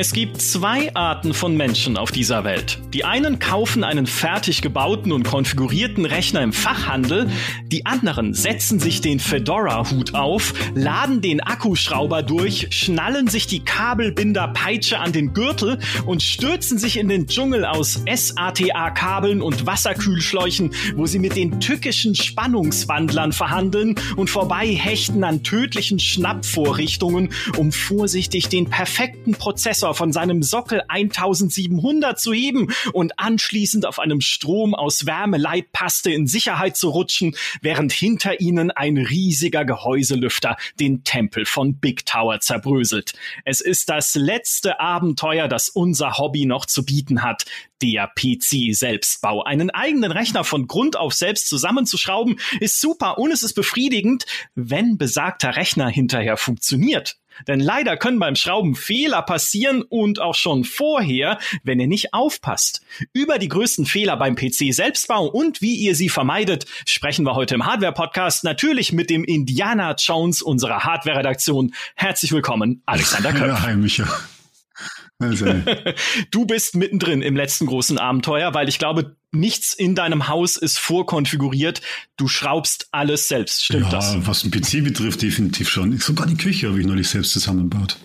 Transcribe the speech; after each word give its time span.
Es 0.00 0.14
gibt 0.14 0.40
zwei 0.40 0.94
Arten 0.94 1.34
von 1.34 1.58
Menschen 1.58 1.98
auf 1.98 2.10
dieser 2.10 2.42
Welt. 2.42 2.78
Die 2.94 3.04
einen 3.04 3.38
kaufen 3.38 3.84
einen 3.84 4.06
fertig 4.06 4.62
gebauten 4.62 5.12
und 5.12 5.24
konfigurierten 5.24 6.06
Rechner 6.06 6.40
im 6.40 6.54
Fachhandel, 6.54 7.28
die 7.66 7.84
anderen 7.84 8.32
setzen 8.32 8.80
sich 8.80 9.02
den 9.02 9.20
Fedora-Hut 9.20 10.14
auf, 10.14 10.54
laden 10.74 11.20
den 11.20 11.42
Akkuschrauber 11.42 12.22
durch, 12.22 12.68
schnallen 12.70 13.28
sich 13.28 13.46
die 13.46 13.60
Kabelbinder-Peitsche 13.60 14.98
an 14.98 15.12
den 15.12 15.34
Gürtel 15.34 15.78
und 16.06 16.22
stürzen 16.22 16.78
sich 16.78 16.96
in 16.96 17.10
den 17.10 17.26
Dschungel 17.26 17.66
aus 17.66 18.02
SATA-Kabeln 18.10 19.42
und 19.42 19.66
Wasserkühlschläuchen, 19.66 20.72
wo 20.96 21.04
sie 21.04 21.18
mit 21.18 21.36
den 21.36 21.60
tückischen 21.60 22.14
Spannungswandlern 22.14 23.32
verhandeln 23.32 23.96
und 24.16 24.30
vorbei 24.30 24.68
hechten 24.68 25.24
an 25.24 25.42
tödlichen 25.42 25.98
Schnappvorrichtungen, 25.98 27.34
um 27.58 27.70
vorsichtig 27.70 28.48
den 28.48 28.70
perfekten 28.70 29.32
Prozessor 29.32 29.89
von 29.94 30.12
seinem 30.12 30.42
Sockel 30.42 30.82
1700 30.88 32.18
zu 32.18 32.32
heben 32.32 32.72
und 32.92 33.18
anschließend 33.18 33.86
auf 33.86 33.98
einem 33.98 34.20
Strom 34.20 34.74
aus 34.74 35.06
Wärmeleitpaste 35.06 36.10
in 36.10 36.26
Sicherheit 36.26 36.76
zu 36.76 36.90
rutschen, 36.90 37.36
während 37.62 37.92
hinter 37.92 38.40
ihnen 38.40 38.70
ein 38.70 38.96
riesiger 38.96 39.64
Gehäuselüfter 39.64 40.56
den 40.78 41.04
Tempel 41.04 41.44
von 41.44 41.78
Big 41.78 42.06
Tower 42.06 42.40
zerbröselt. 42.40 43.12
Es 43.44 43.60
ist 43.60 43.88
das 43.88 44.14
letzte 44.14 44.80
Abenteuer, 44.80 45.48
das 45.48 45.68
unser 45.68 46.18
Hobby 46.18 46.46
noch 46.46 46.66
zu 46.66 46.84
bieten 46.84 47.22
hat. 47.22 47.44
Der 47.82 48.08
PC-Selbstbau. 48.14 49.42
Einen 49.42 49.70
eigenen 49.70 50.12
Rechner 50.12 50.44
von 50.44 50.66
Grund 50.66 50.96
auf 50.96 51.14
selbst 51.14 51.48
zusammenzuschrauben, 51.48 52.38
ist 52.60 52.80
super 52.80 53.18
und 53.18 53.30
es 53.32 53.42
ist 53.42 53.54
befriedigend, 53.54 54.26
wenn 54.54 54.98
besagter 54.98 55.56
Rechner 55.56 55.88
hinterher 55.88 56.36
funktioniert. 56.36 57.16
Denn 57.46 57.60
leider 57.60 57.96
können 57.96 58.18
beim 58.18 58.36
Schrauben 58.36 58.74
Fehler 58.74 59.22
passieren 59.22 59.82
und 59.82 60.20
auch 60.20 60.34
schon 60.34 60.64
vorher, 60.64 61.38
wenn 61.62 61.80
ihr 61.80 61.86
nicht 61.86 62.14
aufpasst. 62.14 62.82
Über 63.12 63.38
die 63.38 63.48
größten 63.48 63.86
Fehler 63.86 64.16
beim 64.16 64.36
PC-Selbstbau 64.36 65.26
und 65.26 65.60
wie 65.60 65.76
ihr 65.76 65.94
sie 65.94 66.08
vermeidet, 66.08 66.66
sprechen 66.86 67.24
wir 67.24 67.34
heute 67.34 67.54
im 67.54 67.66
Hardware-Podcast 67.66 68.44
natürlich 68.44 68.92
mit 68.92 69.10
dem 69.10 69.24
Indiana 69.24 69.94
Jones 69.98 70.42
unserer 70.42 70.84
Hardware-Redaktion. 70.84 71.74
Herzlich 71.94 72.32
willkommen, 72.32 72.82
Alexander 72.86 73.32
Köpf. 73.32 73.48
Ja, 73.48 73.62
hi, 73.62 73.76
Micha. 73.76 74.06
du 76.30 76.46
bist 76.46 76.74
mittendrin 76.74 77.22
im 77.22 77.36
letzten 77.36 77.66
großen 77.66 77.98
Abenteuer, 77.98 78.54
weil 78.54 78.68
ich 78.68 78.78
glaube, 78.78 79.16
nichts 79.32 79.74
in 79.74 79.94
deinem 79.94 80.28
Haus 80.28 80.56
ist 80.56 80.78
vorkonfiguriert. 80.78 81.82
Du 82.16 82.26
schraubst 82.26 82.88
alles 82.90 83.28
selbst. 83.28 83.64
Stimmt 83.64 83.84
ja, 83.84 83.90
das? 83.90 84.16
Was 84.26 84.44
ein 84.44 84.50
PC 84.50 84.82
betrifft, 84.82 85.22
definitiv 85.22 85.68
schon. 85.68 85.96
Sogar 85.98 86.26
die 86.26 86.36
Küche 86.36 86.68
habe 86.68 86.80
ich 86.80 86.86
neulich 86.86 87.08
selbst 87.08 87.32
zusammengebaut. 87.32 87.98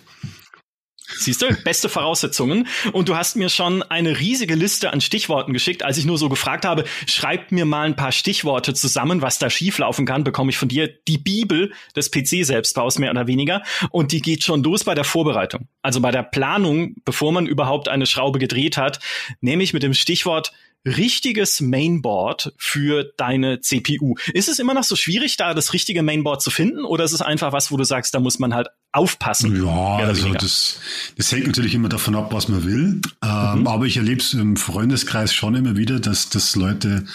Siehst 1.17 1.41
du, 1.41 1.53
beste 1.63 1.89
Voraussetzungen. 1.89 2.67
Und 2.91 3.09
du 3.09 3.16
hast 3.16 3.35
mir 3.35 3.49
schon 3.49 3.83
eine 3.83 4.19
riesige 4.19 4.55
Liste 4.55 4.91
an 4.91 5.02
Stichworten 5.02 5.53
geschickt. 5.53 5.83
Als 5.83 5.97
ich 5.97 6.05
nur 6.05 6.17
so 6.17 6.30
gefragt 6.30 6.66
habe, 6.66 6.83
schreib 7.07 7.52
mir 7.52 7.66
mal 7.66 7.85
ein 7.85 7.95
paar 7.95 8.11
Stichworte 8.11 8.73
zusammen, 8.73 9.22
was 9.22 9.39
da 9.39 9.49
schieflaufen 9.49 10.05
kann, 10.05 10.23
bekomme 10.23 10.49
ich 10.49 10.57
von 10.57 10.67
dir 10.67 10.88
die 11.07 11.17
Bibel 11.17 11.73
des 11.95 12.11
PC-Selbstbaus 12.11 12.99
mehr 12.99 13.11
oder 13.11 13.27
weniger. 13.27 13.63
Und 13.91 14.11
die 14.11 14.22
geht 14.22 14.44
schon 14.44 14.63
los 14.63 14.83
bei 14.83 14.95
der 14.95 15.03
Vorbereitung. 15.03 15.67
Also 15.81 16.02
bei 16.02 16.11
der 16.11 16.23
Planung, 16.23 16.95
bevor 17.05 17.31
man 17.31 17.45
überhaupt 17.45 17.88
eine 17.88 18.05
Schraube 18.05 18.39
gedreht 18.39 18.77
hat, 18.77 19.00
nehme 19.41 19.63
ich 19.63 19.73
mit 19.73 19.83
dem 19.83 19.94
Stichwort 19.94 20.52
richtiges 20.86 21.61
Mainboard 21.61 22.53
für 22.58 23.11
deine 23.17 23.61
CPU. 23.61 24.16
Ist 24.33 24.50
es 24.50 24.59
immer 24.59 24.73
noch 24.73 24.83
so 24.83 24.95
schwierig, 24.95 25.38
da 25.38 25.53
das 25.53 25.73
richtige 25.73 26.03
Mainboard 26.03 26.41
zu 26.41 26.52
finden 26.52 26.86
oder 26.86 27.03
ist 27.03 27.14
es 27.14 27.22
einfach 27.22 27.52
was, 27.52 27.72
wo 27.72 27.78
du 27.78 27.83
sagst, 27.83 28.14
da 28.14 28.19
muss 28.19 28.39
man 28.39 28.53
halt 28.53 28.67
aufpassen? 28.91 29.66
Ja, 29.66 29.97
also 29.97 30.33
das, 30.33 30.80
das 31.17 31.31
hängt 31.31 31.47
natürlich 31.47 31.73
immer 31.73 31.90
davon 31.90 32.16
ab, 32.16 32.31
was 32.31 32.47
man 32.47 32.63
will. 32.63 33.01
Ähm, 33.23 33.59
mhm. 33.59 33.68
Aber 33.68 33.85
ich 33.85 33.97
erlebe 33.97 34.22
es 34.22 34.34
im 34.34 34.56
Freundeskreis 34.57 35.34
schon 35.34 35.56
immer 35.56 35.75
wieder, 35.75 36.00
dass, 36.00 36.29
dass 36.29 36.56
Leute 36.56 37.06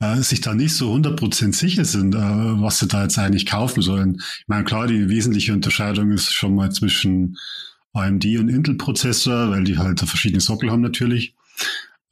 äh, 0.00 0.16
sich 0.16 0.40
da 0.40 0.54
nicht 0.54 0.74
so 0.74 0.92
100% 0.92 1.54
sicher 1.54 1.84
sind, 1.84 2.14
äh, 2.14 2.18
was 2.18 2.80
sie 2.80 2.88
da 2.88 3.04
jetzt 3.04 3.18
eigentlich 3.18 3.46
kaufen 3.46 3.82
sollen. 3.82 4.16
Ich 4.40 4.48
meine, 4.48 4.64
klar, 4.64 4.86
die 4.88 5.08
wesentliche 5.08 5.52
Unterscheidung 5.52 6.10
ist 6.10 6.32
schon 6.34 6.54
mal 6.56 6.72
zwischen 6.72 7.38
AMD 7.92 8.24
und 8.38 8.48
Intel-Prozessor, 8.48 9.50
weil 9.50 9.64
die 9.64 9.78
halt 9.78 10.00
verschiedene 10.00 10.40
Sockel 10.40 10.70
haben 10.70 10.80
natürlich. 10.80 11.34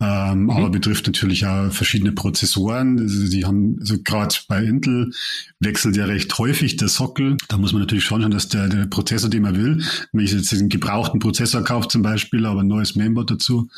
Ähm, 0.02 0.44
mhm. 0.44 0.50
Aber 0.50 0.70
betrifft 0.70 1.06
natürlich 1.06 1.44
auch 1.44 1.70
verschiedene 1.70 2.12
Prozessoren. 2.12 2.98
Also 2.98 3.28
die 3.28 3.44
haben, 3.44 3.76
also 3.80 3.96
gerade 4.02 4.34
bei 4.48 4.64
Intel 4.64 5.12
wechselt 5.60 5.96
ja 5.96 6.06
recht 6.06 6.36
häufig 6.38 6.76
der 6.76 6.88
Sockel. 6.88 7.36
Da 7.48 7.58
muss 7.58 7.72
man 7.72 7.82
natürlich 7.82 8.04
schauen, 8.04 8.30
dass 8.30 8.48
der, 8.48 8.68
der 8.68 8.86
Prozessor, 8.86 9.28
den 9.28 9.42
man 9.42 9.56
will, 9.56 9.84
wenn 10.12 10.24
ich 10.24 10.32
jetzt 10.32 10.52
einen 10.54 10.70
gebrauchten 10.70 11.20
Prozessor 11.20 11.62
kaufe 11.64 11.88
zum 11.88 12.00
Beispiel, 12.00 12.46
aber 12.46 12.60
ein 12.60 12.66
neues 12.66 12.96
Mainboard 12.96 13.30
dazu, 13.30 13.68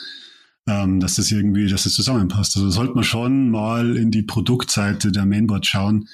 ähm, 0.68 1.00
dass 1.00 1.16
das 1.16 1.32
irgendwie, 1.32 1.68
dass 1.68 1.82
das 1.82 1.94
zusammenpasst. 1.94 2.56
Also 2.56 2.70
sollte 2.70 2.94
man 2.94 3.04
schon 3.04 3.50
mal 3.50 3.96
in 3.96 4.12
die 4.12 4.22
Produktseite 4.22 5.10
der 5.10 5.26
Mainboard 5.26 5.66
schauen. 5.66 6.08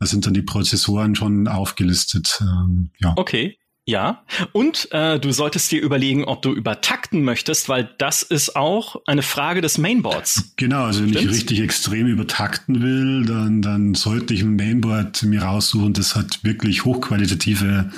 Da 0.00 0.06
sind 0.06 0.26
dann 0.26 0.34
die 0.34 0.42
Prozessoren 0.42 1.14
schon 1.14 1.46
aufgelistet. 1.46 2.40
Ähm, 2.42 2.90
ja. 2.98 3.14
Okay. 3.16 3.56
Ja, 3.86 4.24
und 4.52 4.88
äh, 4.92 5.20
du 5.20 5.30
solltest 5.30 5.70
dir 5.70 5.82
überlegen, 5.82 6.24
ob 6.24 6.40
du 6.40 6.52
übertakten 6.52 7.22
möchtest, 7.22 7.68
weil 7.68 7.90
das 7.98 8.22
ist 8.22 8.56
auch 8.56 8.96
eine 9.06 9.20
Frage 9.20 9.60
des 9.60 9.76
Mainboards. 9.76 10.54
Genau, 10.56 10.84
also 10.84 11.02
wenn 11.02 11.10
Stimmt's? 11.10 11.24
ich 11.26 11.42
richtig 11.42 11.60
extrem 11.60 12.06
übertakten 12.06 12.80
will, 12.80 13.26
dann, 13.26 13.60
dann 13.60 13.94
sollte 13.94 14.32
ich 14.32 14.40
ein 14.40 14.56
Mainboard 14.56 15.24
mir 15.24 15.42
raussuchen, 15.42 15.92
das 15.92 16.16
hat 16.16 16.42
wirklich 16.44 16.86
hochqualitative 16.86 17.90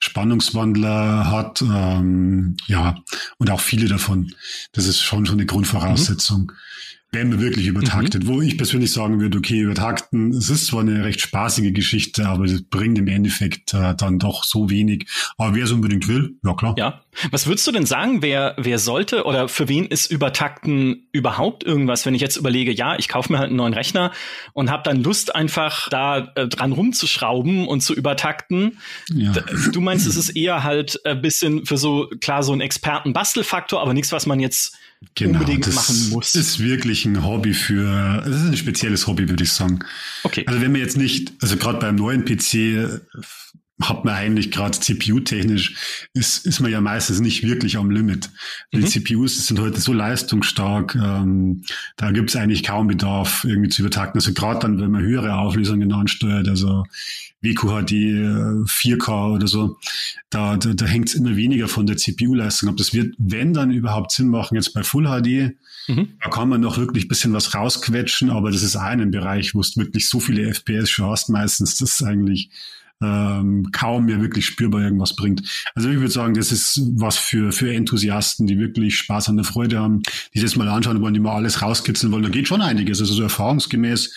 Spannungswandler 0.00 1.30
hat, 1.30 1.62
ähm, 1.62 2.56
ja, 2.66 2.96
und 3.38 3.50
auch 3.50 3.60
viele 3.60 3.86
davon. 3.86 4.34
Das 4.72 4.86
ist 4.86 5.00
schon 5.00 5.24
schon 5.24 5.36
eine 5.36 5.46
Grundvoraussetzung. 5.46 6.46
Mhm 6.46 6.56
wenn 7.10 7.30
man 7.30 7.40
wirklich 7.40 7.66
übertaktet. 7.66 8.24
Mhm. 8.24 8.28
Wo 8.28 8.42
ich 8.42 8.58
persönlich 8.58 8.92
sagen 8.92 9.20
würde, 9.20 9.38
okay, 9.38 9.60
übertakten, 9.60 10.30
es 10.32 10.50
ist 10.50 10.66
zwar 10.66 10.80
eine 10.80 11.04
recht 11.04 11.20
spaßige 11.20 11.72
Geschichte, 11.72 12.26
aber 12.26 12.44
es 12.44 12.62
bringt 12.62 12.98
im 12.98 13.08
Endeffekt 13.08 13.72
äh, 13.72 13.94
dann 13.94 14.18
doch 14.18 14.44
so 14.44 14.68
wenig. 14.68 15.06
Aber 15.38 15.54
wer 15.54 15.64
es 15.64 15.72
unbedingt 15.72 16.06
will, 16.06 16.36
ja 16.44 16.54
klar. 16.54 16.74
Ja. 16.76 17.00
Was 17.30 17.46
würdest 17.46 17.66
du 17.66 17.72
denn 17.72 17.86
sagen, 17.86 18.20
wer, 18.20 18.54
wer 18.58 18.78
sollte 18.78 19.24
oder 19.24 19.48
für 19.48 19.68
wen 19.68 19.86
ist 19.86 20.10
Übertakten 20.10 21.08
überhaupt 21.12 21.64
irgendwas, 21.64 22.04
wenn 22.04 22.14
ich 22.14 22.20
jetzt 22.20 22.36
überlege, 22.36 22.72
ja, 22.72 22.96
ich 22.98 23.08
kaufe 23.08 23.32
mir 23.32 23.38
halt 23.38 23.48
einen 23.48 23.56
neuen 23.56 23.74
Rechner 23.74 24.12
und 24.52 24.70
habe 24.70 24.82
dann 24.84 25.02
Lust, 25.02 25.34
einfach 25.34 25.88
da 25.88 26.30
äh, 26.34 26.46
dran 26.46 26.72
rumzuschrauben 26.72 27.66
und 27.66 27.80
zu 27.80 27.94
übertakten. 27.94 28.78
Ja. 29.12 29.32
Du 29.72 29.80
meinst, 29.80 30.06
es 30.06 30.16
ist 30.16 30.30
eher 30.30 30.62
halt 30.62 31.00
ein 31.06 31.22
bisschen 31.22 31.64
für 31.64 31.78
so, 31.78 32.08
klar, 32.20 32.42
so 32.42 32.52
ein 32.52 32.60
Experten-Bastelfaktor, 32.60 33.80
aber 33.80 33.94
nichts, 33.94 34.12
was 34.12 34.26
man 34.26 34.40
jetzt 34.40 34.76
genau, 35.14 35.40
unbedingt 35.40 35.72
machen 35.74 36.10
muss. 36.10 36.32
Das 36.32 36.46
ist 36.46 36.58
wirklich 36.60 37.04
ein 37.04 37.24
Hobby 37.24 37.54
für, 37.54 38.22
das 38.24 38.42
ist 38.42 38.48
ein 38.48 38.56
spezielles 38.56 39.06
Hobby, 39.06 39.28
würde 39.28 39.44
ich 39.44 39.52
sagen. 39.52 39.80
Okay. 40.24 40.44
Also 40.46 40.60
wenn 40.60 40.72
man 40.72 40.80
jetzt 40.80 40.96
nicht, 40.96 41.32
also 41.40 41.56
gerade 41.56 41.78
beim 41.78 41.96
neuen 41.96 42.24
PC 42.24 43.00
hat 43.80 44.04
man 44.04 44.14
eigentlich 44.14 44.50
gerade 44.50 44.78
CPU-technisch, 44.78 46.08
ist, 46.12 46.44
ist 46.46 46.60
man 46.60 46.70
ja 46.70 46.80
meistens 46.80 47.20
nicht 47.20 47.44
wirklich 47.44 47.76
am 47.76 47.90
Limit. 47.90 48.28
Die 48.72 48.78
mhm. 48.78 48.86
CPUs 48.86 49.46
sind 49.46 49.60
heute 49.60 49.80
so 49.80 49.92
leistungsstark, 49.92 50.96
ähm, 50.96 51.62
da 51.96 52.10
gibt 52.10 52.30
es 52.30 52.36
eigentlich 52.36 52.64
kaum 52.64 52.88
Bedarf, 52.88 53.44
irgendwie 53.44 53.68
zu 53.68 53.82
übertakten. 53.82 54.18
Also 54.18 54.32
gerade 54.32 54.60
dann, 54.60 54.80
wenn 54.80 54.90
man 54.90 55.02
höhere 55.02 55.36
Auflösungen 55.36 55.92
ansteuert, 55.92 56.48
also 56.48 56.84
WQHD 57.40 57.92
4K 58.66 59.34
oder 59.34 59.46
so, 59.46 59.78
da, 60.28 60.56
da, 60.56 60.74
da 60.74 60.86
hängt 60.86 61.08
es 61.08 61.14
immer 61.14 61.36
weniger 61.36 61.68
von 61.68 61.86
der 61.86 61.96
CPU-Leistung 61.96 62.68
ab. 62.68 62.76
Das 62.76 62.92
wird, 62.92 63.14
wenn 63.18 63.54
dann 63.54 63.70
überhaupt 63.70 64.10
Sinn 64.10 64.28
machen, 64.28 64.56
jetzt 64.56 64.74
bei 64.74 64.82
Full 64.82 65.04
HD, 65.04 65.56
mhm. 65.86 66.14
da 66.20 66.30
kann 66.30 66.48
man 66.48 66.60
noch 66.60 66.78
wirklich 66.78 67.06
bisschen 67.06 67.32
was 67.32 67.54
rausquetschen, 67.54 68.30
aber 68.30 68.50
das 68.50 68.64
ist 68.64 68.74
einen 68.74 69.12
Bereich, 69.12 69.54
wo 69.54 69.60
es 69.60 69.76
wirklich 69.76 70.08
so 70.08 70.18
viele 70.18 70.52
FPS 70.52 70.90
schon 70.90 71.06
hast 71.06 71.28
meistens, 71.28 71.76
das 71.76 71.92
ist 71.92 72.02
eigentlich 72.02 72.50
ähm, 73.02 73.68
kaum 73.72 74.06
mehr 74.06 74.20
wirklich 74.20 74.46
spürbar 74.46 74.82
irgendwas 74.82 75.14
bringt. 75.14 75.42
Also 75.74 75.88
ich 75.88 75.98
würde 75.98 76.10
sagen, 76.10 76.34
das 76.34 76.50
ist 76.50 76.80
was 76.94 77.16
für, 77.16 77.52
für 77.52 77.72
Enthusiasten, 77.72 78.46
die 78.46 78.58
wirklich 78.58 78.96
Spaß 78.96 79.28
an 79.28 79.36
der 79.36 79.44
Freude 79.44 79.78
haben, 79.78 80.02
die 80.34 80.40
das 80.40 80.56
mal 80.56 80.68
anschauen 80.68 81.00
wollen, 81.00 81.14
die 81.14 81.20
mal 81.20 81.34
alles 81.34 81.62
rauskitzeln 81.62 82.12
wollen. 82.12 82.24
Da 82.24 82.28
geht 82.28 82.48
schon 82.48 82.62
einiges. 82.62 83.00
Also 83.00 83.14
so 83.14 83.22
erfahrungsgemäß 83.22 84.14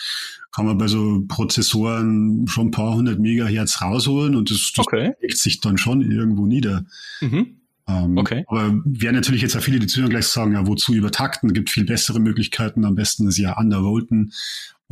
kann 0.50 0.66
man 0.66 0.78
bei 0.78 0.86
so 0.86 1.24
Prozessoren 1.28 2.46
schon 2.46 2.68
ein 2.68 2.70
paar 2.72 2.94
hundert 2.94 3.18
Megahertz 3.18 3.80
rausholen 3.80 4.36
und 4.36 4.50
das, 4.50 4.72
das 4.76 4.86
okay. 4.86 5.12
legt 5.20 5.38
sich 5.38 5.60
dann 5.60 5.78
schon 5.78 6.02
irgendwo 6.02 6.46
nieder. 6.46 6.84
Mhm. 7.20 7.56
Ähm, 7.88 8.16
okay. 8.18 8.44
Aber 8.48 8.80
werden 8.84 9.16
natürlich 9.16 9.42
jetzt 9.42 9.56
auch 9.56 9.62
viele, 9.62 9.78
die 9.78 9.86
zuhören, 9.86 10.10
gleich 10.10 10.26
sagen, 10.26 10.52
ja, 10.52 10.66
wozu 10.66 10.92
übertakten? 10.94 11.52
Gibt 11.52 11.70
viel 11.70 11.84
bessere 11.84 12.20
Möglichkeiten. 12.20 12.84
Am 12.84 12.94
besten 12.94 13.26
ist 13.28 13.38
ja 13.38 13.56
undervolten 13.56 14.32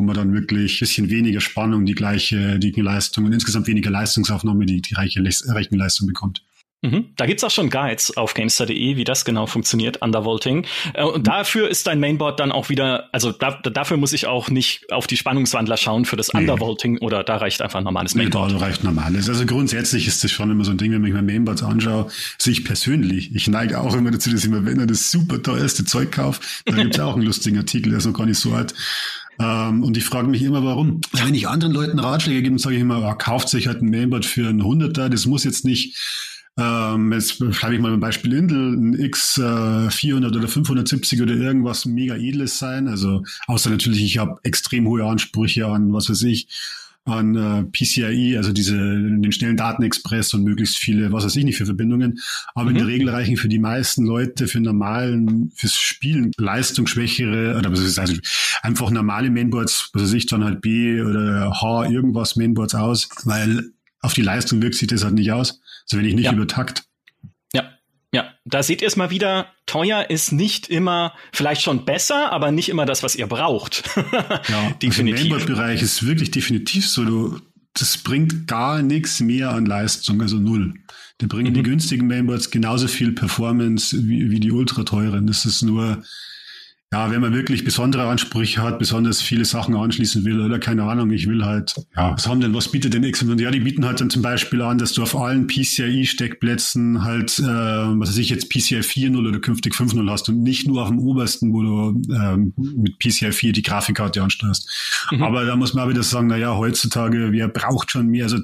wo 0.00 0.02
man 0.02 0.16
dann 0.16 0.32
wirklich 0.32 0.76
ein 0.76 0.80
bisschen 0.80 1.10
weniger 1.10 1.42
Spannung, 1.42 1.84
die 1.84 1.94
gleiche, 1.94 2.58
die 2.58 2.72
Leistung 2.80 3.26
und 3.26 3.34
insgesamt 3.34 3.66
weniger 3.66 3.90
Leistungsaufnahme, 3.90 4.64
die 4.64 4.80
die 4.80 4.94
reiche 4.94 5.22
Rechenleistung 5.22 6.06
bekommt. 6.06 6.42
Mhm. 6.82 7.10
Da 7.16 7.26
gibt's 7.26 7.44
auch 7.44 7.50
schon 7.50 7.68
Guides 7.68 8.16
auf 8.16 8.32
Gamester.de, 8.32 8.96
wie 8.96 9.04
das 9.04 9.26
genau 9.26 9.44
funktioniert, 9.46 10.00
Undervolting. 10.00 10.64
Äh, 10.94 11.04
und 11.04 11.26
dafür 11.26 11.68
ist 11.68 11.86
dein 11.86 12.00
Mainboard 12.00 12.40
dann 12.40 12.50
auch 12.50 12.70
wieder, 12.70 13.10
also 13.12 13.32
da, 13.32 13.50
dafür 13.62 13.98
muss 13.98 14.14
ich 14.14 14.26
auch 14.26 14.48
nicht 14.48 14.90
auf 14.90 15.06
die 15.06 15.18
Spannungswandler 15.18 15.76
schauen 15.76 16.06
für 16.06 16.16
das 16.16 16.32
nee. 16.32 16.40
Undervolting 16.40 16.96
oder 16.98 17.22
da 17.22 17.36
reicht 17.36 17.60
einfach 17.60 17.80
ein 17.80 17.84
normales 17.84 18.14
Mainboard. 18.14 18.52
Nee, 18.52 18.58
da 18.58 18.64
reicht 18.64 18.82
normales. 18.82 19.28
Also 19.28 19.44
grundsätzlich 19.44 20.06
ist 20.06 20.24
das 20.24 20.30
schon 20.30 20.50
immer 20.50 20.64
so 20.64 20.70
ein 20.70 20.78
Ding, 20.78 20.92
wenn 20.92 21.04
ich 21.04 21.12
mir 21.12 21.20
Mainboards 21.20 21.62
anschaue, 21.62 22.06
sehe 22.38 22.54
ich 22.54 22.64
persönlich. 22.64 23.34
Ich 23.34 23.46
neige 23.46 23.78
auch 23.78 23.94
immer 23.94 24.10
dazu, 24.10 24.30
dass 24.30 24.42
ich 24.42 24.50
mir, 24.50 24.64
wenn 24.64 24.80
er 24.80 24.86
das 24.86 25.10
super 25.10 25.42
teuerste 25.42 25.84
Zeug 25.84 26.12
kauft, 26.12 26.42
dann 26.64 26.76
gibt's 26.76 26.98
auch 26.98 27.12
einen 27.12 27.24
lustigen 27.24 27.58
Artikel, 27.58 27.90
der 27.90 27.98
ist 27.98 28.06
noch 28.06 28.14
gar 28.14 28.24
nicht 28.24 28.40
so 28.40 28.54
alt. 28.54 28.72
Ähm, 29.40 29.82
und 29.82 29.96
ich 29.96 30.04
frage 30.04 30.28
mich 30.28 30.42
immer, 30.42 30.62
warum. 30.64 31.00
Wenn 31.12 31.34
ich 31.34 31.48
anderen 31.48 31.72
Leuten 31.72 31.98
Ratschläge 31.98 32.42
gebe, 32.42 32.58
sage 32.58 32.76
ich 32.76 32.82
immer, 32.82 33.02
ah, 33.02 33.14
kauft 33.14 33.48
sich 33.48 33.66
halt 33.66 33.82
ein 33.82 33.88
Mainboard 33.90 34.26
für 34.26 34.48
einen 34.48 34.62
Hunderter, 34.62 35.08
das 35.08 35.26
muss 35.26 35.44
jetzt 35.44 35.64
nicht 35.64 35.96
ähm, 36.58 37.12
jetzt 37.12 37.42
schreibe 37.54 37.74
ich 37.74 37.80
mal 37.80 37.92
ein 37.92 38.00
Beispiel 38.00 38.34
Intel, 38.34 38.74
ein 38.74 38.94
X400 38.96 40.22
äh, 40.24 40.36
oder 40.36 40.48
570 40.48 41.22
oder 41.22 41.32
irgendwas 41.32 41.86
mega 41.86 42.16
edles 42.16 42.58
sein. 42.58 42.88
Also 42.88 43.22
außer 43.46 43.70
natürlich, 43.70 44.02
ich 44.02 44.18
habe 44.18 44.40
extrem 44.42 44.86
hohe 44.86 45.04
Ansprüche 45.04 45.66
an, 45.66 45.92
was 45.92 46.10
weiß 46.10 46.22
ich, 46.24 46.48
an 47.10 47.36
äh, 47.36 47.64
PCIe, 47.64 48.36
also 48.36 48.52
diese 48.52 48.76
den 48.76 49.32
schnellen 49.32 49.56
Datenexpress 49.56 50.34
und 50.34 50.44
möglichst 50.44 50.76
viele, 50.76 51.12
was 51.12 51.24
weiß 51.24 51.36
ich 51.36 51.44
nicht 51.44 51.56
für 51.56 51.66
Verbindungen. 51.66 52.20
Aber 52.54 52.70
mhm. 52.70 52.70
in 52.70 52.74
der. 52.76 52.86
Regel 52.90 53.08
reichen 53.08 53.36
für 53.36 53.48
die 53.48 53.58
meisten 53.58 54.04
Leute 54.04 54.48
für 54.48 54.60
normalen, 54.60 55.52
fürs 55.54 55.74
Spielen 55.74 56.32
leistungsschwächere 56.36 57.56
oder 57.56 57.70
was 57.70 57.80
heißt, 57.80 57.98
also 57.98 58.14
einfach 58.62 58.90
normale 58.90 59.30
Mainboards, 59.30 59.90
was 59.92 60.02
weiß 60.02 60.12
ich, 60.12 60.26
dann 60.26 60.44
halt 60.44 60.60
B 60.60 61.00
oder 61.00 61.52
H 61.60 61.86
irgendwas 61.86 62.36
Mainboards 62.36 62.74
aus, 62.74 63.08
weil 63.24 63.70
auf 64.00 64.14
die 64.14 64.22
Leistung 64.22 64.62
wirkt 64.62 64.76
sich 64.76 64.88
das 64.88 65.04
halt 65.04 65.14
nicht 65.14 65.32
aus. 65.32 65.60
Also 65.84 65.98
wenn 65.98 66.04
ich 66.04 66.14
nicht 66.14 66.24
ja. 66.26 66.32
übertakt. 66.32 66.78
Ja, 66.78 66.84
ja, 68.12 68.32
da 68.44 68.62
seht 68.62 68.82
ihr 68.82 68.88
es 68.88 68.96
mal 68.96 69.10
wieder, 69.10 69.52
teuer 69.66 70.10
ist 70.10 70.32
nicht 70.32 70.68
immer, 70.68 71.14
vielleicht 71.32 71.62
schon 71.62 71.84
besser, 71.84 72.32
aber 72.32 72.50
nicht 72.50 72.68
immer 72.68 72.84
das, 72.84 73.02
was 73.02 73.14
ihr 73.14 73.28
braucht. 73.28 73.84
ja, 74.48 74.70
definitiv. 74.82 75.32
Also 75.32 75.46
Im 75.46 75.54
bereich 75.54 75.80
ist 75.80 76.04
wirklich 76.04 76.32
definitiv 76.32 76.88
so, 76.88 77.04
du, 77.04 77.40
das 77.74 77.98
bringt 77.98 78.48
gar 78.48 78.82
nichts 78.82 79.20
mehr 79.20 79.50
an 79.50 79.64
Leistung, 79.64 80.20
also 80.22 80.38
null. 80.38 80.74
Da 81.18 81.26
bringen 81.26 81.50
mhm. 81.52 81.54
die 81.54 81.62
günstigen 81.62 82.08
Mainboards 82.08 82.50
genauso 82.50 82.88
viel 82.88 83.12
Performance 83.12 83.96
wie, 84.08 84.30
wie 84.30 84.40
die 84.40 84.50
ultra 84.50 84.82
teuren. 84.82 85.26
Das 85.26 85.44
ist 85.44 85.62
nur, 85.62 86.02
ja, 86.92 87.08
wenn 87.08 87.20
man 87.20 87.32
wirklich 87.32 87.64
besondere 87.64 88.08
Ansprüche 88.08 88.62
hat, 88.62 88.80
besonders 88.80 89.22
viele 89.22 89.44
Sachen 89.44 89.76
anschließen 89.76 90.24
will 90.24 90.40
oder 90.40 90.58
keine 90.58 90.82
Ahnung, 90.82 91.12
ich 91.12 91.28
will 91.28 91.44
halt, 91.44 91.72
ja, 91.96 92.12
was 92.12 92.26
haben 92.26 92.40
denn, 92.40 92.52
was 92.52 92.72
bietet 92.72 92.94
denn 92.94 93.04
X? 93.04 93.22
Und 93.22 93.40
ja, 93.40 93.52
die 93.52 93.60
bieten 93.60 93.84
halt 93.84 94.00
dann 94.00 94.10
zum 94.10 94.22
Beispiel 94.22 94.60
an, 94.60 94.78
dass 94.78 94.92
du 94.92 95.02
auf 95.02 95.14
allen 95.14 95.46
PCIe-Steckplätzen 95.46 97.04
halt, 97.04 97.38
äh, 97.38 97.44
was 97.44 98.08
weiß 98.08 98.16
ich 98.16 98.30
jetzt, 98.30 98.48
PCI 98.50 98.80
4.0 98.80 99.28
oder 99.28 99.38
künftig 99.38 99.74
5.0 99.74 100.10
hast 100.10 100.28
und 100.30 100.42
nicht 100.42 100.66
nur 100.66 100.82
auf 100.82 100.88
dem 100.88 100.98
obersten, 100.98 101.52
wo 101.52 101.62
du 101.62 102.02
ähm, 102.12 102.54
mit 102.56 102.98
PCI 102.98 103.30
4 103.30 103.52
die 103.52 103.62
Grafikkarte 103.62 104.20
ansteuerst. 104.20 104.68
Mhm. 105.12 105.22
Aber 105.22 105.44
da 105.44 105.54
muss 105.54 105.74
man 105.74 105.84
auch 105.84 105.90
wieder 105.90 106.02
sagen, 106.02 106.26
na 106.26 106.38
ja, 106.38 106.56
heutzutage, 106.56 107.30
wer 107.30 107.46
braucht 107.46 107.92
schon 107.92 108.08
mehr, 108.08 108.24
also 108.24 108.38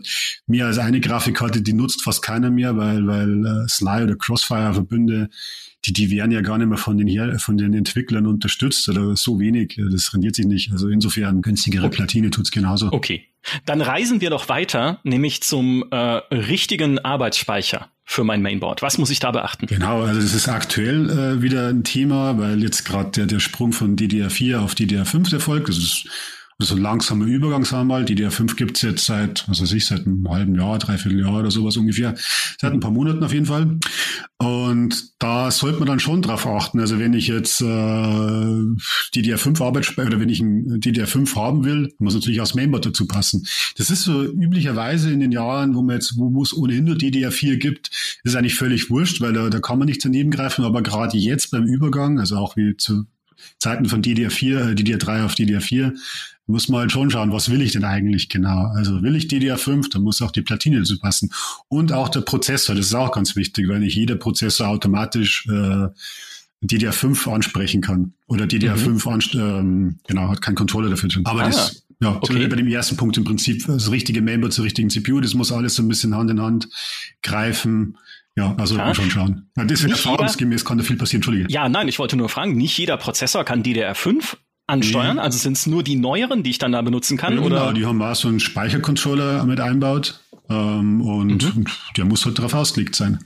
mehr 0.46 0.66
als 0.66 0.78
eine 0.78 1.00
Grafikkarte, 1.00 1.62
die 1.62 1.72
nutzt 1.72 2.04
fast 2.04 2.22
keiner 2.22 2.52
mehr, 2.52 2.76
weil, 2.76 3.08
weil 3.08 3.44
äh, 3.44 3.68
Sly 3.68 4.04
oder 4.04 4.14
Crossfire-Verbünde 4.14 5.30
die, 5.86 5.92
die 5.92 6.10
werden 6.10 6.32
ja 6.32 6.40
gar 6.40 6.58
nicht 6.58 6.68
mehr 6.68 6.78
von 6.78 6.98
den, 6.98 7.06
hier, 7.06 7.38
von 7.38 7.56
den 7.56 7.74
Entwicklern 7.74 8.26
unterstützt 8.26 8.88
oder 8.88 9.16
so 9.16 9.38
wenig. 9.38 9.80
Das 9.90 10.12
rendiert 10.12 10.36
sich 10.36 10.46
nicht. 10.46 10.72
Also 10.72 10.88
insofern 10.88 11.42
günstigere 11.42 11.86
okay. 11.86 11.96
Platine 11.96 12.30
tut's 12.30 12.50
genauso. 12.50 12.92
Okay. 12.92 13.24
Dann 13.64 13.80
reisen 13.80 14.20
wir 14.20 14.30
doch 14.30 14.48
weiter, 14.48 14.98
nämlich 15.04 15.42
zum 15.42 15.84
äh, 15.90 15.96
richtigen 15.96 16.98
Arbeitsspeicher 16.98 17.90
für 18.04 18.24
mein 18.24 18.42
Mainboard. 18.42 18.82
Was 18.82 18.98
muss 18.98 19.10
ich 19.10 19.20
da 19.20 19.30
beachten? 19.30 19.66
Genau, 19.66 20.02
also 20.02 20.20
das 20.20 20.34
ist 20.34 20.48
aktuell 20.48 21.10
äh, 21.10 21.42
wieder 21.42 21.68
ein 21.68 21.84
Thema, 21.84 22.38
weil 22.38 22.62
jetzt 22.62 22.84
gerade 22.84 23.10
der, 23.10 23.26
der 23.26 23.40
Sprung 23.40 23.72
von 23.72 23.96
DDR4 23.96 24.58
auf 24.58 24.74
DDR5 24.74 25.32
erfolgt. 25.32 25.68
Das 25.68 25.78
ist 25.78 26.08
so 26.58 26.74
ein 26.74 26.80
langsamer 26.80 27.26
Übergang, 27.26 27.64
sagen 27.66 27.88
wir 27.88 27.94
mal. 27.96 28.04
Die 28.06 28.16
DR5 28.16 28.56
gibt's 28.56 28.80
jetzt 28.80 29.04
seit, 29.04 29.46
was 29.46 29.60
weiß 29.60 29.72
ich, 29.72 29.84
seit 29.84 30.06
einem 30.06 30.26
halben 30.28 30.54
Jahr, 30.54 30.78
dreiviertel 30.78 31.20
Jahr 31.20 31.40
oder 31.40 31.50
sowas 31.50 31.76
ungefähr. 31.76 32.14
Seit 32.58 32.72
ein 32.72 32.80
paar 32.80 32.90
Monaten 32.90 33.22
auf 33.22 33.32
jeden 33.32 33.44
Fall. 33.44 33.78
Und 34.38 35.10
da 35.18 35.50
sollte 35.50 35.78
man 35.78 35.88
dann 35.88 36.00
schon 36.00 36.22
drauf 36.22 36.46
achten. 36.46 36.80
Also 36.80 36.98
wenn 36.98 37.12
ich 37.12 37.28
jetzt 37.28 37.60
äh, 37.60 37.64
DDR5 37.64 39.62
Arbeitsspeicher 39.62 40.08
oder 40.08 40.20
wenn 40.20 40.30
ich 40.30 40.40
ein 40.40 40.80
DDR5 40.80 41.34
haben 41.36 41.64
will, 41.64 41.92
muss 41.98 42.14
natürlich 42.14 42.40
auch 42.40 42.44
das 42.44 42.54
Mainboard 42.54 42.86
dazu 42.86 43.06
passen. 43.06 43.46
Das 43.76 43.90
ist 43.90 44.04
so 44.04 44.24
üblicherweise 44.24 45.12
in 45.12 45.20
den 45.20 45.32
Jahren, 45.32 45.74
wo 45.74 45.82
man 45.82 45.96
jetzt, 45.96 46.14
wo 46.16 46.42
es 46.42 46.56
ohnehin 46.56 46.84
nur 46.84 46.96
DDR4 46.96 47.56
gibt, 47.56 47.90
ist 48.24 48.34
eigentlich 48.34 48.54
völlig 48.54 48.88
wurscht, 48.88 49.20
weil 49.20 49.34
da, 49.34 49.50
da 49.50 49.60
kann 49.60 49.78
man 49.78 49.88
nicht 49.88 50.02
daneben 50.02 50.30
greifen. 50.30 50.64
Aber 50.64 50.82
gerade 50.82 51.18
jetzt 51.18 51.50
beim 51.50 51.64
Übergang, 51.64 52.18
also 52.18 52.36
auch 52.36 52.56
wie 52.56 52.78
zu 52.78 53.04
Zeiten 53.58 53.86
von 53.86 54.02
DDR4, 54.02 54.70
äh, 54.70 54.74
DDR3 54.74 55.24
auf 55.24 55.34
DDR4, 55.34 55.92
muss 56.46 56.68
man 56.68 56.80
halt 56.82 56.92
schon 56.92 57.10
schauen, 57.10 57.32
was 57.32 57.50
will 57.50 57.60
ich 57.60 57.72
denn 57.72 57.84
eigentlich 57.84 58.28
genau? 58.28 58.66
Also 58.74 59.02
will 59.02 59.16
ich 59.16 59.24
DDR5, 59.24 59.90
dann 59.90 60.02
muss 60.02 60.22
auch 60.22 60.30
die 60.30 60.42
Platine 60.42 60.78
dazu 60.78 60.98
passen. 60.98 61.32
Und 61.68 61.92
auch 61.92 62.08
der 62.08 62.20
Prozessor, 62.20 62.74
das 62.74 62.86
ist 62.86 62.94
auch 62.94 63.12
ganz 63.12 63.34
wichtig, 63.34 63.68
weil 63.68 63.80
nicht 63.80 63.96
jeder 63.96 64.16
Prozessor 64.16 64.68
automatisch 64.68 65.46
äh, 65.48 65.88
DDR5 66.64 67.32
ansprechen 67.32 67.80
kann. 67.80 68.14
Oder 68.28 68.44
DDR5 68.44 69.36
mhm. 69.36 69.40
ähm, 69.40 69.98
genau, 70.06 70.28
hat 70.28 70.40
keinen 70.40 70.54
Controller 70.54 70.90
dafür 70.90 71.08
drin. 71.08 71.26
Aber 71.26 71.42
ah, 71.42 71.46
das, 71.46 71.84
ja, 72.00 72.16
okay. 72.16 72.46
bei 72.46 72.56
dem 72.56 72.68
ersten 72.68 72.96
Punkt 72.96 73.16
im 73.16 73.24
Prinzip 73.24 73.66
das 73.66 73.90
richtige 73.90 74.22
Mainboard 74.22 74.52
zur 74.52 74.64
richtigen 74.64 74.88
CPU, 74.88 75.20
das 75.20 75.34
muss 75.34 75.50
alles 75.50 75.74
so 75.74 75.82
ein 75.82 75.88
bisschen 75.88 76.14
Hand 76.14 76.30
in 76.30 76.40
Hand 76.40 76.68
greifen. 77.22 77.98
Ja, 78.38 78.54
also 78.58 78.76
ja. 78.76 78.94
schon 78.94 79.10
schauen. 79.10 79.50
Ja, 79.56 79.64
das 79.64 79.80
ist 79.80 79.90
erfahrungsgemäß 79.90 80.64
kann 80.64 80.76
da 80.76 80.84
viel 80.84 80.96
passieren, 80.96 81.20
Entschuldige. 81.20 81.46
Ja, 81.48 81.70
nein, 81.70 81.88
ich 81.88 81.98
wollte 81.98 82.16
nur 82.16 82.28
fragen, 82.28 82.54
nicht 82.54 82.76
jeder 82.76 82.98
Prozessor 82.98 83.44
kann 83.44 83.62
DDR5 83.62 84.36
ansteuern? 84.66 85.16
Mhm. 85.16 85.20
Also 85.20 85.38
sind 85.38 85.56
es 85.56 85.66
nur 85.66 85.82
die 85.82 85.96
neueren, 85.96 86.42
die 86.42 86.50
ich 86.50 86.58
dann 86.58 86.72
da 86.72 86.82
benutzen 86.82 87.16
kann? 87.16 87.34
Ja, 87.34 87.40
oder? 87.40 87.58
Genau, 87.60 87.72
die 87.72 87.86
haben 87.86 88.02
auch 88.02 88.14
so 88.14 88.28
einen 88.28 88.40
Speichercontroller 88.40 89.44
mit 89.44 89.60
einbaut. 89.60 90.20
Ähm, 90.48 91.00
und 91.00 91.56
mhm. 91.56 91.64
der 91.96 92.04
muss 92.04 92.24
halt 92.24 92.38
darauf 92.38 92.54
ausgelegt 92.54 92.94
sein. 92.94 93.18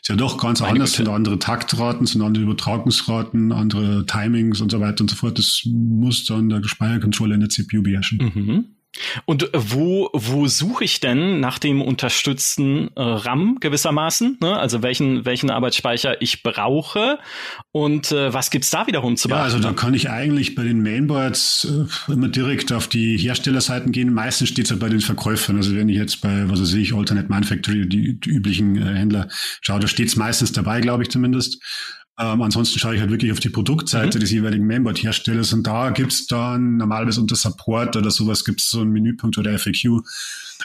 Ist 0.00 0.08
ja 0.08 0.16
doch 0.16 0.38
ganz 0.38 0.60
Meine 0.60 0.74
anders, 0.74 0.92
sind 0.92 1.08
andere 1.08 1.38
Taktraten, 1.38 2.06
sind 2.06 2.22
andere 2.22 2.44
Übertragungsraten, 2.44 3.50
andere 3.50 4.06
Timings 4.06 4.60
und 4.60 4.70
so 4.70 4.80
weiter 4.80 5.00
und 5.02 5.10
so 5.10 5.16
fort. 5.16 5.38
Das 5.38 5.62
muss 5.64 6.24
dann 6.26 6.48
der 6.48 6.62
Speichercontroller 6.62 7.34
in 7.34 7.40
der 7.40 7.48
CPU 7.48 7.82
beherrschen. 7.82 8.32
Mhm. 8.34 8.64
Und 9.24 9.50
wo, 9.52 10.10
wo 10.12 10.46
suche 10.46 10.84
ich 10.84 11.00
denn 11.00 11.40
nach 11.40 11.58
dem 11.58 11.82
unterstützten 11.82 12.90
äh, 12.96 13.02
RAM 13.02 13.58
gewissermaßen? 13.60 14.38
Ne? 14.40 14.58
Also 14.58 14.82
welchen, 14.82 15.24
welchen 15.24 15.50
Arbeitsspeicher 15.50 16.20
ich 16.20 16.42
brauche 16.42 17.18
und 17.72 18.12
äh, 18.12 18.32
was 18.32 18.50
gibt's 18.50 18.70
da 18.70 18.86
wiederum 18.86 19.16
zu 19.16 19.28
beachten? 19.28 19.40
Ja, 19.40 19.44
also 19.44 19.58
da 19.60 19.72
kann 19.72 19.94
ich 19.94 20.10
eigentlich 20.10 20.54
bei 20.54 20.64
den 20.64 20.82
Mainboards 20.82 21.66
äh, 22.08 22.12
immer 22.12 22.28
direkt 22.28 22.72
auf 22.72 22.88
die 22.88 23.16
Herstellerseiten 23.16 23.92
gehen. 23.92 24.12
Meistens 24.12 24.48
steht's 24.48 24.70
halt 24.70 24.80
bei 24.80 24.88
den 24.88 25.00
Verkäufern. 25.00 25.56
Also 25.56 25.74
wenn 25.74 25.88
ich 25.88 25.96
jetzt 25.96 26.20
bei, 26.20 26.48
was 26.48 26.60
weiß 26.60 26.74
ich, 26.74 26.94
Alternate 26.94 27.28
Manufactory, 27.28 27.88
die, 27.88 28.18
die 28.18 28.30
üblichen 28.30 28.76
äh, 28.76 28.94
Händler 28.94 29.28
schaue, 29.60 29.80
da 29.80 29.88
steht's 29.88 30.16
meistens 30.16 30.52
dabei, 30.52 30.80
glaube 30.80 31.02
ich 31.02 31.10
zumindest. 31.10 31.62
Ähm, 32.20 32.42
ansonsten 32.42 32.80
schaue 32.80 32.96
ich 32.96 33.00
halt 33.00 33.10
wirklich 33.10 33.30
auf 33.30 33.38
die 33.38 33.48
Produktseite 33.48 34.18
mhm. 34.18 34.20
des 34.20 34.32
jeweiligen 34.32 34.66
Mainboard-Herstellers 34.66 35.52
und 35.52 35.66
da 35.66 35.90
gibt's 35.90 36.26
dann 36.26 36.76
normalerweise 36.76 37.20
unter 37.20 37.36
Support 37.36 37.96
oder 37.96 38.10
sowas 38.10 38.44
gibt's 38.44 38.70
so 38.70 38.80
einen 38.80 38.90
Menüpunkt 38.90 39.38
oder 39.38 39.56
FAQ, 39.56 39.84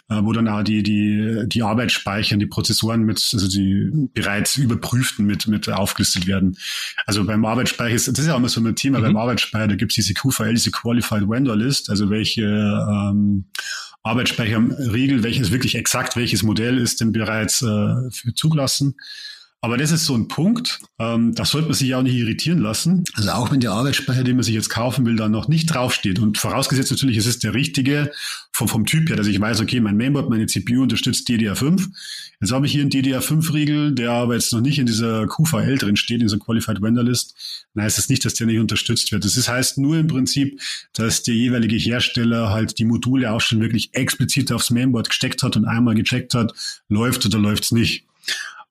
äh, 0.09 0.21
wo 0.23 0.33
dann 0.33 0.47
auch 0.47 0.63
die, 0.63 0.81
die, 0.81 1.43
die 1.45 1.61
Arbeitsspeicher, 1.61 2.37
die 2.37 2.47
Prozessoren 2.47 3.03
mit, 3.03 3.23
also 3.33 3.47
die 3.47 4.09
bereits 4.15 4.57
überprüften 4.57 5.27
mit, 5.27 5.47
mit 5.47 5.69
aufgelistet 5.69 6.25
werden. 6.25 6.57
Also 7.05 7.23
beim 7.23 7.45
Arbeitsspeicher 7.45 7.93
ist, 7.93 8.07
das 8.07 8.17
ist 8.17 8.27
ja 8.27 8.33
auch 8.33 8.39
immer 8.39 8.49
so 8.49 8.59
ein 8.59 8.75
Thema, 8.75 8.97
mhm. 8.97 9.03
beim 9.03 9.17
Arbeitsspeicher, 9.17 9.67
da 9.67 9.75
gibt's 9.75 9.95
diese 9.95 10.15
QVL, 10.15 10.55
diese 10.55 10.71
Qualified 10.71 11.29
Vendor 11.29 11.55
List, 11.55 11.91
also 11.91 12.09
welche 12.09 12.45
ähm, 12.45 13.45
Arbeitsspeicherregel, 14.01 15.21
welches 15.21 15.51
wirklich 15.51 15.75
exakt 15.75 16.15
welches 16.15 16.41
Modell 16.41 16.79
ist 16.79 16.99
denn 16.99 17.11
bereits 17.11 17.61
äh, 17.61 18.09
zugelassen. 18.33 18.95
Aber 19.63 19.77
das 19.77 19.91
ist 19.91 20.03
so 20.05 20.13
ein 20.13 20.27
Punkt, 20.27 20.81
ähm, 20.99 21.33
da 21.35 21.45
sollte 21.45 21.69
man 21.69 21.73
sich 21.73 21.95
auch 21.95 22.03
nicht 22.03 22.17
irritieren 22.17 22.59
lassen. 22.59 23.05
Also 23.13 23.29
auch 23.29 23.49
wenn 23.49 23.61
der 23.61 23.71
Arbeitsspeicher, 23.71 24.25
den 24.25 24.35
man 24.35 24.43
sich 24.43 24.53
jetzt 24.53 24.69
kaufen 24.69 25.05
will, 25.05 25.15
da 25.15 25.29
noch 25.29 25.47
nicht 25.47 25.67
draufsteht 25.67 26.19
und 26.19 26.37
vorausgesetzt 26.37 26.91
natürlich, 26.91 27.15
es 27.15 27.27
ist 27.27 27.45
der 27.45 27.53
richtige 27.53 28.11
vom, 28.51 28.67
vom 28.67 28.85
Typ 28.85 29.07
her, 29.07 29.15
dass 29.15 29.27
ich 29.27 29.39
weiß, 29.39 29.61
okay, 29.61 29.79
mein 29.79 29.95
Mainboard, 29.95 30.29
meine 30.29 30.47
CPU 30.47 30.81
unterstützt 30.83 31.29
DDR5. 31.29 31.87
Jetzt 32.41 32.51
habe 32.51 32.65
ich 32.65 32.73
hier 32.73 32.81
einen 32.81 32.91
DDR5-Riegel, 32.91 33.95
der 33.95 34.11
aber 34.11 34.33
jetzt 34.33 34.51
noch 34.51 34.59
nicht 34.59 34.79
in 34.79 34.85
dieser 34.85 35.27
QVL 35.27 35.77
drin 35.77 35.95
steht, 35.95 36.19
in 36.19 36.27
dieser 36.27 36.39
Qualified 36.39 36.81
Vendor 36.81 37.05
List. 37.05 37.33
Dann 37.73 37.85
heißt 37.85 37.97
es 37.97 38.03
das 38.03 38.09
nicht, 38.09 38.25
dass 38.25 38.33
der 38.33 38.47
nicht 38.47 38.59
unterstützt 38.59 39.13
wird. 39.13 39.23
Das 39.23 39.47
heißt 39.47 39.77
nur 39.77 39.95
im 39.95 40.07
Prinzip, 40.07 40.59
dass 40.91 41.23
der 41.23 41.35
jeweilige 41.35 41.77
Hersteller 41.77 42.49
halt 42.49 42.79
die 42.79 42.85
Module 42.85 43.31
auch 43.31 43.39
schon 43.39 43.61
wirklich 43.61 43.91
explizit 43.93 44.51
aufs 44.51 44.71
Mainboard 44.71 45.07
gesteckt 45.07 45.41
hat 45.41 45.55
und 45.55 45.63
einmal 45.63 45.95
gecheckt 45.95 46.33
hat, 46.33 46.51
läuft 46.89 47.25
oder 47.25 47.39
läuft's 47.39 47.71
nicht. 47.71 48.03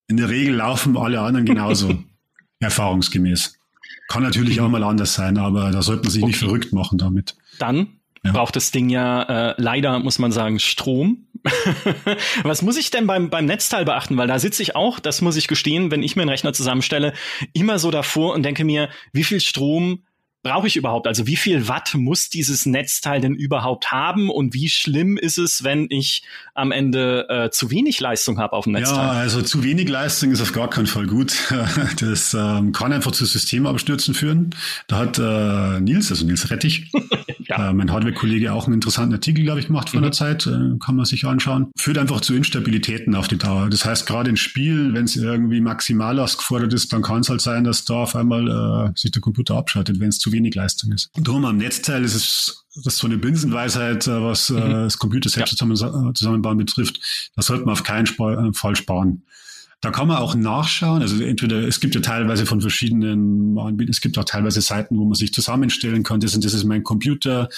In 0.08 0.16
der 0.16 0.28
Regel 0.28 0.54
laufen 0.54 0.96
alle 0.96 1.20
anderen 1.20 1.46
genauso, 1.46 2.02
erfahrungsgemäß. 2.60 3.58
Kann 4.08 4.22
natürlich 4.22 4.60
auch 4.60 4.68
mal 4.68 4.84
anders 4.84 5.14
sein, 5.14 5.38
aber 5.38 5.70
da 5.70 5.82
sollte 5.82 6.02
man 6.02 6.10
sich 6.10 6.22
okay. 6.22 6.30
nicht 6.30 6.38
verrückt 6.38 6.72
machen 6.72 6.98
damit. 6.98 7.36
Dann 7.58 8.00
ja. 8.24 8.32
braucht 8.32 8.56
das 8.56 8.70
Ding 8.70 8.88
ja 8.88 9.22
äh, 9.22 9.54
leider, 9.56 9.98
muss 9.98 10.18
man 10.18 10.32
sagen, 10.32 10.58
Strom. 10.58 11.26
Was 12.42 12.62
muss 12.62 12.76
ich 12.76 12.90
denn 12.90 13.06
beim, 13.06 13.30
beim 13.30 13.46
Netzteil 13.46 13.84
beachten? 13.84 14.16
Weil 14.16 14.28
da 14.28 14.38
sitze 14.38 14.62
ich 14.62 14.76
auch, 14.76 15.00
das 15.00 15.22
muss 15.22 15.36
ich 15.36 15.48
gestehen, 15.48 15.90
wenn 15.90 16.02
ich 16.02 16.14
mir 16.14 16.22
einen 16.22 16.28
Rechner 16.28 16.52
zusammenstelle, 16.52 17.14
immer 17.52 17.78
so 17.78 17.90
davor 17.90 18.34
und 18.34 18.42
denke 18.44 18.64
mir, 18.64 18.90
wie 19.12 19.24
viel 19.24 19.40
Strom 19.40 20.04
brauche 20.42 20.66
ich 20.66 20.76
überhaupt? 20.76 21.06
Also 21.06 21.26
wie 21.26 21.36
viel 21.36 21.68
Watt 21.68 21.94
muss 21.94 22.28
dieses 22.28 22.66
Netzteil 22.66 23.20
denn 23.20 23.34
überhaupt 23.34 23.92
haben 23.92 24.30
und 24.30 24.54
wie 24.54 24.68
schlimm 24.68 25.16
ist 25.16 25.38
es, 25.38 25.64
wenn 25.64 25.86
ich 25.90 26.22
am 26.54 26.72
Ende 26.72 27.26
äh, 27.28 27.50
zu 27.50 27.70
wenig 27.70 28.00
Leistung 28.00 28.38
habe 28.38 28.54
auf 28.54 28.64
dem 28.64 28.72
Netzteil? 28.72 28.96
Ja, 28.96 29.10
also 29.12 29.42
zu 29.42 29.62
wenig 29.62 29.88
Leistung 29.88 30.32
ist 30.32 30.40
auf 30.40 30.52
gar 30.52 30.68
keinen 30.68 30.86
Fall 30.86 31.06
gut. 31.06 31.34
Das 32.00 32.34
ähm, 32.34 32.72
kann 32.72 32.92
einfach 32.92 33.12
zu 33.12 33.24
Systemabstürzen 33.24 34.14
führen. 34.14 34.54
Da 34.86 34.98
hat 34.98 35.18
äh, 35.18 35.80
Nils, 35.80 36.10
also 36.10 36.24
Nils 36.26 36.50
Rettich, 36.50 36.90
ja. 37.48 37.70
äh, 37.70 37.72
mein 37.72 37.90
Hardware-Kollege, 37.92 38.52
auch 38.52 38.66
einen 38.66 38.74
interessanten 38.74 39.14
Artikel, 39.14 39.44
glaube 39.44 39.60
ich, 39.60 39.66
gemacht 39.66 39.90
vor 39.90 40.00
mhm. 40.00 40.04
einer 40.04 40.12
Zeit. 40.12 40.46
Äh, 40.46 40.78
kann 40.78 40.96
man 40.96 41.04
sich 41.04 41.24
anschauen. 41.24 41.70
Führt 41.76 41.98
einfach 41.98 42.20
zu 42.20 42.34
Instabilitäten 42.34 43.14
auf 43.14 43.28
die 43.28 43.38
Dauer. 43.38 43.68
Das 43.70 43.84
heißt, 43.84 44.06
gerade 44.06 44.30
in 44.30 44.36
Spiel, 44.36 44.94
wenn 44.94 45.04
es 45.04 45.16
irgendwie 45.16 45.60
Maximallast 45.60 46.38
gefordert 46.38 46.72
ist, 46.72 46.92
dann 46.92 47.02
kann 47.02 47.20
es 47.20 47.28
halt 47.28 47.40
sein, 47.40 47.64
dass 47.64 47.84
da 47.84 47.94
auf 47.94 48.16
einmal 48.16 48.48
äh, 48.48 48.98
sich 48.98 49.10
der 49.10 49.22
Computer 49.22 49.56
abschaltet, 49.56 50.00
wenn 50.00 50.08
es 50.08 50.18
zu 50.18 50.32
wenig 50.32 50.54
Leistung 50.54 50.92
ist. 50.92 51.10
Drum 51.16 51.44
am 51.44 51.56
Netzteil 51.56 52.04
ist 52.04 52.14
es 52.14 52.58
das 52.74 52.94
ist 52.94 52.98
so 52.98 53.06
eine 53.06 53.18
Binsenweisheit, 53.18 54.06
äh, 54.06 54.22
was 54.22 54.48
äh, 54.48 54.54
mhm. 54.54 54.70
das 54.84 54.98
Computer 54.98 55.28
selbst 55.28 55.60
ja. 55.60 55.66
Äh, 55.66 56.12
zusammenbauen 56.14 56.56
betrifft. 56.56 57.00
Da 57.36 57.42
sollte 57.42 57.64
man 57.64 57.72
auf 57.72 57.82
keinen 57.82 58.06
Fall 58.06 58.76
sparen. 58.76 59.24
Da 59.82 59.90
kann 59.90 60.06
man 60.06 60.18
auch 60.18 60.36
nachschauen. 60.36 61.02
Also 61.02 61.22
entweder 61.22 61.66
es 61.66 61.80
gibt 61.80 61.96
ja 61.96 62.00
teilweise 62.00 62.46
von 62.46 62.60
verschiedenen 62.60 63.58
Anbietern, 63.58 63.90
es 63.90 64.00
gibt 64.00 64.16
auch 64.16 64.24
teilweise 64.24 64.60
Seiten, 64.60 64.96
wo 64.96 65.04
man 65.04 65.14
sich 65.14 65.32
zusammenstellen 65.32 66.04
kann. 66.04 66.20
Das, 66.20 66.36
und 66.36 66.44
das 66.44 66.54
ist 66.54 66.64
mein 66.64 66.84
Computer. 66.84 67.48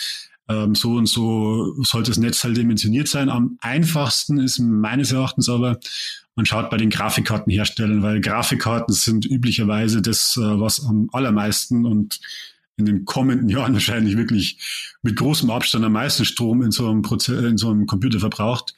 Ähm, 0.48 0.74
so 0.74 0.94
und 0.94 1.06
so 1.06 1.82
sollte 1.82 2.10
das 2.10 2.18
Netzteil 2.18 2.54
dimensioniert 2.54 3.08
sein. 3.08 3.28
Am 3.28 3.58
einfachsten 3.60 4.38
ist 4.38 4.58
meines 4.58 5.12
Erachtens 5.12 5.50
aber, 5.50 5.78
man 6.34 6.46
schaut 6.46 6.70
bei 6.70 6.78
den 6.78 6.88
Grafikkartenherstellern, 6.88 8.02
weil 8.02 8.22
Grafikkarten 8.22 8.94
sind 8.94 9.26
üblicherweise 9.26 10.00
das, 10.00 10.36
was 10.36 10.84
am 10.84 11.10
allermeisten 11.12 11.84
und 11.84 12.20
in 12.76 12.86
den 12.86 13.04
kommenden 13.04 13.48
Jahren 13.50 13.74
wahrscheinlich 13.74 14.16
wirklich 14.16 14.58
mit 15.02 15.16
großem 15.16 15.50
Abstand 15.50 15.84
am 15.84 15.92
meisten 15.92 16.24
Strom 16.24 16.62
in 16.62 16.70
so 16.70 16.88
einem, 16.88 17.02
Proze 17.02 17.34
in 17.46 17.58
so 17.58 17.70
einem 17.70 17.86
Computer 17.86 18.18
verbraucht. 18.18 18.74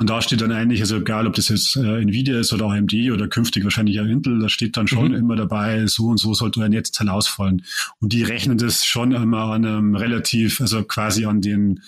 Und 0.00 0.08
da 0.08 0.22
steht 0.22 0.40
dann 0.40 0.50
eigentlich, 0.50 0.80
also 0.80 0.96
egal, 0.96 1.26
ob 1.26 1.34
das 1.34 1.50
jetzt 1.50 1.76
äh, 1.76 2.00
Nvidia 2.00 2.40
ist 2.40 2.54
oder 2.54 2.64
AMD 2.70 2.94
oder 3.12 3.28
künftig 3.28 3.64
wahrscheinlich 3.64 4.00
auch 4.00 4.06
Intel, 4.06 4.40
da 4.40 4.48
steht 4.48 4.78
dann 4.78 4.88
schon 4.88 5.08
mhm. 5.08 5.14
immer 5.14 5.36
dabei, 5.36 5.86
so 5.86 6.06
und 6.06 6.16
so 6.16 6.32
sollte 6.32 6.62
ein 6.64 6.70
Netzteil 6.70 7.10
ausfallen. 7.10 7.66
Und 8.00 8.14
die 8.14 8.22
rechnen 8.22 8.56
das 8.56 8.86
schon 8.86 9.12
immer 9.12 9.52
an 9.52 9.66
einem 9.66 9.94
relativ, 9.94 10.62
also 10.62 10.82
quasi 10.84 11.26
an 11.26 11.42
den 11.42 11.82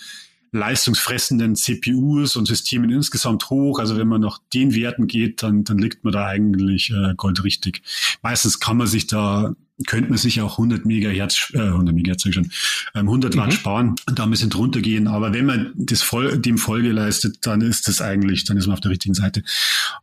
leistungsfressenden 0.51 1.55
CPUs 1.55 2.35
und 2.35 2.45
Systemen 2.45 2.91
insgesamt 2.91 3.49
hoch. 3.49 3.79
Also 3.79 3.97
wenn 3.97 4.07
man 4.07 4.21
nach 4.21 4.37
den 4.53 4.75
Werten 4.75 5.07
geht, 5.07 5.41
dann, 5.41 5.63
dann 5.63 5.79
liegt 5.79 6.03
man 6.03 6.13
da 6.13 6.27
eigentlich 6.27 6.91
äh, 6.91 7.15
goldrichtig. 7.17 7.81
Meistens 8.21 8.59
kann 8.59 8.77
man 8.77 8.85
sich 8.85 9.07
da 9.07 9.55
könnte 9.87 10.09
man 10.09 10.17
sich 10.17 10.39
auch 10.41 10.53
100 10.53 10.85
Megahertz, 10.85 11.51
äh, 11.53 11.59
100 11.59 11.95
Megahertz 11.95 12.23
schon, 12.31 12.51
ähm, 12.95 13.07
100 13.07 13.35
Watt 13.37 13.47
mhm. 13.47 13.51
sparen 13.51 13.95
und 14.07 14.19
da 14.19 14.23
ein 14.23 14.29
bisschen 14.29 14.49
drunter 14.49 14.81
gehen. 14.81 15.07
Aber 15.07 15.33
wenn 15.33 15.45
man 15.45 15.73
das 15.75 16.01
voll, 16.01 16.37
dem 16.37 16.57
Folge 16.57 16.91
leistet, 16.91 17.37
dann 17.41 17.61
ist 17.61 17.87
das 17.87 18.01
eigentlich, 18.01 18.43
dann 18.45 18.57
ist 18.57 18.67
man 18.67 18.73
auf 18.73 18.81
der 18.81 18.91
richtigen 18.91 19.15
Seite. 19.15 19.43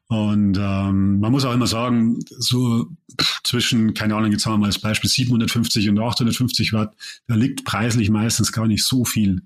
Und 0.08 0.58
ähm, 0.58 1.20
man 1.20 1.32
muss 1.32 1.44
auch 1.44 1.54
immer 1.54 1.68
sagen, 1.68 2.18
so 2.28 2.88
zwischen, 3.44 3.94
keine 3.94 4.16
Ahnung, 4.16 4.32
jetzt 4.32 4.44
haben 4.46 4.54
wir 4.54 4.58
mal 4.58 4.66
als 4.66 4.80
Beispiel 4.80 5.10
750 5.10 5.88
und 5.88 5.98
850 5.98 6.72
Watt, 6.72 6.94
da 7.26 7.34
liegt 7.34 7.64
preislich 7.64 8.10
meistens 8.10 8.52
gar 8.52 8.66
nicht 8.66 8.84
so 8.84 9.04
viel. 9.04 9.42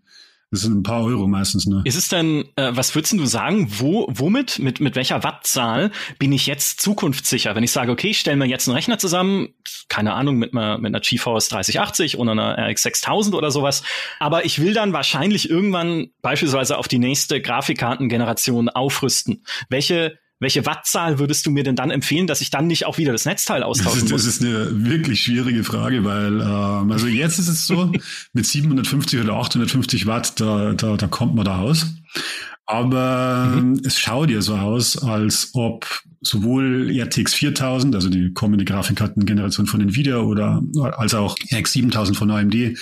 Das 0.54 0.62
sind 0.62 0.76
ein 0.76 0.82
paar 0.84 1.02
Euro 1.02 1.26
meistens 1.26 1.66
nur. 1.66 1.84
Ist 1.84 1.96
es 1.96 2.08
denn, 2.08 2.44
äh, 2.54 2.70
was 2.70 2.94
würdest 2.94 3.12
du 3.14 3.26
sagen, 3.26 3.66
wo, 3.80 4.06
womit, 4.08 4.60
mit, 4.60 4.78
mit 4.78 4.94
welcher 4.94 5.24
Wattzahl 5.24 5.90
bin 6.20 6.30
ich 6.30 6.46
jetzt 6.46 6.80
zukunftssicher? 6.80 7.56
Wenn 7.56 7.64
ich 7.64 7.72
sage, 7.72 7.90
okay, 7.90 8.10
ich 8.10 8.20
stelle 8.20 8.36
mir 8.36 8.46
jetzt 8.46 8.68
einen 8.68 8.76
Rechner 8.76 8.96
zusammen, 8.98 9.48
keine 9.88 10.14
Ahnung, 10.14 10.36
mit 10.36 10.52
einer, 10.52 10.78
mit 10.78 10.94
einer 10.94 11.00
GeForce 11.00 11.48
3080 11.48 12.18
oder 12.18 12.30
einer 12.30 12.56
RX 12.70 12.84
6000 12.84 13.34
oder 13.34 13.50
sowas, 13.50 13.82
aber 14.20 14.44
ich 14.44 14.60
will 14.60 14.74
dann 14.74 14.92
wahrscheinlich 14.92 15.50
irgendwann 15.50 16.10
beispielsweise 16.22 16.78
auf 16.78 16.86
die 16.86 17.00
nächste 17.00 17.40
Grafikkartengeneration 17.40 18.68
aufrüsten. 18.68 19.44
Welche 19.68 20.20
welche 20.40 20.66
Wattzahl 20.66 21.18
würdest 21.18 21.46
du 21.46 21.50
mir 21.50 21.62
denn 21.62 21.76
dann 21.76 21.90
empfehlen, 21.90 22.26
dass 22.26 22.40
ich 22.40 22.50
dann 22.50 22.66
nicht 22.66 22.86
auch 22.86 22.98
wieder 22.98 23.12
das 23.12 23.24
Netzteil 23.24 23.62
austauschen 23.62 24.00
das 24.00 24.04
ist, 24.04 24.12
muss? 24.12 24.24
Das 24.24 24.34
ist 24.34 24.42
eine 24.42 24.88
wirklich 24.88 25.22
schwierige 25.22 25.64
Frage, 25.64 26.04
weil 26.04 26.40
ähm, 26.40 26.90
also 26.92 27.06
jetzt 27.06 27.38
ist 27.38 27.48
es 27.48 27.66
so, 27.66 27.92
mit 28.32 28.46
750 28.46 29.20
oder 29.20 29.34
850 29.34 30.06
Watt, 30.06 30.40
da, 30.40 30.72
da, 30.72 30.96
da 30.96 31.06
kommt 31.06 31.34
man 31.34 31.44
da 31.44 31.58
aus. 31.60 31.86
Aber 32.66 33.52
mhm. 33.54 33.80
es 33.84 33.98
schaut 34.00 34.30
ja 34.30 34.40
so 34.40 34.56
aus, 34.56 34.96
als 35.02 35.50
ob 35.52 35.86
sowohl 36.22 36.90
RTX 36.90 37.34
4000, 37.34 37.94
also 37.94 38.08
die 38.08 38.32
kommende 38.32 38.64
Grafikkartengeneration 38.64 39.66
von 39.66 39.82
Nvidia 39.82 40.18
oder 40.18 40.62
als 40.96 41.14
auch 41.14 41.36
RX 41.52 41.72
7000 41.72 42.16
von 42.16 42.30
AMD 42.30 42.78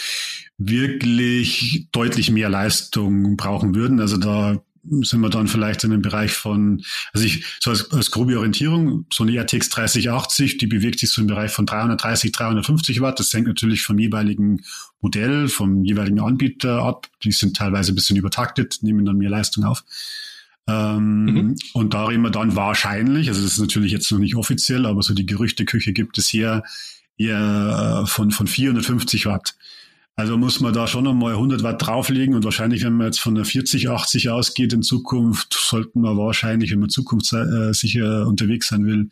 wirklich 0.59 1.89
deutlich 1.91 2.31
mehr 2.31 2.49
Leistung 2.49 3.37
brauchen 3.37 3.75
würden. 3.75 4.01
Also 4.01 4.17
da 4.17 4.63
sind 4.85 5.21
wir 5.21 5.31
dann 5.31 5.47
vielleicht 5.47 5.85
in 5.85 5.91
dem 5.91 6.03
Bereich 6.03 6.33
von, 6.33 6.83
also 7.13 7.25
ich, 7.25 7.45
so 7.61 7.71
als, 7.71 7.91
als 7.93 8.11
grobe 8.11 8.37
Orientierung, 8.37 9.07
so 9.13 9.23
eine 9.23 9.37
RTX 9.37 9.69
3080, 9.71 10.59
die 10.59 10.67
bewegt 10.67 10.99
sich 10.99 11.11
so 11.11 11.21
im 11.21 11.29
Bereich 11.29 11.53
von 11.53 11.67
330, 11.67 12.33
350 12.33 13.01
Watt. 13.01 13.21
Das 13.21 13.33
hängt 13.33 13.47
natürlich 13.47 13.83
vom 13.83 13.99
jeweiligen 13.99 14.63
Modell, 15.01 15.49
vom 15.49 15.85
jeweiligen 15.85 16.21
Anbieter 16.21 16.83
ab. 16.83 17.09
Die 17.23 17.33
sind 17.33 17.57
teilweise 17.57 17.93
ein 17.93 17.95
bisschen 17.95 18.17
übertaktet, 18.17 18.79
nehmen 18.83 19.05
dann 19.05 19.19
mehr 19.19 19.31
Leistung 19.31 19.65
auf. 19.65 19.85
Ähm, 20.67 21.25
mhm. 21.25 21.57
Und 21.75 21.95
da 21.95 22.07
reden 22.07 22.23
wir 22.23 22.31
dann 22.31 22.57
wahrscheinlich, 22.57 23.29
also 23.29 23.43
das 23.43 23.53
ist 23.53 23.59
natürlich 23.59 23.93
jetzt 23.93 24.11
noch 24.11 24.19
nicht 24.19 24.37
offiziell, 24.37 24.87
aber 24.87 25.03
so 25.03 25.15
die 25.15 25.27
Gerüchteküche 25.27 25.93
gibt 25.93 26.19
es 26.19 26.29
hier 26.29 26.63
eher 27.17 28.03
äh, 28.03 28.07
von, 28.07 28.31
von 28.31 28.47
450 28.47 29.27
Watt. 29.27 29.55
Also 30.15 30.37
muss 30.37 30.61
man 30.61 30.75
da 30.75 30.87
schon 30.87 31.07
einmal 31.07 31.33
100 31.33 31.63
Watt 31.63 31.87
drauflegen 31.87 32.35
und 32.35 32.45
wahrscheinlich, 32.45 32.85
wenn 32.85 32.93
man 32.93 33.07
jetzt 33.07 33.21
von 33.21 33.35
der 33.35 33.47
4080 33.47 34.29
ausgeht 34.29 34.73
in 34.73 34.83
Zukunft, 34.83 35.55
sollten 35.55 36.03
wir 36.03 36.17
wahrscheinlich, 36.17 36.71
wenn 36.71 36.81
man 36.81 36.91
zukunftssicher 36.91 38.27
unterwegs 38.27 38.69
sein 38.69 38.85
will, 38.85 39.09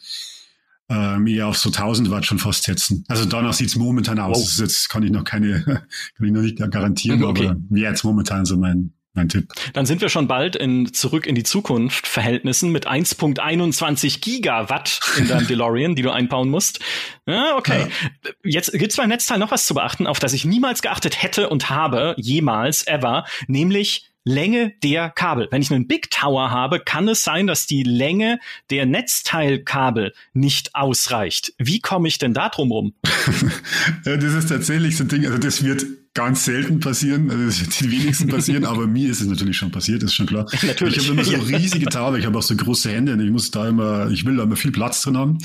ähm, 0.90 1.26
eher 1.26 1.46
auf 1.46 1.56
so 1.56 1.70
1000 1.70 2.10
Watt 2.10 2.26
schon 2.26 2.38
fast 2.38 2.64
setzen. 2.64 3.04
Also 3.08 3.24
danach 3.24 3.54
sieht's 3.54 3.76
momentan 3.76 4.18
aus. 4.18 4.36
Wow. 4.36 4.44
Das 4.44 4.58
jetzt 4.58 4.88
kann 4.90 5.02
ich 5.02 5.10
noch 5.10 5.24
keine, 5.24 5.62
kann 6.16 6.26
ich 6.26 6.32
noch 6.32 6.42
nicht 6.42 6.58
garantieren, 6.58 7.22
okay. 7.24 7.48
aber 7.48 7.60
wäre 7.70 7.90
jetzt 7.90 8.04
momentan 8.04 8.44
so 8.44 8.58
mein, 8.58 8.92
mein 9.14 9.28
Tipp. 9.28 9.52
Dann 9.72 9.86
sind 9.86 10.00
wir 10.00 10.08
schon 10.08 10.28
bald 10.28 10.56
in 10.56 10.92
zurück 10.92 11.26
in 11.26 11.34
die 11.34 11.42
Zukunft 11.42 12.06
Verhältnissen 12.06 12.70
mit 12.70 12.88
1.21 12.88 14.20
Gigawatt 14.20 15.00
in 15.18 15.28
deinem 15.28 15.46
DeLorean, 15.48 15.94
die 15.94 16.02
du 16.02 16.10
einbauen 16.10 16.48
musst. 16.48 16.80
Ja, 17.26 17.56
okay. 17.56 17.86
Ja. 18.24 18.30
Jetzt 18.44 18.72
gibt's 18.72 18.96
beim 18.96 19.08
Netzteil 19.08 19.38
noch 19.38 19.50
was 19.50 19.66
zu 19.66 19.74
beachten, 19.74 20.06
auf 20.06 20.18
das 20.18 20.32
ich 20.32 20.44
niemals 20.44 20.82
geachtet 20.82 21.22
hätte 21.22 21.48
und 21.48 21.70
habe, 21.70 22.14
jemals, 22.18 22.86
ever, 22.86 23.24
nämlich 23.48 24.10
Länge 24.24 24.74
der 24.82 25.08
Kabel. 25.10 25.48
Wenn 25.50 25.62
ich 25.62 25.70
einen 25.70 25.88
Big 25.88 26.10
Tower 26.10 26.50
habe, 26.50 26.80
kann 26.80 27.08
es 27.08 27.24
sein, 27.24 27.46
dass 27.46 27.66
die 27.66 27.82
Länge 27.82 28.38
der 28.68 28.84
Netzteilkabel 28.84 30.12
nicht 30.34 30.74
ausreicht. 30.74 31.54
Wie 31.58 31.80
komme 31.80 32.06
ich 32.06 32.18
denn 32.18 32.34
da 32.34 32.50
drum 32.50 32.70
rum? 32.70 32.94
das 34.04 34.22
ist 34.22 34.48
tatsächlich 34.50 34.96
so 34.96 35.04
ein 35.04 35.08
Ding, 35.08 35.24
also 35.24 35.38
das 35.38 35.64
wird 35.64 35.84
ganz 36.12 36.44
selten 36.44 36.80
passieren, 36.80 37.30
also 37.30 37.64
die 37.64 37.90
wenigsten 37.90 38.28
passieren, 38.28 38.64
aber 38.66 38.86
mir 38.86 39.10
ist 39.10 39.20
es 39.20 39.28
natürlich 39.28 39.56
schon 39.56 39.70
passiert, 39.70 40.02
ist 40.02 40.14
schon 40.14 40.26
klar. 40.26 40.46
Natürlich. 40.62 40.96
Ich 40.96 41.08
habe 41.08 41.12
immer 41.12 41.24
so 41.24 41.36
riesige 41.36 41.86
Taube, 41.86 42.18
ich 42.18 42.26
habe 42.26 42.36
auch 42.36 42.42
so 42.42 42.56
große 42.56 42.90
Hände 42.90 43.12
und 43.12 43.20
ich 43.20 43.30
muss 43.30 43.50
da 43.50 43.68
immer, 43.68 44.10
ich 44.10 44.24
will 44.24 44.36
da 44.36 44.42
immer 44.42 44.56
viel 44.56 44.72
Platz 44.72 45.02
drin 45.02 45.16
haben. 45.16 45.38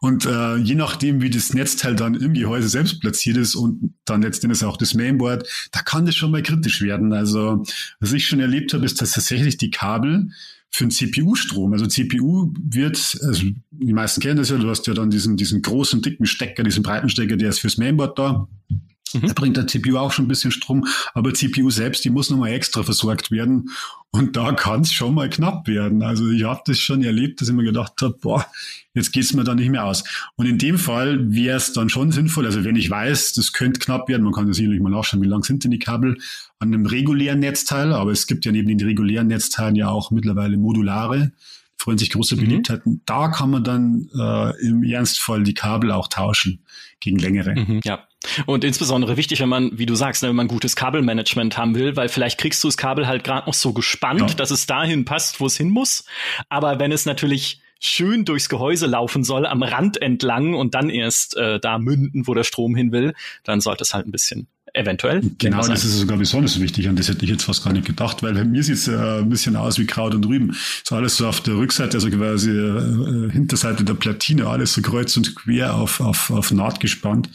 Und 0.00 0.26
äh, 0.26 0.56
je 0.56 0.74
nachdem, 0.74 1.22
wie 1.22 1.30
das 1.30 1.54
Netzteil 1.54 1.96
dann 1.96 2.14
im 2.14 2.34
Gehäuse 2.34 2.68
selbst 2.68 3.00
platziert 3.00 3.38
ist 3.38 3.54
und 3.54 3.94
dann 4.04 4.22
letztendlich 4.22 4.62
auch 4.64 4.76
das 4.76 4.92
Mainboard, 4.94 5.48
da 5.72 5.80
kann 5.80 6.04
das 6.04 6.14
schon 6.14 6.30
mal 6.30 6.42
kritisch 6.42 6.82
werden. 6.82 7.14
Also 7.14 7.64
was 8.00 8.12
ich 8.12 8.26
schon 8.26 8.40
erlebt 8.40 8.74
habe, 8.74 8.84
ist, 8.84 9.00
dass 9.00 9.12
tatsächlich 9.12 9.56
die 9.56 9.70
Kabel 9.70 10.28
für 10.70 10.84
den 10.84 10.90
CPU-Strom. 10.90 11.72
Also 11.72 11.86
CPU 11.86 12.52
wird, 12.62 13.18
also 13.22 13.44
die 13.70 13.92
meisten 13.92 14.20
kennen 14.20 14.36
das 14.36 14.50
ja, 14.50 14.56
du 14.58 14.68
hast 14.68 14.86
ja 14.86 14.94
dann 14.94 15.10
diesen, 15.10 15.36
diesen 15.36 15.62
großen, 15.62 16.02
dicken 16.02 16.26
Stecker, 16.26 16.62
diesen 16.62 16.82
breiten 16.82 17.08
Stecker, 17.08 17.36
der 17.36 17.50
ist 17.50 17.60
fürs 17.60 17.78
Mainboard 17.78 18.18
da. 18.18 18.48
Mhm. 19.14 19.26
Da 19.26 19.32
bringt 19.34 19.56
der 19.56 19.66
CPU 19.66 19.96
auch 19.96 20.12
schon 20.12 20.26
ein 20.26 20.28
bisschen 20.28 20.50
Strom, 20.50 20.86
aber 21.14 21.34
CPU 21.34 21.70
selbst, 21.70 22.04
die 22.04 22.10
muss 22.10 22.30
nochmal 22.30 22.52
extra 22.52 22.82
versorgt 22.82 23.30
werden. 23.30 23.70
Und 24.10 24.36
da 24.36 24.52
kann 24.52 24.82
es 24.82 24.92
schon 24.92 25.14
mal 25.14 25.30
knapp 25.30 25.66
werden. 25.66 26.02
Also 26.02 26.28
ich 26.30 26.44
habe 26.44 26.60
das 26.66 26.78
schon 26.78 27.02
erlebt, 27.02 27.40
dass 27.40 27.48
ich 27.48 27.54
mir 27.54 27.64
gedacht 27.64 27.94
habe, 28.02 28.16
boah, 28.20 28.46
jetzt 28.94 29.12
geht's 29.12 29.32
mir 29.32 29.44
da 29.44 29.54
nicht 29.54 29.70
mehr 29.70 29.86
aus. 29.86 30.04
Und 30.36 30.46
in 30.46 30.58
dem 30.58 30.78
Fall 30.78 31.32
wäre 31.32 31.56
es 31.56 31.72
dann 31.72 31.88
schon 31.88 32.12
sinnvoll, 32.12 32.44
also 32.44 32.64
wenn 32.64 32.76
ich 32.76 32.90
weiß, 32.90 33.32
das 33.32 33.52
könnte 33.52 33.80
knapp 33.80 34.08
werden, 34.08 34.22
man 34.22 34.34
kann 34.34 34.46
ja 34.46 34.52
sicherlich 34.52 34.80
mal 34.80 34.90
nachschauen, 34.90 35.22
wie 35.22 35.28
lang 35.28 35.44
sind 35.44 35.64
denn 35.64 35.70
die 35.70 35.78
Kabel 35.78 36.18
an 36.58 36.68
einem 36.68 36.84
regulären 36.84 37.40
Netzteil, 37.40 37.92
aber 37.92 38.12
es 38.12 38.26
gibt 38.26 38.44
ja 38.44 38.52
neben 38.52 38.68
den 38.68 38.86
regulären 38.86 39.28
Netzteilen 39.28 39.76
ja 39.76 39.88
auch 39.88 40.10
mittlerweile 40.10 40.58
modulare 40.58 41.32
freuen 41.82 41.98
sich 41.98 42.10
große. 42.10 42.36
Beliebtheit. 42.36 42.86
Mhm. 42.86 43.00
Da 43.06 43.28
kann 43.28 43.50
man 43.50 43.64
dann 43.64 44.08
äh, 44.16 44.66
im 44.66 44.84
Ernstfall 44.84 45.42
die 45.42 45.54
Kabel 45.54 45.90
auch 45.90 46.06
tauschen 46.06 46.64
gegen 47.00 47.18
längere. 47.18 47.54
Mhm, 47.54 47.80
ja. 47.84 48.06
Und 48.46 48.62
insbesondere 48.62 49.16
wichtig, 49.16 49.40
wenn 49.40 49.48
man, 49.48 49.76
wie 49.76 49.86
du 49.86 49.96
sagst, 49.96 50.22
ne, 50.22 50.28
wenn 50.28 50.36
man 50.36 50.46
gutes 50.46 50.76
Kabelmanagement 50.76 51.58
haben 51.58 51.74
will, 51.74 51.96
weil 51.96 52.08
vielleicht 52.08 52.38
kriegst 52.38 52.62
du 52.62 52.68
das 52.68 52.76
Kabel 52.76 53.08
halt 53.08 53.24
gerade 53.24 53.46
noch 53.46 53.54
so 53.54 53.72
gespannt, 53.72 54.20
ja. 54.20 54.26
dass 54.36 54.52
es 54.52 54.66
dahin 54.66 55.04
passt, 55.04 55.40
wo 55.40 55.46
es 55.46 55.56
hin 55.56 55.70
muss. 55.70 56.04
Aber 56.48 56.78
wenn 56.78 56.92
es 56.92 57.04
natürlich 57.04 57.60
schön 57.80 58.24
durchs 58.24 58.48
Gehäuse 58.48 58.86
laufen 58.86 59.24
soll, 59.24 59.44
am 59.44 59.64
Rand 59.64 60.00
entlang 60.00 60.54
und 60.54 60.74
dann 60.74 60.88
erst 60.88 61.36
äh, 61.36 61.58
da 61.58 61.78
münden, 61.78 62.28
wo 62.28 62.34
der 62.34 62.44
Strom 62.44 62.76
hin 62.76 62.92
will, 62.92 63.12
dann 63.42 63.60
sollte 63.60 63.82
es 63.82 63.92
halt 63.92 64.06
ein 64.06 64.12
bisschen 64.12 64.46
eventuell. 64.74 65.20
Genau, 65.38 65.66
das 65.66 65.84
ist 65.84 65.98
sogar 65.98 66.16
besonders 66.16 66.60
wichtig 66.60 66.88
und 66.88 66.98
das 66.98 67.08
hätte 67.08 67.24
ich 67.24 67.30
jetzt 67.30 67.44
fast 67.44 67.64
gar 67.64 67.72
nicht 67.72 67.86
gedacht, 67.86 68.22
weil 68.22 68.34
bei 68.34 68.44
mir 68.44 68.62
sieht 68.62 68.76
es 68.76 68.88
äh, 68.88 69.20
ein 69.20 69.28
bisschen 69.28 69.56
aus 69.56 69.78
wie 69.78 69.86
Kraut 69.86 70.14
und 70.14 70.26
Rüben. 70.26 70.56
So 70.84 70.96
alles 70.96 71.16
so 71.16 71.26
auf 71.26 71.40
der 71.40 71.54
Rückseite, 71.54 71.96
also 71.96 72.10
quasi 72.10 72.50
äh, 72.50 73.30
Hinterseite 73.30 73.84
der 73.84 73.94
Platine, 73.94 74.46
alles 74.46 74.74
so 74.74 74.82
kreuz 74.82 75.16
und 75.16 75.34
quer 75.34 75.74
auf, 75.74 76.00
auf, 76.00 76.30
auf 76.30 76.50
Naht 76.50 76.80
gespannt. 76.80 77.28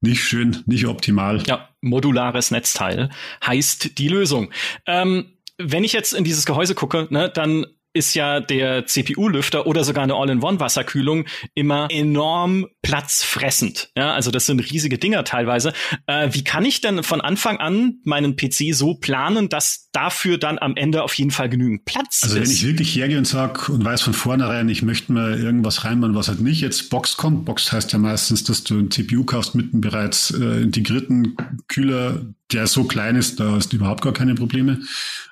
Nicht 0.00 0.24
schön, 0.24 0.62
nicht 0.66 0.86
optimal. 0.86 1.42
Ja, 1.46 1.68
modulares 1.80 2.50
Netzteil 2.50 3.10
heißt 3.46 3.98
die 3.98 4.08
Lösung. 4.08 4.50
Ähm, 4.86 5.26
wenn 5.58 5.84
ich 5.84 5.92
jetzt 5.92 6.12
in 6.12 6.24
dieses 6.24 6.46
Gehäuse 6.46 6.74
gucke, 6.74 7.06
ne, 7.10 7.30
dann 7.32 7.66
ist 7.92 8.14
ja 8.14 8.40
der 8.40 8.86
CPU-Lüfter 8.86 9.66
oder 9.66 9.84
sogar 9.84 10.04
eine 10.04 10.14
All-in-One-Wasserkühlung 10.14 11.26
immer 11.54 11.88
enorm 11.90 12.66
platzfressend. 12.82 13.90
Ja, 13.96 14.12
also 14.12 14.30
das 14.30 14.46
sind 14.46 14.60
riesige 14.60 14.98
Dinger 14.98 15.24
teilweise. 15.24 15.72
Äh, 16.06 16.30
wie 16.32 16.44
kann 16.44 16.64
ich 16.64 16.80
denn 16.80 17.02
von 17.02 17.20
Anfang 17.20 17.58
an 17.58 17.98
meinen 18.04 18.36
PC 18.36 18.74
so 18.74 18.94
planen, 18.94 19.48
dass 19.48 19.88
dafür 19.92 20.38
dann 20.38 20.58
am 20.58 20.76
Ende 20.76 21.02
auf 21.02 21.14
jeden 21.14 21.30
Fall 21.30 21.48
genügend 21.48 21.84
Platz 21.84 22.20
also 22.22 22.36
ist? 22.36 22.40
Also 22.40 22.50
wenn 22.50 22.50
ich 22.50 22.66
wirklich 22.66 22.96
hergehe 22.96 23.18
und 23.18 23.26
sag 23.26 23.68
und 23.68 23.84
weiß 23.84 24.02
von 24.02 24.14
vornherein, 24.14 24.68
ich 24.68 24.82
möchte 24.82 25.12
mir 25.12 25.36
irgendwas 25.36 25.84
reinmachen, 25.84 26.14
was 26.14 26.28
halt 26.28 26.40
nicht 26.40 26.60
jetzt 26.60 26.90
Box 26.90 27.16
kommt. 27.16 27.44
Box 27.44 27.72
heißt 27.72 27.92
ja 27.92 27.98
meistens, 27.98 28.44
dass 28.44 28.64
du 28.64 28.78
ein 28.78 28.90
CPU 28.90 29.24
kaufst 29.24 29.54
mit 29.54 29.72
einem 29.72 29.80
bereits 29.80 30.30
äh, 30.30 30.62
integrierten 30.62 31.36
Kühler, 31.68 32.22
der 32.52 32.66
so 32.66 32.84
klein 32.84 33.16
ist, 33.16 33.40
da 33.40 33.52
hast 33.52 33.72
du 33.72 33.76
überhaupt 33.76 34.02
gar 34.02 34.12
keine 34.12 34.34
Probleme. 34.34 34.80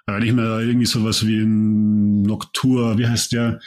Wenn 0.06 0.22
ich 0.22 0.32
mir 0.32 0.60
irgendwie 0.60 0.86
sowas 0.86 1.26
wie 1.26 1.40
ein 1.40 2.22
Noctur, 2.22 2.98
wie 2.98 3.06
heißt 3.06 3.32
der, 3.32 3.60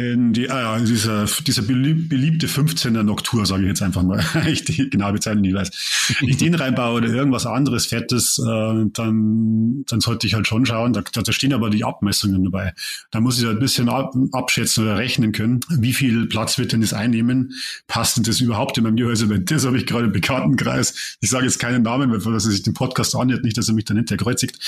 in 0.00 0.32
die, 0.32 0.48
ah 0.48 0.60
ja, 0.60 0.84
dieser, 0.84 1.24
dieser 1.24 1.62
beliebte 1.62 2.46
15er 2.46 3.02
Noctur, 3.02 3.44
sage 3.44 3.62
ich 3.62 3.68
jetzt 3.68 3.82
einfach 3.82 4.04
mal, 4.04 4.24
ich 4.46 4.62
die 4.64 4.88
genaue 4.88 5.14
Bezeichnung 5.14 5.42
nicht 5.42 5.56
weiß. 5.56 6.16
Wenn 6.20 6.28
ich 6.28 6.36
den 6.36 6.54
reinbaue 6.54 6.98
oder 6.98 7.08
irgendwas 7.08 7.46
anderes 7.46 7.86
Fettes, 7.86 8.38
äh, 8.38 8.84
dann, 8.92 9.84
dann 9.88 10.00
sollte 10.00 10.28
ich 10.28 10.34
halt 10.34 10.46
schon 10.46 10.64
schauen, 10.66 10.92
da, 10.92 11.02
da 11.02 11.32
stehen 11.32 11.52
aber 11.52 11.68
die 11.68 11.82
Abmessungen 11.82 12.44
dabei. 12.44 12.74
Da 13.10 13.20
muss 13.20 13.40
ich 13.40 13.44
halt 13.44 13.56
ein 13.56 13.60
bisschen 13.60 13.88
ab, 13.88 14.14
abschätzen 14.30 14.84
oder 14.84 14.98
rechnen 14.98 15.32
können, 15.32 15.58
wie 15.68 15.92
viel 15.92 16.26
Platz 16.26 16.58
wird 16.58 16.70
denn 16.70 16.80
das 16.80 16.92
einnehmen? 16.92 17.54
Passt 17.88 18.16
denn 18.16 18.22
das 18.22 18.40
überhaupt 18.40 18.78
in 18.78 18.84
meinem 18.84 18.96
Gehäuse? 18.96 19.28
Weil 19.28 19.40
das 19.40 19.66
habe 19.66 19.78
ich 19.78 19.86
gerade 19.86 20.04
im 20.04 20.12
Bekanntenkreis. 20.12 21.16
Ich 21.20 21.30
sage 21.30 21.46
jetzt 21.46 21.58
keinen 21.58 21.82
Namen, 21.82 22.12
weil 22.12 22.34
er 22.34 22.38
sich 22.38 22.62
den 22.62 22.74
Podcast 22.74 23.16
anhört, 23.16 23.42
nicht, 23.42 23.58
dass 23.58 23.66
er 23.66 23.74
mich 23.74 23.84
dann 23.84 23.96
hinterher 23.96 24.22
kreuzigt. 24.22 24.60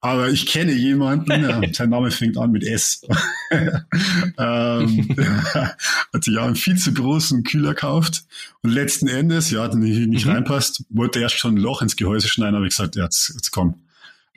Aber 0.00 0.30
ich 0.30 0.46
kenne 0.46 0.72
jemanden, 0.72 1.30
ja, 1.42 1.60
sein 1.74 1.90
Name 1.90 2.10
fängt 2.10 2.38
an 2.38 2.52
mit 2.52 2.64
S. 2.64 3.02
ähm, 4.38 4.77
ähm, 4.80 5.16
hat 6.12 6.24
sich 6.24 6.34
ja 6.34 6.44
einen 6.44 6.56
viel 6.56 6.76
zu 6.76 6.92
großen 6.92 7.44
Kühler 7.44 7.70
gekauft 7.70 8.24
und 8.62 8.70
letzten 8.70 9.08
Endes, 9.08 9.50
ja, 9.50 9.68
der 9.68 9.78
nicht, 9.78 10.08
nicht 10.08 10.26
mhm. 10.26 10.32
reinpasst, 10.32 10.84
wollte 10.90 11.20
erst 11.20 11.38
schon 11.38 11.54
ein 11.54 11.58
Loch 11.58 11.82
ins 11.82 11.96
Gehäuse 11.96 12.28
schneiden, 12.28 12.56
aber 12.56 12.64
ich 12.64 12.76
gesagt, 12.76 12.96
ja, 12.96 13.04
jetzt, 13.04 13.32
jetzt 13.34 13.50
komm. 13.50 13.74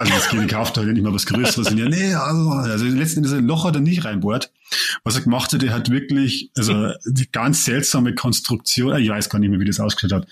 Also 0.01 0.13
das 0.13 0.29
geht 0.29 0.41
gekauft 0.41 0.77
ja 0.77 0.83
nicht 0.83 1.03
mal 1.03 1.13
was 1.13 1.27
Größeres. 1.27 1.69
Und 1.69 1.77
ja, 1.77 1.87
nee, 1.87 2.15
also, 2.15 2.49
also 2.49 2.85
letzten 2.85 3.17
Endes 3.17 3.33
ein 3.33 3.45
Loch 3.45 3.65
hat 3.65 3.75
er 3.75 3.81
nicht 3.81 4.03
reinbohrt. 4.03 4.51
Was 5.03 5.15
er 5.15 5.21
gemacht 5.21 5.53
hat, 5.53 5.61
er 5.61 5.73
hat 5.73 5.91
wirklich, 5.91 6.49
also 6.57 6.91
die 7.05 7.31
ganz 7.31 7.65
seltsame 7.65 8.15
Konstruktion, 8.15 8.97
ich 8.97 9.09
weiß 9.09 9.29
gar 9.29 9.37
nicht 9.37 9.51
mehr, 9.51 9.59
wie 9.59 9.65
das 9.65 9.79
ausgeschaut 9.79 10.23
hat. 10.23 10.27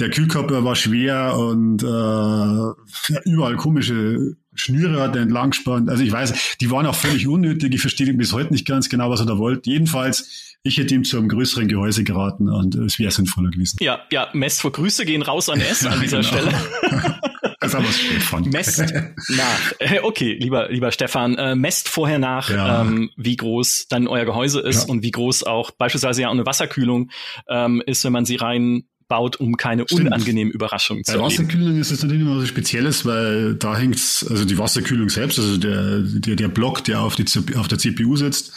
Der 0.00 0.10
Kühlkörper 0.10 0.64
war 0.64 0.74
schwer 0.74 1.36
und 1.36 1.84
äh, 1.84 3.20
überall 3.30 3.54
komische 3.56 4.36
Schnüre 4.54 5.00
hat 5.00 5.16
er 5.16 5.22
entlang 5.22 5.50
gespannt. 5.50 5.88
Also 5.88 6.02
ich 6.02 6.12
weiß, 6.12 6.56
die 6.60 6.70
waren 6.70 6.86
auch 6.86 6.94
völlig 6.94 7.26
unnötig. 7.26 7.74
Ich 7.74 7.80
verstehe 7.80 8.12
bis 8.14 8.32
heute 8.32 8.52
nicht 8.52 8.66
ganz 8.66 8.88
genau, 8.88 9.10
was 9.10 9.20
er 9.20 9.26
da 9.26 9.38
wollte. 9.38 9.70
Jedenfalls, 9.70 10.56
ich 10.62 10.78
hätte 10.78 10.94
ihm 10.94 11.04
zu 11.04 11.18
einem 11.18 11.28
größeren 11.28 11.68
Gehäuse 11.68 12.04
geraten 12.04 12.48
und 12.48 12.74
es 12.74 12.98
wäre 12.98 13.10
sinnvoller 13.10 13.50
gewesen. 13.50 13.76
Ja, 13.80 14.00
ja, 14.10 14.28
Mest 14.32 14.62
vor 14.62 14.72
Grüße 14.72 15.04
gehen 15.04 15.22
raus 15.22 15.48
an 15.48 15.60
S 15.60 15.84
an 15.86 16.00
dieser 16.00 16.20
genau. 16.20 16.28
Stelle. 16.28 16.54
das 17.60 17.74
haben 17.74 17.84
wir 17.84 17.92
Stefan. 17.92 18.48
Mest 18.48 18.80
nach. 19.28 19.72
Äh, 19.78 20.00
okay, 20.02 20.38
lieber, 20.40 20.70
lieber 20.70 20.92
Stefan, 20.92 21.36
äh, 21.36 21.54
messt 21.54 21.88
vorher 21.88 22.18
nach, 22.18 22.48
ja. 22.48 22.82
ähm, 22.82 23.10
wie 23.16 23.36
groß 23.36 23.86
dann 23.88 24.06
euer 24.06 24.24
Gehäuse 24.24 24.60
ist 24.60 24.84
ja. 24.84 24.90
und 24.90 25.02
wie 25.02 25.10
groß 25.10 25.44
auch 25.44 25.70
beispielsweise 25.70 26.22
ja 26.22 26.28
auch 26.28 26.32
eine 26.32 26.46
Wasserkühlung 26.46 27.10
ähm, 27.48 27.82
ist, 27.84 28.04
wenn 28.04 28.12
man 28.12 28.24
sie 28.24 28.36
rein 28.36 28.84
baut, 29.08 29.36
um 29.36 29.56
keine 29.56 29.84
Stimmt. 29.86 30.06
unangenehmen 30.06 30.52
Überraschungen 30.52 31.04
zu 31.04 31.12
Bei 31.12 31.20
Wasserkühlung 31.20 31.78
ist 31.78 31.90
es 31.90 32.02
natürlich 32.02 32.22
immer 32.22 32.40
was 32.40 32.48
Spezielles, 32.48 33.04
weil 33.04 33.54
da 33.54 33.76
hängt's, 33.76 34.26
also 34.28 34.44
die 34.44 34.58
Wasserkühlung 34.58 35.08
selbst, 35.08 35.38
also 35.38 35.56
der, 35.56 36.00
der, 36.00 36.36
der 36.36 36.48
Block, 36.48 36.84
der 36.84 37.00
auf, 37.00 37.16
die, 37.16 37.24
auf 37.56 37.68
der 37.68 37.78
CPU 37.78 38.16
sitzt, 38.16 38.52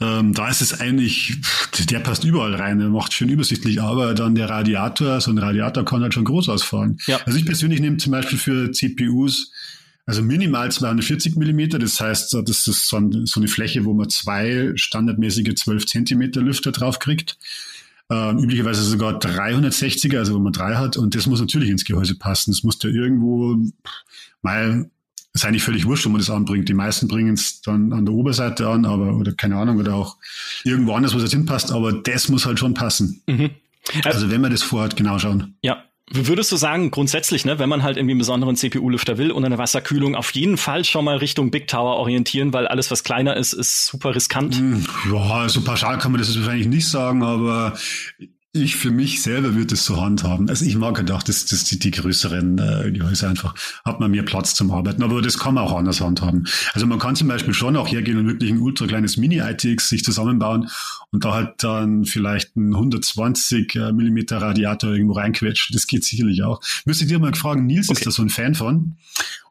ähm, 0.00 0.32
da 0.32 0.48
ist 0.48 0.60
es 0.60 0.80
eigentlich, 0.80 1.36
der 1.90 2.00
passt 2.00 2.24
überall 2.24 2.54
rein, 2.54 2.78
der 2.78 2.88
macht 2.88 3.12
schön 3.12 3.28
übersichtlich, 3.28 3.80
aber 3.80 4.14
dann 4.14 4.34
der 4.34 4.48
Radiator, 4.48 5.20
so 5.20 5.30
ein 5.30 5.38
Radiator 5.38 5.84
kann 5.84 6.02
halt 6.02 6.14
schon 6.14 6.24
groß 6.24 6.48
ausfahren. 6.48 6.98
Ja. 7.06 7.20
Also 7.24 7.38
ich 7.38 7.46
persönlich 7.46 7.80
nehme 7.80 7.96
zum 7.96 8.12
Beispiel 8.12 8.38
für 8.38 8.72
CPUs 8.72 9.52
also 10.08 10.22
minimal 10.22 10.72
240 10.72 11.36
Millimeter, 11.36 11.78
das 11.78 12.00
heißt, 12.00 12.32
das 12.32 12.66
ist 12.66 12.88
so 12.88 12.96
eine 12.96 13.46
Fläche, 13.46 13.84
wo 13.84 13.92
man 13.92 14.08
zwei 14.08 14.72
standardmäßige 14.74 15.54
12 15.54 15.84
Zentimeter 15.84 16.40
Lüfter 16.40 16.72
drauf 16.72 16.98
kriegt. 16.98 17.36
Ähm, 18.10 18.38
üblicherweise 18.38 18.82
sogar 18.82 19.18
360er, 19.18 20.18
also 20.18 20.34
wo 20.34 20.38
man 20.38 20.52
drei 20.52 20.76
hat. 20.76 20.96
Und 20.96 21.14
das 21.14 21.26
muss 21.26 21.40
natürlich 21.40 21.68
ins 21.68 21.84
Gehäuse 21.84 22.16
passen. 22.18 22.52
Das 22.52 22.62
muss 22.62 22.78
da 22.78 22.88
irgendwo, 22.88 23.56
mal, 24.40 24.90
ist 25.34 25.44
eigentlich 25.44 25.62
völlig 25.62 25.84
wurscht, 25.84 26.06
wo 26.06 26.08
man 26.08 26.20
das 26.20 26.30
anbringt. 26.30 26.68
Die 26.68 26.74
meisten 26.74 27.06
bringen 27.06 27.34
es 27.34 27.60
dann 27.60 27.92
an 27.92 28.06
der 28.06 28.14
Oberseite 28.14 28.68
an, 28.68 28.86
aber, 28.86 29.14
oder 29.14 29.32
keine 29.32 29.56
Ahnung, 29.56 29.76
oder 29.76 29.94
auch 29.94 30.16
irgendwo 30.64 30.94
anders, 30.94 31.14
wo 31.14 31.18
es 31.18 31.30
hinpasst. 31.30 31.70
Aber 31.70 31.92
das 31.92 32.28
muss 32.28 32.46
halt 32.46 32.58
schon 32.58 32.74
passen. 32.74 33.22
Mhm. 33.26 33.50
Also 34.04 34.30
wenn 34.30 34.40
man 34.40 34.50
das 34.50 34.62
vorhat, 34.62 34.96
genau 34.96 35.18
schauen. 35.18 35.54
Ja, 35.62 35.84
Würdest 36.10 36.50
du 36.52 36.56
sagen, 36.56 36.90
grundsätzlich, 36.90 37.44
ne, 37.44 37.58
wenn 37.58 37.68
man 37.68 37.82
halt 37.82 37.96
irgendwie 37.96 38.12
einen 38.12 38.18
besonderen 38.18 38.56
CPU-Lüfter 38.56 39.18
will 39.18 39.30
und 39.30 39.44
eine 39.44 39.58
Wasserkühlung, 39.58 40.14
auf 40.14 40.30
jeden 40.30 40.56
Fall 40.56 40.84
schon 40.84 41.04
mal 41.04 41.18
Richtung 41.18 41.50
Big 41.50 41.68
Tower 41.68 41.96
orientieren, 41.96 42.52
weil 42.52 42.66
alles, 42.66 42.90
was 42.90 43.04
kleiner 43.04 43.36
ist, 43.36 43.52
ist 43.52 43.86
super 43.86 44.14
riskant? 44.14 44.56
Hm, 44.56 44.86
ja, 45.12 45.48
so 45.48 45.60
pauschal 45.60 45.98
kann 45.98 46.12
man 46.12 46.20
das 46.20 46.34
wahrscheinlich 46.36 46.66
nicht 46.66 46.88
sagen, 46.88 47.22
aber 47.22 47.76
ich 48.58 48.76
für 48.76 48.90
mich 48.90 49.22
selber 49.22 49.54
würde 49.54 49.74
es 49.74 49.84
so 49.84 50.00
handhaben. 50.00 50.48
Also 50.48 50.64
ich 50.64 50.76
mag 50.76 50.96
gedacht, 50.96 51.28
dass, 51.28 51.46
dass 51.46 51.64
die, 51.64 51.78
die 51.78 51.90
größeren 51.90 52.58
äh, 52.58 52.90
Gehäuse 52.92 53.28
einfach 53.28 53.54
hat 53.84 54.00
man 54.00 54.10
mehr 54.10 54.22
Platz 54.22 54.54
zum 54.54 54.70
Arbeiten, 54.70 55.02
aber 55.02 55.22
das 55.22 55.38
kann 55.38 55.54
man 55.54 55.64
auch 55.64 55.76
anders 55.76 56.00
handhaben. 56.00 56.46
Also 56.74 56.86
man 56.86 56.98
kann 56.98 57.16
zum 57.16 57.28
Beispiel 57.28 57.54
schon 57.54 57.76
auch 57.76 57.88
hergehen 57.88 58.18
und 58.18 58.26
wirklich 58.26 58.50
ein 58.50 58.60
ultra 58.60 58.86
kleines 58.86 59.16
Mini-ITX 59.16 59.88
sich 59.88 60.04
zusammenbauen 60.04 60.68
und 61.10 61.24
da 61.24 61.34
halt 61.34 61.54
dann 61.58 62.04
vielleicht 62.04 62.56
ein 62.56 62.74
120 62.74 63.74
äh, 63.74 63.92
Millimeter 63.92 64.38
Radiator 64.38 64.92
irgendwo 64.92 65.14
reinquetschen. 65.14 65.74
Das 65.74 65.86
geht 65.86 66.04
sicherlich 66.04 66.42
auch. 66.42 66.60
Müsste 66.84 67.06
dir 67.06 67.18
mal 67.18 67.34
fragen, 67.34 67.66
Nils 67.66 67.88
okay. 67.88 67.98
ist 67.98 68.06
da 68.06 68.10
so 68.10 68.22
ein 68.22 68.28
Fan 68.28 68.54
von? 68.54 68.96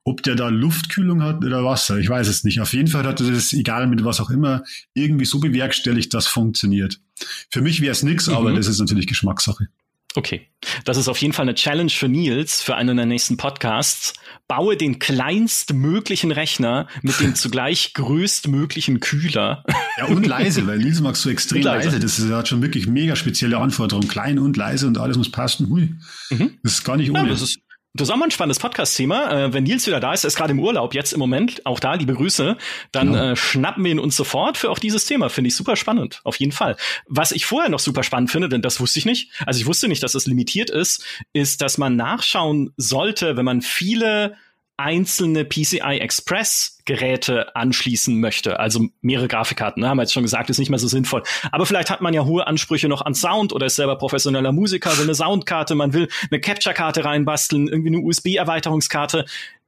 Ob 0.03 0.23
der 0.23 0.35
da 0.35 0.47
Luftkühlung 0.47 1.21
hat 1.21 1.43
oder 1.43 1.65
Wasser, 1.65 1.97
ich 1.97 2.07
weiß 2.07 2.27
es 2.27 2.43
nicht. 2.43 2.61
Auf 2.61 2.73
jeden 2.73 2.87
Fall 2.87 3.05
hat 3.05 3.19
er 3.19 3.29
das, 3.29 3.51
egal 3.51 3.87
mit 3.87 4.05
was 4.05 4.21
auch 4.21 4.29
immer, 4.29 4.63
irgendwie 4.93 5.25
so 5.25 5.39
bewerkstelligt, 5.39 6.13
dass 6.13 6.27
funktioniert. 6.27 7.01
Für 7.49 7.61
mich 7.61 7.81
wäre 7.81 7.91
es 7.91 8.03
nichts, 8.03 8.27
mhm. 8.27 8.35
aber 8.35 8.53
das 8.53 8.67
ist 8.67 8.79
natürlich 8.79 9.07
Geschmackssache. 9.07 9.67
Okay, 10.15 10.47
das 10.83 10.97
ist 10.97 11.09
auf 11.09 11.21
jeden 11.21 11.33
Fall 11.33 11.43
eine 11.43 11.53
Challenge 11.53 11.91
für 11.91 12.07
Nils 12.07 12.63
für 12.63 12.75
einen 12.75 12.97
der 12.97 13.05
nächsten 13.05 13.37
Podcasts. 13.37 14.13
Baue 14.47 14.75
den 14.75 14.97
kleinstmöglichen 14.97 16.31
Rechner 16.31 16.87
mit 17.03 17.19
dem 17.19 17.35
zugleich 17.35 17.93
größtmöglichen 17.93 18.99
Kühler. 18.99 19.63
Ja, 19.99 20.05
und 20.05 20.25
leise, 20.25 20.65
weil 20.65 20.79
Nils 20.79 21.01
mag 21.01 21.15
so 21.17 21.29
extrem 21.29 21.61
leise. 21.61 21.89
leise. 21.89 21.99
Das 21.99 22.17
ist, 22.17 22.31
hat 22.31 22.47
schon 22.47 22.63
wirklich 22.63 22.87
mega 22.87 23.15
spezielle 23.15 23.59
Anforderungen. 23.59 24.07
Klein 24.07 24.39
und 24.39 24.57
leise 24.57 24.87
und 24.87 24.97
alles 24.97 25.17
muss 25.17 25.31
passen. 25.31 25.69
Hui. 25.69 25.93
Mhm. 26.31 26.57
Das 26.63 26.73
ist 26.73 26.83
gar 26.83 26.97
nicht 26.97 27.11
ohne. 27.11 27.19
Ja, 27.23 27.29
das 27.29 27.43
ist 27.43 27.59
das 27.97 28.07
ist 28.07 28.13
auch 28.13 28.17
mal 28.17 28.25
ein 28.25 28.31
spannendes 28.31 28.59
Podcast-Thema. 28.59 29.45
Äh, 29.45 29.53
wenn 29.53 29.63
Nils 29.63 29.87
wieder 29.87 29.99
da 29.99 30.13
ist, 30.13 30.23
er 30.23 30.29
ist 30.29 30.35
gerade 30.35 30.51
im 30.51 30.59
Urlaub, 30.59 30.93
jetzt 30.93 31.13
im 31.13 31.19
Moment, 31.19 31.65
auch 31.65 31.79
da, 31.79 31.95
liebe 31.95 32.13
Grüße, 32.13 32.57
dann 32.91 33.07
genau. 33.13 33.31
äh, 33.31 33.35
schnappen 33.35 33.83
wir 33.83 33.91
ihn 33.91 33.99
uns 33.99 34.15
sofort 34.15 34.57
für 34.57 34.69
auch 34.69 34.79
dieses 34.79 35.05
Thema. 35.05 35.29
Finde 35.29 35.49
ich 35.49 35.55
super 35.55 35.75
spannend, 35.75 36.21
auf 36.23 36.37
jeden 36.37 36.51
Fall. 36.51 36.77
Was 37.07 37.31
ich 37.31 37.45
vorher 37.45 37.69
noch 37.69 37.79
super 37.79 38.03
spannend 38.03 38.31
finde, 38.31 38.49
denn 38.49 38.61
das 38.61 38.79
wusste 38.79 38.99
ich 38.99 39.05
nicht, 39.05 39.31
also 39.45 39.59
ich 39.59 39.65
wusste 39.65 39.87
nicht, 39.87 40.03
dass 40.03 40.15
es 40.15 40.27
limitiert 40.27 40.69
ist, 40.69 41.03
ist, 41.33 41.61
dass 41.61 41.77
man 41.77 41.95
nachschauen 41.95 42.71
sollte, 42.77 43.35
wenn 43.35 43.45
man 43.45 43.61
viele 43.61 44.35
einzelne 44.77 45.43
PCI 45.43 45.99
Express 45.99 46.77
Geräte 46.85 47.55
anschließen 47.55 48.19
möchte, 48.19 48.59
also 48.59 48.87
mehrere 49.01 49.27
Grafikkarten, 49.27 49.81
ne, 49.81 49.89
haben 49.89 49.97
wir 49.97 50.03
jetzt 50.03 50.13
schon 50.13 50.23
gesagt, 50.23 50.49
ist 50.49 50.59
nicht 50.59 50.69
mehr 50.69 50.79
so 50.79 50.87
sinnvoll. 50.87 51.23
Aber 51.51 51.65
vielleicht 51.65 51.89
hat 51.89 52.01
man 52.01 52.13
ja 52.13 52.23
hohe 52.23 52.47
Ansprüche 52.47 52.87
noch 52.87 53.01
an 53.01 53.13
Sound 53.13 53.51
oder 53.51 53.65
ist 53.65 53.75
selber 53.75 53.97
professioneller 53.97 54.51
Musiker, 54.51 54.97
will 54.97 55.03
eine 55.03 55.15
Soundkarte, 55.15 55.75
man 55.75 55.93
will 55.93 56.07
eine 56.31 56.39
Capture-Karte 56.39 57.03
reinbasteln, 57.03 57.67
irgendwie 57.67 57.95
eine 57.95 57.99
USB-Erweiterungskarte. 57.99 59.25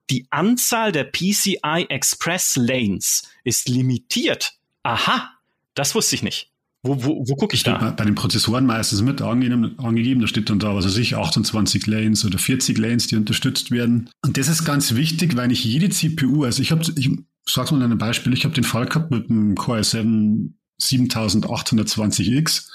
Die 0.09 0.27
Anzahl 0.29 0.91
der 0.91 1.03
PCI 1.03 1.87
Express 1.89 2.55
Lanes 2.55 3.29
ist 3.43 3.67
limitiert 3.67 4.53
Aha, 4.83 5.31
das 5.75 5.93
wusste 5.93 6.15
ich 6.15 6.23
nicht. 6.23 6.51
Wo, 6.81 7.03
wo, 7.03 7.25
wo 7.27 7.35
gucke 7.35 7.55
ich 7.55 7.63
da? 7.63 7.91
Bei 7.91 8.05
den 8.05 8.15
Prozessoren 8.15 8.65
meistens 8.65 9.01
mit 9.01 9.21
angegeben, 9.21 9.77
angegeben, 9.79 10.21
da 10.21 10.27
steht 10.27 10.49
dann 10.49 10.59
da, 10.59 10.73
was 10.75 10.85
weiß 10.85 10.97
ich, 10.97 11.15
28 11.15 11.85
Lanes 11.87 12.23
oder 12.23 12.37
40 12.37 12.77
Lanes, 12.77 13.07
die 13.07 13.17
unterstützt 13.17 13.69
werden. 13.69 14.09
Und 14.21 14.37
das 14.37 14.47
ist 14.47 14.63
ganz 14.63 14.95
wichtig, 14.95 15.35
weil 15.35 15.49
nicht 15.49 15.65
jede 15.65 15.89
CPU, 15.89 16.45
also 16.45 16.61
ich 16.61 16.71
habe, 16.71 16.81
ich 16.95 17.11
sag's 17.45 17.71
mal 17.71 17.81
ein 17.83 17.97
Beispiel, 17.97 18.31
ich 18.31 18.45
habe 18.45 18.55
den 18.55 18.63
Fall 18.63 18.85
gehabt 18.85 19.11
mit 19.11 19.29
dem 19.29 19.55
Core 19.55 19.81
i7 19.81 20.53
7820X 20.81 22.69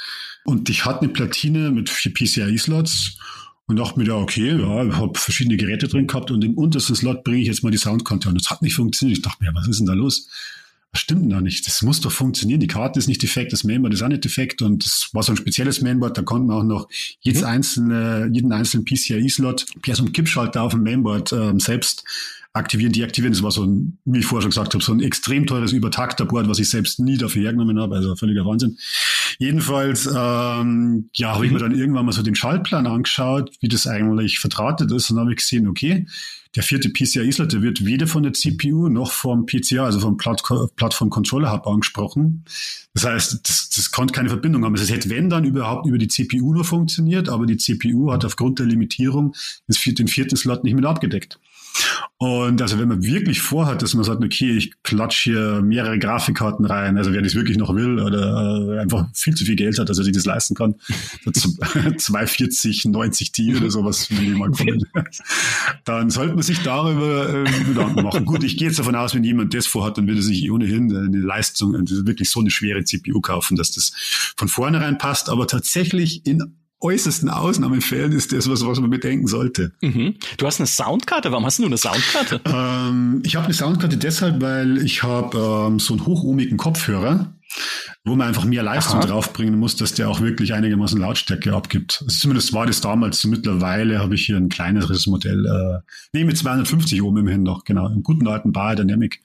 und 0.44 0.68
ich 0.68 0.84
hatte 0.84 1.02
eine 1.02 1.08
Platine 1.08 1.70
mit 1.70 1.88
vier 1.88 2.12
PCIe-Slots 2.12 3.16
und 3.66 3.76
dachte 3.76 3.98
mir, 3.98 4.06
ja, 4.06 4.16
okay, 4.16 4.50
ja, 4.50 4.84
ich 4.84 4.94
habe 4.94 5.18
verschiedene 5.18 5.56
Geräte 5.56 5.88
drin 5.88 6.06
gehabt 6.06 6.30
und 6.30 6.44
im 6.44 6.54
untersten 6.58 6.94
Slot 6.94 7.24
bringe 7.24 7.40
ich 7.40 7.48
jetzt 7.48 7.62
mal 7.62 7.70
die 7.70 7.78
Soundkarte 7.78 8.28
und 8.28 8.38
das 8.38 8.50
hat 8.50 8.60
nicht 8.60 8.74
funktioniert. 8.74 9.18
Ich 9.18 9.22
dachte 9.22 9.42
mir, 9.42 9.54
was 9.54 9.66
ist 9.66 9.78
denn 9.78 9.86
da 9.86 9.94
los? 9.94 10.28
Das 10.94 11.00
stimmt 11.00 11.32
doch 11.32 11.40
nicht. 11.40 11.66
Das 11.66 11.82
muss 11.82 12.00
doch 12.00 12.12
funktionieren. 12.12 12.60
Die 12.60 12.68
Karte 12.68 13.00
ist 13.00 13.08
nicht 13.08 13.20
defekt, 13.20 13.52
das 13.52 13.64
Mainboard 13.64 13.94
ist 13.94 14.02
auch 14.02 14.08
nicht 14.08 14.24
defekt 14.24 14.62
und 14.62 14.86
das 14.86 15.08
war 15.12 15.24
so 15.24 15.32
ein 15.32 15.36
spezielles 15.36 15.80
Mainboard. 15.80 16.16
Da 16.16 16.22
konnten 16.22 16.46
wir 16.46 16.54
auch 16.54 16.62
noch 16.62 16.88
jedes 17.20 17.42
mhm. 17.42 17.48
einzelne, 17.48 18.30
jeden 18.32 18.52
einzelnen 18.52 18.84
PCIe-Slot 18.84 19.66
per 19.82 19.96
so 19.96 20.04
einem 20.04 20.12
Kippschalter 20.12 20.62
auf 20.62 20.70
dem 20.70 20.84
Mainboard 20.84 21.32
ähm, 21.32 21.58
selbst 21.58 22.04
aktivieren, 22.54 22.92
deaktivieren. 22.92 23.34
Das 23.34 23.42
war 23.42 23.50
so 23.50 23.64
ein, 23.64 23.98
wie 24.04 24.20
ich 24.20 24.26
vorher 24.26 24.42
schon 24.42 24.50
gesagt 24.50 24.74
habe, 24.74 24.82
so 24.82 24.92
ein 24.92 25.00
extrem 25.00 25.46
teures 25.46 25.72
Übertakterboard, 25.72 26.48
was 26.48 26.60
ich 26.60 26.70
selbst 26.70 27.00
nie 27.00 27.18
dafür 27.18 27.42
hergenommen 27.42 27.78
habe. 27.80 27.96
Also 27.96 28.14
völliger 28.14 28.46
Wahnsinn. 28.46 28.78
Jedenfalls, 29.38 30.06
ähm, 30.06 31.10
ja, 31.14 31.34
habe 31.34 31.46
ich 31.46 31.52
mir 31.52 31.58
dann 31.58 31.76
irgendwann 31.76 32.06
mal 32.06 32.12
so 32.12 32.22
den 32.22 32.36
Schaltplan 32.36 32.86
angeschaut, 32.86 33.50
wie 33.60 33.68
das 33.68 33.88
eigentlich 33.88 34.38
verdrahtet 34.38 34.92
ist. 34.92 35.10
Und 35.10 35.16
dann 35.16 35.24
habe 35.24 35.32
ich 35.32 35.38
gesehen, 35.38 35.66
okay, 35.66 36.06
der 36.54 36.62
vierte 36.62 36.88
PCI-Slot, 36.88 37.52
der 37.52 37.62
wird 37.62 37.84
weder 37.84 38.06
von 38.06 38.22
der 38.22 38.32
CPU 38.32 38.88
noch 38.88 39.10
vom 39.10 39.46
PCA, 39.46 39.86
also 39.86 39.98
vom 39.98 40.16
Plattform 40.16 41.10
Controller 41.10 41.52
Hub 41.52 41.66
angesprochen. 41.66 42.44
Das 42.94 43.04
heißt, 43.04 43.40
das, 43.42 43.70
das 43.70 43.90
konnte 43.90 44.12
keine 44.12 44.28
Verbindung 44.28 44.64
haben. 44.64 44.76
Es 44.76 44.88
hätte, 44.88 45.10
wenn 45.10 45.28
dann 45.28 45.42
überhaupt 45.42 45.86
über 45.88 45.98
die 45.98 46.06
CPU 46.06 46.54
nur 46.54 46.64
funktioniert, 46.64 47.28
aber 47.28 47.46
die 47.46 47.56
CPU 47.56 48.12
hat 48.12 48.24
aufgrund 48.24 48.60
der 48.60 48.66
Limitierung 48.66 49.34
den 49.66 50.06
vierten 50.06 50.36
Slot 50.36 50.62
nicht 50.62 50.74
mit 50.74 50.84
abgedeckt. 50.84 51.40
Und 52.18 52.62
also 52.62 52.78
wenn 52.78 52.86
man 52.86 53.02
wirklich 53.02 53.40
vorhat, 53.40 53.82
dass 53.82 53.94
man 53.94 54.04
sagt, 54.04 54.22
okay, 54.22 54.56
ich 54.56 54.72
klatsch 54.84 55.24
hier 55.24 55.60
mehrere 55.62 55.98
Grafikkarten 55.98 56.64
rein, 56.64 56.96
also 56.96 57.12
wer 57.12 57.22
das 57.22 57.34
wirklich 57.34 57.58
noch 57.58 57.74
will 57.74 57.98
oder 57.98 58.76
äh, 58.76 58.78
einfach 58.78 59.08
viel 59.14 59.34
zu 59.34 59.44
viel 59.44 59.56
Geld 59.56 59.80
hat, 59.80 59.88
dass 59.88 59.98
er 59.98 60.04
sich 60.04 60.14
das 60.14 60.24
leisten 60.24 60.54
kann, 60.54 60.76
240, 61.24 62.84
90 62.84 63.32
T 63.32 63.56
oder 63.56 63.68
sowas, 63.68 64.10
wie 64.10 64.26
die 64.26 64.30
mal 64.30 64.52
kommen, 64.52 64.84
dann 65.84 66.08
sollte 66.10 66.34
man 66.34 66.44
sich 66.44 66.60
darüber 66.60 67.34
äh, 67.34 67.64
Gedanken 67.64 68.04
machen. 68.04 68.24
Gut, 68.24 68.44
ich 68.44 68.56
gehe 68.58 68.68
jetzt 68.68 68.78
davon 68.78 68.94
aus, 68.94 69.12
wenn 69.16 69.24
jemand 69.24 69.52
das 69.52 69.66
vorhat, 69.66 69.98
dann 69.98 70.06
wird 70.06 70.18
er 70.18 70.22
sich 70.22 70.48
ohnehin 70.52 70.96
eine 70.96 71.18
Leistung, 71.18 71.72
wirklich 71.74 72.30
so 72.30 72.38
eine 72.38 72.50
schwere 72.50 72.84
CPU 72.84 73.20
kaufen, 73.20 73.56
dass 73.56 73.72
das 73.72 73.92
von 74.36 74.46
vornherein 74.46 74.98
passt, 74.98 75.28
aber 75.28 75.48
tatsächlich 75.48 76.24
in 76.26 76.54
äußersten 76.84 77.30
Ausnahmefällen 77.30 78.12
ist 78.12 78.32
das 78.32 78.48
was, 78.48 78.64
was 78.64 78.78
man 78.78 78.90
bedenken 78.90 79.26
sollte. 79.26 79.72
Mhm. 79.80 80.16
Du 80.36 80.46
hast 80.46 80.60
eine 80.60 80.66
Soundkarte. 80.66 81.32
Warum 81.32 81.46
hast 81.46 81.58
du 81.58 81.64
eine 81.64 81.78
Soundkarte? 81.78 82.40
Ähm, 82.44 83.22
ich 83.24 83.36
habe 83.36 83.46
eine 83.46 83.54
Soundkarte 83.54 83.96
deshalb, 83.96 84.40
weil 84.40 84.78
ich 84.78 85.02
habe 85.02 85.36
ähm, 85.68 85.80
so 85.80 85.94
einen 85.94 86.06
hochohmigen 86.06 86.58
Kopfhörer, 86.58 87.32
wo 88.04 88.14
man 88.14 88.28
einfach 88.28 88.44
mehr 88.44 88.62
Leistung 88.62 88.98
Aha. 88.98 89.06
draufbringen 89.06 89.58
muss, 89.58 89.76
dass 89.76 89.94
der 89.94 90.10
auch 90.10 90.20
wirklich 90.20 90.52
einigermaßen 90.52 91.00
Lautstärke 91.00 91.54
abgibt. 91.54 92.02
Also 92.04 92.20
zumindest 92.20 92.52
war 92.52 92.66
das 92.66 92.80
damals. 92.80 93.20
So 93.20 93.28
mittlerweile 93.28 94.00
habe 94.00 94.14
ich 94.14 94.26
hier 94.26 94.36
ein 94.36 94.50
kleineres 94.50 95.06
Modell. 95.06 95.46
Äh, 95.46 95.80
nee, 96.12 96.24
mit 96.24 96.36
250 96.36 97.02
Ohm 97.02 97.16
immerhin 97.16 97.42
noch, 97.42 97.64
genau. 97.64 97.88
Im 97.88 98.02
guten 98.02 98.28
alten 98.28 98.52
Bar 98.52 98.76
Dynamic. 98.76 99.22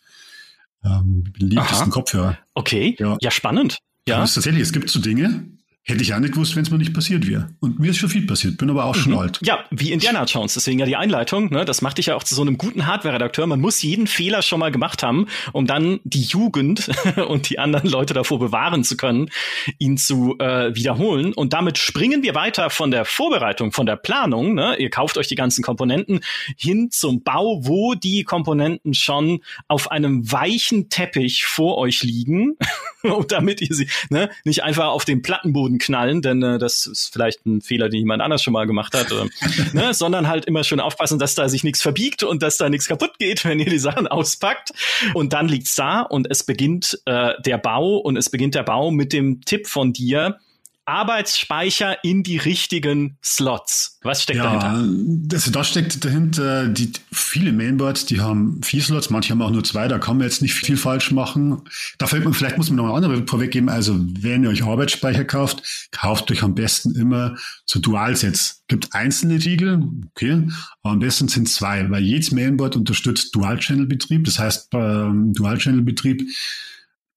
Ähm, 0.85 1.25
beliebtesten 1.37 1.87
Aha. 1.87 1.89
Kopfhörer. 1.89 2.37
Okay, 2.53 2.95
ja, 2.99 3.17
ja 3.19 3.31
spannend. 3.31 3.79
Ja. 4.07 4.19
Tatsächlich, 4.19 4.61
es 4.61 4.71
gibt 4.71 4.89
so 4.89 4.99
Dinge, 4.99 5.43
Hätte 5.89 6.03
ich 6.03 6.13
auch 6.13 6.19
nicht 6.19 6.33
gewusst, 6.33 6.55
wenn 6.55 6.61
es 6.61 6.69
mir 6.69 6.77
nicht 6.77 6.93
passiert 6.93 7.27
wäre. 7.27 7.49
Und 7.61 7.79
mir 7.79 7.89
ist 7.89 7.97
schon 7.97 8.09
viel 8.09 8.27
passiert, 8.27 8.59
bin 8.59 8.69
aber 8.69 8.85
auch 8.85 8.95
mhm. 8.95 8.99
schon 8.99 9.17
alt. 9.17 9.39
Ja, 9.41 9.65
wie 9.71 9.91
Indiana 9.91 10.23
Jones, 10.25 10.53
deswegen 10.53 10.77
ja 10.77 10.85
die 10.85 10.95
Einleitung. 10.95 11.49
Ne? 11.49 11.65
Das 11.65 11.81
macht 11.81 11.97
dich 11.97 12.05
ja 12.05 12.15
auch 12.15 12.23
zu 12.23 12.35
so 12.35 12.43
einem 12.43 12.59
guten 12.59 12.85
Hardware-Redakteur. 12.85 13.47
Man 13.47 13.59
muss 13.59 13.81
jeden 13.81 14.05
Fehler 14.05 14.43
schon 14.43 14.59
mal 14.59 14.71
gemacht 14.71 15.01
haben, 15.01 15.25
um 15.51 15.65
dann 15.65 15.99
die 16.03 16.21
Jugend 16.21 16.91
und 17.27 17.49
die 17.49 17.57
anderen 17.57 17.89
Leute 17.89 18.13
davor 18.13 18.37
bewahren 18.37 18.83
zu 18.83 18.97
können, 18.97 19.31
ihn 19.79 19.97
zu 19.97 20.37
äh, 20.37 20.75
wiederholen. 20.75 21.33
Und 21.33 21.53
damit 21.53 21.79
springen 21.79 22.21
wir 22.21 22.35
weiter 22.35 22.69
von 22.69 22.91
der 22.91 23.03
Vorbereitung, 23.03 23.71
von 23.71 23.87
der 23.87 23.95
Planung. 23.95 24.53
Ne? 24.53 24.75
Ihr 24.77 24.91
kauft 24.91 25.17
euch 25.17 25.27
die 25.27 25.33
ganzen 25.33 25.63
Komponenten 25.63 26.19
hin 26.55 26.91
zum 26.91 27.23
Bau, 27.23 27.61
wo 27.65 27.95
die 27.95 28.25
Komponenten 28.25 28.93
schon 28.93 29.39
auf 29.67 29.89
einem 29.89 30.31
weichen 30.31 30.89
Teppich 30.89 31.45
vor 31.45 31.79
euch 31.79 32.03
liegen. 32.03 32.57
und 33.03 33.31
damit 33.31 33.61
ihr 33.61 33.73
sie 33.73 33.87
ne, 34.09 34.29
nicht 34.43 34.63
einfach 34.63 34.87
auf 34.87 35.05
den 35.05 35.21
Plattenboden 35.21 35.77
knallen, 35.77 36.21
denn 36.21 36.43
äh, 36.43 36.59
das 36.59 36.85
ist 36.85 37.11
vielleicht 37.13 37.45
ein 37.45 37.61
Fehler, 37.61 37.89
den 37.89 37.99
jemand 37.99 38.21
anders 38.21 38.43
schon 38.43 38.53
mal 38.53 38.67
gemacht 38.67 38.93
hat, 38.93 39.11
äh, 39.11 39.73
ne, 39.73 39.93
sondern 39.93 40.27
halt 40.27 40.45
immer 40.45 40.63
schön 40.63 40.79
aufpassen, 40.79 41.19
dass 41.19 41.35
da 41.35 41.49
sich 41.49 41.63
nichts 41.63 41.81
verbiegt 41.81 42.23
und 42.23 42.43
dass 42.43 42.57
da 42.57 42.69
nichts 42.69 42.87
kaputt 42.87 43.17
geht, 43.19 43.45
wenn 43.49 43.59
ihr 43.59 43.69
die 43.69 43.79
Sachen 43.79 44.07
auspackt. 44.07 44.71
Und 45.13 45.33
dann 45.33 45.47
liegt's 45.47 45.75
da 45.75 46.01
und 46.01 46.29
es 46.29 46.43
beginnt 46.43 46.99
äh, 47.05 47.33
der 47.41 47.57
Bau 47.57 47.97
und 47.97 48.17
es 48.17 48.29
beginnt 48.29 48.55
der 48.55 48.63
Bau 48.63 48.91
mit 48.91 49.13
dem 49.13 49.41
Tipp 49.41 49.67
von 49.67 49.93
dir, 49.93 50.39
Arbeitsspeicher 50.89 52.03
in 52.03 52.23
die 52.23 52.37
richtigen 52.37 53.17
Slots. 53.23 53.99
Was 54.01 54.23
steckt 54.23 54.37
ja, 54.37 54.57
dahinter? 54.57 55.35
Also 55.35 55.51
da 55.51 55.63
steckt 55.63 56.03
dahinter, 56.03 56.67
die, 56.67 56.91
viele 57.11 57.53
Mainboards, 57.53 58.05
die 58.05 58.19
haben 58.19 58.61
vier 58.63 58.81
Slots, 58.81 59.09
manche 59.09 59.31
haben 59.31 59.41
auch 59.41 59.51
nur 59.51 59.63
zwei, 59.63 59.87
da 59.87 59.99
kann 59.99 60.17
man 60.17 60.25
jetzt 60.25 60.41
nicht 60.41 60.55
viel 60.55 60.77
falsch 60.77 61.11
machen. 61.11 61.61
Da 61.99 62.07
fällt 62.07 62.23
man, 62.23 62.33
vielleicht 62.33 62.57
muss 62.57 62.69
man 62.69 62.77
noch 62.77 62.85
eine 62.85 62.93
andere 62.93 63.27
vorweggeben. 63.27 63.69
Also, 63.69 63.99
wenn 64.21 64.43
ihr 64.43 64.49
euch 64.49 64.63
Arbeitsspeicher 64.63 65.25
kauft, 65.25 65.89
kauft 65.91 66.31
euch 66.31 66.41
am 66.41 66.55
besten 66.55 66.95
immer 66.95 67.37
so 67.65 67.79
Dualsets. 67.79 68.63
Gibt 68.67 68.93
einzelne 68.93 69.35
Riegel, 69.35 69.83
okay, 70.11 70.47
aber 70.81 70.93
am 70.93 70.99
besten 70.99 71.27
sind 71.27 71.49
zwei, 71.49 71.89
weil 71.89 72.03
jedes 72.03 72.31
Mainboard 72.31 72.75
unterstützt 72.75 73.35
Dual-Channel-Betrieb. 73.35 74.25
Das 74.25 74.39
heißt, 74.39 74.69
beim 74.71 75.33
Dual-Channel-Betrieb 75.33 76.23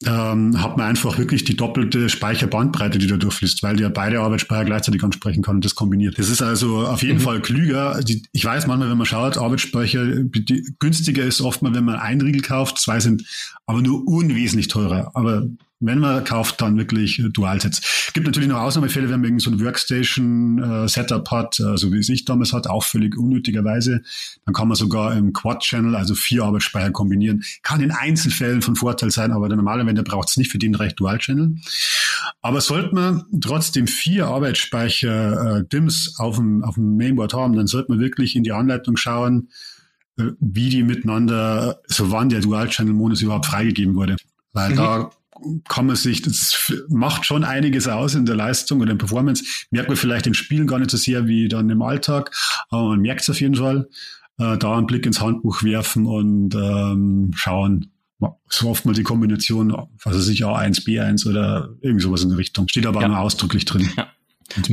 ähm, 0.07 0.63
hat 0.63 0.77
man 0.77 0.87
einfach 0.87 1.19
wirklich 1.19 1.45
die 1.45 1.57
doppelte 1.57 2.09
Speicherbandbreite, 2.09 2.99
die 2.99 3.07
da 3.07 3.17
durchfließt, 3.17 3.63
weil 3.63 3.77
der 3.77 3.91
beide 3.91 4.21
Arbeitsspeicher 4.21 4.65
gleichzeitig 4.65 5.03
ansprechen 5.03 5.43
kann 5.43 5.57
und 5.57 5.65
das 5.65 5.75
kombiniert. 5.75 6.19
Das 6.19 6.29
ist 6.29 6.43
also 6.43 6.87
auf 6.87 7.03
jeden 7.03 7.19
mhm. 7.19 7.23
Fall 7.23 7.41
klüger. 7.41 8.01
Die, 8.03 8.23
ich 8.33 8.45
weiß 8.45 8.67
manchmal, 8.67 8.91
wenn 8.91 8.99
man 8.99 9.07
schaut, 9.07 9.39
Arbeitsspeicher 9.39 10.05
die, 10.07 10.75
günstiger 10.79 11.25
ist 11.25 11.41
oft 11.41 11.63
mal, 11.63 11.75
wenn 11.75 11.85
man 11.85 11.97
ein 11.97 12.21
Riegel 12.21 12.43
kauft, 12.43 12.79
zwei 12.79 13.01
sind 13.01 13.25
aber 13.67 13.83
nur 13.83 14.07
unwesentlich 14.07 14.69
teurer. 14.69 15.11
Aber 15.15 15.47
wenn 15.83 15.99
man 15.99 16.25
kauft, 16.25 16.61
dann 16.61 16.79
wirklich 16.79 17.19
äh, 17.19 17.29
Dualsets. 17.29 18.11
Gibt 18.15 18.27
natürlich 18.27 18.49
noch 18.49 18.61
Ausnahmefälle, 18.61 19.11
wenn 19.11 19.21
man 19.21 19.25
irgend 19.25 19.43
so 19.43 19.51
ein 19.51 19.61
Workstation-Setup 19.61 21.27
äh, 21.27 21.31
hat, 21.31 21.61
äh, 21.61 21.77
so 21.77 21.93
wie 21.93 21.99
es 21.99 22.09
ich 22.09 22.25
damals 22.25 22.53
hatte, 22.53 22.71
auch 22.71 22.85
völlig 22.85 23.19
unnötigerweise. 23.19 24.03
Dann 24.47 24.55
kann 24.55 24.69
man 24.69 24.77
sogar 24.77 25.15
im 25.17 25.33
Quad-Channel, 25.33 25.97
also 25.97 26.15
vier 26.15 26.45
Arbeitsspeicher 26.45 26.93
kombinieren. 26.93 27.43
Kann 27.63 27.81
in 27.81 27.91
Einzelfällen 27.91 28.63
von 28.63 28.77
Vorteil 28.77 29.11
sein, 29.11 29.33
aber 29.33 29.49
der 29.49 29.57
normale 29.57 29.85
Wender 29.85 30.05
braucht 30.05 30.31
es 30.31 30.37
nicht 30.37 30.51
für 30.51 30.59
den 30.59 30.75
Recht 30.75 30.99
Dual-Channel. 31.01 31.57
Aber 32.41 32.61
sollte 32.61 32.95
man 32.95 33.25
trotzdem 33.41 33.87
vier 33.87 34.29
Arbeitsspeicher 34.29 35.59
äh, 35.59 35.65
DIMMs 35.65 36.15
auf 36.19 36.37
dem, 36.37 36.63
auf 36.63 36.77
dem 36.77 36.97
Mainboard 36.97 37.35
haben, 37.35 37.57
dann 37.57 37.67
sollte 37.67 37.91
man 37.91 38.01
wirklich 38.01 38.37
in 38.37 38.45
die 38.45 38.53
Anleitung 38.53 38.97
schauen, 38.97 39.49
äh, 40.19 40.31
wie 40.39 40.69
die 40.69 40.85
miteinander, 40.85 41.81
so 41.87 42.13
wann 42.13 42.29
der 42.29 42.41
Dual-Channel-Modus 42.41 43.23
überhaupt 43.23 43.47
freigegeben 43.47 43.97
wurde. 43.97 44.17
Weil 44.53 44.71
mhm. 44.71 44.77
da 44.77 45.11
kann 45.69 45.87
man 45.87 45.97
sich, 45.97 46.23
das 46.23 46.73
macht 46.89 47.27
schon 47.27 47.45
einiges 47.45 47.89
aus 47.89 48.15
in 48.15 48.27
der 48.27 48.37
Leistung 48.37 48.81
oder 48.81 48.93
in 48.93 48.99
Performance. 48.99 49.45
Merkt 49.71 49.89
man 49.89 49.97
vielleicht 49.97 50.27
im 50.27 50.35
Spielen 50.35 50.67
gar 50.67 50.79
nicht 50.79 50.91
so 50.91 50.97
sehr 50.97 51.27
wie 51.27 51.49
dann 51.49 51.71
im 51.71 51.83
Alltag, 51.83 52.35
aber 52.71 52.91
man 52.91 53.01
merkt 53.01 53.23
es 53.23 53.31
auf 53.31 53.41
jeden 53.41 53.57
Fall. 53.57 53.89
Äh, 54.39 54.57
da 54.59 54.77
einen 54.77 54.87
Blick 54.87 55.07
ins 55.07 55.21
Handbuch 55.21 55.63
werfen 55.63 56.07
und 56.07 56.55
ähm, 56.55 57.31
schauen, 57.35 57.93
so 58.49 58.69
oft 58.69 58.87
mal 58.87 58.93
die 58.93 59.03
Kombination, 59.03 59.73
was 60.03 60.15
weiß 60.15 60.29
ich, 60.29 60.45
A1, 60.45 60.85
B1 60.87 61.29
oder 61.29 61.71
irgendwie 61.81 62.03
sowas 62.03 62.23
in 62.23 62.31
der 62.31 62.39
Richtung. 62.39 62.69
Steht 62.69 62.87
aber 62.87 63.01
ja. 63.01 63.09
nur 63.09 63.19
ausdrücklich 63.19 63.65
drin. 63.65 63.91
Ja. 63.97 64.09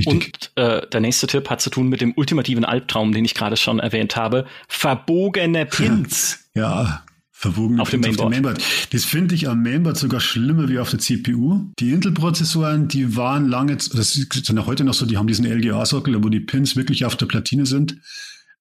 Und 0.06 0.52
äh, 0.56 0.86
der 0.88 1.00
nächste 1.00 1.28
Tipp 1.28 1.50
hat 1.50 1.62
zu 1.62 1.70
tun 1.70 1.88
mit 1.88 2.02
dem 2.02 2.14
ultimativen 2.18 2.66
Albtraum, 2.66 3.14
den 3.14 3.24
ich 3.24 3.34
gerade 3.34 3.56
schon 3.56 3.80
erwähnt 3.80 4.18
habe. 4.18 4.46
Verbogene 4.68 5.66
Pins. 5.66 6.50
Ja, 6.54 7.04
Verwogen 7.40 7.80
auf 7.80 7.90
dem 7.90 8.02
Mainboard. 8.02 8.32
Mainboard. 8.32 8.62
Das 8.92 9.06
finde 9.06 9.34
ich 9.34 9.48
am 9.48 9.62
Mainboard 9.62 9.96
sogar 9.96 10.20
schlimmer 10.20 10.68
wie 10.68 10.78
auf 10.78 10.90
der 10.90 11.00
CPU. 11.00 11.72
Die 11.80 11.92
Intel-Prozessoren, 11.92 12.90
die 12.90 13.16
waren 13.16 13.48
lange, 13.48 13.78
das 13.78 13.94
ist 13.94 14.50
ja 14.50 14.66
heute 14.66 14.84
noch 14.84 14.94
so, 14.94 15.06
die 15.06 15.18
haben 15.18 15.28
diesen 15.28 15.46
LGA-Sockel, 15.46 16.22
wo 16.22 16.28
die 16.28 16.42
Pins 16.42 16.76
wirklich 16.76 17.06
auf 17.06 17.16
der 17.16 17.28
Platine 17.28 17.66
sind. 17.66 17.96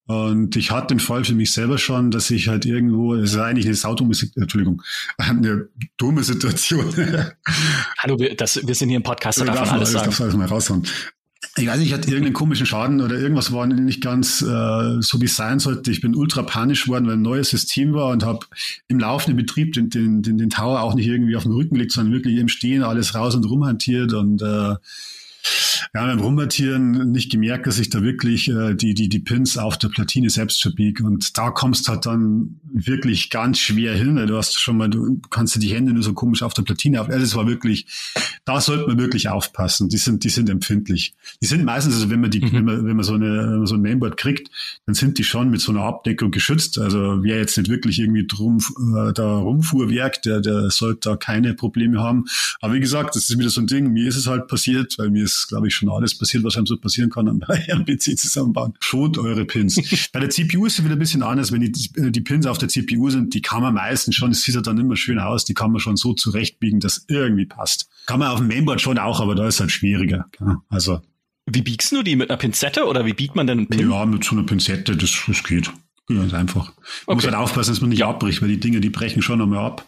Und 0.07 0.55
ich 0.55 0.71
hatte 0.71 0.95
den 0.95 1.01
Fall 1.01 1.25
für 1.25 1.35
mich 1.35 1.51
selber 1.51 1.77
schon, 1.77 2.13
dass 2.13 2.31
ich 2.31 2.47
halt 2.47 2.67
irgendwo, 2.67 3.15
es 3.15 3.33
ist 3.33 3.39
eigentlich 3.39 3.67
eine 3.67 3.75
saudumme, 3.75 4.15
Entschuldigung, 4.37 4.81
eine 5.19 5.69
dumme 5.97 6.23
Situation. 6.23 6.95
Hallo, 7.99 8.17
wir, 8.21 8.37
das, 8.37 8.65
wir 8.65 8.77
sind 8.77 8.91
hier 8.91 8.99
im 8.99 9.03
Podcast, 9.03 9.41
da 9.41 9.45
darf 9.45 9.67
man 9.67 9.81
alles 9.81 9.91
sagen. 9.91 10.07
Das 10.07 10.21
alles 10.21 10.37
mal 10.37 10.47
raushauen. 10.47 10.87
Ich 11.59 11.67
weiß 11.67 11.79
nicht, 11.79 11.89
ich 11.89 11.95
hatte 11.95 12.09
irgendeinen 12.09 12.35
komischen 12.35 12.67
Schaden 12.67 13.01
oder 13.01 13.19
irgendwas 13.19 13.53
war 13.53 13.67
nicht 13.67 14.03
ganz 14.03 14.43
äh, 14.43 15.01
so, 15.01 15.21
wie 15.21 15.27
es 15.27 15.37
sein 15.37 15.59
sollte. 15.59 15.91
Ich 15.91 16.01
bin 16.01 16.15
ultra 16.15 16.43
panisch 16.43 16.85
geworden, 16.85 17.07
weil 17.07 17.15
ein 17.15 17.23
neues 17.23 17.51
System 17.51 17.95
war 17.95 18.11
und 18.11 18.25
habe 18.25 18.47
im 18.89 18.99
laufenden 18.99 19.37
Betrieb 19.37 19.73
den, 19.73 19.91
den, 19.91 20.23
den, 20.23 20.39
den 20.39 20.51
Tower 20.51 20.83
auch 20.83 20.95
nicht 20.95 21.07
irgendwie 21.07 21.37
auf 21.37 21.43
dem 21.43 21.53
Rücken 21.53 21.75
gelegt, 21.75 21.93
sondern 21.93 22.15
wirklich 22.15 22.39
im 22.39 22.49
Stehen 22.49 22.83
alles 22.83 23.15
raus 23.15 23.35
und 23.35 23.45
rumhantiert 23.45 24.13
und 24.13 24.43
äh, 24.43 24.75
ja, 25.95 26.07
beim 26.07 26.21
Rumatieren 26.21 27.13
nicht 27.13 27.31
gemerkt, 27.31 27.67
dass 27.67 27.79
ich 27.79 27.91
da 27.91 28.03
wirklich 28.03 28.49
äh, 28.49 28.75
die, 28.75 28.95
die, 28.95 29.09
die 29.09 29.19
Pins 29.21 29.57
auf 29.57 29.79
der 29.79 29.89
Platine 29.89 30.31
selbst 30.31 30.61
verbiege. 30.61 31.05
Und 31.05 31.37
da 31.39 31.51
kommst 31.51 31.89
halt 31.89 32.07
dann 32.07 32.61
wirklich 32.73 33.31
ganz 33.31 33.59
schwer 33.59 33.95
hin. 33.95 34.17
Du 34.17 34.37
hast 34.37 34.61
schon 34.61 34.77
mal, 34.77 34.91
du 34.91 35.21
kannst 35.31 35.55
dir 35.55 35.61
die 35.61 35.75
Hände 35.75 35.93
nur 35.93 36.03
so 36.03 36.13
komisch 36.13 36.43
auf 36.43 36.55
der 36.55 36.63
Platine 36.63 37.01
auf. 37.01 37.09
Also 37.09 37.23
es 37.23 37.35
war 37.35 37.47
wirklich, 37.47 37.87
da 38.45 38.61
sollte 38.61 38.87
man 38.87 38.99
wirklich 38.99 39.29
aufpassen. 39.29 39.89
Die 39.89 39.97
sind, 39.97 40.25
die 40.25 40.29
sind 40.29 40.51
empfindlich. 40.51 41.15
Die 41.41 41.47
sind 41.47 41.65
meistens, 41.65 41.95
also 41.95 42.11
wenn 42.11 42.21
man 42.21 42.31
die, 42.31 42.41
mhm. 42.41 42.53
wenn 42.53 42.65
man, 42.65 42.87
wenn 42.87 42.97
man 42.97 43.05
so 43.05 43.15
eine, 43.15 43.51
wenn 43.51 43.59
man 43.59 43.67
so 43.67 43.75
ein 43.75 43.83
Mainboard 43.83 44.17
kriegt, 44.17 44.51
dann 44.87 44.95
sind 44.95 45.19
die 45.19 45.25
schon 45.25 45.51
mit 45.51 45.61
so 45.61 45.73
einer 45.73 45.83
Abdeckung 45.83 46.31
geschützt. 46.31 46.79
Also 46.79 47.23
wer 47.23 47.39
jetzt 47.39 47.57
nicht 47.57 47.71
wirklich 47.71 47.99
irgendwie 47.99 48.27
drum, 48.27 48.59
äh, 48.59 49.13
da 49.13 49.39
rumfuhrwerk, 49.39 50.23
der, 50.23 50.41
der 50.41 50.71
sollte 50.71 51.11
da 51.11 51.17
keine 51.17 51.55
Probleme 51.55 52.01
haben. 52.01 52.27
Aber 52.61 52.75
wie 52.75 52.81
gesagt, 52.81 53.17
das 53.17 53.31
ist 53.31 53.39
wieder 53.39 53.51
so 53.51 53.61
ein 53.61 53.67
Ding. 53.67 53.93
Mir 53.93 54.09
ist 54.09 54.17
es 54.17 54.27
halt 54.27 54.49
passiert, 54.49 54.99
weil 54.99 55.11
mir 55.11 55.25
ist, 55.25 55.49
glaube 55.49 55.69
ich, 55.69 55.78
schon 55.79 55.89
alles 55.89 56.17
passiert, 56.17 56.45
was 56.45 56.57
einem 56.57 56.67
so 56.67 56.77
passieren 56.77 57.11
kann 57.11 57.29
an 57.29 57.43
einem 57.43 57.85
PC 57.85 58.19
zusammenbauen. 58.19 58.75
Schont 58.81 59.19
eure 59.19 59.45
Pins. 59.45 59.77
Bei 60.13 60.21
der 60.21 60.31
CPU 60.31 60.67
ist 60.67 60.79
es 60.79 60.85
wieder 60.85 60.97
ein 60.97 60.99
bisschen 60.99 61.23
anders. 61.23 61.53
Wenn 61.53 61.61
die, 61.61 61.73
die 61.73 62.21
Pins 62.21 62.47
auf 62.47 62.59
der 62.59 62.69
CPU 62.69 63.11
sind, 63.11 63.35
die 63.35 63.43
kann 63.43 63.63
man 63.63 63.75
meistens 63.75 64.15
schon, 64.15 64.31
es 64.31 64.43
sieht 64.43 64.55
ja 64.55 64.61
dann 64.61 64.79
immer 64.79 64.97
schön 64.97 65.19
aus, 65.19 65.45
die 65.45 65.55
kann 65.55 65.73
man 65.73 65.81
schon 65.81 65.97
so 65.97 66.13
zurechtbiegen, 66.13 66.81
dass 66.81 67.05
irgendwie 67.09 67.47
passt. 67.47 67.89
Kann 68.07 68.19
man 68.19 68.29
auf 68.29 68.39
dem 68.39 68.49
Mainboard 68.49 68.81
schon 68.81 68.99
auch, 68.99 69.21
aber 69.21 69.35
da 69.35 69.49
ist 69.49 69.61
halt 69.61 69.73
schwieriger. 69.73 70.27
Also. 70.69 71.01
Wie 71.47 71.63
biegst 71.63 71.93
du 71.93 72.03
die 72.03 72.17
mit 72.17 72.31
einer 72.31 72.37
Pinzette 72.37 72.85
oder 72.85 73.07
wie 73.07 73.15
biegt 73.15 73.35
man 73.35 73.47
denn 73.47 73.59
einen 73.59 73.69
Pin? 73.69 73.91
Ja, 73.91 74.05
mit 74.05 74.25
so 74.25 74.33
einer 74.37 74.45
Pinzette, 74.45 74.97
das, 74.97 75.11
das 75.27 75.43
geht. 75.43 75.71
Ganz 76.09 76.33
einfach. 76.33 76.67
Man 76.67 76.75
okay. 77.07 77.15
muss 77.15 77.25
halt 77.25 77.35
aufpassen, 77.35 77.71
dass 77.73 77.81
man 77.81 77.91
nicht 77.91 78.05
abbricht, 78.05 78.41
weil 78.41 78.49
die 78.49 78.61
Dinge, 78.61 78.81
die 78.81 78.89
brechen 78.89 79.21
schon 79.21 79.43
einmal 79.43 79.65
ab. 79.65 79.87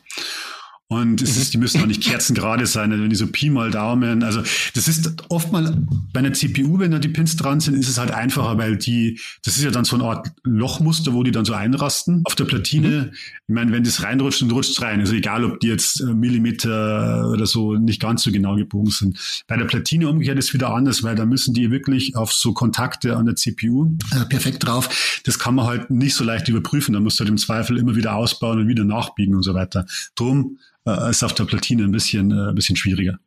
Und 0.90 1.22
es 1.22 1.36
ist, 1.36 1.54
die 1.54 1.58
müssen 1.58 1.80
auch 1.80 1.86
nicht 1.86 2.02
kerzengerade 2.02 2.66
sein, 2.66 2.90
also 2.90 3.04
wenn 3.04 3.10
die 3.10 3.16
so 3.16 3.28
Pi 3.28 3.48
mal 3.48 3.70
Daumen. 3.70 4.24
Also 4.24 4.42
das 4.74 4.88
ist 4.88 5.22
oft 5.28 5.52
mal 5.52 5.86
bei 6.12 6.18
einer 6.18 6.32
CPU, 6.32 6.80
wenn 6.80 6.90
da 6.90 6.98
die 6.98 7.08
Pins 7.08 7.36
dran 7.36 7.60
sind, 7.60 7.76
ist 7.76 7.88
es 7.88 7.96
halt 7.96 8.10
einfacher, 8.10 8.58
weil 8.58 8.76
die, 8.76 9.20
das 9.44 9.56
ist 9.56 9.62
ja 9.62 9.70
dann 9.70 9.84
so 9.84 9.94
eine 9.94 10.04
Art 10.06 10.32
Lochmuster, 10.42 11.12
wo 11.12 11.22
die 11.22 11.30
dann 11.30 11.44
so 11.44 11.52
einrasten. 11.52 12.22
Auf 12.24 12.34
der 12.34 12.44
Platine, 12.44 12.88
mhm. 12.88 13.10
ich 13.12 13.54
meine, 13.54 13.70
wenn 13.70 13.84
das 13.84 14.02
reinrutscht, 14.02 14.42
dann 14.42 14.50
rutscht 14.50 14.72
es 14.72 14.82
rein. 14.82 14.98
Also 14.98 15.14
egal, 15.14 15.44
ob 15.44 15.60
die 15.60 15.68
jetzt 15.68 16.00
äh, 16.00 16.06
Millimeter 16.06 17.30
oder 17.30 17.46
so 17.46 17.74
nicht 17.74 18.00
ganz 18.00 18.24
so 18.24 18.32
genau 18.32 18.56
gebogen 18.56 18.90
sind. 18.90 19.44
Bei 19.46 19.56
der 19.56 19.66
Platine 19.66 20.08
umgekehrt 20.08 20.38
ist 20.38 20.52
wieder 20.54 20.74
anders, 20.74 21.04
weil 21.04 21.14
da 21.14 21.24
müssen 21.24 21.54
die 21.54 21.70
wirklich 21.70 22.16
auf 22.16 22.32
so 22.32 22.52
Kontakte 22.52 23.16
an 23.16 23.26
der 23.26 23.36
CPU 23.36 23.96
äh, 24.10 24.24
perfekt 24.24 24.66
drauf. 24.66 25.20
Das 25.24 25.38
kann 25.38 25.54
man 25.54 25.66
halt 25.66 25.90
nicht 25.90 26.16
so 26.16 26.24
leicht 26.24 26.48
überprüfen. 26.48 26.94
Da 26.94 26.98
muss 26.98 27.14
du 27.14 27.20
halt 27.20 27.30
im 27.30 27.38
Zweifel 27.38 27.78
immer 27.78 27.94
wieder 27.94 28.16
ausbauen 28.16 28.58
und 28.58 28.66
wieder 28.66 28.82
nachbiegen 28.82 29.36
und 29.36 29.44
so 29.44 29.54
weiter. 29.54 29.86
Drum 30.16 30.58
äh, 30.86 31.10
ist 31.10 31.22
auf 31.22 31.34
der 31.34 31.44
Platine 31.44 31.84
ein 31.84 31.92
bisschen, 31.92 32.30
äh, 32.30 32.48
ein 32.50 32.54
bisschen 32.54 32.76
schwieriger. 32.76 33.18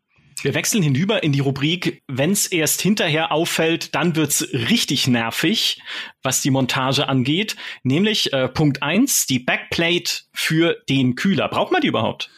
Wir 0.42 0.54
wechseln 0.54 0.84
hinüber 0.84 1.24
in 1.24 1.32
die 1.32 1.40
Rubrik, 1.40 2.04
wenn 2.08 2.32
es 2.32 2.48
erst 2.48 2.82
hinterher 2.82 3.32
auffällt, 3.32 3.96
dann 3.96 4.16
wird's 4.16 4.46
richtig 4.52 5.08
nervig, 5.08 5.82
was 6.22 6.42
die 6.42 6.52
Montage 6.52 7.08
angeht. 7.08 7.56
Nämlich 7.84 8.34
äh, 8.34 8.50
Punkt 8.50 8.84
eins: 8.84 9.26
die 9.26 9.40
Backplate 9.40 10.24
für 10.34 10.76
den 10.90 11.16
Kühler. 11.16 11.48
Braucht 11.48 11.72
man 11.72 11.82
die 11.82 11.88
überhaupt? 11.88 12.30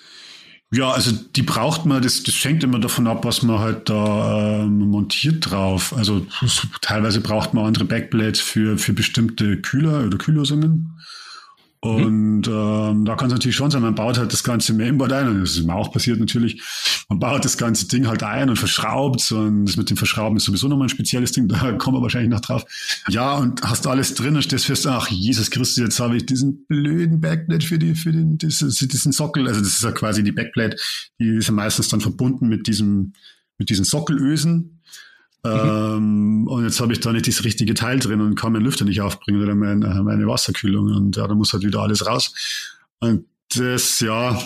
Ja, 0.71 0.91
also 0.91 1.12
die 1.12 1.43
braucht 1.43 1.86
man, 1.86 2.01
das, 2.01 2.23
das 2.23 2.43
hängt 2.43 2.63
immer 2.63 2.80
davon 2.80 3.08
ab, 3.08 3.23
was 3.23 3.43
man 3.43 3.60
halt 3.60 3.88
da 3.89 4.63
ähm, 4.63 4.80
montiert 4.89 5.49
drauf. 5.49 5.95
Also 5.95 6.25
teilweise 6.82 7.21
braucht 7.21 7.54
man 7.54 7.65
andere 7.65 7.86
Backplates 7.86 8.41
für, 8.41 8.78
für 8.78 8.93
bestimmte 8.93 9.62
Kühler 9.62 10.06
oder 10.06 10.17
Kühllösungen. 10.17 10.99
Und 11.86 12.48
ähm, 12.48 13.06
da 13.06 13.15
kann 13.15 13.28
es 13.28 13.34
natürlich 13.34 13.56
schon 13.56 13.69
sein, 13.69 13.84
man 13.84 13.93
baut 13.93 14.17
halt 14.17 14.34
das 14.34 14.43
ganze 14.43 14.74
Mainboard 14.74 15.13
ein, 15.13 15.28
und 15.28 15.41
das 15.41 15.56
ist 15.56 15.65
mir 15.65 15.76
auch 15.76 15.91
passiert 15.91 16.19
natürlich, 16.19 16.62
man 17.10 17.19
baut 17.19 17.45
das 17.45 17.58
ganze 17.58 17.88
Ding 17.88 18.08
halt 18.08 18.24
ein 18.24 18.50
und 18.50 18.58
verschraubt 18.58 19.32
und 19.32 19.65
das 19.65 19.78
mit 19.78 19.89
dem 19.91 19.98
Verschrauben 19.98 20.38
ist 20.38 20.45
sowieso 20.45 20.67
nochmal 20.67 20.88
ein 20.88 20.89
spezielles 20.89 21.32
Ding, 21.32 21.48
da 21.50 21.74
kommen 21.74 21.98
wir 21.98 22.02
wahrscheinlich 22.02 22.32
noch 22.32 22.39
drauf. 22.39 22.65
Ja, 23.08 23.36
und 23.36 23.62
hast 23.62 23.86
alles 23.86 24.15
drin 24.15 24.36
und 24.36 24.41
stehst 24.41 24.65
fest, 24.65 24.88
ach 24.88 25.10
Jesus 25.10 25.52
Christus, 25.52 25.78
jetzt 25.78 26.00
habe 26.00 26.17
ich 26.17 26.26
diesen 26.26 26.65
blöden 26.65 27.21
Backplate 27.21 27.65
für 27.65 27.78
die, 27.78 27.93
für 27.93 28.12
den, 28.12 28.39
diesen, 28.39 28.69
diesen 28.69 29.12
Sockel, 29.12 29.48
also 29.48 29.60
das 29.60 29.74
ist 29.74 29.84
ja 29.84 29.91
quasi 29.91 30.24
die 30.24 30.32
Backplate, 30.32 30.78
die 31.19 31.36
ist 31.36 31.48
ja 31.48 31.54
meistens 31.54 31.89
dann 31.89 32.02
verbunden 32.02 32.48
mit 32.48 32.65
diesem, 32.65 33.13
mit 33.60 33.69
diesen 33.69 33.86
Sockelösen, 33.86 34.75
ähm, 35.46 36.48
und 36.48 36.64
jetzt 36.64 36.80
habe 36.80 36.94
ich 36.94 37.00
da 37.00 37.12
nicht 37.12 37.28
das 37.28 37.44
richtige 37.44 37.74
Teil 37.74 38.00
drin 38.00 38.22
und 38.22 38.36
kann 38.36 38.54
meinen 38.54 38.66
Lüfter 38.66 38.86
nicht 38.86 39.02
aufbringen 39.02 39.42
oder 39.42 39.56
mein, 39.56 39.84
äh, 39.84 40.02
meine 40.02 40.28
Wasserkühlung. 40.28 40.94
Und 40.94 41.16
ja, 41.16 41.28
da 41.28 41.36
muss 41.36 41.54
halt 41.54 41.64
wieder 41.64 41.82
alles 41.82 42.06
raus. 42.06 42.34
Und 43.00 43.26
das, 43.56 44.00
ja, 44.00 44.42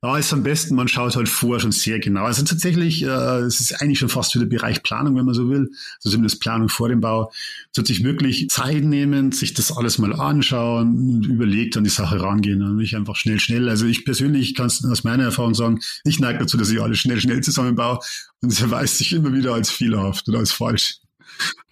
da 0.00 0.16
ist 0.16 0.32
am 0.32 0.44
besten, 0.44 0.76
man 0.76 0.86
schaut 0.86 1.16
halt 1.16 1.28
vorher 1.28 1.58
schon 1.58 1.72
sehr 1.72 1.98
genau. 1.98 2.22
Also 2.24 2.44
tatsächlich, 2.44 3.02
äh, 3.02 3.40
es 3.40 3.58
ist 3.58 3.82
eigentlich 3.82 3.98
schon 3.98 4.08
fast 4.08 4.32
wieder 4.34 4.46
Bereich 4.46 4.84
Planung, 4.84 5.16
wenn 5.16 5.24
man 5.24 5.34
so 5.34 5.50
will. 5.50 5.70
Also 5.96 6.10
zumindest 6.10 6.40
Planung 6.40 6.68
vor 6.68 6.88
dem 6.88 7.00
Bau. 7.00 7.32
Sollte 7.72 7.92
sich 7.92 8.04
wirklich 8.04 8.48
Zeit 8.48 8.84
nehmen, 8.84 9.32
sich 9.32 9.54
das 9.54 9.76
alles 9.76 9.98
mal 9.98 10.14
anschauen 10.14 10.96
und 10.96 11.26
überlegt 11.26 11.76
an 11.76 11.82
die 11.82 11.90
Sache 11.90 12.20
rangehen 12.20 12.62
und 12.62 12.76
nicht 12.76 12.94
einfach 12.94 13.16
schnell, 13.16 13.40
schnell. 13.40 13.68
Also 13.68 13.86
ich 13.86 14.04
persönlich 14.04 14.54
kann 14.54 14.66
es 14.66 14.84
aus 14.84 15.02
meiner 15.02 15.24
Erfahrung 15.24 15.54
sagen, 15.54 15.80
ich 16.04 16.20
neige 16.20 16.38
dazu, 16.38 16.56
dass 16.56 16.70
ich 16.70 16.80
alles 16.80 16.98
schnell, 16.98 17.20
schnell 17.20 17.40
zusammenbaue 17.40 17.98
und 18.40 18.52
es 18.52 18.60
erweist 18.60 18.98
sich 18.98 19.12
immer 19.12 19.32
wieder 19.32 19.54
als 19.54 19.70
fehlerhaft 19.70 20.28
oder 20.28 20.38
als 20.38 20.52
falsch. 20.52 21.00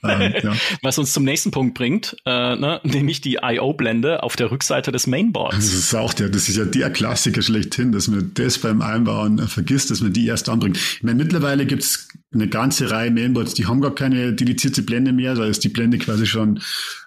Ähm, 0.04 0.34
ja. 0.42 0.56
Was 0.82 0.98
uns 0.98 1.12
zum 1.12 1.24
nächsten 1.24 1.50
Punkt 1.50 1.74
bringt, 1.74 2.16
äh, 2.24 2.56
ne, 2.56 2.80
nämlich 2.84 3.20
die 3.20 3.38
I.O.-Blende 3.42 4.18
auf 4.18 4.36
der 4.36 4.50
Rückseite 4.50 4.92
des 4.92 5.06
Mainboards. 5.06 5.56
Das 5.56 5.72
ist 5.72 5.94
auch 5.94 6.14
der, 6.14 6.28
das 6.28 6.48
ist 6.48 6.56
ja 6.56 6.64
der 6.64 6.90
Klassiker 6.90 7.42
schlechthin, 7.42 7.92
dass 7.92 8.08
man 8.08 8.32
das 8.34 8.58
beim 8.58 8.82
Einbauen 8.82 9.46
vergisst, 9.48 9.90
dass 9.90 10.00
man 10.00 10.12
die 10.12 10.26
erst 10.26 10.48
anbringt. 10.48 10.76
Ich 10.76 11.02
meine, 11.02 11.22
mittlerweile 11.22 11.66
gibt's 11.66 12.08
eine 12.36 12.48
ganze 12.48 12.90
Reihe 12.90 13.10
Mainboards, 13.10 13.54
die 13.54 13.66
haben 13.66 13.80
gar 13.80 13.94
keine 13.94 14.32
dedizierte 14.32 14.82
Blende 14.82 15.12
mehr, 15.12 15.34
da 15.34 15.44
ist 15.44 15.64
die 15.64 15.68
Blende 15.68 15.98
quasi 15.98 16.26
schon 16.26 16.60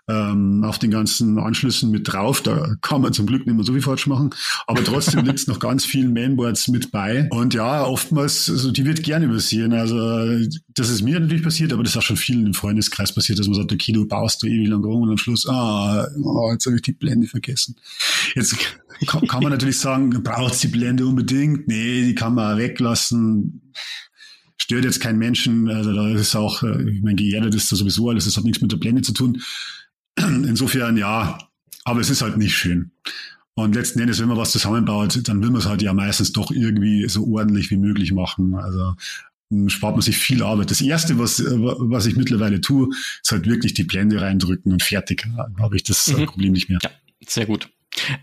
ähm, 0.09 0.63
auf 0.63 0.79
den 0.79 0.91
ganzen 0.91 1.37
Anschlüssen 1.37 1.91
mit 1.91 2.11
drauf. 2.11 2.41
Da 2.41 2.75
kann 2.81 3.01
man 3.01 3.13
zum 3.13 3.27
Glück 3.27 3.45
nicht 3.45 3.55
mehr 3.55 3.63
so 3.63 3.73
viel 3.73 3.81
falsch 3.81 4.07
machen. 4.07 4.31
Aber 4.65 4.83
trotzdem 4.83 5.23
liegt 5.25 5.47
noch 5.47 5.59
ganz 5.59 5.85
vielen 5.85 6.13
Mainboards 6.13 6.67
mit 6.67 6.91
bei. 6.91 7.27
Und 7.29 7.53
ja, 7.53 7.85
oftmals, 7.85 8.49
also 8.49 8.71
die 8.71 8.85
wird 8.85 9.03
gerne 9.03 9.25
übersehen. 9.25 9.73
Also 9.73 9.97
das 10.69 10.89
ist 10.89 11.03
mir 11.03 11.19
natürlich 11.19 11.43
passiert, 11.43 11.71
aber 11.71 11.83
das 11.83 11.93
ist 11.93 11.97
auch 11.97 12.01
schon 12.01 12.17
vielen 12.17 12.47
im 12.47 12.53
Freundeskreis 12.53 13.13
passiert, 13.13 13.39
dass 13.39 13.47
man 13.47 13.55
sagt, 13.55 13.71
okay, 13.71 13.91
du 13.91 14.07
baust 14.07 14.41
du 14.41 14.47
ewig 14.47 14.67
lang 14.67 14.83
rum 14.83 15.03
und 15.03 15.11
am 15.11 15.17
Schluss, 15.17 15.47
ah, 15.47 16.07
oh, 16.23 16.51
jetzt 16.51 16.65
habe 16.65 16.77
ich 16.77 16.81
die 16.81 16.93
Blende 16.93 17.27
vergessen. 17.27 17.75
Jetzt 18.35 18.55
kann, 19.05 19.27
kann 19.27 19.43
man 19.43 19.51
natürlich 19.51 19.79
sagen, 19.79 20.09
braucht 20.23 20.61
die 20.63 20.67
Blende 20.67 21.05
unbedingt? 21.05 21.67
Nee, 21.67 22.03
die 22.03 22.15
kann 22.15 22.33
man 22.33 22.57
weglassen 22.57 23.61
stört 24.61 24.85
jetzt 24.85 24.99
keinen 24.99 25.17
Menschen. 25.19 25.69
Also 25.69 25.93
da 25.93 26.09
ist 26.09 26.35
auch, 26.35 26.63
äh, 26.63 26.89
ich 26.91 27.01
meine, 27.01 27.15
geerdet 27.15 27.55
ist 27.55 27.71
da 27.71 27.75
sowieso 27.75 28.09
alles, 28.09 28.25
das 28.25 28.37
hat 28.37 28.43
nichts 28.43 28.61
mit 28.61 28.71
der 28.71 28.77
Blende 28.77 29.01
zu 29.01 29.13
tun. 29.13 29.41
Insofern 30.17 30.97
ja, 30.97 31.39
aber 31.85 32.01
es 32.01 32.09
ist 32.09 32.21
halt 32.21 32.37
nicht 32.37 32.55
schön. 32.55 32.91
Und 33.55 33.75
letzten 33.75 33.99
Endes, 33.99 34.19
wenn 34.19 34.29
man 34.29 34.37
was 34.37 34.51
zusammenbaut, 34.51 35.19
dann 35.27 35.41
will 35.41 35.49
man 35.49 35.59
es 35.59 35.67
halt 35.67 35.81
ja 35.81 35.93
meistens 35.93 36.31
doch 36.31 36.51
irgendwie 36.51 37.09
so 37.09 37.27
ordentlich 37.27 37.71
wie 37.71 37.77
möglich 37.77 38.13
machen. 38.13 38.55
Also 38.55 38.95
spart 39.67 39.95
man 39.95 40.01
sich 40.01 40.17
viel 40.17 40.43
Arbeit. 40.43 40.71
Das 40.71 40.79
erste, 40.79 41.17
was, 41.17 41.43
was 41.43 42.05
ich 42.05 42.15
mittlerweile 42.15 42.61
tue, 42.61 42.87
ist 43.21 43.31
halt 43.31 43.47
wirklich 43.47 43.73
die 43.73 43.83
Blende 43.83 44.21
reindrücken 44.21 44.71
und 44.71 44.83
fertig. 44.83 45.27
Dann 45.35 45.57
habe 45.57 45.75
ich 45.75 45.83
das 45.83 46.07
mhm. 46.07 46.27
Problem 46.27 46.53
nicht 46.53 46.69
mehr. 46.69 46.79
Ja, 46.83 46.91
sehr 47.27 47.47
gut. 47.47 47.69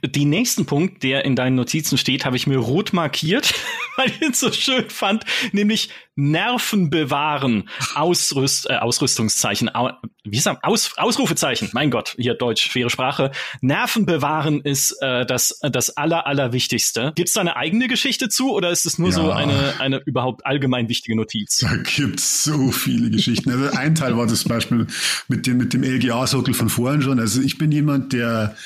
Den 0.05 0.31
nächsten 0.31 0.67
Punkt, 0.67 1.03
der 1.03 1.25
in 1.25 1.37
deinen 1.37 1.57
Notizen 1.57 1.99
steht, 1.99 2.25
habe 2.25 2.37
ich 2.37 2.47
mir 2.47 2.59
rot 2.59 2.93
markiert, 2.93 3.53
weil 3.97 4.09
ich 4.09 4.23
ihn 4.23 4.33
so 4.33 4.51
schön 4.53 4.89
fand, 4.89 5.25
nämlich 5.53 5.91
Nerven 6.15 6.89
bewahren, 6.89 7.69
Ausrüst, 7.95 8.71
äh, 8.71 8.77
Ausrüstungszeichen, 8.77 9.75
au, 9.75 9.91
wie 10.25 10.39
sagen, 10.39 10.59
Aus, 10.63 10.93
Ausrufezeichen, 10.97 11.69
mein 11.73 11.91
Gott, 11.91 12.15
hier 12.17 12.35
Deutsch, 12.35 12.71
schwere 12.71 12.89
Sprache. 12.89 13.33
Nerven 13.61 14.07
bewahren 14.07 14.63
ist 14.63 14.97
äh, 15.03 15.27
das, 15.27 15.61
das 15.61 15.97
aller, 15.97 16.27
allerwichtigste. 16.27 17.13
Gibt 17.17 17.29
es 17.29 17.35
da 17.35 17.43
eine 17.43 17.57
eigene 17.57 17.87
Geschichte 17.87 18.31
zu 18.31 18.53
oder 18.53 18.71
ist 18.71 18.87
es 18.87 18.99
nur 18.99 19.11
ja. 19.11 19.15
so 19.15 19.31
eine, 19.31 19.75
eine 19.79 19.99
überhaupt 20.07 20.47
allgemein 20.47 20.89
wichtige 20.89 21.17
Notiz? 21.17 21.59
Da 21.59 21.77
gibt's 21.77 22.45
so 22.45 22.71
viele 22.71 23.11
Geschichten. 23.11 23.51
Also 23.51 23.77
ein 23.77 23.95
Teil 23.95 24.17
war 24.17 24.27
das 24.27 24.45
Beispiel 24.45 24.87
mit 25.29 25.47
dem, 25.47 25.59
mit 25.59 25.75
dem 25.75 25.83
LGA-Sockel 25.83 26.55
von 26.55 26.71
vorhin 26.71 27.03
schon. 27.03 27.21
Also 27.21 27.43
ich 27.43 27.59
bin 27.59 27.73
jemand, 27.73 28.15
der 28.15 28.57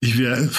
ich 0.00 0.18
wäre, 0.18 0.50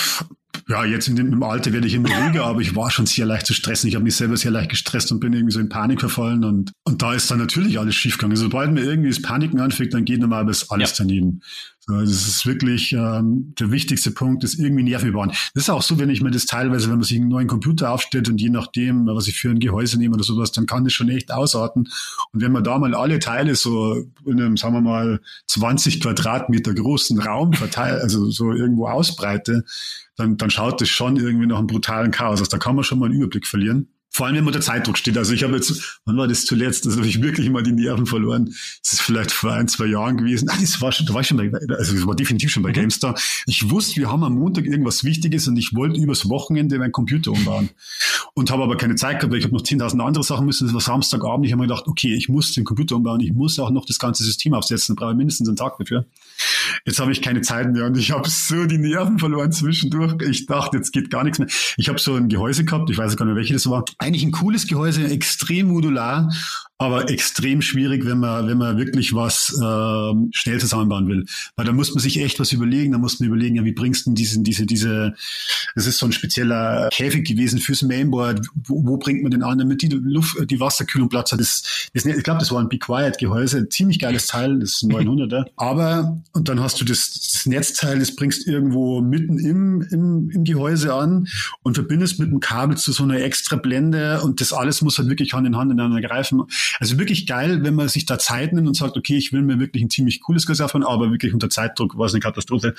ja, 0.67 0.83
jetzt 0.83 1.07
in 1.07 1.15
dem, 1.15 1.31
im 1.31 1.43
Alter 1.43 1.73
werde 1.73 1.87
ich 1.87 1.93
immer 1.93 2.09
ruhiger, 2.09 2.45
aber 2.45 2.61
ich 2.61 2.75
war 2.75 2.89
schon 2.89 3.05
sehr 3.05 3.25
leicht 3.25 3.45
zu 3.45 3.53
stressen. 3.53 3.87
Ich 3.87 3.95
habe 3.95 4.03
mich 4.03 4.15
selber 4.15 4.35
sehr 4.35 4.51
leicht 4.51 4.69
gestresst 4.69 5.11
und 5.11 5.19
bin 5.19 5.33
irgendwie 5.33 5.53
so 5.53 5.59
in 5.59 5.69
Panik 5.69 5.99
verfallen 5.99 6.43
und, 6.43 6.71
und 6.83 7.01
da 7.01 7.13
ist 7.13 7.29
dann 7.29 7.37
natürlich 7.39 7.77
alles 7.77 7.95
schiefgegangen. 7.95 8.37
Sobald 8.37 8.71
mir 8.71 8.83
irgendwie 8.83 9.09
das 9.09 9.21
Paniken 9.21 9.59
anfängt, 9.59 9.93
dann 9.93 10.05
geht 10.05 10.21
normalerweise 10.21 10.65
alles 10.69 10.97
ja. 10.97 11.05
daneben. 11.05 11.41
Das 11.87 12.09
ist 12.09 12.45
wirklich 12.47 12.93
ähm, 12.93 13.53
der 13.59 13.69
wichtigste 13.69 14.09
Punkt, 14.09 14.43
ist 14.43 14.57
irgendwie 14.57 14.83
Nerven 14.83 15.11
bewahren. 15.11 15.29
Das 15.53 15.63
ist 15.63 15.69
auch 15.69 15.83
so, 15.83 15.99
wenn 15.99 16.09
ich 16.09 16.21
mir 16.21 16.31
das 16.31 16.47
teilweise, 16.47 16.89
wenn 16.89 16.95
man 16.95 17.03
sich 17.03 17.17
einen 17.19 17.27
neuen 17.27 17.47
Computer 17.47 17.91
aufstellt 17.91 18.27
und 18.27 18.41
je 18.41 18.49
nachdem, 18.49 19.05
was 19.05 19.27
ich 19.27 19.37
für 19.37 19.51
ein 19.51 19.59
Gehäuse 19.59 19.99
nehme 19.99 20.15
oder 20.15 20.23
sowas, 20.23 20.51
dann 20.51 20.65
kann 20.65 20.83
das 20.83 20.93
schon 20.93 21.09
echt 21.09 21.31
ausarten. 21.31 21.87
Und 22.33 22.41
wenn 22.41 22.51
man 22.51 22.63
da 22.63 22.79
mal 22.79 22.95
alle 22.95 23.19
Teile 23.19 23.53
so 23.55 24.03
in 24.25 24.41
einem, 24.41 24.57
sagen 24.57 24.73
wir 24.73 24.81
mal, 24.81 25.19
20 25.47 26.01
Quadratmeter 26.01 26.73
großen 26.73 27.19
Raum 27.19 27.53
verteilt, 27.53 28.01
also 28.01 28.31
so 28.31 28.51
irgendwo 28.51 28.87
ausbreite, 28.87 29.63
dann, 30.15 30.37
dann 30.37 30.49
schaut 30.49 30.81
das 30.81 30.89
schon 30.89 31.17
irgendwie 31.17 31.45
nach 31.45 31.59
einem 31.59 31.67
brutalen 31.67 32.09
Chaos 32.09 32.41
aus. 32.41 32.49
Da 32.49 32.57
kann 32.57 32.75
man 32.75 32.83
schon 32.83 32.97
mal 32.97 33.07
einen 33.07 33.15
Überblick 33.15 33.45
verlieren. 33.45 33.89
Vor 34.15 34.27
allem, 34.27 34.37
wenn 34.37 34.45
man 34.45 34.53
unter 34.53 34.65
Zeitdruck 34.65 34.97
steht. 34.97 35.17
Also 35.17 35.33
ich 35.33 35.43
habe 35.43 35.55
jetzt, 35.55 35.99
wann 36.05 36.15
war 36.15 36.25
das 36.25 36.45
zuletzt? 36.45 36.85
Also 36.85 36.99
habe 36.99 37.07
ich 37.07 37.21
wirklich 37.21 37.49
mal 37.49 37.63
die 37.63 37.73
Nerven 37.73 38.05
verloren. 38.05 38.45
Das 38.81 38.93
ist 38.93 39.01
vielleicht 39.01 39.29
vor 39.29 39.51
ein, 39.51 39.67
zwei 39.67 39.87
Jahren 39.87 40.15
gewesen. 40.15 40.47
Ah, 40.47 40.55
das 40.57 40.79
war 40.79 40.93
schon, 40.93 41.05
da 41.05 41.13
war 41.13 41.19
ich 41.19 41.27
schon 41.27 41.35
bei, 41.35 41.51
also 41.75 41.93
das 41.93 42.07
war 42.07 42.15
definitiv 42.15 42.49
schon 42.49 42.63
bei 42.63 42.69
mhm. 42.69 42.75
GameStar. 42.75 43.19
Ich 43.45 43.69
wusste, 43.69 43.97
wir 43.97 44.09
haben 44.09 44.23
am 44.23 44.35
Montag 44.35 44.67
irgendwas 44.67 45.03
Wichtiges 45.03 45.49
und 45.49 45.57
ich 45.57 45.75
wollte 45.75 45.99
übers 45.99 46.29
Wochenende 46.29 46.79
meinen 46.79 46.93
Computer 46.93 47.31
umbauen. 47.31 47.71
Und 48.35 48.51
habe 48.51 48.63
aber 48.63 48.77
keine 48.77 48.95
Zeit 48.95 49.19
gehabt, 49.19 49.33
weil 49.33 49.39
ich 49.39 49.43
habe 49.43 49.53
noch 49.53 49.63
10.000 49.63 49.99
andere 49.99 50.23
Sachen 50.23 50.45
müssen. 50.45 50.65
Das 50.65 50.73
war 50.73 50.79
Samstagabend. 50.79 51.45
Ich 51.45 51.51
habe 51.51 51.63
mir 51.63 51.67
gedacht, 51.67 51.85
okay, 51.85 52.15
ich 52.15 52.29
muss 52.29 52.53
den 52.53 52.63
Computer 52.63 52.95
umbauen. 52.95 53.19
Ich 53.19 53.33
muss 53.33 53.59
auch 53.59 53.69
noch 53.69 53.85
das 53.85 53.99
ganze 53.99 54.23
System 54.23 54.53
aufsetzen. 54.53 54.95
Da 54.95 55.01
brauche 55.01 55.11
ich 55.11 55.17
mindestens 55.17 55.49
einen 55.49 55.57
Tag 55.57 55.77
dafür. 55.77 56.05
Jetzt 56.85 57.01
habe 57.01 57.11
ich 57.11 57.21
keine 57.21 57.41
Zeit 57.41 57.69
mehr 57.73 57.85
und 57.85 57.97
ich 57.97 58.11
habe 58.11 58.29
so 58.29 58.65
die 58.65 58.77
Nerven 58.77 59.19
verloren 59.19 59.51
zwischendurch. 59.51 60.15
Ich 60.29 60.45
dachte, 60.45 60.77
jetzt 60.77 60.93
geht 60.93 61.09
gar 61.09 61.25
nichts 61.25 61.39
mehr. 61.39 61.49
Ich 61.75 61.89
habe 61.89 61.99
so 61.99 62.15
ein 62.15 62.29
Gehäuse 62.29 62.63
gehabt, 62.63 62.89
ich 62.89 62.97
weiß 62.97 63.17
gar 63.17 63.25
nicht, 63.25 63.35
welches 63.35 63.65
das 63.65 63.69
war. 63.69 63.85
Eigentlich 64.05 64.23
ein 64.23 64.31
cooles 64.31 64.67
Gehäuse, 64.67 65.07
extrem 65.09 65.69
modular, 65.69 66.31
aber 66.77 67.09
extrem 67.09 67.61
schwierig, 67.61 68.05
wenn 68.05 68.19
man, 68.19 68.47
wenn 68.47 68.57
man 68.57 68.77
wirklich 68.77 69.13
was 69.13 69.49
äh, 69.53 70.13
schnell 70.31 70.59
zusammenbauen 70.59 71.07
will. 71.07 71.25
Weil 71.55 71.65
da 71.65 71.71
muss 71.71 71.93
man 71.93 72.01
sich 72.01 72.19
echt 72.21 72.39
was 72.39 72.51
überlegen, 72.51 72.91
da 72.91 72.97
muss 72.97 73.19
man 73.19 73.27
überlegen, 73.27 73.55
ja, 73.55 73.63
wie 73.63 73.71
bringst 73.71 74.05
du 74.05 74.09
denn 74.09 74.15
diesen, 74.15 74.43
diese, 74.43 74.65
diese, 74.65 75.15
das 75.75 75.87
ist 75.87 75.99
so 75.99 76.05
ein 76.05 76.11
spezieller 76.11 76.89
Käfig 76.91 77.25
gewesen 77.25 77.59
fürs 77.59 77.81
Mainboard, 77.81 78.45
wo, 78.55 78.85
wo 78.85 78.97
bringt 78.97 79.23
man 79.23 79.31
den 79.31 79.41
an, 79.41 79.57
damit 79.57 79.81
die 79.83 79.87
Luft, 79.87 80.37
die 80.49 80.59
Wasserkühlung 80.59 81.07
Platz 81.07 81.31
hat. 81.31 81.39
Das, 81.39 81.89
das, 81.93 82.05
ich 82.05 82.23
glaube, 82.23 82.39
das 82.39 82.51
war 82.51 82.59
ein 82.59 82.67
Be 82.67 82.77
Quiet 82.77 83.17
Gehäuse, 83.19 83.69
ziemlich 83.69 83.99
geiles 83.99 84.27
Teil, 84.27 84.59
das 84.59 84.71
ist 84.71 84.83
ein 84.83 84.91
900er. 84.91 85.45
Aber, 85.55 86.21
und 86.33 86.49
dann 86.49 86.59
hast 86.59 86.81
du 86.81 86.85
das, 86.85 87.13
das 87.13 87.45
Netzteil, 87.45 87.99
das 87.99 88.15
bringst 88.17 88.47
irgendwo 88.47 88.99
mitten 89.01 89.39
im, 89.39 89.81
im, 89.91 90.29
im 90.29 90.43
Gehäuse 90.43 90.93
an 90.93 91.27
und 91.63 91.75
verbindest 91.75 92.19
mit 92.19 92.27
einem 92.27 92.41
Kabel 92.41 92.75
zu 92.75 92.91
so 92.91 93.03
einer 93.03 93.21
extra 93.21 93.55
Blende 93.55 94.21
und 94.21 94.41
das 94.41 94.51
alles 94.51 94.81
muss 94.81 94.97
halt 94.97 95.07
wirklich 95.07 95.33
Hand 95.33 95.47
in 95.47 95.55
Hand 95.55 95.71
ineinander 95.71 96.05
greifen. 96.05 96.43
Also 96.79 96.97
wirklich 96.97 97.27
geil, 97.27 97.63
wenn 97.63 97.75
man 97.75 97.87
sich 97.87 98.05
da 98.05 98.17
Zeit 98.19 98.53
nimmt 98.53 98.67
und 98.67 98.75
sagt, 98.75 98.97
okay, 98.97 99.17
ich 99.17 99.33
will 99.33 99.41
mir 99.41 99.59
wirklich 99.59 99.83
ein 99.83 99.89
ziemlich 99.89 100.21
cooles 100.21 100.45
Gehäuse 100.45 100.65
aufbauen, 100.65 100.83
aber 100.83 101.11
wirklich 101.11 101.33
unter 101.33 101.49
Zeitdruck 101.49 101.97
war 101.97 102.07
es 102.07 102.13
eine 102.13 102.21
Katastrophe. 102.21 102.75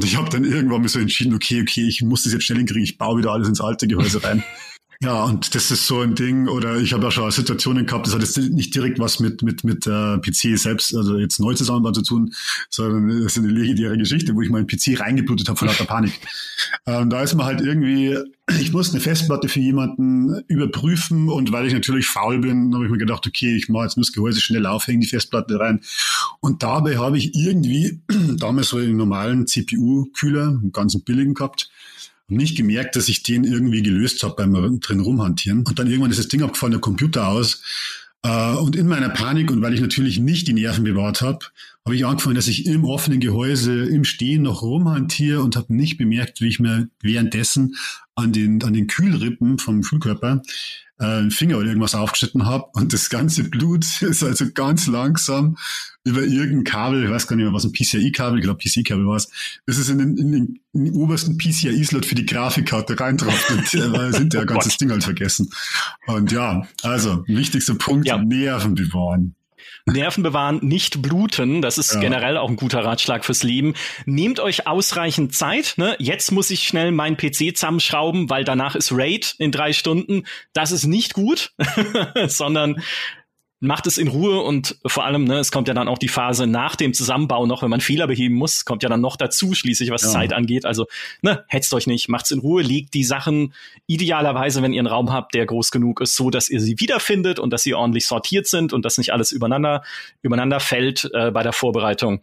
Und 0.00 0.06
ich 0.06 0.16
habe 0.16 0.30
dann 0.30 0.44
irgendwann 0.44 0.82
mir 0.82 0.88
so 0.88 0.98
entschieden, 0.98 1.34
okay, 1.34 1.62
okay, 1.62 1.86
ich 1.86 2.02
muss 2.02 2.24
das 2.24 2.32
jetzt 2.32 2.44
schnell 2.44 2.58
hinkriegen, 2.58 2.82
ich 2.82 2.98
baue 2.98 3.18
wieder 3.18 3.32
alles 3.32 3.48
ins 3.48 3.60
alte 3.60 3.86
Gehäuse 3.86 4.22
rein. 4.22 4.42
Ja, 5.02 5.24
und 5.24 5.54
das 5.54 5.70
ist 5.70 5.86
so 5.86 6.00
ein 6.00 6.14
Ding, 6.14 6.46
oder 6.46 6.76
ich 6.76 6.92
habe 6.92 7.04
ja 7.04 7.10
schon 7.10 7.30
Situationen 7.30 7.86
gehabt, 7.86 8.06
das 8.06 8.12
hat 8.12 8.20
jetzt 8.20 8.36
nicht 8.36 8.74
direkt 8.74 8.98
was 8.98 9.18
mit, 9.18 9.40
mit, 9.40 9.64
mit 9.64 9.86
äh, 9.86 10.18
PC 10.18 10.58
selbst, 10.58 10.94
also 10.94 11.16
jetzt 11.16 11.40
neu 11.40 11.54
zusammenbauen 11.54 11.94
zu 11.94 12.02
tun, 12.02 12.34
sondern 12.68 13.08
das 13.08 13.32
ist 13.34 13.38
eine 13.38 13.48
legendäre 13.48 13.96
Geschichte, 13.96 14.34
wo 14.34 14.42
ich 14.42 14.50
meinen 14.50 14.66
PC 14.66 15.00
reingeblutet 15.00 15.48
habe 15.48 15.58
von 15.58 15.68
lauter 15.68 15.86
Panik. 15.86 16.12
ähm, 16.86 17.08
da 17.08 17.22
ist 17.22 17.34
man 17.34 17.46
halt 17.46 17.62
irgendwie, 17.62 18.14
ich 18.60 18.74
muss 18.74 18.90
eine 18.90 19.00
Festplatte 19.00 19.48
für 19.48 19.60
jemanden 19.60 20.42
überprüfen 20.48 21.30
und 21.30 21.50
weil 21.50 21.66
ich 21.66 21.72
natürlich 21.72 22.06
faul 22.06 22.38
bin, 22.40 22.74
habe 22.74 22.84
ich 22.84 22.90
mir 22.90 22.98
gedacht, 22.98 23.26
okay, 23.26 23.56
ich 23.56 23.70
mache 23.70 23.84
jetzt 23.84 23.96
nur 23.96 24.04
das 24.04 24.12
Gehäuse 24.12 24.42
schnell 24.42 24.66
aufhängen, 24.66 25.00
die 25.00 25.06
Festplatte 25.06 25.58
rein. 25.58 25.80
Und 26.40 26.62
dabei 26.62 26.98
habe 26.98 27.16
ich 27.16 27.34
irgendwie 27.34 28.02
damals 28.36 28.68
so 28.68 28.76
einen 28.76 28.98
normalen 28.98 29.46
CPU-Kühler, 29.46 30.48
einen 30.48 30.72
ganzen 30.72 31.04
billigen 31.04 31.32
gehabt, 31.32 31.70
nicht 32.30 32.56
gemerkt, 32.56 32.96
dass 32.96 33.08
ich 33.08 33.22
den 33.22 33.44
irgendwie 33.44 33.82
gelöst 33.82 34.22
habe 34.22 34.36
beim 34.36 34.80
drin 34.80 35.00
rumhantieren. 35.00 35.64
Und 35.66 35.78
dann 35.78 35.86
irgendwann 35.86 36.10
ist 36.10 36.18
das 36.18 36.28
Ding 36.28 36.42
abgefallen, 36.42 36.72
der 36.72 36.80
Computer 36.80 37.28
aus. 37.28 37.62
Äh, 38.22 38.52
und 38.54 38.76
in 38.76 38.86
meiner 38.86 39.08
Panik 39.08 39.50
und 39.50 39.62
weil 39.62 39.74
ich 39.74 39.80
natürlich 39.80 40.18
nicht 40.18 40.46
die 40.48 40.52
Nerven 40.52 40.84
bewahrt 40.84 41.22
habe, 41.22 41.46
habe 41.84 41.96
ich 41.96 42.04
angefangen, 42.04 42.34
dass 42.36 42.48
ich 42.48 42.66
im 42.66 42.84
offenen 42.84 43.20
Gehäuse 43.20 43.86
im 43.86 44.04
Stehen 44.04 44.42
noch 44.42 44.62
rumhantiere 44.62 45.42
und 45.42 45.56
habe 45.56 45.74
nicht 45.74 45.96
bemerkt, 45.96 46.40
wie 46.40 46.48
ich 46.48 46.60
mir 46.60 46.88
währenddessen 47.00 47.76
an 48.14 48.32
den, 48.32 48.62
an 48.62 48.74
den 48.74 48.86
Kühlrippen 48.86 49.58
vom 49.58 49.82
Kühlkörper 49.82 50.42
äh, 51.00 51.04
einen 51.04 51.30
Finger 51.30 51.58
oder 51.58 51.68
irgendwas 51.68 51.94
aufgeschnitten 51.94 52.46
habe 52.46 52.66
und 52.74 52.92
das 52.92 53.08
ganze 53.10 53.44
Blut 53.44 53.84
ist 54.02 54.22
also 54.22 54.46
ganz 54.52 54.86
langsam 54.86 55.56
über 56.04 56.22
irgendein 56.22 56.64
Kabel, 56.64 57.04
ich 57.04 57.10
weiß 57.10 57.26
gar 57.26 57.36
nicht 57.36 57.44
mehr, 57.44 57.52
was 57.52 57.64
ein 57.64 57.72
PCI-Kabel, 57.72 58.38
ich 58.38 58.44
glaube 58.44 58.58
PCI-Kabel 58.58 59.06
war 59.06 59.16
es, 59.16 59.30
ist 59.66 59.78
es 59.78 59.88
in 59.90 59.98
den, 59.98 60.16
in 60.16 60.32
den, 60.32 60.60
in 60.72 60.84
den 60.86 60.94
obersten 60.94 61.36
PCI-Slot 61.36 62.06
für 62.06 62.14
die 62.14 62.24
Grafikkarte 62.24 62.96
und 62.96 63.74
äh, 63.74 64.12
sind 64.12 64.32
ja 64.32 64.44
ganzes 64.44 64.78
Ding 64.78 64.90
halt 64.90 65.04
vergessen. 65.04 65.50
Und 66.06 66.32
ja, 66.32 66.66
also 66.82 67.24
wichtigster 67.26 67.74
Punkt, 67.74 68.06
ja. 68.06 68.16
Nerven 68.16 68.74
bewahren. 68.74 69.34
Nerven 69.86 70.22
bewahren, 70.22 70.60
nicht 70.62 71.02
bluten. 71.02 71.62
Das 71.62 71.78
ist 71.78 71.94
ja. 71.94 72.00
generell 72.00 72.36
auch 72.36 72.48
ein 72.48 72.56
guter 72.56 72.84
Ratschlag 72.84 73.24
fürs 73.24 73.42
Leben. 73.42 73.74
Nehmt 74.06 74.40
euch 74.40 74.66
ausreichend 74.66 75.34
Zeit. 75.34 75.74
Ne? 75.76 75.96
Jetzt 75.98 76.32
muss 76.32 76.50
ich 76.50 76.66
schnell 76.66 76.92
meinen 76.92 77.16
PC 77.16 77.56
zusammenschrauben, 77.56 78.30
weil 78.30 78.44
danach 78.44 78.74
ist 78.74 78.92
Raid 78.92 79.34
in 79.38 79.52
drei 79.52 79.72
Stunden. 79.72 80.24
Das 80.52 80.72
ist 80.72 80.86
nicht 80.86 81.14
gut, 81.14 81.52
sondern 82.26 82.82
macht 83.60 83.86
es 83.86 83.98
in 83.98 84.08
Ruhe 84.08 84.40
und 84.40 84.78
vor 84.86 85.04
allem, 85.04 85.24
ne, 85.24 85.38
es 85.38 85.52
kommt 85.52 85.68
ja 85.68 85.74
dann 85.74 85.86
auch 85.86 85.98
die 85.98 86.08
Phase 86.08 86.46
nach 86.46 86.76
dem 86.76 86.94
Zusammenbau 86.94 87.44
noch, 87.46 87.62
wenn 87.62 87.68
man 87.68 87.82
Fehler 87.82 88.06
beheben 88.06 88.34
muss, 88.34 88.64
kommt 88.64 88.82
ja 88.82 88.88
dann 88.88 89.02
noch 89.02 89.16
dazu, 89.16 89.54
schließlich 89.54 89.90
was 89.90 90.02
ja. 90.02 90.08
Zeit 90.08 90.32
angeht. 90.32 90.64
Also, 90.64 90.86
ne, 91.20 91.44
hetzt 91.46 91.72
euch 91.74 91.86
nicht, 91.86 92.08
macht's 92.08 92.30
in 92.30 92.38
Ruhe, 92.38 92.62
legt 92.62 92.94
die 92.94 93.04
Sachen 93.04 93.52
idealerweise, 93.86 94.62
wenn 94.62 94.72
ihr 94.72 94.80
einen 94.80 94.86
Raum 94.86 95.12
habt, 95.12 95.34
der 95.34 95.44
groß 95.44 95.70
genug 95.70 96.00
ist, 96.00 96.16
so, 96.16 96.30
dass 96.30 96.48
ihr 96.48 96.60
sie 96.60 96.80
wiederfindet 96.80 97.38
und 97.38 97.50
dass 97.50 97.62
sie 97.62 97.74
ordentlich 97.74 98.06
sortiert 98.06 98.46
sind 98.46 98.72
und 98.72 98.84
dass 98.86 98.96
nicht 98.96 99.12
alles 99.12 99.30
übereinander, 99.30 99.82
übereinander 100.22 100.58
fällt 100.58 101.10
äh, 101.12 101.30
bei 101.30 101.42
der 101.42 101.52
Vorbereitung. 101.52 102.22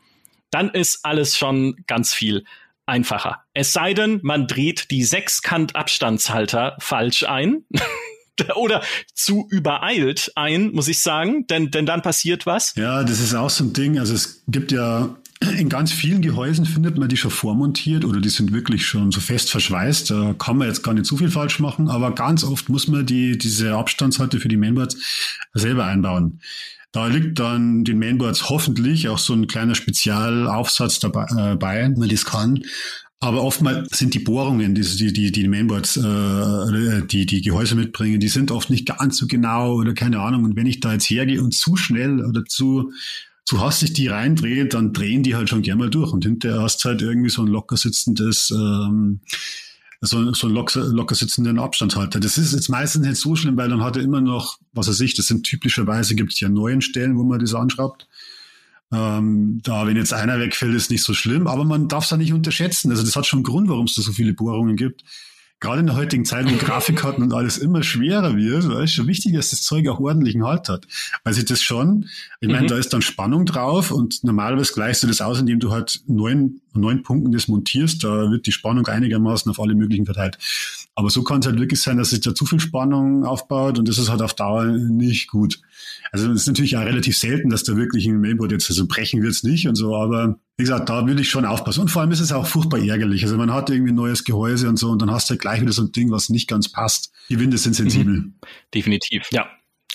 Dann 0.49 0.69
ist 0.69 1.05
alles 1.05 1.37
schon 1.37 1.75
ganz 1.85 2.15
viel 2.15 2.45
einfacher. 2.87 3.43
Es 3.53 3.73
sei 3.73 3.93
denn, 3.93 4.19
man 4.23 4.47
dreht 4.47 4.89
die 4.89 5.03
Sechskant-Abstandshalter 5.03 6.77
falsch 6.79 7.23
ein. 7.23 7.65
oder 8.55 8.83
zu 9.13 9.47
übereilt 9.49 10.31
ein, 10.35 10.71
muss 10.71 10.87
ich 10.87 11.01
sagen, 11.01 11.47
denn, 11.47 11.71
denn 11.71 11.85
dann 11.85 12.01
passiert 12.01 12.45
was. 12.45 12.73
Ja, 12.75 13.03
das 13.03 13.19
ist 13.19 13.33
auch 13.33 13.49
so 13.49 13.63
ein 13.63 13.73
Ding. 13.73 13.99
Also 13.99 14.13
es 14.13 14.43
gibt 14.47 14.71
ja 14.71 15.15
in 15.57 15.69
ganz 15.69 15.91
vielen 15.91 16.21
Gehäusen 16.21 16.65
findet 16.65 16.97
man 16.97 17.09
die 17.09 17.17
schon 17.17 17.31
vormontiert 17.31 18.05
oder 18.05 18.19
die 18.19 18.29
sind 18.29 18.51
wirklich 18.53 18.85
schon 18.85 19.11
so 19.11 19.19
fest 19.19 19.51
verschweißt. 19.51 20.11
Da 20.11 20.35
kann 20.37 20.57
man 20.57 20.67
jetzt 20.67 20.83
gar 20.83 20.93
nicht 20.93 21.05
zu 21.05 21.17
viel 21.17 21.29
falsch 21.29 21.59
machen, 21.59 21.89
aber 21.89 22.13
ganz 22.15 22.43
oft 22.43 22.69
muss 22.69 22.87
man 22.87 23.05
die, 23.05 23.37
diese 23.37 23.75
Abstandshalte 23.75 24.39
für 24.39 24.47
die 24.47 24.57
Mainboards 24.57 24.97
selber 25.53 25.85
einbauen. 25.85 26.39
Da 26.91 27.07
liegt 27.07 27.37
dann 27.37 27.83
den 27.83 27.99
Mainboards 27.99 28.49
hoffentlich 28.49 29.09
auch 29.09 29.19
so 29.19 29.33
ein 29.33 29.47
kleiner 29.47 29.75
Spezialaufsatz 29.75 30.99
dabei, 30.99 31.25
äh, 31.37 31.55
bei, 31.55 31.83
wenn 31.83 31.99
man 31.99 32.09
das 32.09 32.25
kann. 32.25 32.63
Aber 33.19 33.43
oftmals 33.43 33.97
sind 33.97 34.13
die 34.13 34.19
Bohrungen, 34.19 34.75
die 34.75 34.81
die, 34.81 35.11
die, 35.11 35.31
die 35.31 35.47
Mainboards, 35.47 35.97
äh, 35.97 37.01
die 37.07 37.25
die 37.25 37.41
Gehäuse 37.41 37.75
mitbringen, 37.75 38.19
die 38.19 38.27
sind 38.27 38.51
oft 38.51 38.69
nicht 38.69 38.85
ganz 38.85 39.17
so 39.17 39.25
genau 39.25 39.73
oder 39.73 39.95
keine 39.95 40.19
Ahnung. 40.19 40.43
Und 40.43 40.55
wenn 40.55 40.67
ich 40.67 40.81
da 40.81 40.93
jetzt 40.93 41.09
hergehe 41.09 41.41
und 41.41 41.55
zu 41.55 41.75
schnell 41.75 42.23
oder 42.23 42.45
zu 42.45 42.91
zu 43.47 43.61
hastig 43.61 43.93
die 43.93 44.07
reindrehe, 44.07 44.65
dann 44.65 44.91
drehen 44.91 45.23
die 45.23 45.35
halt 45.35 45.47
schon 45.47 45.61
gerne 45.61 45.83
mal 45.83 45.89
durch. 45.89 46.11
Und 46.11 46.25
hinterher 46.25 46.61
hast 46.61 46.83
du 46.83 46.89
halt 46.89 47.01
irgendwie 47.01 47.29
so 47.29 47.43
ein 47.43 47.47
locker 47.47 47.77
sitzendes, 47.77 48.51
ähm, 48.51 49.21
so, 50.01 50.33
so 50.33 50.47
ein 50.47 50.53
locker, 50.53 50.83
locker 50.83 51.15
sitzenden 51.15 51.57
Abstandshalter. 51.57 52.19
Das 52.19 52.37
ist 52.37 52.51
jetzt 52.51 52.67
meistens 52.67 53.07
nicht 53.07 53.15
so 53.15 53.37
schlimm, 53.37 53.55
weil 53.55 53.69
dann 53.69 53.85
hat 53.85 53.95
er 53.95 54.03
immer 54.03 54.19
noch, 54.19 54.59
was 54.73 54.89
weiß 54.89 54.99
ich, 54.99 55.15
das 55.15 55.27
sind 55.27 55.43
typischerweise, 55.43 56.13
gibt 56.13 56.33
es 56.33 56.41
ja 56.41 56.49
neuen 56.49 56.81
Stellen, 56.81 57.17
wo 57.17 57.23
man 57.23 57.39
das 57.39 57.53
anschraubt. 57.53 58.09
Ähm, 58.93 59.59
da, 59.63 59.85
wenn 59.85 59.97
jetzt 59.97 60.13
einer 60.13 60.39
wegfällt, 60.39 60.73
ist 60.73 60.91
nicht 60.91 61.03
so 61.03 61.13
schlimm, 61.13 61.47
aber 61.47 61.65
man 61.65 61.87
darf 61.87 62.05
es 62.05 62.09
da 62.09 62.17
nicht 62.17 62.33
unterschätzen. 62.33 62.89
Also 62.89 63.03
das 63.03 63.15
hat 63.15 63.25
schon 63.25 63.39
einen 63.39 63.43
Grund, 63.43 63.69
warum 63.69 63.85
es 63.85 63.95
da 63.95 64.01
so 64.01 64.11
viele 64.13 64.33
Bohrungen 64.33 64.77
gibt. 64.77 65.03
Gerade 65.59 65.79
in 65.79 65.87
der 65.87 65.95
heutigen 65.95 66.23
Zeit, 66.23 66.45
wo 66.51 66.55
Grafikkarten 66.55 67.23
und 67.23 67.33
alles 67.33 67.57
immer 67.57 67.81
schwerer 67.81 68.37
wird, 68.37 68.65
ist 68.83 68.93
schon 68.93 69.07
wichtig, 69.07 69.33
dass 69.33 69.49
das 69.49 69.63
Zeug 69.63 69.87
auch 69.87 69.99
ordentlichen 69.99 70.45
Halt 70.45 70.69
hat. 70.69 70.85
Weil 71.23 71.33
sich 71.33 71.45
das 71.45 71.63
schon, 71.63 72.07
ich 72.41 72.47
meine, 72.47 72.63
mhm. 72.63 72.67
da 72.67 72.77
ist 72.77 72.93
dann 72.93 73.01
Spannung 73.01 73.45
drauf 73.45 73.89
und 73.89 74.23
normalerweise 74.23 74.71
gleichst 74.73 75.01
du 75.01 75.07
das 75.07 75.19
aus, 75.19 75.39
indem 75.39 75.59
du 75.59 75.71
halt 75.71 76.01
neun, 76.05 76.61
neun 76.73 77.01
Punkten 77.01 77.31
das 77.31 77.47
montierst, 77.47 78.03
da 78.03 78.29
wird 78.29 78.45
die 78.45 78.51
Spannung 78.51 78.85
einigermaßen 78.85 79.49
auf 79.49 79.59
alle 79.59 79.73
möglichen 79.73 80.05
verteilt. 80.05 80.37
Aber 80.97 81.11
so 81.11 81.21
kann 81.21 81.41
es 81.41 81.45
halt 81.45 81.59
wirklich 81.59 81.79
sein, 81.79 81.97
dass 81.97 82.09
sich 82.09 82.21
da 82.21 82.33
zu 82.33 82.47
viel 82.47 82.59
Spannung 82.59 83.23
aufbaut 83.23 83.77
und 83.77 83.87
das 83.87 83.99
ist 83.99 84.09
halt 84.09 84.23
auf 84.23 84.33
Dauer 84.33 84.65
nicht 84.65 85.27
gut. 85.27 85.61
Also 86.11 86.31
es 86.31 86.41
ist 86.41 86.47
natürlich 86.47 86.75
auch 86.75 86.85
relativ 86.85 87.15
selten, 87.15 87.51
dass 87.51 87.63
da 87.63 87.77
wirklich 87.77 88.07
ein 88.07 88.19
Mainboard 88.19 88.51
jetzt, 88.51 88.67
also 88.71 88.87
brechen 88.87 89.21
wird's 89.21 89.43
nicht 89.43 89.67
und 89.67 89.75
so, 89.75 89.95
aber 89.95 90.39
wie 90.57 90.63
gesagt, 90.63 90.89
da 90.89 91.05
würde 91.05 91.21
ich 91.21 91.29
schon 91.29 91.45
aufpassen. 91.45 91.81
Und 91.81 91.91
vor 91.91 92.01
allem 92.01 92.09
ist 92.09 92.19
es 92.19 92.31
auch 92.31 92.47
furchtbar 92.47 92.79
ärgerlich. 92.79 93.23
Also 93.23 93.37
man 93.37 93.53
hat 93.53 93.69
irgendwie 93.69 93.91
ein 93.91 93.95
neues 93.95 94.23
Gehäuse 94.23 94.67
und 94.69 94.77
so 94.77 94.89
und 94.89 94.99
dann 94.99 95.11
hast 95.11 95.29
du 95.29 95.37
gleich 95.37 95.61
wieder 95.61 95.71
so 95.71 95.83
ein 95.83 95.91
Ding, 95.91 96.09
was 96.09 96.29
nicht 96.29 96.47
ganz 96.47 96.71
passt. 96.71 97.11
Die 97.29 97.39
Winde 97.39 97.59
sind 97.59 97.75
sensibel. 97.75 98.15
Mhm. 98.15 98.33
Definitiv, 98.73 99.27
ja. 99.31 99.45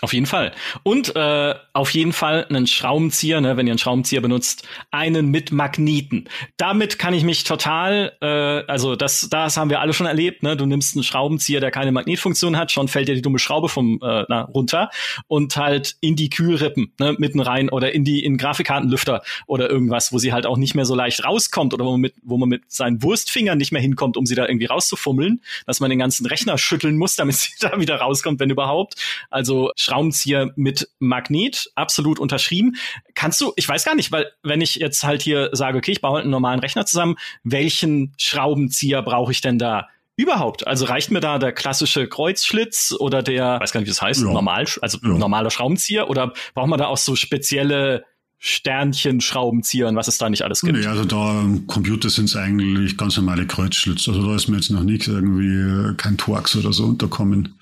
Auf 0.04 0.12
jeden 0.12 0.26
Fall. 0.26 0.50
Und 0.82 1.14
äh, 1.14 1.54
auf 1.74 1.90
jeden 1.90 2.12
Fall 2.12 2.44
einen 2.46 2.66
Schraubenzieher, 2.66 3.40
ne, 3.40 3.56
wenn 3.56 3.68
ihr 3.68 3.70
einen 3.70 3.78
Schraubenzieher 3.78 4.20
benutzt, 4.20 4.66
einen 4.90 5.28
mit 5.28 5.52
Magneten. 5.52 6.28
Damit 6.56 6.98
kann 6.98 7.14
ich 7.14 7.22
mich 7.22 7.44
total, 7.44 8.12
äh, 8.20 8.26
also 8.26 8.96
das, 8.96 9.28
das 9.30 9.56
haben 9.56 9.70
wir 9.70 9.80
alle 9.80 9.92
schon 9.92 10.08
erlebt. 10.08 10.42
Ne? 10.42 10.56
Du 10.56 10.66
nimmst 10.66 10.96
einen 10.96 11.04
Schraubenzieher, 11.04 11.60
der 11.60 11.70
keine 11.70 11.92
Magnetfunktion 11.92 12.56
hat, 12.56 12.72
schon 12.72 12.88
fällt 12.88 13.06
dir 13.06 13.14
die 13.14 13.22
dumme 13.22 13.38
Schraube 13.38 13.68
vom 13.68 14.00
äh, 14.02 14.24
na, 14.28 14.42
runter 14.42 14.90
und 15.28 15.56
halt 15.56 15.94
in 16.00 16.16
die 16.16 16.30
Kühlrippen 16.30 16.92
ne, 16.98 17.14
mitten 17.18 17.38
rein 17.38 17.68
oder 17.68 17.92
in 17.92 18.02
die 18.02 18.24
in 18.24 18.38
Grafikkartenlüfter 18.38 19.22
oder 19.46 19.70
irgendwas, 19.70 20.12
wo 20.12 20.18
sie 20.18 20.32
halt 20.32 20.46
auch 20.46 20.56
nicht 20.56 20.74
mehr 20.74 20.84
so 20.84 20.96
leicht 20.96 21.24
rauskommt 21.24 21.74
oder 21.74 21.84
wo 21.84 21.92
man 21.92 22.00
mit, 22.00 22.14
wo 22.24 22.38
man 22.38 22.48
mit 22.48 22.62
seinen 22.66 23.04
Wurstfingern 23.04 23.56
nicht 23.56 23.70
mehr 23.70 23.80
hinkommt, 23.80 24.16
um 24.16 24.26
sie 24.26 24.34
da 24.34 24.48
irgendwie 24.48 24.66
rauszufummeln, 24.66 25.42
dass 25.64 25.78
man 25.78 25.90
den 25.90 26.00
ganzen 26.00 26.26
Rechner 26.26 26.58
schütteln 26.58 26.98
muss, 26.98 27.14
damit 27.14 27.36
sie 27.36 27.52
da 27.60 27.78
wieder 27.78 27.98
rauskommt, 27.98 28.40
wenn 28.40 28.50
überhaupt. 28.50 28.96
Also 29.30 29.70
Schraubenzieher 29.92 30.52
mit 30.56 30.88
Magnet, 30.98 31.70
absolut 31.74 32.18
unterschrieben. 32.18 32.76
Kannst 33.14 33.40
du, 33.40 33.52
ich 33.56 33.68
weiß 33.68 33.84
gar 33.84 33.94
nicht, 33.94 34.10
weil 34.10 34.32
wenn 34.42 34.62
ich 34.62 34.76
jetzt 34.76 35.04
halt 35.04 35.20
hier 35.20 35.50
sage, 35.52 35.76
okay, 35.76 35.92
ich 35.92 36.00
baue 36.00 36.14
halt 36.14 36.22
einen 36.22 36.30
normalen 36.30 36.60
Rechner 36.60 36.86
zusammen, 36.86 37.16
welchen 37.44 38.14
Schraubenzieher 38.16 39.02
brauche 39.02 39.32
ich 39.32 39.42
denn 39.42 39.58
da? 39.58 39.88
Überhaupt. 40.16 40.66
Also 40.66 40.86
reicht 40.86 41.10
mir 41.10 41.20
da 41.20 41.38
der 41.38 41.52
klassische 41.52 42.06
Kreuzschlitz 42.06 42.94
oder 42.98 43.22
der, 43.22 43.60
weiß 43.60 43.72
gar 43.72 43.80
nicht, 43.80 43.86
wie 43.86 43.92
das 43.92 44.02
heißt, 44.02 44.22
ja. 44.22 44.32
normal, 44.32 44.66
also 44.80 44.98
ja. 45.02 45.08
normaler 45.08 45.50
Schraubenzieher 45.50 46.08
oder 46.08 46.32
braucht 46.54 46.68
man 46.68 46.78
da 46.78 46.86
auch 46.86 46.98
so 46.98 47.14
spezielle 47.16 48.04
Sternchen, 48.38 49.20
Schraubenzieher 49.20 49.88
und 49.88 49.96
was 49.96 50.08
es 50.08 50.18
da 50.18 50.28
nicht 50.28 50.42
alles 50.42 50.62
gibt? 50.62 50.78
Nee, 50.78 50.86
also 50.86 51.04
da 51.04 51.46
Computer 51.66 52.10
sind 52.10 52.26
es 52.26 52.36
eigentlich 52.36 52.96
ganz 52.96 53.16
normale 53.16 53.46
Kreuzschlitz. 53.46 54.08
Also 54.08 54.26
da 54.26 54.34
ist 54.34 54.48
mir 54.48 54.56
jetzt 54.56 54.70
noch 54.70 54.82
nichts 54.82 55.06
irgendwie 55.06 55.94
kein 55.96 56.18
Torx 56.18 56.56
oder 56.56 56.72
so 56.72 56.84
unterkommen. 56.84 57.58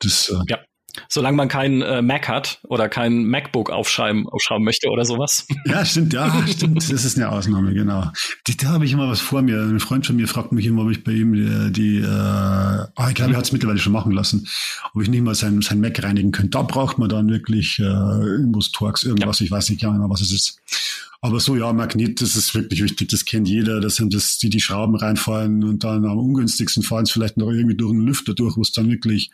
Das, 0.00 0.28
äh, 0.28 0.38
ja. 0.48 0.58
Solange 1.08 1.36
man 1.36 1.48
keinen 1.48 1.82
äh, 1.82 2.02
Mac 2.02 2.28
hat 2.28 2.60
oder 2.64 2.88
kein 2.88 3.24
MacBook 3.24 3.70
aufschreiben, 3.70 4.28
aufschreiben 4.28 4.64
möchte 4.64 4.88
oder 4.88 5.04
sowas. 5.04 5.46
Ja, 5.66 5.84
stimmt, 5.84 6.12
ja, 6.12 6.46
stimmt. 6.48 6.90
Das 6.90 7.04
ist 7.04 7.16
eine 7.16 7.30
Ausnahme, 7.30 7.74
genau. 7.74 8.10
Die, 8.46 8.56
da 8.56 8.68
habe 8.68 8.84
ich 8.84 8.92
immer 8.92 9.08
was 9.08 9.20
vor 9.20 9.42
mir. 9.42 9.60
Ein 9.60 9.80
Freund 9.80 10.06
von 10.06 10.16
mir 10.16 10.28
fragt 10.28 10.52
mich 10.52 10.66
immer, 10.66 10.82
ob 10.82 10.90
ich 10.90 11.04
bei 11.04 11.12
ihm 11.12 11.32
die, 11.32 11.72
die 11.72 11.96
äh, 11.98 12.86
oh, 12.96 13.08
ich 13.08 13.14
glaube, 13.14 13.32
er 13.32 13.38
hat 13.38 13.44
es 13.44 13.52
mittlerweile 13.52 13.78
schon 13.78 13.92
machen 13.92 14.12
lassen, 14.12 14.48
ob 14.94 15.02
ich 15.02 15.08
nicht 15.08 15.22
mal 15.22 15.34
sein, 15.34 15.62
sein 15.62 15.80
Mac 15.80 16.02
reinigen 16.02 16.32
könnte. 16.32 16.50
Da 16.50 16.62
braucht 16.62 16.98
man 16.98 17.08
dann 17.08 17.28
wirklich 17.28 17.78
äh, 17.78 17.82
irgendwas 17.82 18.70
Torx, 18.72 19.02
irgendwas, 19.02 19.40
ja. 19.40 19.44
ich 19.44 19.50
weiß 19.50 19.70
nicht 19.70 19.80
genau, 19.80 20.10
was 20.10 20.20
es 20.20 20.32
ist. 20.32 20.60
Aber 21.20 21.40
so, 21.40 21.56
ja, 21.56 21.72
Magnet, 21.72 22.22
das 22.22 22.36
ist 22.36 22.54
wirklich 22.54 22.82
wichtig. 22.82 23.08
Das 23.08 23.24
kennt 23.24 23.48
jeder. 23.48 23.80
Das 23.80 23.96
sind 23.96 24.14
das, 24.14 24.38
die 24.38 24.50
die 24.50 24.60
Schrauben 24.60 24.94
reinfallen 24.94 25.64
und 25.64 25.82
dann 25.82 26.04
am 26.04 26.18
ungünstigsten 26.18 26.84
fahren 26.84 27.04
es 27.04 27.10
vielleicht 27.10 27.36
noch 27.36 27.50
irgendwie 27.50 27.76
durch 27.76 27.90
einen 27.92 28.06
Lüfter 28.06 28.34
durch, 28.34 28.56
wo 28.56 28.62
es 28.62 28.72
dann 28.72 28.88
wirklich 28.88 29.30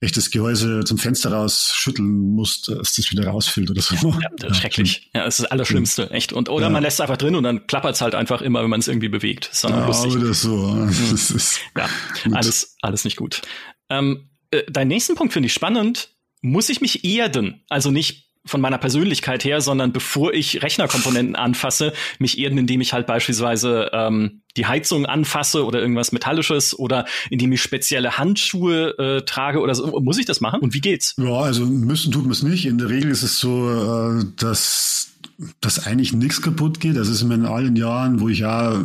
echt 0.00 0.16
das 0.16 0.30
Gehäuse 0.30 0.84
zum 0.84 0.98
Fenster 0.98 1.32
rausschütteln 1.32 2.34
musst, 2.34 2.68
dass 2.68 2.94
das 2.94 3.10
wieder 3.10 3.26
rausfällt 3.26 3.70
oder 3.70 3.80
so. 3.80 3.96
Ja, 4.20 4.28
das 4.38 4.52
ist 4.52 4.58
schrecklich. 4.58 5.10
Ja, 5.14 5.24
das 5.24 5.38
ist 5.38 5.44
das 5.44 5.50
Allerschlimmste, 5.50 6.10
echt. 6.10 6.32
Und, 6.32 6.48
oder 6.48 6.66
ja. 6.66 6.70
man 6.70 6.82
lässt 6.82 6.96
es 6.96 7.00
einfach 7.00 7.16
drin 7.16 7.34
und 7.34 7.44
dann 7.44 7.66
klappert 7.66 7.94
es 7.94 8.00
halt 8.00 8.14
einfach 8.14 8.42
immer, 8.42 8.62
wenn 8.62 8.70
man 8.70 8.80
es 8.80 8.88
irgendwie 8.88 9.08
bewegt. 9.08 9.48
Ist 9.52 9.64
ja, 9.64 9.86
lustig. 9.86 10.16
oder 10.16 10.34
so. 10.34 10.86
Das 11.10 11.30
ist 11.30 11.60
ja, 11.76 11.88
alles, 12.32 12.76
alles 12.82 13.04
nicht 13.04 13.16
gut. 13.16 13.42
Ähm, 13.88 14.30
äh, 14.50 14.64
deinen 14.70 14.88
nächsten 14.88 15.14
Punkt 15.14 15.32
finde 15.32 15.46
ich 15.46 15.52
spannend. 15.52 16.10
Muss 16.42 16.68
ich 16.68 16.80
mich 16.80 17.04
erden? 17.04 17.64
Also 17.68 17.90
nicht 17.90 18.25
von 18.46 18.60
meiner 18.60 18.78
Persönlichkeit 18.78 19.44
her, 19.44 19.60
sondern 19.60 19.92
bevor 19.92 20.32
ich 20.32 20.62
Rechnerkomponenten 20.62 21.36
anfasse, 21.36 21.92
mich 22.18 22.38
erden, 22.38 22.58
indem 22.58 22.80
ich 22.80 22.92
halt 22.92 23.06
beispielsweise 23.06 23.90
ähm, 23.92 24.42
die 24.56 24.66
Heizung 24.66 25.04
anfasse 25.06 25.64
oder 25.64 25.80
irgendwas 25.80 26.12
Metallisches 26.12 26.78
oder 26.78 27.04
indem 27.30 27.52
ich 27.52 27.62
spezielle 27.62 28.18
Handschuhe 28.18 28.98
äh, 28.98 29.22
trage 29.22 29.60
oder 29.60 29.74
so. 29.74 30.00
Muss 30.00 30.18
ich 30.18 30.26
das 30.26 30.40
machen? 30.40 30.60
Und 30.60 30.74
wie 30.74 30.80
geht's? 30.80 31.14
Ja, 31.18 31.40
also 31.40 31.66
müssen 31.66 32.12
tut 32.12 32.22
man 32.22 32.32
es 32.32 32.42
nicht. 32.42 32.66
In 32.66 32.78
der 32.78 32.88
Regel 32.88 33.10
ist 33.10 33.22
es 33.22 33.38
so, 33.38 33.70
äh, 33.70 34.24
dass 34.36 35.12
dass 35.60 35.86
eigentlich 35.86 36.14
nichts 36.14 36.40
kaputt 36.40 36.80
geht. 36.80 36.96
Das 36.96 37.08
ist 37.08 37.20
in 37.22 37.44
allen 37.44 37.76
Jahren, 37.76 38.20
wo 38.20 38.28
ich 38.28 38.38
ja, 38.38 38.82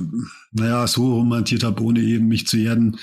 naja, 0.51 0.85
so 0.85 1.13
romantiert 1.13 1.63
habe, 1.63 1.81
ohne 1.81 2.01
eben 2.01 2.27
mich 2.27 2.45
zu 2.45 2.57
erden, 2.57 2.97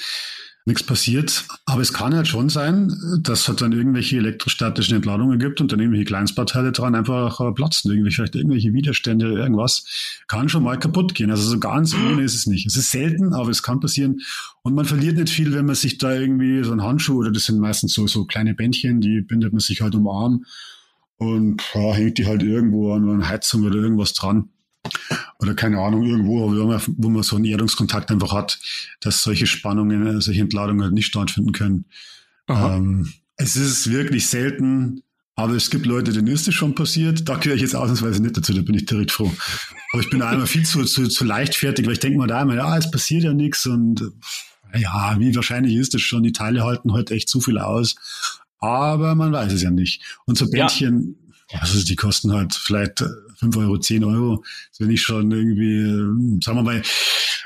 nichts 0.68 0.84
passiert. 0.84 1.44
Aber 1.66 1.82
es 1.82 1.92
kann 1.92 2.14
halt 2.14 2.28
schon 2.28 2.48
sein, 2.48 2.92
dass 3.20 3.40
es 3.40 3.48
halt 3.48 3.60
dann 3.60 3.72
irgendwelche 3.72 4.18
elektrostatischen 4.18 4.94
Entladungen 4.94 5.40
gibt 5.40 5.60
und 5.60 5.72
dann 5.72 5.80
irgendwelche 5.80 6.04
Kleinstbauteile 6.04 6.70
dran 6.70 6.94
einfach 6.94 7.40
äh, 7.40 7.52
platzen. 7.52 7.90
Irgendwie 7.90 8.12
vielleicht 8.12 8.36
irgendwelche 8.36 8.72
Widerstände, 8.72 9.32
oder 9.32 9.42
irgendwas. 9.42 9.84
Kann 10.28 10.48
schon 10.48 10.62
mal 10.62 10.78
kaputt 10.78 11.14
gehen. 11.14 11.30
Also 11.32 11.42
so 11.50 11.58
ganz 11.58 11.94
ohne 11.94 12.22
ist 12.22 12.36
es 12.36 12.46
nicht. 12.46 12.66
Es 12.66 12.76
ist 12.76 12.92
selten, 12.92 13.34
aber 13.34 13.50
es 13.50 13.64
kann 13.64 13.80
passieren. 13.80 14.20
Und 14.62 14.74
man 14.74 14.84
verliert 14.84 15.16
nicht 15.16 15.30
viel, 15.30 15.52
wenn 15.52 15.66
man 15.66 15.74
sich 15.74 15.98
da 15.98 16.14
irgendwie 16.14 16.62
so 16.62 16.72
ein 16.72 16.82
Handschuh 16.82 17.18
oder 17.18 17.32
das 17.32 17.46
sind 17.46 17.58
meistens 17.58 17.94
so, 17.94 18.06
so 18.06 18.24
kleine 18.26 18.54
Bändchen, 18.54 19.00
die 19.00 19.22
bindet 19.22 19.52
man 19.52 19.60
sich 19.60 19.80
halt 19.80 19.96
um 19.96 20.06
Arm 20.06 20.44
und 21.16 21.62
ja, 21.74 21.92
hängt 21.94 22.18
die 22.18 22.26
halt 22.26 22.42
irgendwo 22.42 22.92
an 22.92 23.08
einer 23.08 23.28
Heizung 23.28 23.64
oder 23.64 23.76
irgendwas 23.76 24.12
dran 24.12 24.50
oder 25.38 25.54
keine 25.54 25.78
Ahnung, 25.78 26.04
irgendwo, 26.04 26.50
wo 26.50 26.66
man, 26.66 26.80
wo 26.96 27.08
man 27.08 27.22
so 27.22 27.36
einen 27.36 27.44
Erdungskontakt 27.44 28.10
einfach 28.10 28.32
hat, 28.32 28.58
dass 29.00 29.22
solche 29.22 29.46
Spannungen, 29.46 30.06
äh, 30.06 30.20
solche 30.20 30.40
Entladungen 30.40 30.82
halt 30.82 30.94
nicht 30.94 31.06
stattfinden 31.06 31.52
können. 31.52 31.84
Ähm, 32.48 33.12
es 33.36 33.56
ist 33.56 33.90
wirklich 33.90 34.26
selten, 34.26 35.02
aber 35.36 35.54
es 35.54 35.70
gibt 35.70 35.86
Leute, 35.86 36.12
denen 36.12 36.26
ist 36.26 36.48
es 36.48 36.54
schon 36.54 36.74
passiert. 36.74 37.28
Da 37.28 37.36
gehöre 37.36 37.54
ich 37.54 37.62
jetzt 37.62 37.76
ausnahmsweise 37.76 38.20
nicht 38.20 38.36
dazu, 38.36 38.52
da 38.52 38.62
bin 38.62 38.74
ich 38.74 38.86
direkt 38.86 39.12
froh. 39.12 39.32
Aber 39.92 40.02
ich 40.02 40.10
bin 40.10 40.22
einmal 40.22 40.46
viel 40.46 40.64
zu, 40.64 40.84
zu, 40.84 41.06
zu 41.08 41.24
leichtfertig, 41.24 41.86
weil 41.86 41.92
ich 41.92 42.00
denke 42.00 42.18
mal 42.18 42.26
da 42.26 42.40
einmal, 42.40 42.56
ja, 42.56 42.76
es 42.76 42.90
passiert 42.90 43.22
ja 43.22 43.32
nichts 43.32 43.64
und 43.66 44.00
äh, 44.72 44.80
ja, 44.80 45.16
wie 45.18 45.34
wahrscheinlich 45.36 45.76
ist 45.76 45.94
es 45.94 46.02
schon, 46.02 46.24
die 46.24 46.32
Teile 46.32 46.64
halten 46.64 46.92
heute 46.92 47.14
echt 47.14 47.28
zu 47.28 47.40
viel 47.40 47.58
aus. 47.58 47.94
Aber 48.58 49.14
man 49.14 49.32
weiß 49.32 49.52
es 49.52 49.62
ja 49.62 49.70
nicht. 49.70 50.02
Und 50.26 50.36
so 50.36 50.50
Bändchen, 50.50 51.16
ja. 51.52 51.60
also 51.60 51.82
die 51.84 51.96
kosten 51.96 52.32
halt 52.32 52.54
vielleicht 52.54 53.02
äh, 53.02 53.06
5 53.38 53.56
Euro, 53.56 53.78
10 53.78 54.04
Euro. 54.04 54.44
Das 54.70 54.80
wenn 54.80 54.90
ich 54.90 55.02
schon 55.02 55.30
irgendwie, 55.30 55.80
äh, 55.80 56.40
sagen 56.42 56.58
wir 56.58 56.62
mal, 56.62 56.82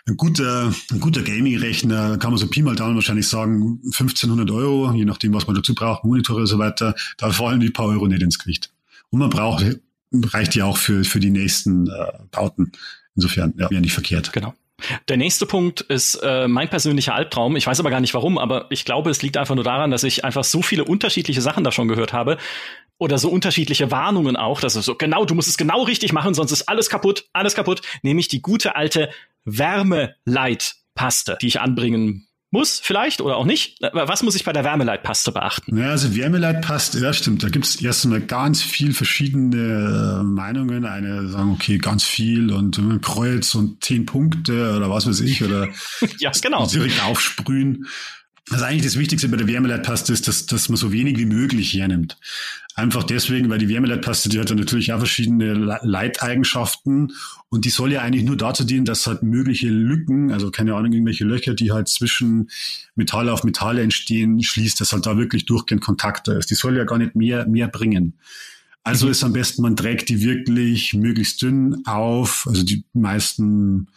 ein 0.07 0.17
guter, 0.17 0.73
ein 0.91 1.01
guter 1.01 1.23
Gaming-Rechner, 1.23 2.19
kann 2.19 2.31
man 2.31 2.39
so 2.39 2.49
Pi 2.49 2.63
mal 2.63 2.75
Daumen 2.75 2.97
wahrscheinlich 2.97 3.29
sagen, 3.29 3.81
1500 3.85 4.51
Euro, 4.51 4.93
je 4.93 5.05
nachdem, 5.05 5.33
was 5.33 5.47
man 5.47 5.55
dazu 5.55 5.75
braucht, 5.75 6.05
Monitore 6.05 6.41
und 6.41 6.47
so 6.47 6.59
weiter, 6.59 6.95
da 7.19 7.31
fallen 7.31 7.61
die 7.61 7.71
paar 7.71 7.87
Euro 7.87 8.09
nicht 8.09 8.23
ins 8.23 8.39
Gewicht. 8.39 8.73
Und 9.11 9.21
man 9.21 9.31
braucht, 9.31 9.65
reicht 10.13 10.55
ja 10.57 10.65
auch 10.65 10.77
für, 10.77 11.05
für 11.05 11.21
die 11.21 11.31
nächsten 11.31 11.87
äh, 11.87 12.13
Bauten. 12.31 12.73
Insofern, 13.15 13.55
ja, 13.59 13.71
wäre 13.71 13.81
nicht 13.81 13.93
verkehrt. 13.93 14.33
Genau. 14.33 14.55
Der 15.09 15.17
nächste 15.17 15.47
Punkt 15.47 15.81
ist 15.83 16.17
äh, 16.17 16.49
mein 16.49 16.69
persönlicher 16.69 17.15
Albtraum. 17.15 17.57
Ich 17.57 17.67
weiß 17.67 17.81
aber 17.81 17.91
gar 17.91 18.01
nicht 18.01 18.15
warum, 18.15 18.39
aber 18.39 18.67
ich 18.71 18.85
glaube, 18.85 19.11
es 19.11 19.23
liegt 19.23 19.37
einfach 19.37 19.55
nur 19.55 19.65
daran, 19.65 19.91
dass 19.91 20.05
ich 20.05 20.25
einfach 20.25 20.45
so 20.45 20.63
viele 20.63 20.85
unterschiedliche 20.85 21.41
Sachen 21.41 21.65
da 21.65 21.73
schon 21.73 21.89
gehört 21.89 22.13
habe, 22.13 22.39
oder 23.03 23.19
so 23.19 23.31
unterschiedliche 23.31 23.91
Warnungen 23.91 24.37
auch, 24.37 24.61
dass 24.61 24.77
es 24.77 24.85
so 24.85 24.95
genau, 24.95 25.25
du 25.25 25.35
musst 25.35 25.49
es 25.49 25.57
genau 25.57 25.83
richtig 25.83 26.13
machen, 26.13 26.35
sonst 26.35 26.53
ist 26.53 26.69
alles 26.69 26.89
kaputt, 26.89 27.25
alles 27.33 27.57
kaputt, 27.57 27.83
nämlich 28.03 28.29
die 28.29 28.41
gute 28.41 28.77
alte 28.77 29.11
Wärmeleitpaste, 29.45 31.37
die 31.43 31.49
ich 31.49 31.61
anbringen 31.61 32.29
muss, 32.53 32.81
vielleicht 32.81 33.21
oder 33.21 33.37
auch 33.37 33.47
nicht. 33.47 33.79
Was 33.93 34.23
muss 34.23 34.35
ich 34.35 34.45
bei 34.45 34.53
der 34.53 34.63
Wärmeleitpaste 34.63 35.33
beachten? 35.33 35.77
Ja, 35.77 35.91
also 35.91 36.15
Wärmeleitpaste, 36.15 37.01
ja 37.01 37.13
stimmt, 37.13 37.43
da 37.43 37.49
gibt 37.49 37.65
es 37.65 37.81
erstmal 37.81 38.21
ganz 38.21 38.63
viel 38.63 38.93
verschiedene 38.93 40.21
äh, 40.21 40.23
Meinungen. 40.23 40.85
Eine 40.85 41.29
sagen, 41.29 41.53
okay, 41.53 41.79
ganz 41.79 42.05
viel 42.05 42.53
und 42.53 42.79
ein 42.79 43.01
Kreuz 43.01 43.55
und 43.55 43.83
zehn 43.83 44.07
Punkte 44.07 44.77
oder 44.77 44.91
was 44.91 45.07
weiß 45.07 45.21
ich, 45.21 45.43
oder 45.43 45.69
ja, 46.19 46.31
genau. 46.41 46.67
direkt 46.67 47.03
aufsprühen. 47.05 47.87
Also 48.51 48.65
eigentlich 48.65 48.83
das 48.83 48.99
Wichtigste 48.99 49.29
bei 49.29 49.37
der 49.37 49.47
Wärmeleitpaste 49.47 50.13
ist, 50.13 50.27
dass, 50.27 50.47
dass 50.47 50.69
man 50.69 50.77
so 50.77 50.93
wenig 50.93 51.17
wie 51.17 51.27
möglich 51.27 51.75
hernimmt. 51.75 52.19
Einfach 52.75 53.05
deswegen, 53.05 53.49
weil 53.51 53.59
die 53.59 53.69
Wärmeleitpaste, 53.69 54.29
die 54.29 54.41
hat 54.41 54.51
ja 54.51 54.57
natürlich 54.57 54.93
auch 54.93 54.99
verschiedene 54.99 55.79
Leiteigenschaften 55.83 57.13
und 57.51 57.65
die 57.65 57.71
soll 57.71 57.93
ja 57.93 58.01
eigentlich 58.01 58.25
nur 58.25 58.37
dazu 58.37 58.65
dienen, 58.65 58.85
dass 58.85 59.07
halt 59.07 59.23
mögliche 59.23 59.69
Lücken, 59.69 60.33
also 60.33 60.51
keine 60.51 60.75
Ahnung, 60.75 60.93
irgendwelche 60.93 61.25
Löcher, 61.25 61.55
die 61.55 61.71
halt 61.71 61.89
zwischen 61.89 62.51
Metall 62.97 63.29
auf 63.29 63.45
Metall 63.45 63.79
entstehen, 63.79 64.43
schließt, 64.43 64.81
dass 64.81 64.93
halt 64.93 65.07
da 65.07 65.19
wirklich 65.19 65.47
durchgehend 65.47 65.83
Kontakt 65.83 66.27
da 66.27 66.33
ist. 66.33 66.51
Die 66.51 66.55
soll 66.55 66.77
ja 66.77 66.85
gar 66.85 66.99
nicht 66.99 67.15
mehr, 67.15 67.47
mehr 67.47 67.69
bringen. 67.69 68.15
Also 68.85 69.07
mhm. 69.07 69.13
ist 69.13 69.23
am 69.23 69.33
besten, 69.33 69.63
man 69.63 69.77
trägt 69.77 70.09
die 70.09 70.23
wirklich 70.23 70.95
möglichst 70.95 71.43
dünn 71.43 71.83
auf, 71.85 72.47
also 72.49 72.65
die 72.65 72.85
meisten 72.93 73.89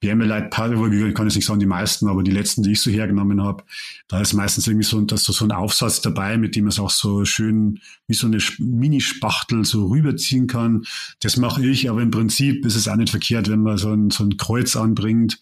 Wärmeleitpaare, 0.00 0.74
ich 0.74 1.14
kann 1.14 1.26
jetzt 1.26 1.36
nicht 1.36 1.46
sagen 1.46 1.60
die 1.60 1.66
meisten, 1.66 2.08
aber 2.08 2.22
die 2.22 2.30
letzten, 2.30 2.62
die 2.62 2.72
ich 2.72 2.80
so 2.80 2.90
hergenommen 2.90 3.42
habe, 3.42 3.64
da 4.08 4.20
ist 4.20 4.34
meistens 4.34 4.66
irgendwie 4.66 4.86
so, 4.86 5.00
dass 5.00 5.24
so 5.24 5.44
ein 5.44 5.52
Aufsatz 5.52 6.02
dabei, 6.02 6.36
mit 6.36 6.54
dem 6.54 6.64
man 6.64 6.70
es 6.70 6.78
auch 6.78 6.90
so 6.90 7.24
schön 7.24 7.80
wie 8.06 8.14
so 8.14 8.26
eine 8.26 8.38
Minispachtel 8.58 9.64
so 9.64 9.86
rüberziehen 9.86 10.46
kann. 10.46 10.84
Das 11.20 11.36
mache 11.36 11.64
ich, 11.66 11.88
aber 11.88 12.02
im 12.02 12.10
Prinzip 12.10 12.64
ist 12.66 12.76
es 12.76 12.88
auch 12.88 12.96
nicht 12.96 13.10
verkehrt, 13.10 13.48
wenn 13.48 13.62
man 13.62 13.78
so 13.78 13.90
ein, 13.90 14.10
so 14.10 14.24
ein 14.24 14.36
Kreuz 14.36 14.76
anbringt. 14.76 15.40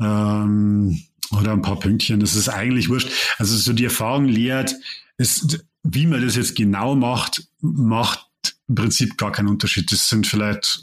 Ähm, 0.00 1.02
oder 1.38 1.52
ein 1.52 1.62
paar 1.62 1.78
Pünktchen. 1.78 2.20
Das 2.20 2.34
ist 2.34 2.48
eigentlich 2.48 2.88
wurscht. 2.88 3.08
Also 3.38 3.56
so 3.56 3.72
die 3.72 3.84
Erfahrung 3.84 4.26
lehrt, 4.26 4.74
ist, 5.16 5.64
wie 5.82 6.06
man 6.06 6.24
das 6.24 6.36
jetzt 6.36 6.56
genau 6.56 6.94
macht, 6.94 7.48
macht 7.60 8.28
im 8.68 8.74
Prinzip 8.74 9.16
gar 9.16 9.32
keinen 9.32 9.48
Unterschied. 9.48 9.90
Das 9.92 10.08
sind 10.08 10.26
vielleicht 10.26 10.82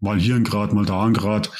mal 0.00 0.18
hier 0.18 0.36
ein 0.36 0.44
Grad, 0.44 0.72
mal 0.72 0.86
da 0.86 1.04
ein 1.04 1.14
Grad. 1.14 1.50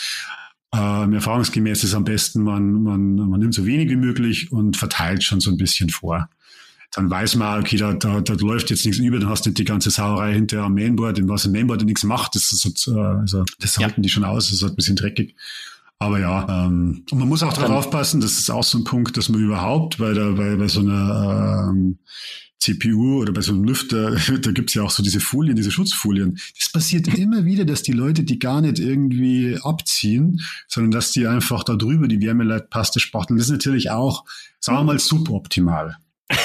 Ähm, 0.77 1.13
erfahrungsgemäß 1.13 1.85
ist 1.85 1.95
am 1.95 2.05
besten, 2.05 2.43
man, 2.43 2.83
man, 2.83 3.15
man 3.15 3.39
nimmt 3.39 3.55
so 3.55 3.65
wenig 3.65 3.89
wie 3.91 3.97
möglich 3.97 4.51
und 4.51 4.77
verteilt 4.77 5.23
schon 5.23 5.39
so 5.39 5.51
ein 5.51 5.57
bisschen 5.57 5.89
vor. 5.89 6.29
dann 6.95 7.11
weiß 7.11 7.37
man, 7.37 7.61
okay, 7.61 7.77
da, 7.77 7.93
da, 7.93 8.21
da 8.21 8.35
läuft 8.35 8.71
jetzt 8.71 8.85
nichts 8.85 9.01
über, 9.01 9.19
dann 9.19 9.29
hast 9.29 9.45
du 9.45 9.51
nicht 9.51 9.59
die 9.59 9.65
ganze 9.65 9.91
Sauerei 9.91 10.33
hinterher 10.35 10.67
am 10.67 10.75
Mainboard, 10.75 11.19
und 11.21 11.29
was 11.29 11.45
im 11.45 11.53
Mainboard 11.53 11.85
nichts 11.85 12.03
macht, 12.05 12.35
das, 12.35 12.53
ist, 12.53 12.89
äh, 12.89 12.99
also, 12.99 13.45
das 13.61 13.79
halten 13.79 14.03
die 14.03 14.09
schon 14.09 14.25
aus, 14.25 14.47
das 14.47 14.55
ist 14.55 14.63
halt 14.63 14.73
ein 14.73 14.77
bisschen 14.77 14.97
dreckig. 14.97 15.37
Aber 15.99 16.19
ja, 16.19 16.67
ähm, 16.67 17.05
und 17.11 17.19
man 17.19 17.29
muss 17.29 17.43
auch 17.43 17.53
darauf 17.53 17.71
aufpassen, 17.71 18.21
das 18.21 18.33
ist 18.33 18.51
auch 18.51 18.65
so 18.65 18.79
ein 18.79 18.85
Punkt, 18.85 19.17
dass 19.17 19.29
man 19.29 19.41
überhaupt 19.41 19.99
bei 19.99 20.13
der, 20.13 20.33
bei, 20.33 20.57
bei 20.57 20.69
so 20.69 20.81
einer 20.81 21.71
ähm, 21.71 21.99
CPU 22.59 23.21
oder 23.21 23.33
bei 23.33 23.41
so 23.41 23.53
einem 23.53 23.65
Lüfter, 23.65 24.17
da 24.41 24.51
gibt's 24.53 24.75
ja 24.75 24.83
auch 24.83 24.91
so 24.91 25.03
diese 25.03 25.21
Folien, 25.21 25.57
diese 25.57 25.71
Schutzfolien. 25.71 26.39
Das 26.59 26.71
passiert 26.71 27.09
immer 27.09 27.45
wieder, 27.45 27.65
dass 27.65 27.83
die 27.83 27.93
Leute 27.93 28.25
die 28.25 28.39
gar 28.39 28.61
nicht 28.61 28.79
irgendwie 28.79 29.59
abziehen, 29.63 30.41
sondern 30.69 30.91
dass 30.91 31.13
die 31.13 31.27
einfach 31.27 31.65
da 31.65 31.77
drüber 31.77 32.09
die 32.09 32.21
Wärmeleitpaste 32.21 33.01
spachteln. 33.01 33.37
Das 33.37 33.47
ist 33.47 33.53
natürlich 33.53 33.91
auch, 33.91 34.25
sagen 34.61 34.79
wir 34.79 34.85
mal, 34.85 34.99
suboptimal. 34.99 35.97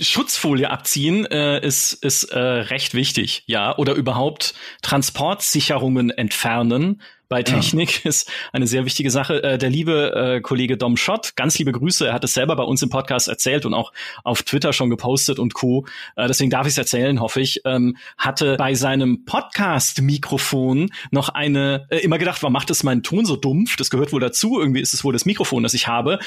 Schutzfolie 0.00 0.70
abziehen 0.70 1.26
äh, 1.26 1.64
ist, 1.64 1.92
ist 2.04 2.24
äh, 2.24 2.38
recht 2.38 2.94
wichtig, 2.94 3.44
ja. 3.46 3.76
Oder 3.76 3.94
überhaupt 3.94 4.54
Transportsicherungen 4.82 6.10
entfernen 6.10 7.00
bei 7.32 7.42
Technik 7.42 8.04
ja. 8.04 8.10
ist 8.10 8.30
eine 8.52 8.66
sehr 8.66 8.84
wichtige 8.84 9.10
Sache. 9.10 9.42
Äh, 9.42 9.56
der 9.56 9.70
liebe 9.70 10.12
äh, 10.14 10.40
Kollege 10.42 10.76
Dom 10.76 10.98
Schott, 10.98 11.34
ganz 11.34 11.58
liebe 11.58 11.72
Grüße, 11.72 12.06
er 12.06 12.12
hat 12.12 12.24
es 12.24 12.34
selber 12.34 12.56
bei 12.56 12.62
uns 12.62 12.82
im 12.82 12.90
Podcast 12.90 13.26
erzählt 13.26 13.64
und 13.64 13.72
auch 13.72 13.94
auf 14.22 14.42
Twitter 14.42 14.74
schon 14.74 14.90
gepostet 14.90 15.38
und 15.38 15.54
Co. 15.54 15.86
Äh, 16.14 16.28
deswegen 16.28 16.50
darf 16.50 16.66
ich 16.66 16.72
es 16.72 16.78
erzählen, 16.78 17.20
hoffe 17.20 17.40
ich. 17.40 17.62
Ähm, 17.64 17.96
hatte 18.18 18.56
bei 18.58 18.74
seinem 18.74 19.24
Podcast-Mikrofon 19.24 20.90
noch 21.10 21.30
eine, 21.30 21.86
äh, 21.88 22.00
immer 22.00 22.18
gedacht, 22.18 22.42
warum 22.42 22.52
macht 22.52 22.68
das 22.68 22.82
mein 22.82 23.02
Ton 23.02 23.24
so 23.24 23.36
dumpf? 23.36 23.76
Das 23.76 23.88
gehört 23.88 24.12
wohl 24.12 24.20
dazu. 24.20 24.60
Irgendwie 24.60 24.82
ist 24.82 24.92
es 24.92 25.02
wohl 25.02 25.14
das 25.14 25.24
Mikrofon, 25.24 25.62
das 25.62 25.72
ich 25.72 25.88
habe 25.88 26.18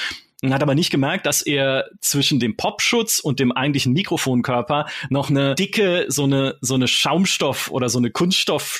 und 0.42 0.52
hat 0.52 0.62
aber 0.62 0.74
nicht 0.74 0.90
gemerkt, 0.90 1.24
dass 1.26 1.40
er 1.40 1.88
zwischen 2.00 2.40
dem 2.40 2.56
Popschutz 2.56 3.20
und 3.20 3.38
dem 3.38 3.52
eigentlichen 3.52 3.92
Mikrofonkörper 3.92 4.86
noch 5.08 5.30
eine 5.30 5.54
dicke, 5.54 6.06
so 6.08 6.24
eine, 6.24 6.56
so 6.60 6.74
eine 6.74 6.88
Schaumstoff 6.88 7.70
oder 7.70 7.88
so 7.88 7.98
eine 7.98 8.10
Kunststoff 8.10 8.78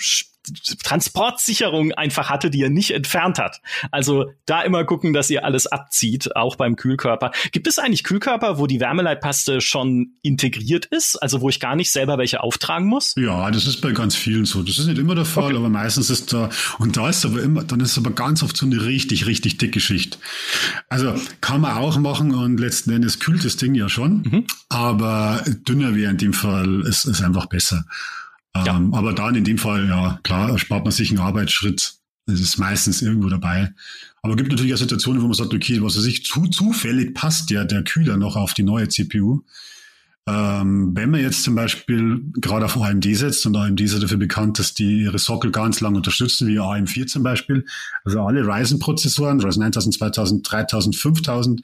Transportsicherung 0.82 1.92
einfach 1.92 2.30
hatte, 2.30 2.50
die 2.50 2.62
er 2.62 2.70
nicht 2.70 2.92
entfernt 2.92 3.38
hat. 3.38 3.60
Also 3.90 4.30
da 4.46 4.62
immer 4.62 4.84
gucken, 4.84 5.12
dass 5.12 5.30
ihr 5.30 5.44
alles 5.44 5.66
abzieht, 5.66 6.36
auch 6.36 6.56
beim 6.56 6.76
Kühlkörper. 6.76 7.32
Gibt 7.52 7.66
es 7.66 7.78
eigentlich 7.78 8.04
Kühlkörper, 8.04 8.58
wo 8.58 8.66
die 8.66 8.80
Wärmeleitpaste 8.80 9.60
schon 9.60 10.14
integriert 10.22 10.86
ist, 10.86 11.16
also 11.16 11.40
wo 11.40 11.48
ich 11.48 11.60
gar 11.60 11.76
nicht 11.76 11.90
selber 11.90 12.18
welche 12.18 12.42
auftragen 12.42 12.86
muss? 12.86 13.14
Ja, 13.16 13.50
das 13.50 13.66
ist 13.66 13.80
bei 13.80 13.92
ganz 13.92 14.14
vielen 14.14 14.44
so. 14.44 14.62
Das 14.62 14.78
ist 14.78 14.86
nicht 14.86 14.98
immer 14.98 15.14
der 15.14 15.24
Fall, 15.24 15.46
okay. 15.46 15.56
aber 15.56 15.68
meistens 15.68 16.10
ist 16.10 16.32
da 16.32 16.50
und 16.78 16.96
da 16.96 17.08
ist 17.08 17.24
aber 17.24 17.42
immer, 17.42 17.64
dann 17.64 17.80
ist 17.80 17.98
aber 17.98 18.10
ganz 18.10 18.42
oft 18.42 18.56
so 18.56 18.66
eine 18.66 18.84
richtig, 18.84 19.26
richtig 19.26 19.58
dicke 19.58 19.80
Schicht. 19.80 20.18
Also 20.88 21.14
kann 21.40 21.60
man 21.60 21.76
auch 21.76 21.98
machen 21.98 22.34
und 22.34 22.58
letzten 22.58 22.90
Endes 22.90 23.18
kühlt 23.18 23.44
das 23.44 23.56
Ding 23.56 23.74
ja 23.74 23.88
schon, 23.88 24.22
mhm. 24.22 24.46
aber 24.68 25.42
dünner 25.68 25.94
wäre 25.94 26.10
in 26.10 26.18
dem 26.18 26.32
Fall 26.32 26.82
ist, 26.82 27.04
ist 27.04 27.22
einfach 27.22 27.46
besser. 27.46 27.84
Ja. 28.64 28.76
Ähm, 28.76 28.94
aber 28.94 29.12
dann 29.12 29.34
in 29.34 29.44
dem 29.44 29.58
Fall, 29.58 29.88
ja, 29.88 30.20
klar, 30.22 30.58
spart 30.58 30.84
man 30.84 30.92
sich 30.92 31.10
einen 31.10 31.20
Arbeitsschritt. 31.20 31.94
Das 32.26 32.40
ist 32.40 32.58
meistens 32.58 33.02
irgendwo 33.02 33.28
dabei. 33.28 33.72
Aber 34.22 34.32
es 34.32 34.38
gibt 34.38 34.50
natürlich 34.50 34.74
auch 34.74 34.78
Situationen, 34.78 35.22
wo 35.22 35.26
man 35.26 35.34
sagt, 35.34 35.54
okay, 35.54 35.80
was 35.82 35.96
weiß 35.96 36.06
ich, 36.06 36.24
zu, 36.24 36.46
zufällig 36.48 37.14
passt 37.14 37.50
ja 37.50 37.64
der 37.64 37.84
Kühler 37.84 38.16
noch 38.16 38.36
auf 38.36 38.54
die 38.54 38.64
neue 38.64 38.88
CPU. 38.88 39.42
Ähm, 40.28 40.90
wenn 40.96 41.10
man 41.10 41.20
jetzt 41.20 41.44
zum 41.44 41.54
Beispiel 41.54 42.20
gerade 42.34 42.64
auf 42.64 42.76
AMD 42.76 43.04
setzt, 43.16 43.46
und 43.46 43.56
AMD 43.56 43.80
ist 43.80 43.92
ja 43.92 44.00
dafür 44.00 44.16
bekannt, 44.16 44.58
dass 44.58 44.74
die 44.74 45.02
ihre 45.02 45.20
Sockel 45.20 45.52
ganz 45.52 45.80
lang 45.80 45.94
unterstützen, 45.94 46.48
wie 46.48 46.58
AM4 46.58 47.06
zum 47.06 47.22
Beispiel, 47.22 47.64
also 48.04 48.20
alle 48.22 48.44
Ryzen-Prozessoren, 48.44 49.40
Ryzen 49.40 49.60
9000, 49.60 49.94
2000, 49.94 50.50
3000, 50.50 50.96
5000, 50.96 51.62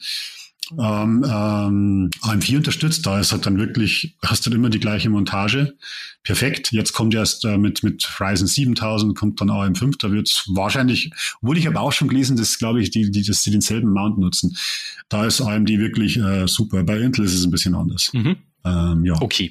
ähm, 0.78 1.24
ähm, 1.24 2.10
AM4 2.22 2.56
unterstützt. 2.56 3.06
Da 3.06 3.20
ist 3.20 3.32
halt 3.32 3.46
dann 3.46 3.58
wirklich, 3.58 4.16
hast 4.24 4.46
du 4.46 4.50
dann 4.50 4.58
immer 4.58 4.70
die 4.70 4.80
gleiche 4.80 5.10
Montage. 5.10 5.74
Perfekt. 6.22 6.72
Jetzt 6.72 6.92
kommt 6.92 7.14
erst 7.14 7.44
äh, 7.44 7.58
mit, 7.58 7.82
mit 7.82 8.08
Ryzen 8.20 8.46
7000, 8.46 9.16
kommt 9.16 9.40
dann 9.40 9.50
AM5. 9.50 9.96
Da 9.98 10.12
wird 10.12 10.28
es 10.28 10.44
wahrscheinlich, 10.48 11.10
obwohl 11.40 11.58
ich 11.58 11.66
aber 11.66 11.80
auch 11.80 11.92
schon 11.92 12.08
gelesen, 12.08 12.36
dass, 12.36 12.58
glaube 12.58 12.80
ich, 12.80 12.90
die, 12.90 13.10
die, 13.10 13.24
dass 13.24 13.42
sie 13.42 13.50
denselben 13.50 13.92
Mount 13.92 14.18
nutzen. 14.18 14.56
Da 15.08 15.26
ist 15.26 15.40
AMD 15.40 15.68
wirklich 15.68 16.16
äh, 16.18 16.46
super. 16.46 16.84
Bei 16.84 16.98
Intel 16.98 17.24
ist 17.24 17.34
es 17.34 17.44
ein 17.44 17.50
bisschen 17.50 17.74
anders. 17.74 18.10
Mhm. 18.12 18.36
Ähm, 18.64 19.04
ja. 19.04 19.20
Okay. 19.20 19.50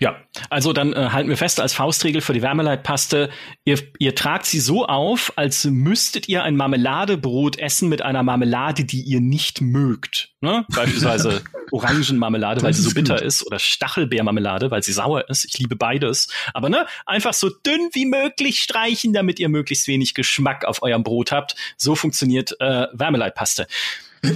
Ja, 0.00 0.16
also 0.48 0.72
dann 0.72 0.92
äh, 0.92 1.08
halten 1.10 1.28
wir 1.28 1.36
fest 1.36 1.58
als 1.58 1.74
Faustregel 1.74 2.20
für 2.20 2.32
die 2.32 2.40
Wärmeleitpaste, 2.40 3.30
ihr, 3.64 3.78
ihr 3.98 4.14
tragt 4.14 4.46
sie 4.46 4.60
so 4.60 4.86
auf, 4.86 5.32
als 5.34 5.64
müsstet 5.64 6.28
ihr 6.28 6.44
ein 6.44 6.54
Marmeladebrot 6.54 7.58
essen 7.58 7.88
mit 7.88 8.02
einer 8.02 8.22
Marmelade, 8.22 8.84
die 8.84 9.00
ihr 9.02 9.20
nicht 9.20 9.60
mögt. 9.60 10.30
Ne? 10.40 10.64
Beispielsweise 10.68 11.42
Orangenmarmelade, 11.72 12.62
weil 12.62 12.72
sie 12.74 12.82
so 12.82 12.94
bitter 12.94 13.16
gut. 13.16 13.24
ist, 13.24 13.44
oder 13.44 13.58
Stachelbeermarmelade, 13.58 14.70
weil 14.70 14.84
sie 14.84 14.92
sauer 14.92 15.28
ist. 15.28 15.44
Ich 15.44 15.58
liebe 15.58 15.74
beides. 15.74 16.28
Aber 16.54 16.68
ne, 16.68 16.86
einfach 17.04 17.34
so 17.34 17.50
dünn 17.50 17.90
wie 17.92 18.06
möglich 18.06 18.60
streichen, 18.60 19.12
damit 19.12 19.40
ihr 19.40 19.48
möglichst 19.48 19.88
wenig 19.88 20.14
Geschmack 20.14 20.64
auf 20.64 20.80
eurem 20.82 21.02
Brot 21.02 21.32
habt. 21.32 21.56
So 21.76 21.96
funktioniert 21.96 22.54
äh, 22.60 22.86
Wärmeleitpaste. 22.92 23.66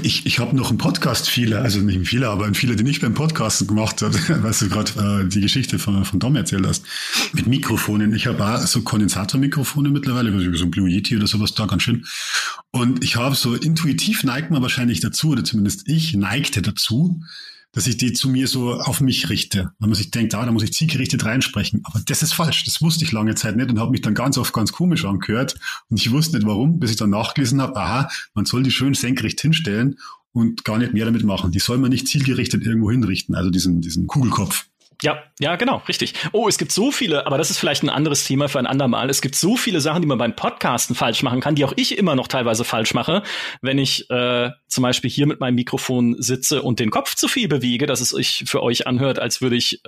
Ich, 0.03 0.27
ich 0.27 0.39
habe 0.39 0.55
noch 0.55 0.69
einen 0.69 0.79
Podcast, 0.79 1.29
viele, 1.29 1.61
also 1.61 1.81
nicht 1.81 2.09
viele, 2.09 2.29
aber 2.29 2.47
ein 2.47 2.55
viele, 2.55 2.77
die 2.77 2.85
nicht 2.85 3.03
beim 3.03 3.15
Podcasten 3.15 3.67
gemacht 3.67 4.01
hat, 4.03 4.15
weil 4.43 4.53
du 4.53 4.69
gerade 4.69 5.23
äh, 5.25 5.29
die 5.29 5.41
Geschichte 5.41 5.79
von, 5.79 6.05
von 6.05 6.21
Dom 6.21 6.37
erzählt 6.37 6.67
hast, 6.67 6.85
mit 7.33 7.47
Mikrofonen. 7.47 8.15
Ich 8.15 8.27
habe 8.27 8.45
auch 8.45 8.59
so 8.61 8.83
Kondensatormikrofone 8.83 9.89
mittlerweile, 9.89 10.57
so 10.57 10.65
ein 10.65 10.71
Blue 10.71 10.89
Yeti 10.89 11.17
oder 11.17 11.27
sowas 11.27 11.55
da, 11.55 11.67
ganz 11.67 11.83
schön. 11.83 12.05
Und 12.71 13.03
ich 13.03 13.17
habe 13.17 13.35
so 13.35 13.55
intuitiv 13.55 14.23
neigt 14.23 14.51
man 14.51 14.63
wahrscheinlich 14.63 15.01
dazu, 15.01 15.31
oder 15.31 15.43
zumindest 15.43 15.89
ich 15.89 16.15
neigte 16.15 16.63
dazu, 16.63 17.21
dass 17.73 17.87
ich 17.87 17.97
die 17.97 18.13
zu 18.13 18.29
mir 18.29 18.47
so 18.47 18.75
auf 18.75 19.01
mich 19.01 19.29
richte. 19.31 19.73
Wenn 19.79 19.89
man 19.89 19.97
sich 19.97 20.11
denkt, 20.11 20.35
ah, 20.35 20.45
da 20.45 20.53
muss 20.53 20.63
ich 20.63 20.73
zielgerichtet 20.73 21.25
reinsprechen. 21.25 21.81
Aber 21.85 22.01
das 22.05 22.23
ist 22.23 22.35
falsch. 22.35 22.65
Das 22.65 22.83
wusste 22.83 23.05
ich 23.05 23.13
lange 23.13 23.35
Zeit 23.35 23.57
nicht 23.57 23.71
und 23.71 23.81
habe 23.81 23.91
mich 23.91 24.03
dann 24.03 24.15
ganz 24.15 24.39
oft 24.39 24.53
ganz 24.53 24.73
komisch 24.73 25.05
angehört. 25.05 25.59
Und 25.89 25.99
ich 25.99 26.11
wusste 26.11 26.37
nicht 26.37 26.47
warum, 26.47 26.79
bis 26.79 26.91
ich 26.91 26.97
dann 26.97 27.11
nachgelesen 27.11 27.61
habe, 27.61 27.77
aha, 27.77 28.11
man 28.35 28.45
soll 28.45 28.63
die 28.63 28.71
schön 28.71 28.95
senkrecht 28.95 29.41
hinstellen 29.41 29.99
und 30.33 30.65
gar 30.65 30.79
nicht 30.79 30.93
mehr 30.93 31.07
damit 31.07 31.25
machen. 31.25 31.51
Die 31.51 31.59
soll 31.59 31.79
man 31.79 31.91
nicht 31.91 32.09
zielgerichtet 32.09 32.65
irgendwo 32.65 32.91
hinrichten, 32.91 33.35
also 33.35 33.51
diesen, 33.51 33.81
diesen 33.81 34.07
Kugelkopf. 34.07 34.67
Ja, 35.03 35.23
ja, 35.41 35.57
genau, 35.57 35.83
richtig. 35.89 36.15
Oh, 36.33 36.49
es 36.49 36.59
gibt 36.59 36.73
so 36.73 36.93
viele, 36.93 37.27
aber 37.27 37.37
das 37.37 37.51
ist 37.51 37.59
vielleicht 37.59 37.83
ein 37.83 37.91
anderes 37.91 38.25
Thema 38.25 38.49
für 38.49 38.59
ein 38.59 38.67
andermal. 38.67 39.11
Es 39.11 39.21
gibt 39.21 39.35
so 39.35 39.57
viele 39.57 39.81
Sachen, 39.81 40.03
die 40.03 40.09
man 40.09 40.19
beim 40.19 40.37
Podcasten 40.37 40.95
falsch 40.95 41.23
machen 41.23 41.41
kann, 41.41 41.57
die 41.57 41.65
auch 41.65 41.73
ich 41.77 41.99
immer 41.99 42.15
noch 42.15 42.29
teilweise 42.29 42.65
falsch 42.65 42.95
mache, 42.95 43.23
wenn 43.61 43.79
ich 43.79 44.09
äh, 44.11 44.51
zum 44.69 44.83
Beispiel 44.83 45.11
hier 45.11 45.27
mit 45.27 45.41
meinem 45.41 45.57
Mikrofon 45.57 46.17
sitze 46.19 46.63
und 46.63 46.79
den 46.79 46.91
Kopf 46.91 47.15
zu 47.17 47.29
viel 47.29 47.49
bewege, 47.49 47.87
dass 47.87 48.01
es 48.01 48.11
sich 48.11 48.45
für 48.47 48.63
euch 48.63 48.87
anhört, 48.87 49.19
als 49.19 49.41
würde 49.41 49.57
ich 49.57 49.83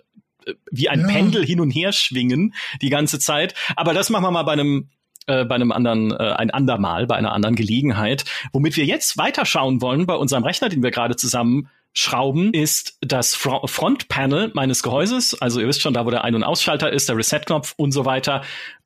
äh, 0.47 0.55
wie 0.71 0.89
ein 0.89 1.01
ja. 1.01 1.07
Pendel 1.07 1.47
hin 1.47 1.61
und 1.61 1.71
her 1.71 1.93
schwingen 1.93 2.55
die 2.83 2.91
ganze 2.91 3.19
Zeit. 3.19 3.55
Aber 3.77 3.95
das 3.95 4.11
machen 4.11 4.25
wir 4.25 4.31
mal 4.33 4.43
bei 4.43 4.53
einem 4.53 4.91
äh, 5.27 5.45
bei 5.45 5.55
einem 5.55 5.73
anderen, 5.73 6.11
äh, 6.13 6.17
ein 6.17 6.51
andermal, 6.51 7.07
bei 7.07 7.17
einer 7.17 7.33
anderen 7.33 7.57
Gelegenheit. 7.57 8.25
Womit 8.53 8.77
wir 8.77 8.85
jetzt 8.85 9.17
weiterschauen 9.17 9.81
wollen 9.81 10.05
bei 10.07 10.15
unserem 10.15 10.45
Rechner, 10.45 10.69
den 10.69 10.83
wir 10.83 10.91
gerade 10.91 11.17
zusammen 11.17 11.71
Schrauben 11.95 12.53
ist 12.53 12.99
das 13.01 13.35
Frontpanel 13.35 14.51
meines 14.55 14.83
Gehäuses. 14.83 15.41
Also 15.41 15.61
ihr 15.61 15.69
wisst 15.69 15.81
schon, 15.81 15.95
da 15.95 16.05
wo 16.05 16.11
der 16.11 16.25
Ein- 16.25 16.35
und 16.35 16.45
Ausschalter 16.45 16.93
ist, 16.93 17.09
der 17.09 17.17
Reset-Knopf 17.17 17.75
und 17.77 17.93
so 17.93 18.05
weiter. 18.05 18.43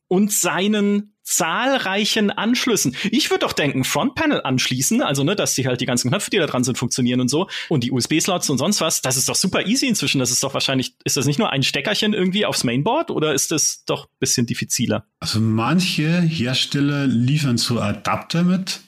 Und 0.09 0.31
seinen 0.33 1.15
zahlreichen 1.29 2.31
Anschlüssen. 2.31 2.97
Ich 3.11 3.31
würde 3.31 3.41
doch 3.41 3.53
denken, 3.53 3.85
Frontpanel 3.85 4.41
anschließen, 4.43 5.03
also 5.03 5.25
ne, 5.25 5.37
dass 5.37 5.55
die 5.55 5.67
halt 5.67 5.81
die 5.81 5.87
ganzen 5.87 6.09
Knöpfe, 6.09 6.31
die 6.31 6.39
da 6.39 6.47
dran 6.47 6.65
sind, 6.65 6.79
funktionieren 6.79 7.21
und 7.21 7.29
so 7.29 7.49
und 7.69 7.85
die 7.85 7.93
USB-Slots 7.93 8.49
und 8.49 8.57
sonst 8.57 8.81
was. 8.81 9.03
Das 9.03 9.19
ist 9.19 9.29
doch 9.29 9.35
super 9.35 9.67
easy 9.67 9.87
inzwischen. 9.87 10.21
Das 10.21 10.31
ist 10.31 10.43
doch 10.43 10.55
wahrscheinlich, 10.55 10.95
ist 11.05 11.19
das 11.19 11.27
nicht 11.27 11.39
nur 11.39 11.51
ein 11.51 11.63
Steckerchen 11.63 12.15
irgendwie 12.15 12.47
aufs 12.47 12.65
Mainboard 12.65 13.11
oder 13.11 13.35
ist 13.35 13.51
das 13.51 13.85
doch 13.85 14.09
bisschen 14.19 14.47
diffiziler? 14.47 15.05
Also 15.21 15.41
manche 15.41 16.21
Hersteller 16.21 17.07
liefern 17.07 17.59
so 17.59 17.79
Adapter 17.79 18.43
mit. 18.43 18.81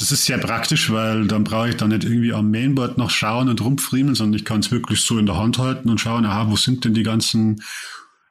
Das 0.00 0.12
ist 0.12 0.24
sehr 0.24 0.38
praktisch, 0.38 0.90
weil 0.90 1.26
dann 1.26 1.44
brauche 1.44 1.68
ich 1.68 1.76
da 1.76 1.86
nicht 1.86 2.04
irgendwie 2.04 2.32
am 2.32 2.50
Mainboard 2.50 2.96
noch 2.96 3.10
schauen 3.10 3.50
und 3.50 3.60
rumfriemeln, 3.60 4.14
sondern 4.14 4.38
ich 4.38 4.46
kann 4.46 4.60
es 4.60 4.70
wirklich 4.70 5.02
so 5.02 5.18
in 5.18 5.26
der 5.26 5.36
Hand 5.36 5.58
halten 5.58 5.90
und 5.90 6.00
schauen, 6.00 6.24
aha, 6.24 6.50
wo 6.50 6.56
sind 6.56 6.86
denn 6.86 6.94
die 6.94 7.02
ganzen 7.02 7.62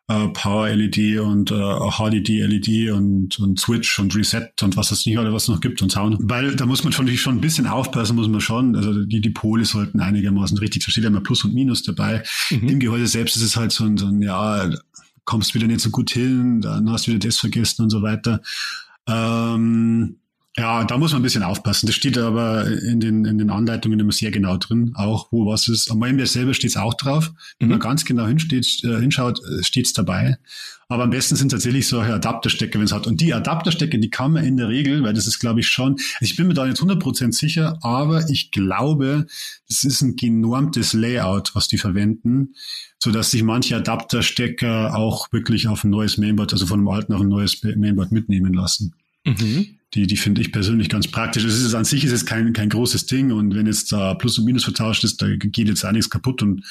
äh, 0.08 0.30
Power 0.30 0.68
LED 0.70 1.20
und 1.20 1.52
äh, 1.52 1.54
HDD 1.54 2.42
LED 2.42 2.92
und, 2.92 3.38
und 3.38 3.60
Switch 3.60 4.00
und 4.00 4.16
Reset 4.16 4.50
und 4.64 4.78
was 4.78 4.90
es 4.90 5.06
nicht 5.06 5.20
alles 5.20 5.32
was 5.32 5.48
noch 5.48 5.62
gibt 5.62 5.84
und 5.84 5.92
Sound. 5.92 6.18
Weil 6.22 6.56
da 6.56 6.66
muss 6.66 6.84
man 6.84 6.92
schon, 6.92 7.08
schon 7.16 7.38
ein 7.38 7.42
bisschen 7.42 7.68
aufpassen, 7.68 8.16
muss 8.16 8.28
man 8.28 8.42
schon. 8.42 8.76
Also 8.76 9.06
die, 9.06 9.22
die 9.22 9.30
Pole 9.30 9.64
sollten 9.64 10.00
einigermaßen 10.00 10.58
richtig, 10.58 10.84
da 10.84 10.92
steht 10.92 11.04
ja 11.04 11.12
immer 11.12 11.22
Plus 11.22 11.44
und 11.44 11.54
Minus 11.54 11.84
dabei. 11.84 12.24
Mhm. 12.50 12.68
Im 12.68 12.80
Gehäuse 12.80 13.06
selbst 13.06 13.36
ist 13.36 13.44
es 13.44 13.56
halt 13.56 13.72
so 13.72 13.84
ein, 13.84 13.96
so 13.96 14.08
ein, 14.08 14.24
ja, 14.24 14.72
kommst 15.24 15.54
wieder 15.54 15.68
nicht 15.68 15.82
so 15.82 15.92
gut 15.92 16.10
hin, 16.10 16.62
dann 16.62 16.90
hast 16.90 17.06
du 17.06 17.12
wieder 17.12 17.28
das 17.28 17.38
vergessen 17.38 17.84
und 17.84 17.92
so 17.92 18.02
weiter. 18.02 18.42
Ähm, 19.08 20.19
Ja, 20.58 20.84
da 20.84 20.98
muss 20.98 21.12
man 21.12 21.22
ein 21.22 21.24
bisschen 21.24 21.44
aufpassen. 21.44 21.86
Das 21.86 21.96
steht 21.96 22.18
aber 22.18 22.66
in 22.68 23.00
den, 23.00 23.24
in 23.24 23.38
den 23.38 23.50
Anleitungen 23.52 24.00
immer 24.00 24.12
sehr 24.12 24.32
genau 24.32 24.58
drin, 24.58 24.94
auch 24.96 25.32
wo 25.32 25.46
was 25.46 25.68
ist. 25.68 25.92
Am 25.92 26.00
Mainware 26.00 26.28
selber 26.28 26.54
steht 26.54 26.72
es 26.72 26.78
auch 26.78 26.96
drauf. 26.96 27.32
Wenn 27.60 27.68
mhm. 27.68 27.74
man 27.74 27.80
ganz 27.80 28.04
genau 28.04 28.26
hinsteht, 28.26 28.84
äh, 28.84 29.00
hinschaut, 29.00 29.40
äh, 29.40 29.64
steht 29.64 29.86
es 29.86 29.94
dabei. 29.94 30.38
Aber 30.88 31.04
am 31.04 31.12
besten 31.12 31.36
sind 31.36 31.50
tatsächlich 31.50 31.88
solche 31.88 32.16
Adapterstecker, 32.16 32.80
wenn 32.80 32.86
es 32.86 32.92
hat. 32.92 33.06
Und 33.06 33.22
die 33.22 33.34
Adapterstecker, 33.34 34.00
die 34.00 34.10
kann 34.10 34.32
man 34.32 34.44
in 34.44 34.58
der 34.58 34.70
Regel, 34.70 35.04
weil 35.04 35.14
das 35.14 35.28
ist, 35.28 35.38
glaube 35.38 35.60
ich, 35.60 35.68
schon, 35.68 35.94
also 35.94 36.06
ich 36.22 36.36
bin 36.36 36.48
mir 36.48 36.56
da 36.56 36.66
nicht 36.66 36.82
100% 36.82 37.32
sicher, 37.32 37.78
aber 37.84 38.28
ich 38.30 38.50
glaube, 38.50 39.28
das 39.68 39.84
ist 39.84 40.02
ein 40.02 40.16
genormtes 40.16 40.94
Layout, 40.94 41.54
was 41.54 41.68
die 41.68 41.78
verwenden, 41.78 42.56
so 42.98 43.12
dass 43.12 43.30
sich 43.30 43.44
manche 43.44 43.78
Adapterstecker 43.78 44.96
auch 44.96 45.32
wirklich 45.32 45.68
auf 45.68 45.84
ein 45.84 45.92
neues 45.92 46.18
Mainboard, 46.18 46.54
also 46.54 46.66
von 46.66 46.80
einem 46.80 46.88
alten 46.88 47.14
auf 47.14 47.22
ein 47.22 47.30
neues 47.30 47.62
Mainboard 47.64 48.12
mitnehmen 48.12 48.54
lassen. 48.54 48.96
Mhm. 49.26 49.79
Die, 49.96 50.06
die 50.06 50.18
finde 50.18 50.42
ich 50.42 50.52
persönlich 50.52 50.90
ganz 50.90 51.08
praktisch. 51.08 51.44
Es 51.44 51.60
ist 51.60 51.74
an 51.74 51.86
sich 51.86 52.04
ist 52.04 52.12
es 52.12 52.26
kein, 52.26 52.54
kein 52.54 52.70
großes 52.70 53.08
Ding 53.08 53.32
und 53.32 53.56
wenn 53.56 53.66
jetzt 53.66 53.92
da 53.92 54.14
Plus 54.14 54.38
und 54.38 54.46
Minus 54.46 54.64
vertauscht 54.64 55.04
ist, 55.04 55.22
da 55.22 55.28
geht 55.36 55.68
jetzt 55.68 55.84
einiges 55.84 56.10
kaputt 56.10 56.44
und 56.44 56.64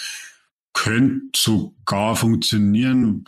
könnte 0.72 1.38
sogar 1.38 2.14
funktionieren. 2.14 3.24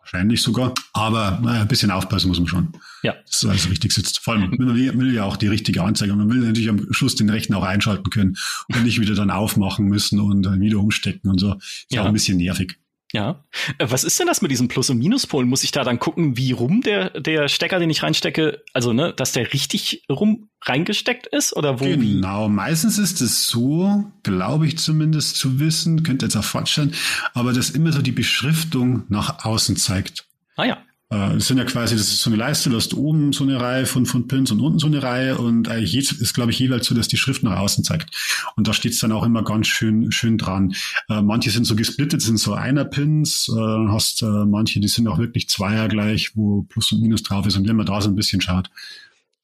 Wahrscheinlich 0.00 0.42
sogar. 0.42 0.74
Aber 0.92 1.40
naja, 1.42 1.62
ein 1.62 1.68
bisschen 1.68 1.90
aufpassen 1.90 2.28
muss 2.28 2.38
man 2.38 2.48
schon. 2.48 2.72
Ja. 3.02 3.14
Das 3.26 3.42
ist 3.42 3.48
alles 3.48 3.70
richtig 3.70 3.92
sitzt. 3.92 4.18
Vor 4.18 4.34
allem, 4.34 4.50
man 4.50 4.74
will, 4.74 4.98
will, 4.98 5.14
ja 5.14 5.24
auch 5.24 5.36
die 5.36 5.46
richtige 5.46 5.82
Anzeige. 5.82 6.14
Man 6.14 6.28
will 6.30 6.40
natürlich 6.40 6.68
am 6.68 6.92
Schluss 6.92 7.14
den 7.14 7.30
Rechner 7.30 7.58
auch 7.58 7.62
einschalten 7.62 8.10
können 8.10 8.36
und 8.68 8.84
nicht 8.84 9.00
wieder 9.00 9.14
dann 9.14 9.30
aufmachen 9.30 9.86
müssen 9.86 10.20
und 10.20 10.42
dann 10.42 10.60
wieder 10.60 10.78
umstecken 10.78 11.30
und 11.30 11.38
so. 11.38 11.54
Ist 11.54 11.86
ja 11.90 12.02
auch 12.02 12.06
ein 12.06 12.12
bisschen 12.12 12.36
nervig. 12.36 12.76
Ja. 13.12 13.44
Äh, 13.78 13.86
was 13.88 14.04
ist 14.04 14.18
denn 14.18 14.26
das 14.26 14.42
mit 14.42 14.50
diesen 14.50 14.68
Plus- 14.68 14.90
und 14.90 14.98
Minuspolen? 14.98 15.48
Muss 15.48 15.62
ich 15.62 15.70
da 15.70 15.84
dann 15.84 15.98
gucken, 15.98 16.36
wie 16.36 16.52
rum 16.52 16.80
der, 16.80 17.10
der 17.20 17.48
Stecker, 17.48 17.78
den 17.78 17.90
ich 17.90 18.02
reinstecke, 18.02 18.62
also 18.72 18.92
ne, 18.92 19.12
dass 19.14 19.32
der 19.32 19.52
richtig 19.52 20.04
rum 20.10 20.48
reingesteckt 20.62 21.26
ist 21.26 21.54
oder 21.54 21.80
wo? 21.80 21.84
Genau, 21.84 22.48
meistens 22.48 22.98
ist 22.98 23.20
es 23.20 23.46
so, 23.46 24.04
glaube 24.22 24.66
ich 24.66 24.78
zumindest 24.78 25.36
zu 25.36 25.60
wissen, 25.60 26.02
könnte 26.02 26.26
jetzt 26.26 26.36
auch 26.36 26.66
sein, 26.66 26.92
aber 27.34 27.52
dass 27.52 27.70
immer 27.70 27.92
so 27.92 28.02
die 28.02 28.12
Beschriftung 28.12 29.04
nach 29.08 29.44
außen 29.44 29.76
zeigt. 29.76 30.26
Ah 30.56 30.64
ja. 30.64 30.78
Äh, 31.14 31.34
das 31.34 31.46
sind 31.46 31.58
ja 31.58 31.64
quasi, 31.64 31.94
das 31.94 32.08
ist 32.08 32.20
so 32.20 32.30
eine 32.30 32.36
Leiste, 32.36 32.70
du 32.70 32.76
hast 32.76 32.94
oben 32.94 33.32
so 33.32 33.44
eine 33.44 33.60
Reihe 33.60 33.86
von, 33.86 34.06
von 34.06 34.26
Pins 34.26 34.50
und 34.50 34.60
unten 34.60 34.78
so 34.78 34.86
eine 34.86 35.02
Reihe 35.02 35.38
und 35.38 35.68
eigentlich 35.68 35.94
ist, 36.20 36.34
glaube 36.34 36.50
ich, 36.50 36.58
jeweils 36.58 36.86
so, 36.86 36.94
dass 36.94 37.08
die 37.08 37.16
Schrift 37.16 37.42
nach 37.42 37.58
außen 37.58 37.84
zeigt. 37.84 38.10
Und 38.56 38.66
da 38.66 38.72
steht 38.72 38.92
es 38.92 38.98
dann 38.98 39.12
auch 39.12 39.24
immer 39.24 39.44
ganz 39.44 39.68
schön, 39.68 40.10
schön 40.10 40.38
dran. 40.38 40.74
Äh, 41.08 41.22
manche 41.22 41.50
sind 41.50 41.64
so 41.64 41.76
gesplittet, 41.76 42.22
sind 42.22 42.38
so 42.38 42.54
einer 42.54 42.84
Pins, 42.84 43.48
äh, 43.48 43.88
hast 43.88 44.22
äh, 44.22 44.26
manche, 44.26 44.80
die 44.80 44.88
sind 44.88 45.06
auch 45.06 45.18
wirklich 45.18 45.48
Zweier 45.48 45.88
gleich, 45.88 46.32
wo 46.34 46.62
Plus 46.62 46.92
und 46.92 47.00
Minus 47.00 47.22
drauf 47.22 47.46
ist. 47.46 47.56
Und 47.56 47.68
wenn 47.68 47.76
man 47.76 47.86
da 47.86 48.00
so 48.00 48.08
ein 48.08 48.16
bisschen 48.16 48.40
schaut, 48.40 48.70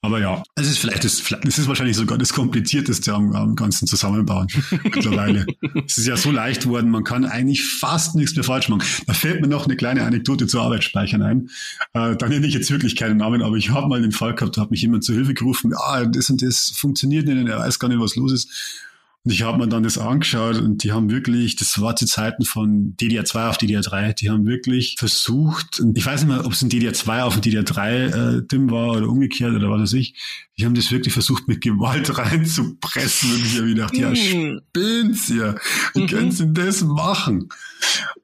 aber 0.02 0.18
ja, 0.18 0.42
es 0.56 0.68
ist 0.68 0.78
vielleicht, 0.78 1.04
das, 1.04 1.22
es 1.46 1.58
ist 1.58 1.68
wahrscheinlich 1.68 1.96
sogar 1.96 2.16
das 2.16 2.32
Komplizierteste 2.32 3.12
am, 3.12 3.34
am 3.34 3.54
ganzen 3.54 3.86
Zusammenbauen 3.86 4.46
mittlerweile. 4.82 5.44
es 5.86 5.98
ist 5.98 6.06
ja 6.06 6.16
so 6.16 6.30
leicht 6.30 6.66
worden, 6.66 6.90
man 6.90 7.04
kann 7.04 7.26
eigentlich 7.26 7.62
fast 7.62 8.14
nichts 8.14 8.34
mehr 8.34 8.44
falsch 8.44 8.70
machen. 8.70 8.82
Da 9.06 9.12
fällt 9.12 9.42
mir 9.42 9.48
noch 9.48 9.66
eine 9.66 9.76
kleine 9.76 10.04
Anekdote 10.04 10.46
zu 10.46 10.60
Arbeitsspeichern 10.60 11.22
ein. 11.22 11.50
Äh, 11.92 12.16
da 12.16 12.28
nenne 12.28 12.46
ich 12.46 12.54
jetzt 12.54 12.70
wirklich 12.70 12.96
keinen 12.96 13.18
Namen, 13.18 13.42
aber 13.42 13.56
ich 13.56 13.70
habe 13.70 13.88
mal 13.88 14.00
den 14.00 14.12
Fall 14.12 14.34
gehabt, 14.34 14.56
da 14.56 14.62
hat 14.62 14.70
mich 14.70 14.80
jemand 14.80 15.04
zur 15.04 15.14
Hilfe 15.14 15.34
gerufen, 15.34 15.72
ja, 15.72 16.06
das 16.06 16.30
und 16.30 16.40
das 16.40 16.72
funktioniert 16.74 17.26
nicht, 17.26 17.48
er 17.48 17.58
weiß 17.58 17.78
gar 17.78 17.88
nicht, 17.88 18.00
was 18.00 18.16
los 18.16 18.32
ist. 18.32 18.88
Und 19.22 19.32
ich 19.32 19.42
habe 19.42 19.58
mir 19.58 19.68
dann 19.68 19.82
das 19.82 19.98
angeschaut 19.98 20.56
und 20.56 20.82
die 20.82 20.92
haben 20.92 21.10
wirklich, 21.10 21.54
das 21.54 21.78
war 21.78 21.94
zu 21.94 22.06
Zeiten 22.06 22.44
von 22.46 22.96
DDR2 22.98 23.50
auf 23.50 23.58
DDR3, 23.58 24.14
die 24.14 24.30
haben 24.30 24.46
wirklich 24.46 24.96
versucht, 24.98 25.82
ich 25.94 26.06
weiß 26.06 26.24
nicht 26.24 26.34
mehr, 26.34 26.46
ob 26.46 26.52
es 26.52 26.62
ein 26.62 26.70
DDR2 26.70 27.22
auf 27.22 27.36
ein 27.36 27.42
DDR3 27.42 28.48
äh, 28.48 28.70
war 28.70 28.92
oder 28.96 29.08
umgekehrt 29.08 29.54
oder 29.54 29.68
was 29.68 29.82
weiß 29.82 29.92
ich, 29.94 30.14
die 30.56 30.64
haben 30.64 30.74
das 30.74 30.90
wirklich 30.90 31.12
versucht 31.12 31.48
mit 31.48 31.60
Gewalt 31.60 32.16
reinzupressen 32.16 33.34
und 33.34 33.44
ich 33.44 33.58
habe 33.58 33.68
gedacht, 33.68 33.96
ja, 33.98 34.10
hm. 34.10 34.62
spinnt's 34.70 35.28
ja, 35.28 35.54
wie 35.92 36.02
mhm. 36.02 36.06
können 36.06 36.32
sie 36.32 36.50
das 36.54 36.82
machen? 36.82 37.50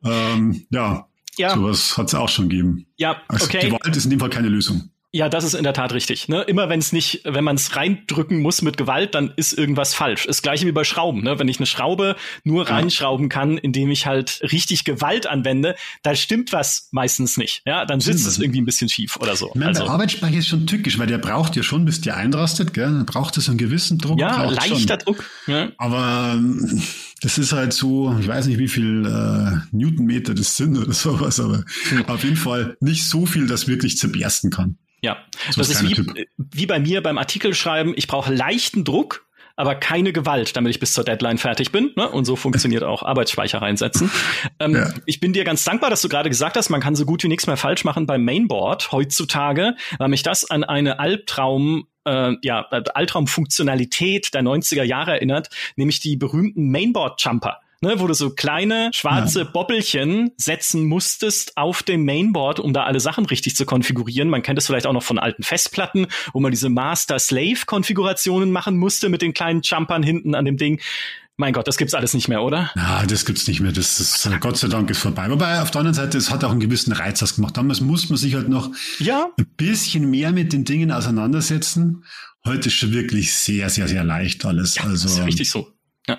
Ähm, 0.02 0.64
ja, 0.70 1.06
ja. 1.36 1.54
sowas 1.54 1.98
hat 1.98 2.08
es 2.08 2.14
auch 2.14 2.30
schon 2.30 2.48
gegeben. 2.48 2.86
Ja, 2.96 3.20
also 3.28 3.44
okay. 3.44 3.68
Gewalt 3.68 3.94
ist 3.94 4.04
in 4.04 4.10
dem 4.10 4.20
Fall 4.20 4.30
keine 4.30 4.48
Lösung. 4.48 4.88
Ja, 5.16 5.30
das 5.30 5.44
ist 5.44 5.54
in 5.54 5.64
der 5.64 5.72
Tat 5.72 5.94
richtig. 5.94 6.28
Ne? 6.28 6.42
Immer 6.42 6.68
wenn 6.68 6.78
es 6.78 6.92
nicht, 6.92 7.22
wenn 7.24 7.42
man 7.42 7.56
es 7.56 7.74
reindrücken 7.74 8.40
muss 8.40 8.60
mit 8.60 8.76
Gewalt, 8.76 9.14
dann 9.14 9.32
ist 9.36 9.54
irgendwas 9.56 9.94
falsch. 9.94 10.26
Das 10.26 10.42
gleiche 10.42 10.66
wie 10.66 10.72
bei 10.72 10.84
Schrauben. 10.84 11.22
Ne? 11.22 11.38
Wenn 11.38 11.48
ich 11.48 11.58
eine 11.58 11.64
Schraube 11.64 12.16
nur 12.44 12.68
reinschrauben 12.68 13.30
kann, 13.30 13.56
indem 13.56 13.90
ich 13.90 14.04
halt 14.04 14.40
richtig 14.42 14.84
Gewalt 14.84 15.26
anwende, 15.26 15.74
da 16.02 16.14
stimmt 16.14 16.52
was 16.52 16.88
meistens 16.90 17.38
nicht. 17.38 17.62
Ja, 17.64 17.86
dann 17.86 18.00
sitzt 18.00 18.26
es 18.26 18.38
irgendwie 18.38 18.60
ein 18.60 18.66
bisschen 18.66 18.90
schief 18.90 19.16
oder 19.16 19.36
so. 19.36 19.52
Meine, 19.54 19.68
also, 19.68 19.84
der 19.84 19.92
Arbeitsspeicher 19.92 20.36
ist 20.36 20.48
schon 20.48 20.66
tückisch, 20.66 20.98
weil 20.98 21.06
der 21.06 21.16
braucht 21.16 21.56
ja 21.56 21.62
schon, 21.62 21.86
bis 21.86 22.02
der 22.02 22.18
einrastet, 22.18 22.74
gell? 22.74 22.84
Dann 22.84 23.06
braucht 23.06 23.38
es 23.38 23.48
einen 23.48 23.56
gewissen 23.56 23.96
Druck. 23.96 24.20
Ja, 24.20 24.44
leichter 24.44 24.76
schon. 24.76 24.98
Druck. 24.98 25.24
Ja. 25.46 25.70
Aber 25.78 26.34
ähm, 26.34 26.82
das 27.22 27.38
ist 27.38 27.52
halt 27.52 27.72
so, 27.72 28.14
ich 28.20 28.28
weiß 28.28 28.48
nicht, 28.48 28.58
wie 28.58 28.68
viel 28.68 29.06
äh, 29.06 29.56
Newtonmeter 29.74 30.34
das 30.34 30.56
sind 30.56 30.76
oder 30.76 30.92
sowas, 30.92 31.40
aber 31.40 31.64
hm. 31.88 32.04
auf 32.06 32.22
jeden 32.22 32.36
Fall 32.36 32.76
nicht 32.80 33.08
so 33.08 33.24
viel, 33.24 33.46
dass 33.46 33.66
wirklich 33.66 33.96
zerbersten 33.96 34.50
kann. 34.50 34.76
Ja, 35.02 35.18
so 35.50 35.60
das 35.60 35.68
ist 35.70 35.82
wie, 35.82 36.26
wie 36.36 36.66
bei 36.66 36.78
mir 36.78 37.02
beim 37.02 37.18
Artikel 37.18 37.54
schreiben. 37.54 37.92
Ich 37.96 38.06
brauche 38.06 38.32
leichten 38.32 38.84
Druck, 38.84 39.26
aber 39.56 39.74
keine 39.74 40.12
Gewalt, 40.12 40.56
damit 40.56 40.70
ich 40.70 40.80
bis 40.80 40.92
zur 40.92 41.04
Deadline 41.04 41.38
fertig 41.38 41.72
bin. 41.72 41.92
Ne? 41.96 42.08
Und 42.08 42.24
so 42.26 42.36
funktioniert 42.36 42.82
auch 42.82 43.02
Arbeitsspeicher 43.02 43.60
reinsetzen. 43.60 44.10
Ähm, 44.58 44.74
ja. 44.74 44.88
Ich 45.04 45.20
bin 45.20 45.34
dir 45.34 45.44
ganz 45.44 45.64
dankbar, 45.64 45.90
dass 45.90 46.00
du 46.00 46.08
gerade 46.08 46.30
gesagt 46.30 46.56
hast, 46.56 46.70
man 46.70 46.80
kann 46.80 46.96
so 46.96 47.04
gut 47.04 47.22
wie 47.22 47.28
nichts 47.28 47.46
mehr 47.46 47.58
falsch 47.58 47.84
machen 47.84 48.06
beim 48.06 48.24
Mainboard 48.24 48.90
heutzutage, 48.90 49.74
weil 49.98 50.08
mich 50.08 50.22
das 50.22 50.50
an 50.50 50.64
eine 50.64 50.98
Albtraum 50.98 51.86
äh, 52.06 52.32
ja, 52.42 52.62
Albtraumfunktionalität 52.62 54.32
der 54.32 54.42
90er 54.42 54.82
Jahre 54.82 55.12
erinnert, 55.12 55.50
nämlich 55.76 56.00
die 56.00 56.16
berühmten 56.16 56.70
Mainboard-Jumper 56.70 57.60
ne, 57.80 57.98
wo 57.98 58.06
du 58.06 58.14
so 58.14 58.30
kleine 58.30 58.90
schwarze 58.92 59.40
ja. 59.40 59.44
Bobbelchen 59.44 60.30
setzen 60.36 60.84
musstest 60.84 61.56
auf 61.56 61.82
dem 61.82 62.04
Mainboard, 62.04 62.60
um 62.60 62.72
da 62.72 62.84
alle 62.84 63.00
Sachen 63.00 63.26
richtig 63.26 63.56
zu 63.56 63.66
konfigurieren. 63.66 64.28
Man 64.28 64.42
kennt 64.42 64.58
es 64.58 64.66
vielleicht 64.66 64.86
auch 64.86 64.92
noch 64.92 65.02
von 65.02 65.18
alten 65.18 65.42
Festplatten, 65.42 66.06
wo 66.32 66.40
man 66.40 66.50
diese 66.50 66.68
Master-Slave-Konfigurationen 66.68 68.50
machen 68.50 68.78
musste 68.78 69.08
mit 69.08 69.22
den 69.22 69.34
kleinen 69.34 69.62
Jumpern 69.62 70.02
hinten 70.02 70.34
an 70.34 70.44
dem 70.44 70.56
Ding. 70.56 70.80
Mein 71.38 71.52
Gott, 71.52 71.68
das 71.68 71.76
gibt's 71.76 71.92
alles 71.92 72.14
nicht 72.14 72.28
mehr, 72.28 72.42
oder? 72.42 72.70
Ja, 72.76 73.04
das 73.04 73.26
gibt's 73.26 73.46
nicht 73.46 73.60
mehr. 73.60 73.70
Das 73.70 74.00
ist 74.00 74.26
Gott 74.40 74.56
sei 74.56 74.68
Dank 74.68 74.88
ist 74.88 75.00
vorbei. 75.00 75.28
Wobei 75.28 75.60
auf 75.60 75.70
der 75.70 75.80
anderen 75.80 75.94
Seite, 75.94 76.16
es 76.16 76.30
hat 76.30 76.44
auch 76.44 76.50
einen 76.50 76.60
gewissen 76.60 76.92
Reiz 76.92 77.22
ausgemacht. 77.22 77.58
Damals 77.58 77.82
muss 77.82 78.08
man 78.08 78.16
sich 78.16 78.34
halt 78.34 78.48
noch 78.48 78.70
ja. 78.98 79.28
ein 79.38 79.46
bisschen 79.58 80.08
mehr 80.10 80.32
mit 80.32 80.54
den 80.54 80.64
Dingen 80.64 80.90
auseinandersetzen. 80.90 82.04
Heute 82.46 82.68
ist 82.68 82.74
schon 82.74 82.92
wirklich 82.92 83.34
sehr, 83.34 83.68
sehr, 83.68 83.86
sehr 83.86 84.02
leicht 84.02 84.46
alles. 84.46 84.76
Ja, 84.76 84.84
also, 84.84 85.08
ist 85.08 85.26
richtig 85.26 85.50
so. 85.50 85.72
Ja 86.08 86.18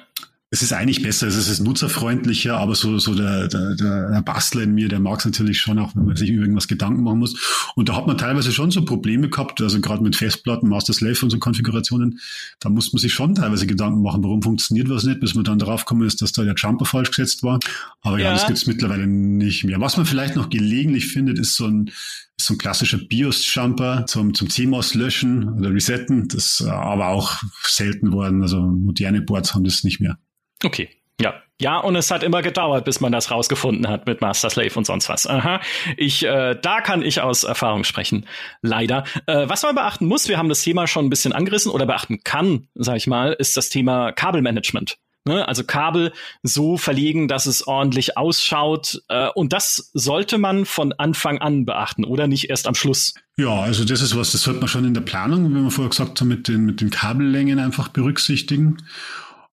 es 0.49 0.61
ist 0.61 0.71
eigentlich 0.71 1.01
besser, 1.01 1.27
es 1.27 1.35
ist 1.35 1.59
nutzerfreundlicher, 1.59 2.55
aber 2.57 2.73
so, 2.73 2.97
so 2.99 3.13
der, 3.13 3.49
der, 3.49 3.75
der 3.75 4.21
Bastler 4.21 4.63
in 4.63 4.73
mir, 4.73 4.87
der 4.87 5.01
mag 5.01 5.19
es 5.19 5.25
natürlich 5.25 5.59
schon 5.59 5.77
auch, 5.77 5.93
wenn 5.93 6.05
man 6.05 6.15
sich 6.15 6.29
über 6.29 6.43
irgendwas 6.43 6.69
Gedanken 6.69 7.03
machen 7.03 7.19
muss. 7.19 7.35
Und 7.75 7.89
da 7.89 7.97
hat 7.97 8.07
man 8.07 8.17
teilweise 8.17 8.53
schon 8.53 8.71
so 8.71 8.85
Probleme 8.85 9.29
gehabt, 9.29 9.59
also 9.59 9.81
gerade 9.81 10.01
mit 10.01 10.15
Festplatten, 10.15 10.69
Master 10.69 10.93
Slave 10.93 11.17
und 11.23 11.31
so 11.31 11.39
Konfigurationen, 11.39 12.21
da 12.61 12.69
muss 12.69 12.93
man 12.93 13.01
sich 13.01 13.13
schon 13.13 13.35
teilweise 13.35 13.67
Gedanken 13.67 14.01
machen, 14.01 14.23
warum 14.23 14.41
funktioniert 14.41 14.87
was 14.87 15.03
nicht, 15.03 15.19
bis 15.19 15.35
man 15.35 15.43
dann 15.43 15.59
drauf 15.59 15.83
kommen 15.83 16.07
ist, 16.07 16.21
dass 16.21 16.31
da 16.31 16.45
der 16.45 16.55
Jumper 16.55 16.85
falsch 16.85 17.09
gesetzt 17.09 17.43
war. 17.43 17.59
Aber 18.01 18.17
ja, 18.17 18.27
ja 18.27 18.33
das 18.33 18.47
gibt's 18.47 18.67
mittlerweile 18.67 19.05
nicht 19.05 19.65
mehr. 19.65 19.81
Was 19.81 19.97
man 19.97 20.05
vielleicht 20.05 20.37
noch 20.37 20.49
gelegentlich 20.49 21.07
findet, 21.07 21.39
ist 21.39 21.55
so 21.55 21.67
ein 21.67 21.91
so 22.39 22.53
ein 22.53 22.59
klassischer 22.59 22.99
BIOS-Jumper 22.99 24.05
zum, 24.05 24.35
zum 24.35 24.47
CMOS 24.47 24.93
löschen 24.93 25.49
oder 25.57 25.73
resetten. 25.73 26.27
Das 26.27 26.59
ist 26.59 26.67
aber 26.67 27.07
auch 27.07 27.41
selten 27.63 28.11
worden. 28.11 28.43
Also 28.43 28.61
moderne 28.61 29.21
Boards 29.21 29.55
haben 29.55 29.63
das 29.63 29.83
nicht 29.83 29.99
mehr. 29.99 30.19
Okay. 30.63 30.89
Ja, 31.19 31.41
ja, 31.59 31.79
und 31.79 31.95
es 31.95 32.11
hat 32.11 32.21
immer 32.21 32.43
gedauert, 32.43 32.85
bis 32.85 32.99
man 32.99 33.11
das 33.11 33.31
rausgefunden 33.31 33.87
hat 33.87 34.05
mit 34.05 34.21
Master 34.21 34.51
Slave 34.51 34.75
und 34.75 34.85
sonst 34.85 35.09
was. 35.09 35.25
Aha. 35.25 35.59
Ich, 35.95 36.23
äh, 36.23 36.55
da 36.61 36.81
kann 36.81 37.01
ich 37.01 37.21
aus 37.21 37.43
Erfahrung 37.43 37.83
sprechen. 37.83 38.27
Leider. 38.61 39.03
Äh, 39.25 39.49
was 39.49 39.63
man 39.63 39.73
beachten 39.73 40.05
muss, 40.05 40.27
wir 40.27 40.37
haben 40.37 40.49
das 40.49 40.61
Thema 40.61 40.85
schon 40.85 41.05
ein 41.05 41.09
bisschen 41.09 41.33
angerissen 41.33 41.71
oder 41.71 41.87
beachten 41.87 42.19
kann, 42.23 42.67
sag 42.75 42.97
ich 42.97 43.07
mal, 43.07 43.33
ist 43.33 43.57
das 43.57 43.69
Thema 43.69 44.11
Kabelmanagement. 44.11 44.97
Ne? 45.25 45.47
Also 45.47 45.63
Kabel 45.63 46.13
so 46.43 46.77
verlegen, 46.77 47.27
dass 47.27 47.47
es 47.47 47.65
ordentlich 47.65 48.17
ausschaut. 48.17 49.01
Äh, 49.09 49.29
und 49.29 49.51
das 49.51 49.89
sollte 49.95 50.37
man 50.37 50.65
von 50.65 50.93
Anfang 50.93 51.39
an 51.39 51.65
beachten 51.65 52.05
oder 52.05 52.27
nicht 52.27 52.51
erst 52.51 52.67
am 52.67 52.75
Schluss. 52.75 53.15
Ja, 53.35 53.61
also 53.61 53.83
das 53.83 54.03
ist 54.03 54.15
was, 54.15 54.31
das 54.31 54.41
sollte 54.41 54.59
man 54.59 54.69
schon 54.69 54.85
in 54.85 54.93
der 54.93 55.01
Planung, 55.01 55.49
wie 55.55 55.63
wir 55.63 55.71
vorher 55.71 55.89
gesagt 55.89 56.21
haben, 56.21 56.27
mit 56.27 56.47
den, 56.47 56.65
mit 56.65 56.81
den 56.81 56.91
Kabellängen 56.91 57.57
einfach 57.57 57.87
berücksichtigen 57.87 58.77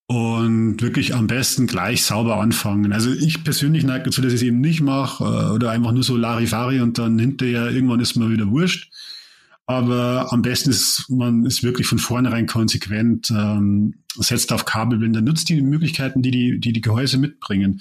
und 0.06 0.82
wirklich 0.82 1.14
am 1.14 1.26
besten 1.26 1.66
gleich 1.66 2.02
sauber 2.02 2.36
anfangen. 2.40 2.92
Also 2.92 3.12
ich 3.12 3.42
persönlich 3.42 3.84
neige 3.84 4.04
dazu, 4.04 4.20
dass 4.20 4.32
ich 4.32 4.40
es 4.40 4.46
eben 4.46 4.60
nicht 4.60 4.80
mache 4.80 5.24
äh, 5.24 5.50
oder 5.54 5.70
einfach 5.70 5.92
nur 5.92 6.02
so 6.02 6.16
Larifari 6.16 6.80
und 6.80 6.98
dann 6.98 7.18
hinterher 7.18 7.70
irgendwann 7.70 8.00
ist 8.00 8.16
mir 8.16 8.30
wieder 8.30 8.50
wurscht. 8.50 8.90
Aber 9.66 10.30
am 10.30 10.42
besten 10.42 10.68
ist, 10.68 11.06
man 11.08 11.46
ist 11.46 11.62
wirklich 11.62 11.86
von 11.86 11.98
vornherein 11.98 12.46
konsequent, 12.46 13.30
ähm, 13.30 13.94
setzt 14.14 14.52
auf 14.52 14.66
Kabelbinder, 14.66 15.22
nutzt 15.22 15.48
die 15.48 15.62
Möglichkeiten, 15.62 16.20
die 16.20 16.30
die, 16.30 16.60
die, 16.60 16.74
die 16.74 16.80
Gehäuse 16.82 17.16
mitbringen. 17.16 17.80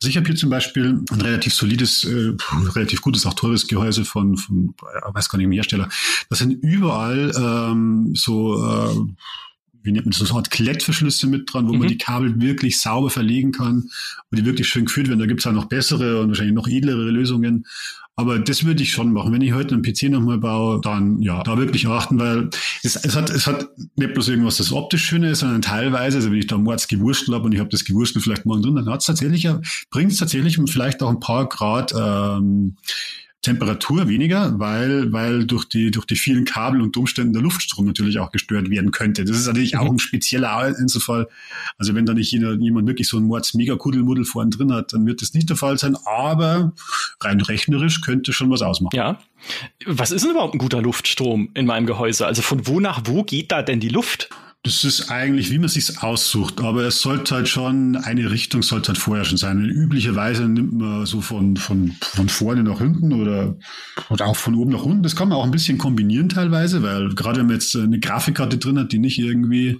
Also 0.00 0.08
ich 0.08 0.16
habe 0.16 0.26
hier 0.26 0.34
zum 0.34 0.50
Beispiel 0.50 1.00
ein 1.08 1.20
relativ 1.20 1.54
solides, 1.54 2.02
äh, 2.04 2.32
relativ 2.74 3.00
gutes, 3.00 3.26
auch 3.26 3.34
teures 3.34 3.68
Gehäuse 3.68 4.04
von, 4.04 4.36
von 4.36 4.74
ich 4.74 5.14
weiß 5.14 5.28
gar 5.28 5.38
nicht, 5.38 5.44
dem 5.44 5.52
Hersteller. 5.52 5.88
Das 6.28 6.40
sind 6.40 6.64
überall 6.64 7.32
ähm, 7.36 8.12
so 8.16 8.66
äh, 8.66 8.96
wie 9.82 9.92
nennt 9.92 10.06
man 10.06 10.10
das, 10.10 10.20
so 10.20 10.34
eine 10.34 10.38
Art 10.38 10.50
Klettverschlüsse 10.50 11.26
mit 11.26 11.52
dran, 11.52 11.68
wo 11.68 11.72
mhm. 11.72 11.78
man 11.80 11.88
die 11.88 11.98
Kabel 11.98 12.40
wirklich 12.40 12.80
sauber 12.80 13.10
verlegen 13.10 13.52
kann 13.52 13.90
und 14.30 14.38
die 14.38 14.44
wirklich 14.44 14.68
schön 14.68 14.86
geführt 14.86 15.08
werden. 15.08 15.20
Da 15.20 15.26
gibt 15.26 15.40
es 15.40 15.46
auch 15.46 15.52
noch 15.52 15.66
bessere 15.66 16.20
und 16.20 16.28
wahrscheinlich 16.28 16.54
noch 16.54 16.68
edlere 16.68 17.10
Lösungen. 17.10 17.66
Aber 18.16 18.38
das 18.38 18.64
würde 18.64 18.82
ich 18.82 18.92
schon 18.92 19.12
machen. 19.12 19.32
Wenn 19.32 19.40
ich 19.40 19.54
heute 19.54 19.74
einen 19.74 19.82
PC 19.82 20.10
nochmal 20.10 20.36
baue, 20.36 20.80
dann 20.82 21.22
ja, 21.22 21.42
da 21.42 21.56
wirklich 21.56 21.86
achten, 21.86 22.18
weil 22.18 22.50
es, 22.82 22.96
es, 22.96 23.16
hat, 23.16 23.30
es 23.30 23.46
hat 23.46 23.68
nicht 23.96 24.12
bloß 24.12 24.28
irgendwas, 24.28 24.58
das 24.58 24.72
optisch 24.72 25.06
schön 25.06 25.22
ist, 25.22 25.38
sondern 25.38 25.62
teilweise, 25.62 26.18
also 26.18 26.30
wenn 26.30 26.38
ich 26.38 26.46
da 26.46 26.58
mords 26.58 26.86
gewurstelt 26.86 27.34
habe 27.34 27.46
und 27.46 27.52
ich 27.52 27.60
habe 27.60 27.70
das 27.70 27.84
Gewurstel 27.84 28.20
vielleicht 28.20 28.44
morgen 28.44 28.60
drin, 28.60 28.74
dann 28.74 28.90
hat 28.90 29.00
es 29.00 29.06
tatsächlich, 29.06 29.48
bringt 29.90 30.12
es 30.12 30.18
tatsächlich 30.18 30.58
vielleicht 30.66 31.02
auch 31.02 31.08
ein 31.08 31.20
paar 31.20 31.48
Grad 31.48 31.94
ähm, 31.98 32.76
Temperatur 33.42 34.06
weniger, 34.06 34.58
weil, 34.58 35.12
weil 35.12 35.46
durch 35.46 35.64
die, 35.64 35.90
durch 35.90 36.04
die 36.04 36.16
vielen 36.16 36.44
Kabel 36.44 36.82
und 36.82 36.96
Umständen 36.96 37.32
der 37.32 37.40
Luftstrom 37.40 37.86
natürlich 37.86 38.18
auch 38.18 38.32
gestört 38.32 38.68
werden 38.68 38.90
könnte. 38.90 39.24
Das 39.24 39.36
ist 39.36 39.46
natürlich 39.46 39.78
auch 39.78 39.84
mhm. 39.84 39.92
ein 39.92 39.98
spezieller 39.98 40.54
Einzelfall. 40.56 41.26
Also 41.78 41.94
wenn 41.94 42.04
da 42.04 42.12
nicht 42.12 42.30
jemand 42.32 42.86
wirklich 42.86 43.08
so 43.08 43.16
ein 43.16 43.22
Mords 43.22 43.54
mega 43.54 43.76
Kuddelmuddel 43.76 44.26
vorne 44.26 44.50
drin 44.50 44.72
hat, 44.72 44.92
dann 44.92 45.06
wird 45.06 45.22
das 45.22 45.32
nicht 45.32 45.48
der 45.48 45.56
Fall 45.56 45.78
sein, 45.78 45.96
aber 46.04 46.72
rein 47.20 47.40
rechnerisch 47.40 48.02
könnte 48.02 48.34
schon 48.34 48.50
was 48.50 48.60
ausmachen. 48.60 48.94
Ja. 48.94 49.18
Was 49.86 50.10
ist 50.10 50.22
denn 50.22 50.32
überhaupt 50.32 50.54
ein 50.54 50.58
guter 50.58 50.82
Luftstrom 50.82 51.48
in 51.54 51.64
meinem 51.64 51.86
Gehäuse? 51.86 52.26
Also 52.26 52.42
von 52.42 52.66
wo 52.66 52.78
nach 52.78 53.02
wo 53.06 53.22
geht 53.22 53.52
da 53.52 53.62
denn 53.62 53.80
die 53.80 53.88
Luft? 53.88 54.28
Das 54.62 54.84
ist 54.84 55.10
eigentlich, 55.10 55.50
wie 55.50 55.58
man 55.58 55.70
sich's 55.70 55.98
aussucht, 56.02 56.60
aber 56.60 56.82
es 56.82 57.00
sollte 57.00 57.34
halt 57.34 57.48
schon, 57.48 57.96
eine 57.96 58.30
Richtung 58.30 58.62
sollte 58.62 58.88
halt 58.88 58.98
vorher 58.98 59.24
schon 59.24 59.38
sein. 59.38 59.64
Üblicherweise 59.64 60.46
nimmt 60.48 60.74
man 60.74 61.06
so 61.06 61.22
von, 61.22 61.56
von, 61.56 61.96
von 62.02 62.28
vorne 62.28 62.62
nach 62.62 62.78
hinten 62.78 63.14
oder, 63.14 63.56
oder 64.10 64.26
auch 64.26 64.36
von 64.36 64.54
oben 64.54 64.72
nach 64.72 64.82
unten. 64.82 65.02
Das 65.02 65.16
kann 65.16 65.30
man 65.30 65.38
auch 65.38 65.44
ein 65.44 65.50
bisschen 65.50 65.78
kombinieren 65.78 66.28
teilweise, 66.28 66.82
weil 66.82 67.14
gerade 67.14 67.40
wenn 67.40 67.46
man 67.46 67.54
jetzt 67.54 67.74
eine 67.74 68.00
Grafikkarte 68.00 68.58
drin 68.58 68.78
hat, 68.78 68.92
die 68.92 68.98
nicht 68.98 69.18
irgendwie 69.18 69.78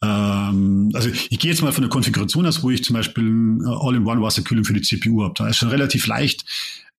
ähm, 0.00 0.90
also 0.94 1.08
ich 1.08 1.38
gehe 1.38 1.50
jetzt 1.50 1.62
mal 1.62 1.72
von 1.72 1.82
der 1.82 1.90
Konfiguration 1.90 2.46
aus, 2.46 2.62
wo 2.62 2.70
ich 2.70 2.84
zum 2.84 2.94
Beispiel 2.94 3.58
All-in-One-Wasserkühlung 3.64 4.64
für 4.64 4.74
die 4.74 4.82
CPU 4.82 5.24
habe. 5.24 5.34
Da 5.36 5.48
ist 5.48 5.56
schon 5.56 5.70
relativ 5.70 6.06
leicht, 6.06 6.44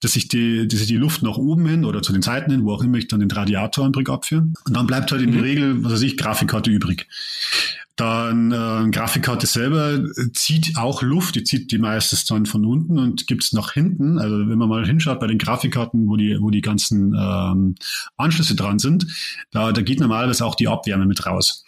dass 0.02 0.16
ich 0.16 0.28
die, 0.28 0.68
dass 0.68 0.80
ich 0.80 0.88
die 0.88 0.98
Luft 0.98 1.24
nach 1.24 1.38
oben 1.38 1.68
hin 1.68 1.86
oder 1.86 2.02
zu 2.02 2.14
den 2.14 2.22
Seiten 2.22 2.52
hin, 2.52 2.64
wo 2.64 2.74
auch 2.74 2.84
immer 2.84 2.98
ich 2.98 3.08
dann 3.08 3.20
den 3.20 3.32
Radiatorenbrick 3.32 4.10
abführe. 4.10 4.48
Und 4.66 4.76
dann 4.76 4.88
bleibt 4.88 5.12
halt 5.12 5.22
in 5.22 5.32
der 5.32 5.42
mhm. 5.42 5.48
Regel, 5.48 5.84
was 5.84 5.94
weiß 5.94 6.02
ich, 6.02 6.18
Grafikkarte 6.18 6.70
übrig. 6.70 7.08
Dann 7.96 8.54
äh, 8.54 8.90
Grafikkarte 8.92 9.46
selber 9.46 10.02
zieht 10.34 10.78
auch 10.78 11.02
Luft, 11.02 11.36
die 11.36 11.44
zieht 11.44 11.70
die 11.70 11.80
meistens 11.80 12.24
dann 12.24 12.46
von 12.46 12.64
unten 12.64 12.98
und 12.98 13.28
gibt's 13.28 13.52
nach 13.52 13.74
hinten. 13.74 14.20
Also 14.20 14.38
wenn 14.48 14.58
man 14.58 14.70
mal 14.70 14.86
hinschaut 14.86 15.20
bei 15.20 15.28
den 15.28 15.38
Grafikkarten, 15.38 16.08
wo 16.08 16.16
die, 16.16 16.38
wo 16.40 16.50
die 16.50 16.62
ganzen 16.62 17.14
ähm, 17.14 17.76
Anschlüsse 18.16 18.56
dran 18.56 18.80
sind, 18.80 19.06
da, 19.52 19.74
da 19.74 19.82
geht 19.82 20.00
normalerweise 20.00 20.46
auch 20.46 20.56
die 20.56 20.70
Abwärme 20.70 21.06
mit 21.06 21.26
raus 21.26 21.66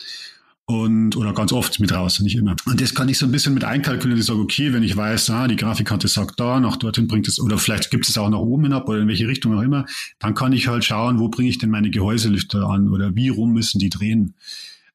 und 0.65 1.17
oder 1.17 1.33
ganz 1.33 1.51
oft 1.51 1.79
mit 1.79 1.91
raus, 1.91 2.19
nicht 2.21 2.37
immer. 2.37 2.55
Und 2.65 2.79
das 2.79 2.95
kann 2.95 3.09
ich 3.09 3.17
so 3.17 3.25
ein 3.25 3.31
bisschen 3.31 3.53
mit 3.53 3.63
einkalkulieren. 3.63 4.19
Ich 4.19 4.27
sage, 4.27 4.39
okay, 4.39 4.71
wenn 4.71 4.83
ich 4.83 4.95
weiß, 4.95 5.29
ah, 5.31 5.47
die 5.47 5.55
Grafikkarte 5.57 6.07
sagt 6.07 6.39
da, 6.39 6.59
nach 6.59 6.77
dorthin 6.77 7.07
bringt 7.07 7.27
es, 7.27 7.39
oder 7.39 7.57
vielleicht 7.57 7.91
gibt 7.91 8.07
es 8.07 8.17
auch 8.17 8.29
nach 8.29 8.39
oben 8.39 8.63
hinab 8.63 8.87
oder 8.87 8.99
in 8.99 9.07
welche 9.07 9.27
Richtung 9.27 9.57
auch 9.57 9.61
immer, 9.61 9.85
dann 10.19 10.33
kann 10.33 10.53
ich 10.53 10.67
halt 10.67 10.85
schauen, 10.85 11.19
wo 11.19 11.27
bringe 11.27 11.49
ich 11.49 11.57
denn 11.57 11.71
meine 11.71 11.89
Gehäuselüfter 11.89 12.69
an 12.69 12.89
oder 12.89 13.15
wie 13.15 13.29
rum 13.29 13.51
müssen 13.51 13.79
die 13.79 13.89
drehen. 13.89 14.35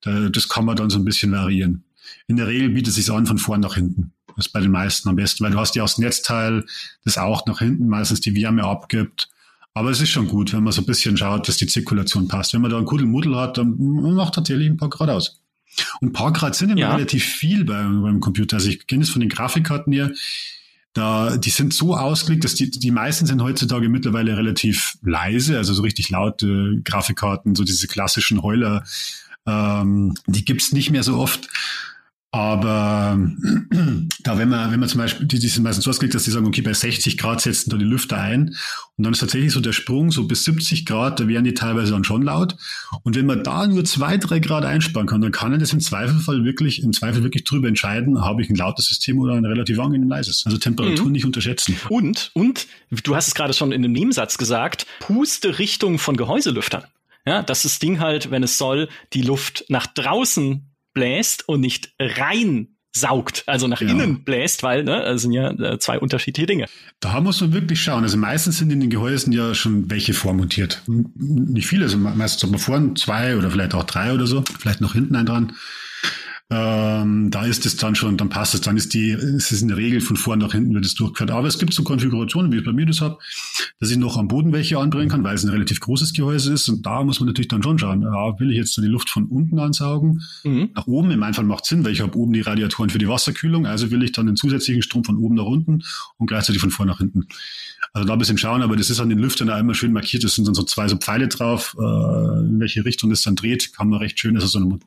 Das 0.03 0.49
kann 0.49 0.65
man 0.65 0.77
dann 0.77 0.89
so 0.89 0.99
ein 0.99 1.05
bisschen 1.05 1.33
variieren. 1.33 1.85
In 2.29 2.37
der 2.37 2.47
Regel 2.47 2.71
bietet 2.71 2.89
es 2.89 2.95
sich 2.95 3.11
an 3.11 3.27
von 3.27 3.39
vorn 3.39 3.61
nach 3.61 3.75
hinten. 3.75 4.13
Das 4.37 4.47
ist 4.47 4.53
bei 4.53 4.61
den 4.61 4.71
meisten 4.71 5.09
am 5.09 5.17
besten, 5.17 5.45
weil 5.45 5.51
du 5.51 5.59
hast 5.59 5.75
ja 5.75 5.83
auch 5.83 5.89
das 5.89 5.99
Netzteil, 5.99 6.65
das 7.05 7.19
auch 7.19 7.45
nach 7.47 7.59
hinten 7.59 7.89
meistens 7.89 8.21
die 8.21 8.35
Wärme 8.35 8.65
abgibt. 8.65 9.29
Aber 9.75 9.91
es 9.91 10.01
ist 10.01 10.11
schon 10.11 10.29
gut, 10.29 10.53
wenn 10.53 10.63
man 10.63 10.73
so 10.73 10.83
ein 10.83 10.87
bisschen 10.87 11.17
schaut, 11.17 11.49
dass 11.49 11.57
die 11.57 11.67
Zirkulation 11.67 12.29
passt. 12.29 12.55
Wenn 12.55 12.63
man 12.63 12.71
da 12.71 12.77
einen 12.77 12.87
Kuddelmuddel 12.87 13.37
hat, 13.37 13.59
dann 13.59 13.77
macht 13.79 14.35
tatsächlich 14.35 14.69
ein 14.69 14.77
paar 14.77 14.91
Grad 14.91 15.11
aus. 15.11 15.43
Und 16.01 16.13
paar 16.13 16.33
Grad 16.33 16.55
sind 16.55 16.71
immer 16.71 16.81
ja. 16.81 16.95
relativ 16.95 17.25
viel 17.25 17.65
beim, 17.65 18.03
beim 18.03 18.21
Computer. 18.21 18.57
Also 18.57 18.69
ich 18.69 18.87
kenne 18.87 19.03
es 19.03 19.11
von 19.11 19.21
den 19.21 19.29
Grafikkarten 19.29 19.93
hier. 19.93 20.13
Da, 20.93 21.37
die 21.37 21.51
sind 21.51 21.75
so 21.75 21.95
ausgelegt, 21.95 22.45
dass 22.45 22.55
die, 22.55 22.71
die 22.71 22.91
meisten 22.91 23.27
sind 23.27 23.43
heutzutage 23.43 23.91
mittlerweile 23.91 24.37
relativ 24.37 24.97
leise, 25.03 25.59
also 25.59 25.75
so 25.75 25.83
richtig 25.83 26.09
laute 26.09 26.81
Grafikkarten, 26.85 27.55
so 27.55 27.65
diese 27.65 27.87
klassischen 27.87 28.43
Heuler, 28.43 28.83
ähm, 29.47 30.15
die 30.27 30.45
gibt's 30.45 30.73
nicht 30.73 30.91
mehr 30.91 31.03
so 31.03 31.19
oft. 31.19 31.49
Aber 32.37 33.19
da, 34.23 34.37
wenn 34.37 34.51
man, 34.51 34.71
wenn 34.71 34.79
man 34.79 34.91
zum 34.91 35.01
Beispiel, 35.01 35.27
die, 35.27 35.39
die 35.39 35.49
sind 35.49 35.63
meistens 35.63 35.85
so 35.85 35.91
ausgelegt, 35.91 36.15
dass 36.15 36.25
die 36.25 36.31
sagen, 36.31 36.45
okay, 36.45 36.61
bei 36.61 36.75
60 36.75 37.17
Grad 37.17 37.41
setzen 37.41 37.71
da 37.71 37.79
die 37.79 37.85
Lüfter 37.87 38.21
ein. 38.21 38.55
Und 38.99 39.05
dann 39.05 39.15
ist 39.15 39.21
tatsächlich 39.21 39.53
so 39.53 39.61
der 39.61 39.73
Sprung, 39.73 40.11
so 40.11 40.25
bis 40.25 40.45
70 40.45 40.85
Grad, 40.85 41.19
da 41.19 41.29
wären 41.29 41.45
die 41.45 41.55
teilweise 41.55 41.93
dann 41.93 42.05
schon 42.05 42.21
laut. 42.21 42.57
Und 43.05 43.17
wenn 43.17 43.25
man 43.25 43.43
da 43.43 43.67
nur 43.67 43.87
zwei, 43.87 44.19
drei 44.19 44.41
Grad 44.41 44.67
einsparen 44.67 45.07
kann, 45.07 45.23
dann 45.23 45.33
kann 45.33 45.51
man 45.51 45.61
das 45.61 45.73
im 45.73 45.81
Zweifelfall 45.81 46.45
wirklich, 46.45 46.83
im 46.83 46.93
Zweifel 46.93 47.23
wirklich 47.23 47.45
drüber 47.45 47.69
entscheiden, 47.69 48.21
habe 48.23 48.43
ich 48.43 48.51
ein 48.51 48.57
lautes 48.57 48.85
System 48.85 49.19
oder 49.19 49.33
ein 49.33 49.47
relativ 49.47 49.79
angenehm 49.81 50.11
leises. 50.11 50.43
Also 50.45 50.59
Temperatur 50.59 51.07
mhm. 51.07 51.13
nicht 51.13 51.25
unterschätzen. 51.25 51.75
Und, 51.89 52.33
und, 52.35 52.67
du 52.91 53.17
hast 53.17 53.29
es 53.29 53.35
gerade 53.35 53.55
schon 53.55 53.73
in 53.73 53.81
dem 53.81 53.93
Nebensatz 53.93 54.37
gesagt, 54.37 54.87
Puste 55.01 55.59
Richtung 55.59 55.99
von 55.99 56.19
Gehäuselüftern. 56.19 56.85
Ja, 57.25 57.43
dass 57.43 57.63
das 57.63 57.79
Ding 57.79 57.99
halt, 57.99 58.31
wenn 58.31 58.43
es 58.43 58.59
soll, 58.59 58.91
die 59.15 59.23
Luft 59.23 59.65
nach 59.69 59.87
draußen 59.87 60.76
bläst 60.97 61.47
und 61.47 61.61
nicht 61.61 61.93
rein 62.01 62.69
saugt, 62.91 63.45
also 63.47 63.69
nach 63.69 63.83
ja. 63.83 63.91
innen 63.91 64.25
bläst, 64.25 64.63
weil 64.63 64.83
ne, 64.83 65.03
das 65.05 65.21
sind 65.21 65.33
ja 65.33 65.51
äh, 65.51 65.79
zwei 65.79 65.99
unterschiedliche 65.99 66.47
Dinge. 66.47 66.65
Da 67.01 67.21
muss 67.21 67.43
man 67.43 67.53
wirklich 67.53 67.83
schauen. 67.83 68.03
Also 68.03 68.17
meistens 68.17 68.57
sind 68.57 68.73
in 68.73 68.81
den 68.81 68.89
Gehäusen 68.89 69.31
ja 69.35 69.55
schon 69.55 69.91
welche 69.91 70.15
vormontiert. 70.15 70.83
Nicht 70.87 71.67
viele, 71.67 71.85
also 71.85 71.99
meistens 71.99 72.43
hat 72.43 72.51
man 72.51 72.59
vorne 72.59 72.95
zwei 72.95 73.37
oder 73.37 73.51
vielleicht 73.51 73.75
auch 73.75 73.85
drei 73.85 74.15
oder 74.15 74.27
so, 74.27 74.43
vielleicht 74.59 74.81
noch 74.81 74.95
hinten 74.95 75.15
ein 75.15 75.27
dran. 75.27 75.53
Ähm, 76.49 77.33
da 77.33 77.45
ist 77.45 77.67
es 77.67 77.77
dann 77.77 77.97
schon, 77.97 78.17
dann 78.17 78.29
passt 78.29 78.55
es, 78.55 78.61
dann 78.61 78.77
ist 78.77 78.95
die, 78.95 79.11
ist 79.11 79.51
es 79.51 79.63
in 79.63 79.69
der 79.69 79.77
Regel 79.77 80.01
von 80.01 80.17
vorn 80.17 80.39
nach 80.39 80.53
hinten 80.53 80.75
wird 80.75 80.85
es 80.85 80.95
durchgeführt. 80.95 81.33
Aber 81.33 81.49
es 81.49 81.59
gibt 81.59 81.75
so 81.75 81.83
Konfigurationen, 81.83 82.53
wie 82.53 82.59
ich 82.59 82.65
bei 82.65 82.73
mir 82.73 82.87
das 82.87 83.01
habe, 83.01 83.19
dass 83.81 83.91
ich 83.91 83.97
noch 83.97 84.17
am 84.17 84.29
Boden 84.29 84.53
welche 84.53 84.79
anbringen 84.79 85.09
kann, 85.09 85.25
weil 85.25 85.35
es 85.35 85.43
ein 85.43 85.51
relativ 85.51 85.81
großes 85.81 86.13
Gehäuse 86.13 86.53
ist. 86.53 86.69
Und 86.69 86.87
da 86.87 87.03
muss 87.03 87.19
man 87.19 87.27
natürlich 87.27 87.49
dann 87.49 87.65
schon 87.65 87.81
schauen, 87.81 88.03
ja, 88.03 88.39
will 88.39 88.53
ich 88.53 88.59
jetzt 88.59 88.77
die 88.77 88.83
Luft 88.83 89.11
von 89.11 89.25
unten 89.25 89.59
ansaugen? 89.59 90.23
Mhm. 90.45 90.71
Nach 90.75 90.87
oben, 90.87 91.11
in 91.11 91.19
meinem 91.19 91.35
Fall 91.35 91.45
macht 91.45 91.67
Sinn, 91.67 91.85
weil 91.85 91.93
ich 91.93 92.01
habe 92.01 92.17
oben 92.17 92.33
die 92.33 92.43
Radiatoren 92.43 92.91
für 92.91 92.99
die 92.99 93.09
Wasserkühlung, 93.09 93.67
also 93.67 93.91
will 93.91 94.05
ich 94.05 94.13
dann 94.13 94.27
den 94.27 94.37
zusätzlichen 94.37 94.83
Strom 94.83 95.03
von 95.03 95.17
oben 95.17 95.35
nach 95.35 95.47
unten 95.47 95.83
und 96.17 96.29
gleichzeitig 96.29 96.61
von 96.61 96.71
vorn 96.71 96.89
nach 96.89 96.99
hinten. 96.99 97.27
Also 97.93 98.07
da 98.07 98.13
ein 98.13 98.21
bisschen 98.21 98.39
schauen, 98.39 98.63
aber 98.63 98.77
das 98.77 98.89
ist 98.89 99.01
an 99.01 99.09
den 99.09 99.19
Lüftern 99.19 99.49
da 99.49 99.59
immer 99.59 99.75
schön 99.75 99.93
markiert. 99.93 100.23
Es 100.23 100.37
sind 100.37 100.47
dann 100.47 100.55
so 100.55 100.63
zwei 100.63 100.87
so 100.87 100.97
Pfeile 100.97 101.27
drauf, 101.27 101.75
äh, 101.77 101.83
in 101.83 102.61
welche 102.61 102.85
Richtung 102.85 103.11
es 103.11 103.23
dann 103.23 103.35
dreht, 103.35 103.73
kann 103.73 103.89
man 103.89 103.99
recht 103.99 104.21
schön, 104.21 104.37
ist 104.37 104.47
so 104.47 104.59
eine 104.59 104.79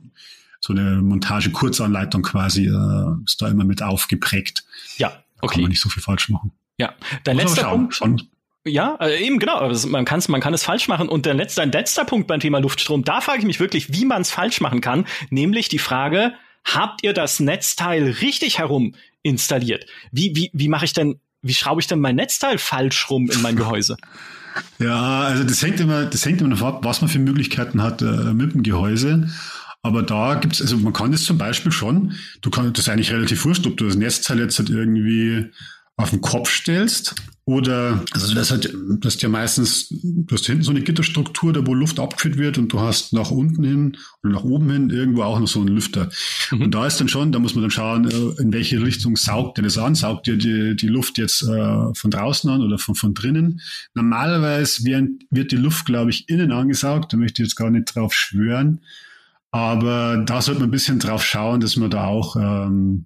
so 0.59 0.73
eine 0.73 1.01
Montage-Kurzanleitung 1.01 2.21
quasi 2.21 2.67
äh, 2.67 3.23
ist 3.25 3.41
da 3.41 3.47
immer 3.47 3.63
mit 3.63 3.81
aufgeprägt. 3.81 4.65
Ja, 4.97 5.23
okay. 5.41 5.55
Kann 5.55 5.61
man 5.63 5.69
nicht 5.69 5.81
so 5.81 5.89
viel 5.89 6.03
falsch 6.03 6.29
machen. 6.29 6.51
Ja, 6.77 6.93
dein 7.23 7.37
Muss 7.37 7.45
letzter 7.45 7.69
Punkt. 7.69 7.95
Schon. 7.95 8.21
Ja, 8.65 8.95
äh, 8.99 9.25
eben 9.25 9.39
genau. 9.39 9.57
Also 9.57 9.87
man 9.87 10.05
kann 10.05 10.19
es 10.19 10.27
man 10.27 10.41
kann 10.41 10.53
es 10.53 10.63
falsch 10.63 10.87
machen. 10.87 11.09
Und 11.09 11.25
der 11.25 11.33
letzte, 11.33 11.61
dein 11.61 11.71
letzter 11.71 12.05
Punkt 12.05 12.27
beim 12.27 12.39
Thema 12.39 12.59
Luftstrom, 12.59 13.03
da 13.03 13.21
frage 13.21 13.39
ich 13.39 13.45
mich 13.45 13.59
wirklich, 13.59 13.93
wie 13.93 14.05
man 14.05 14.21
es 14.21 14.31
falsch 14.31 14.61
machen 14.61 14.81
kann. 14.81 15.05
Nämlich 15.29 15.69
die 15.69 15.79
Frage, 15.79 16.33
habt 16.65 17.03
ihr 17.03 17.13
das 17.13 17.39
Netzteil 17.39 18.09
richtig 18.21 18.59
herum 18.59 18.95
installiert? 19.21 19.85
Wie, 20.11 20.35
wie, 20.35 20.49
wie 20.53 20.67
mache 20.67 20.85
ich 20.85 20.93
denn, 20.93 21.19
wie 21.41 21.53
schraube 21.53 21.81
ich 21.81 21.87
denn 21.87 21.99
mein 21.99 22.15
Netzteil 22.15 22.57
falsch 22.57 23.09
rum 23.09 23.29
in 23.29 23.41
mein 23.41 23.55
Gehäuse? 23.55 23.97
Ja, 24.79 25.21
also 25.21 25.43
das 25.43 25.61
hängt 25.61 25.79
immer, 25.79 26.05
das 26.05 26.25
hängt 26.25 26.41
immer 26.41 26.49
davon 26.49 26.67
ab, 26.67 26.79
was 26.83 27.01
man 27.01 27.09
für 27.09 27.19
Möglichkeiten 27.19 27.81
hat 27.81 28.01
äh, 28.01 28.33
mit 28.33 28.53
dem 28.53 28.63
Gehäuse. 28.63 29.29
Aber 29.81 30.03
da 30.03 30.35
gibt's, 30.35 30.61
also 30.61 30.77
man 30.77 30.93
kann 30.93 31.11
das 31.11 31.23
zum 31.23 31.37
Beispiel 31.37 31.71
schon, 31.71 32.13
du 32.41 32.49
kannst 32.49 32.77
das 32.77 32.89
eigentlich 32.89 33.11
relativ 33.11 33.45
wurscht, 33.45 33.65
ob 33.65 33.77
du 33.77 33.85
das 33.85 33.95
Netzteil 33.95 34.39
jetzt 34.39 34.59
halt 34.59 34.69
irgendwie 34.69 35.51
auf 35.95 36.11
den 36.11 36.21
Kopf 36.21 36.49
stellst 36.49 37.15
oder, 37.49 38.05
also 38.11 38.33
das 38.35 38.51
hat, 38.51 38.69
das 38.99 39.15
ist 39.15 39.21
ja 39.21 39.27
meistens, 39.27 39.89
du 39.89 40.35
hast 40.35 40.45
hinten 40.45 40.61
so 40.61 40.71
eine 40.71 40.81
Gitterstruktur, 40.81 41.51
da 41.51 41.65
wo 41.65 41.73
Luft 41.73 41.99
abgeführt 41.99 42.37
wird 42.37 42.57
und 42.57 42.71
du 42.71 42.79
hast 42.79 43.11
nach 43.11 43.31
unten 43.31 43.63
hin 43.63 43.97
oder 44.23 44.33
nach 44.33 44.43
oben 44.43 44.69
hin 44.69 44.89
irgendwo 44.91 45.23
auch 45.23 45.39
noch 45.39 45.47
so 45.47 45.59
einen 45.59 45.69
Lüfter. 45.69 46.09
Mhm. 46.51 46.61
Und 46.61 46.75
da 46.75 46.85
ist 46.85 47.01
dann 47.01 47.09
schon, 47.09 47.31
da 47.31 47.39
muss 47.39 47.55
man 47.55 47.63
dann 47.63 47.71
schauen, 47.71 48.09
äh, 48.09 48.41
in 48.41 48.53
welche 48.53 48.81
Richtung 48.81 49.17
saugt 49.17 49.57
der 49.57 49.63
das 49.63 49.77
an? 49.77 49.95
Saugt 49.95 50.27
dir 50.27 50.37
die, 50.37 50.75
die 50.75 50.87
Luft 50.87 51.17
jetzt 51.17 51.41
äh, 51.41 51.93
von 51.95 52.11
draußen 52.11 52.49
an 52.49 52.61
oder 52.61 52.77
von, 52.77 52.95
von 52.95 53.13
drinnen? 53.13 53.59
Normalerweise 53.93 54.85
wird, 54.85 55.09
wird 55.31 55.51
die 55.51 55.57
Luft, 55.57 55.85
glaube 55.85 56.11
ich, 56.11 56.29
innen 56.29 56.51
angesaugt, 56.51 57.11
da 57.11 57.17
möchte 57.17 57.41
ich 57.41 57.47
jetzt 57.47 57.55
gar 57.55 57.71
nicht 57.71 57.93
drauf 57.95 58.13
schwören. 58.13 58.81
Aber 59.51 60.17
da 60.25 60.41
sollte 60.41 60.61
man 60.61 60.69
ein 60.69 60.71
bisschen 60.71 60.99
drauf 60.99 61.23
schauen, 61.23 61.59
dass 61.59 61.75
man 61.75 61.89
da 61.89 62.05
auch, 62.05 62.35
ähm, 62.35 63.05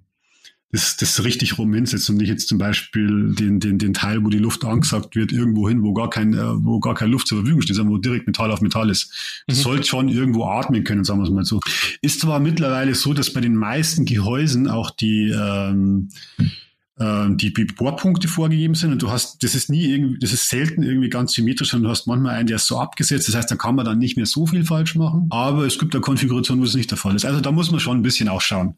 das, 0.74 0.96
das 0.96 1.22
richtig 1.22 1.56
rum 1.56 1.72
hinsetzt 1.72 2.10
und 2.10 2.16
nicht 2.16 2.28
jetzt 2.28 2.48
zum 2.48 2.58
Beispiel 2.58 3.32
den, 3.32 3.60
den, 3.60 3.78
den 3.78 3.94
Teil, 3.94 4.24
wo 4.24 4.28
die 4.28 4.38
Luft 4.38 4.64
angesagt 4.64 5.14
wird, 5.14 5.30
irgendwo 5.32 5.68
hin, 5.68 5.84
wo 5.84 5.92
gar 5.94 6.10
kein, 6.10 6.34
äh, 6.34 6.64
wo 6.64 6.80
gar 6.80 6.94
keine 6.94 7.12
Luft 7.12 7.28
zur 7.28 7.38
Verfügung 7.38 7.62
steht, 7.62 7.76
sondern 7.76 7.94
wo 7.94 7.98
direkt 7.98 8.26
Metall 8.26 8.50
auf 8.50 8.60
Metall 8.60 8.90
ist. 8.90 9.44
Das 9.46 9.58
mhm. 9.58 9.62
sollte 9.62 9.86
schon 9.86 10.08
irgendwo 10.08 10.46
atmen 10.46 10.82
können, 10.82 11.04
sagen 11.04 11.20
wir 11.20 11.24
es 11.24 11.30
mal 11.30 11.44
so. 11.44 11.60
Ist 12.02 12.20
zwar 12.20 12.40
mittlerweile 12.40 12.94
so, 12.96 13.14
dass 13.14 13.32
bei 13.32 13.40
den 13.40 13.54
meisten 13.54 14.04
Gehäusen 14.04 14.68
auch 14.68 14.90
die, 14.90 15.30
ähm, 15.30 16.08
ähm, 16.38 16.50
die 16.96 17.50
Bohrpunkte 17.50 18.28
vorgegeben 18.28 18.76
sind 18.76 18.92
und 18.92 19.02
du 19.02 19.10
hast, 19.10 19.42
das 19.42 19.56
ist 19.56 19.68
nie 19.68 19.84
irgendwie, 19.86 20.16
das 20.20 20.32
ist 20.32 20.48
selten 20.48 20.84
irgendwie 20.84 21.08
ganz 21.08 21.32
symmetrisch, 21.32 21.70
sondern 21.70 21.88
du 21.88 21.90
hast 21.90 22.06
manchmal 22.06 22.36
einen, 22.36 22.46
der 22.46 22.56
ist 22.56 22.68
so 22.68 22.78
abgesetzt. 22.78 23.26
Das 23.26 23.34
heißt, 23.34 23.50
da 23.50 23.56
kann 23.56 23.74
man 23.74 23.84
dann 23.84 23.98
nicht 23.98 24.16
mehr 24.16 24.26
so 24.26 24.46
viel 24.46 24.64
falsch 24.64 24.94
machen. 24.94 25.26
Aber 25.30 25.66
es 25.66 25.80
gibt 25.80 25.92
da 25.92 25.98
Konfigurationen, 25.98 26.62
wo 26.62 26.66
es 26.66 26.76
nicht 26.76 26.92
der 26.92 26.98
Fall 26.98 27.16
ist. 27.16 27.24
Also 27.24 27.40
da 27.40 27.50
muss 27.50 27.72
man 27.72 27.80
schon 27.80 27.98
ein 27.98 28.02
bisschen 28.02 28.28
auch 28.28 28.40
schauen 28.40 28.76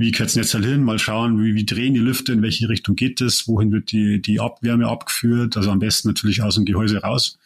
wie 0.00 0.12
geht's 0.12 0.34
jetzt 0.34 0.54
halt 0.54 0.64
hin, 0.64 0.82
mal 0.82 0.98
schauen, 0.98 1.42
wie, 1.44 1.54
wie 1.54 1.66
drehen 1.66 1.92
die 1.92 2.00
Lüfte, 2.00 2.32
in 2.32 2.40
welche 2.40 2.70
Richtung 2.70 2.96
geht 2.96 3.20
es, 3.20 3.46
wohin 3.46 3.70
wird 3.70 3.92
die, 3.92 4.22
die 4.22 4.40
Abwärme 4.40 4.88
abgeführt, 4.88 5.58
also 5.58 5.70
am 5.70 5.78
besten 5.78 6.08
natürlich 6.08 6.42
aus 6.42 6.54
dem 6.54 6.64
Gehäuse 6.64 7.02
raus, 7.02 7.38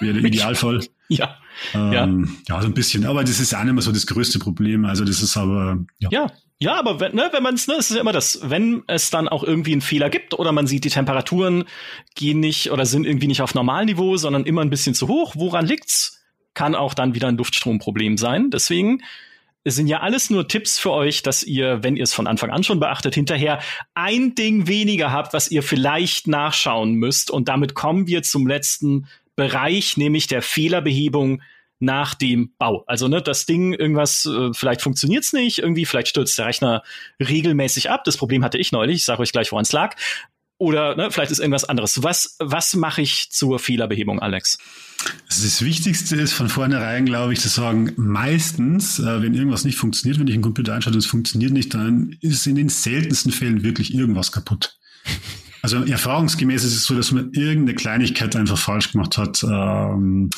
wäre 0.00 0.14
der 0.14 0.24
Idealfall. 0.26 0.80
ja. 1.06 1.36
Ähm, 1.72 1.92
ja. 2.48 2.56
ja, 2.56 2.62
so 2.62 2.66
ein 2.66 2.74
bisschen, 2.74 3.06
aber 3.06 3.22
das 3.22 3.38
ist 3.38 3.54
auch 3.54 3.62
nicht 3.62 3.74
mehr 3.74 3.82
so 3.82 3.92
das 3.92 4.08
größte 4.08 4.40
Problem, 4.40 4.86
also 4.86 5.04
das 5.04 5.22
ist 5.22 5.36
aber, 5.36 5.78
ja. 6.00 6.08
Ja, 6.10 6.32
ja, 6.60 6.74
aber 6.78 7.00
wenn, 7.00 7.14
ne, 7.14 7.28
wenn 7.32 7.42
man 7.42 7.54
es, 7.54 7.66
ne, 7.66 7.74
es 7.74 7.90
ist 7.90 7.96
ja 7.96 8.02
immer 8.02 8.12
das, 8.12 8.40
wenn 8.44 8.82
es 8.86 9.10
dann 9.10 9.28
auch 9.28 9.42
irgendwie 9.42 9.72
einen 9.72 9.80
Fehler 9.80 10.10
gibt 10.10 10.38
oder 10.38 10.52
man 10.52 10.66
sieht, 10.66 10.84
die 10.84 10.90
Temperaturen 10.90 11.64
gehen 12.14 12.40
nicht 12.40 12.70
oder 12.70 12.86
sind 12.86 13.06
irgendwie 13.06 13.26
nicht 13.26 13.42
auf 13.42 13.54
Normalniveau, 13.54 14.16
sondern 14.16 14.44
immer 14.44 14.60
ein 14.62 14.70
bisschen 14.70 14.94
zu 14.94 15.08
hoch, 15.08 15.34
woran 15.36 15.66
liegt's? 15.66 16.22
Kann 16.52 16.74
auch 16.74 16.94
dann 16.94 17.14
wieder 17.14 17.28
ein 17.28 17.36
Luftstromproblem 17.36 18.18
sein. 18.18 18.50
Deswegen 18.50 19.02
es 19.62 19.76
sind 19.76 19.88
ja 19.88 20.00
alles 20.00 20.30
nur 20.30 20.48
Tipps 20.48 20.78
für 20.78 20.90
euch, 20.90 21.22
dass 21.22 21.42
ihr, 21.42 21.82
wenn 21.82 21.96
ihr 21.96 22.04
es 22.04 22.14
von 22.14 22.26
Anfang 22.26 22.50
an 22.50 22.64
schon 22.64 22.80
beachtet, 22.80 23.14
hinterher 23.14 23.60
ein 23.94 24.34
Ding 24.34 24.66
weniger 24.66 25.12
habt, 25.12 25.34
was 25.34 25.50
ihr 25.50 25.62
vielleicht 25.62 26.26
nachschauen 26.26 26.94
müsst. 26.94 27.30
Und 27.30 27.48
damit 27.48 27.74
kommen 27.74 28.06
wir 28.06 28.22
zum 28.22 28.46
letzten 28.46 29.06
Bereich, 29.36 29.96
nämlich 29.96 30.26
der 30.28 30.40
Fehlerbehebung 30.40 31.42
nach 31.80 32.14
dem 32.14 32.52
Bau. 32.58 32.84
Also 32.86 33.08
ne, 33.08 33.20
das 33.20 33.46
Ding, 33.46 33.72
irgendwas, 33.72 34.26
äh, 34.26 34.52
vielleicht 34.52 34.82
funktioniert's 34.82 35.32
nicht, 35.32 35.58
irgendwie, 35.58 35.86
vielleicht 35.86 36.08
stürzt 36.08 36.38
der 36.38 36.46
Rechner 36.46 36.82
regelmäßig 37.18 37.90
ab. 37.90 38.04
Das 38.04 38.16
Problem 38.16 38.44
hatte 38.44 38.58
ich 38.58 38.70
neulich, 38.70 38.96
ich 38.96 39.04
sage 39.04 39.22
euch 39.22 39.32
gleich, 39.32 39.50
woran 39.50 39.62
es 39.62 39.72
lag. 39.72 39.96
Oder 40.58 40.94
ne, 40.94 41.10
vielleicht 41.10 41.32
ist 41.32 41.38
irgendwas 41.38 41.64
anderes. 41.64 42.02
Was, 42.02 42.36
was 42.38 42.74
mache 42.74 43.00
ich 43.00 43.30
zur 43.30 43.58
Fehlerbehebung, 43.58 44.20
Alex? 44.20 44.58
Also 45.30 45.44
das 45.44 45.62
Wichtigste 45.64 46.16
ist 46.16 46.34
von 46.34 46.50
vornherein, 46.50 47.06
glaube 47.06 47.32
ich, 47.32 47.40
zu 47.40 47.48
sagen, 47.48 47.94
meistens, 47.96 48.98
äh, 48.98 49.22
wenn 49.22 49.32
irgendwas 49.32 49.64
nicht 49.64 49.78
funktioniert, 49.78 50.20
wenn 50.20 50.28
ich 50.28 50.34
einen 50.34 50.42
Computer 50.42 50.74
einschalte 50.74 50.98
und 50.98 51.04
es 51.04 51.10
funktioniert 51.10 51.52
nicht, 51.52 51.72
dann 51.72 52.14
ist 52.20 52.46
in 52.46 52.56
den 52.56 52.68
seltensten 52.68 53.32
Fällen 53.32 53.62
wirklich 53.62 53.94
irgendwas 53.94 54.32
kaputt. 54.32 54.78
Also 55.62 55.82
erfahrungsgemäß 55.82 56.64
ist 56.64 56.76
es 56.76 56.84
so, 56.84 56.94
dass 56.94 57.10
man 57.10 57.32
irgendeine 57.32 57.74
Kleinigkeit 57.74 58.36
einfach 58.36 58.58
falsch 58.58 58.92
gemacht 58.92 59.16
hat. 59.16 59.42
Ähm, 59.42 60.28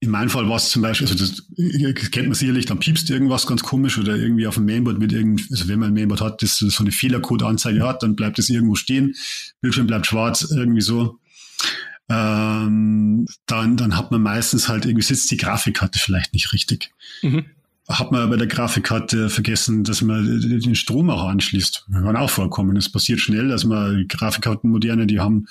in 0.00 0.10
meinem 0.10 0.28
Fall 0.28 0.48
war 0.48 0.56
es 0.56 0.68
zum 0.68 0.82
Beispiel, 0.82 1.08
also 1.08 1.18
das, 1.18 1.36
das 1.56 2.10
kennt 2.10 2.28
man 2.28 2.34
sicherlich, 2.34 2.66
dann 2.66 2.78
piepst 2.78 3.08
irgendwas 3.08 3.46
ganz 3.46 3.62
komisch 3.62 3.98
oder 3.98 4.14
irgendwie 4.14 4.46
auf 4.46 4.56
dem 4.56 4.66
Mainboard 4.66 4.98
mit 4.98 5.12
irgend, 5.12 5.42
also 5.50 5.68
wenn 5.68 5.78
man 5.78 5.90
ein 5.90 5.94
Mainboard 5.94 6.20
hat, 6.20 6.42
das 6.42 6.58
so 6.58 6.82
eine 6.82 6.92
Fehlercode-Anzeige 6.92 7.82
hat, 7.82 8.02
dann 8.02 8.14
bleibt 8.14 8.38
es 8.38 8.50
irgendwo 8.50 8.74
stehen, 8.74 9.14
Bildschirm 9.60 9.86
bleibt 9.86 10.06
schwarz, 10.06 10.50
irgendwie 10.50 10.82
so 10.82 11.18
ähm, 12.08 13.26
dann, 13.46 13.76
dann 13.76 13.96
hat 13.96 14.10
man 14.10 14.22
meistens 14.22 14.68
halt 14.68 14.84
irgendwie 14.84 15.04
sitzt 15.04 15.30
die 15.30 15.36
Grafikkarte 15.36 15.98
vielleicht 15.98 16.34
nicht 16.34 16.52
richtig. 16.52 16.92
Mhm. 17.22 17.46
Hat 17.88 18.12
man 18.12 18.28
bei 18.30 18.36
der 18.36 18.46
Grafikkarte 18.46 19.30
vergessen, 19.30 19.84
dass 19.84 20.02
man 20.02 20.40
den 20.40 20.74
Strom 20.74 21.08
auch 21.08 21.24
anschließt. 21.24 21.86
Kann 21.92 22.16
auch 22.16 22.30
vorkommen. 22.30 22.76
Es 22.76 22.90
passiert 22.90 23.20
schnell, 23.20 23.48
dass 23.48 23.64
man 23.64 24.06
Grafikkarten 24.08 24.70
moderne, 24.70 25.06
die 25.06 25.20
haben 25.20 25.46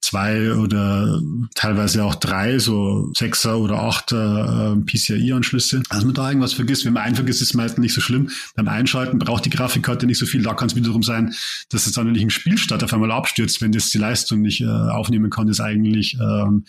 zwei 0.00 0.54
oder 0.54 1.20
teilweise 1.54 2.04
auch 2.04 2.14
drei, 2.14 2.58
so 2.58 3.10
Sechser 3.16 3.58
oder 3.58 3.82
Achter 3.82 4.76
äh, 4.76 4.80
PCIe-Anschlüsse. 4.84 5.82
Also 5.88 6.06
man 6.06 6.14
da 6.14 6.28
irgendwas 6.28 6.52
vergisst. 6.52 6.84
Wenn 6.84 6.92
man 6.92 7.02
einen 7.02 7.16
vergisst, 7.16 7.42
ist 7.42 7.48
es 7.48 7.54
meistens 7.54 7.82
nicht 7.82 7.94
so 7.94 8.00
schlimm. 8.00 8.30
Beim 8.54 8.68
Einschalten 8.68 9.18
braucht 9.18 9.44
die 9.44 9.50
Grafikkarte 9.50 10.06
nicht 10.06 10.18
so 10.18 10.26
viel. 10.26 10.42
Da 10.42 10.54
kann 10.54 10.68
es 10.68 10.76
wiederum 10.76 11.02
sein, 11.02 11.34
dass 11.70 11.86
es 11.86 11.92
dann, 11.92 12.14
ich 12.14 12.22
im 12.22 12.30
Spielstart 12.30 12.84
auf 12.84 12.92
einmal 12.92 13.10
abstürzt, 13.10 13.60
wenn 13.60 13.72
das 13.72 13.90
die 13.90 13.98
Leistung 13.98 14.42
nicht 14.42 14.60
äh, 14.60 14.66
aufnehmen 14.66 15.30
kann, 15.30 15.48
das 15.48 15.60
eigentlich 15.60 16.16
ähm, 16.20 16.64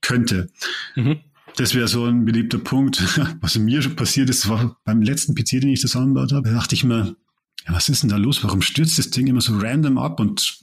könnte. 0.00 0.48
Mhm. 0.94 1.20
Das 1.56 1.74
wäre 1.74 1.88
so 1.88 2.06
ein 2.06 2.24
beliebter 2.24 2.58
Punkt. 2.58 3.02
Was 3.40 3.58
mir 3.58 3.82
schon 3.82 3.96
passiert 3.96 4.30
ist, 4.30 4.48
war 4.48 4.76
beim 4.84 5.02
letzten 5.02 5.34
PC, 5.34 5.60
den 5.60 5.70
ich 5.70 5.80
zusammengebaut 5.80 6.32
habe, 6.32 6.48
da 6.48 6.54
dachte 6.54 6.74
ich 6.74 6.84
mir, 6.84 7.16
ja, 7.66 7.74
was 7.74 7.88
ist 7.88 8.02
denn 8.02 8.10
da 8.10 8.16
los? 8.16 8.42
Warum 8.42 8.60
stürzt 8.60 8.98
das 8.98 9.10
Ding 9.10 9.28
immer 9.28 9.40
so 9.40 9.56
random 9.56 9.96
ab 9.96 10.18
und 10.18 10.60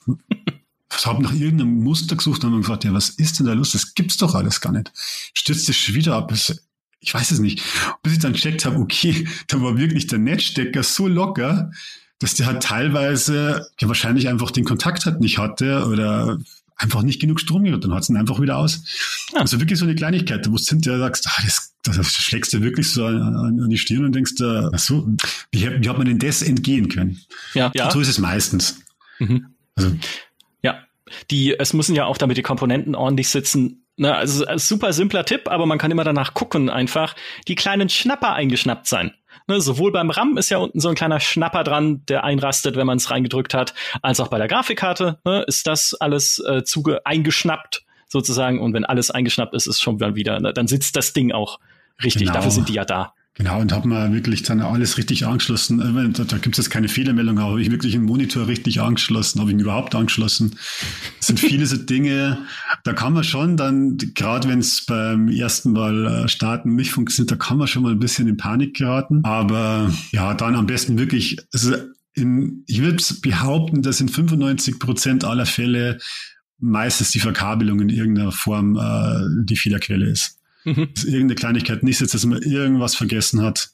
habe 0.92 1.24
nach 1.24 1.34
irgendeinem 1.34 1.84
Muster 1.84 2.16
gesucht 2.16 2.44
und 2.44 2.52
habe 2.52 2.62
gefragt, 2.62 2.84
ja, 2.84 2.94
was 2.94 3.10
ist 3.10 3.40
denn 3.40 3.46
da 3.46 3.54
los? 3.54 3.72
Das 3.72 3.94
gibt's 3.94 4.18
doch 4.18 4.36
alles 4.36 4.62
gar 4.62 4.72
nicht. 4.72 4.92
Stürzt 5.34 5.70
es 5.70 5.78
schon 5.78 5.96
wieder 5.96 6.16
ab? 6.16 6.34
Ich 7.00 7.14
weiß 7.14 7.32
es 7.32 7.40
nicht. 7.40 7.64
Bis 8.04 8.14
ich 8.14 8.20
dann 8.20 8.34
checkt 8.34 8.66
habe, 8.66 8.78
okay, 8.78 9.28
da 9.48 9.62
war 9.62 9.78
wirklich 9.78 10.08
der 10.08 10.20
Netzstecker 10.20 10.84
so 10.84 11.08
locker, 11.08 11.72
dass 12.20 12.36
der 12.36 12.48
halt 12.48 12.64
teilweise 12.64 13.68
ja 13.80 13.88
wahrscheinlich 13.88 14.28
einfach 14.28 14.52
den 14.52 14.66
Kontakt 14.66 15.06
halt 15.06 15.22
nicht 15.22 15.38
hatte 15.38 15.86
oder 15.88 16.38
einfach 16.80 17.04
nicht 17.04 17.20
genug 17.20 17.40
Strom 17.40 17.66
gehabt, 17.66 17.84
dann 17.84 17.94
hat 17.94 18.04
es 18.04 18.10
ihn 18.10 18.18
einfach 18.18 18.40
wieder 18.40 18.58
aus. 18.58 18.84
Ja. 19.34 19.42
Also 19.42 19.60
wirklich 19.60 19.78
so 19.78 19.86
eine 19.86 19.96
Kleinigkeit, 19.96 20.48
wo 20.50 20.56
du 20.56 20.64
hinterher 20.64 21.00
sagst, 21.00 21.28
ah, 21.28 21.42
das, 21.44 21.74
das 21.84 22.14
schlägst 22.14 22.54
du 22.54 22.62
wirklich 22.62 22.90
so 22.90 23.06
an, 23.06 23.60
an 23.62 23.70
die 23.70 23.78
Stirn 23.78 24.06
und 24.06 24.14
denkst, 24.14 24.40
äh, 24.40 24.70
ach 24.72 24.80
so, 24.80 25.08
wie, 25.52 25.70
wie 25.82 25.90
hat 25.90 25.98
man 25.98 26.08
denn 26.08 26.20
das 26.20 26.42
entgehen 26.42 26.88
können? 26.88 27.20
Ja, 27.54 27.72
ja. 27.76 27.92
So 27.92 28.00
ist 28.00 28.08
es 28.08 28.18
meistens. 28.18 28.80
Mhm. 29.20 29.48
Also, 29.76 29.92
die, 31.32 31.58
es 31.58 31.74
müssen 31.74 31.96
ja 31.96 32.06
auch, 32.06 32.18
damit 32.18 32.38
die 32.38 32.44
Komponenten 32.44 32.96
ordentlich 32.96 33.30
sitzen, 33.30 33.86
ne, 33.98 34.16
also 34.16 34.46
super 34.56 34.94
simpler 34.94 35.26
Tipp, 35.26 35.48
aber 35.48 35.66
man 35.66 35.78
kann 35.78 35.92
immer 35.92 36.04
danach 36.04 36.34
gucken, 36.34 36.70
einfach 36.70 37.16
die 37.48 37.56
kleinen 37.56 37.90
Schnapper 37.90 38.34
eingeschnappt 38.34 38.88
sein. 38.88 39.14
Ne, 39.48 39.62
sowohl 39.62 39.92
beim 39.92 40.10
RAM 40.10 40.38
ist 40.38 40.50
ja 40.50 40.60
unten 40.60 40.80
so 40.80 40.90
ein 40.90 40.96
kleiner 40.96 41.20
Schnapper 41.20 41.64
dran, 41.64 42.04
der 42.08 42.24
einrastet, 42.24 42.76
wenn 42.76 42.88
man 42.88 42.98
es 42.98 43.10
reingedrückt 43.10 43.54
hat, 43.54 43.74
als 44.02 44.20
auch 44.20 44.28
bei 44.28 44.38
der 44.38 44.48
Grafikkarte 44.48 45.20
ne, 45.26 45.44
ist 45.48 45.66
das 45.68 45.96
alles 45.96 46.40
äh, 46.40 46.64
zuge 46.64 47.06
eingeschnappt 47.06 47.84
sozusagen. 48.08 48.60
Und 48.60 48.74
wenn 48.74 48.86
alles 48.86 49.12
eingeschnappt 49.12 49.54
ist, 49.54 49.68
ist 49.68 49.82
schon 49.82 50.00
wieder, 50.00 50.40
ne, 50.40 50.54
dann 50.54 50.68
sitzt 50.68 50.96
das 50.96 51.14
Ding 51.14 51.32
auch 51.32 51.60
richtig. 52.04 52.28
Genau. 52.28 52.34
Dafür 52.34 52.52
sind 52.52 52.70
die 52.70 52.74
ja 52.74 52.86
da. 52.86 53.14
Genau, 53.40 53.62
und 53.62 53.72
habe 53.72 53.88
mal 53.88 54.12
wirklich 54.12 54.44
dann 54.44 54.60
alles 54.60 54.98
richtig 54.98 55.26
angeschlossen. 55.26 55.80
Äh, 55.80 56.10
da, 56.10 56.26
da 56.26 56.38
gibt 56.38 56.58
es 56.60 56.66
jetzt 56.66 56.72
keine 56.72 56.90
Fehlermeldung, 56.90 57.40
aber 57.40 57.52
habe 57.52 57.62
ich 57.62 57.72
wirklich 57.72 57.96
einen 57.96 58.04
Monitor 58.04 58.48
richtig 58.48 58.82
angeschlossen, 58.82 59.40
habe 59.40 59.50
ich 59.50 59.54
ihn 59.54 59.62
überhaupt 59.62 59.96
angeschlossen. 59.96 60.58
Das 61.20 61.28
sind 61.28 61.40
viele 61.40 61.66
so 61.66 61.78
Dinge, 61.78 62.40
da 62.84 62.92
kann 62.92 63.14
man 63.14 63.24
schon 63.24 63.56
dann, 63.56 63.96
gerade 64.14 64.50
wenn 64.50 64.60
es 64.60 64.86
beim 64.86 65.30
ersten 65.30 65.72
Mal 65.72 66.06
äh, 66.06 66.28
starten 66.28 66.76
nicht 66.76 66.92
funktioniert, 66.92 67.32
da 67.32 67.38
kann 67.38 67.58
man 67.58 67.68
schon 67.68 67.84
mal 67.84 67.94
ein 67.94 68.00
bisschen 68.00 68.28
in 68.28 68.36
Panik 68.36 68.76
geraten. 68.76 69.22
Aber 69.24 69.90
ja, 70.12 70.34
dann 70.34 70.56
am 70.56 70.66
besten 70.66 70.98
wirklich, 70.98 71.38
also 71.54 71.76
in, 72.16 72.66
ich 72.68 72.82
würde 72.82 73.02
behaupten, 73.22 73.82
dass 73.82 74.02
in 74.02 74.10
95 74.10 74.80
Prozent 74.80 75.24
aller 75.24 75.46
Fälle 75.46 76.00
meistens 76.58 77.12
die 77.12 77.22
Verkabelung 77.22 77.80
in 77.80 77.88
irgendeiner 77.88 78.34
Form 78.34 78.76
äh, 78.76 79.46
die 79.46 79.56
Fehlerquelle 79.56 80.10
ist 80.10 80.39
mhm. 80.76 80.90
dass 80.94 81.04
irgendeine 81.04 81.36
Kleinigkeit 81.36 81.84
nicht 81.84 81.98
sitzt, 81.98 82.14
dass 82.14 82.26
man 82.26 82.42
irgendwas 82.42 82.96
vergessen 82.96 83.42
hat, 83.42 83.72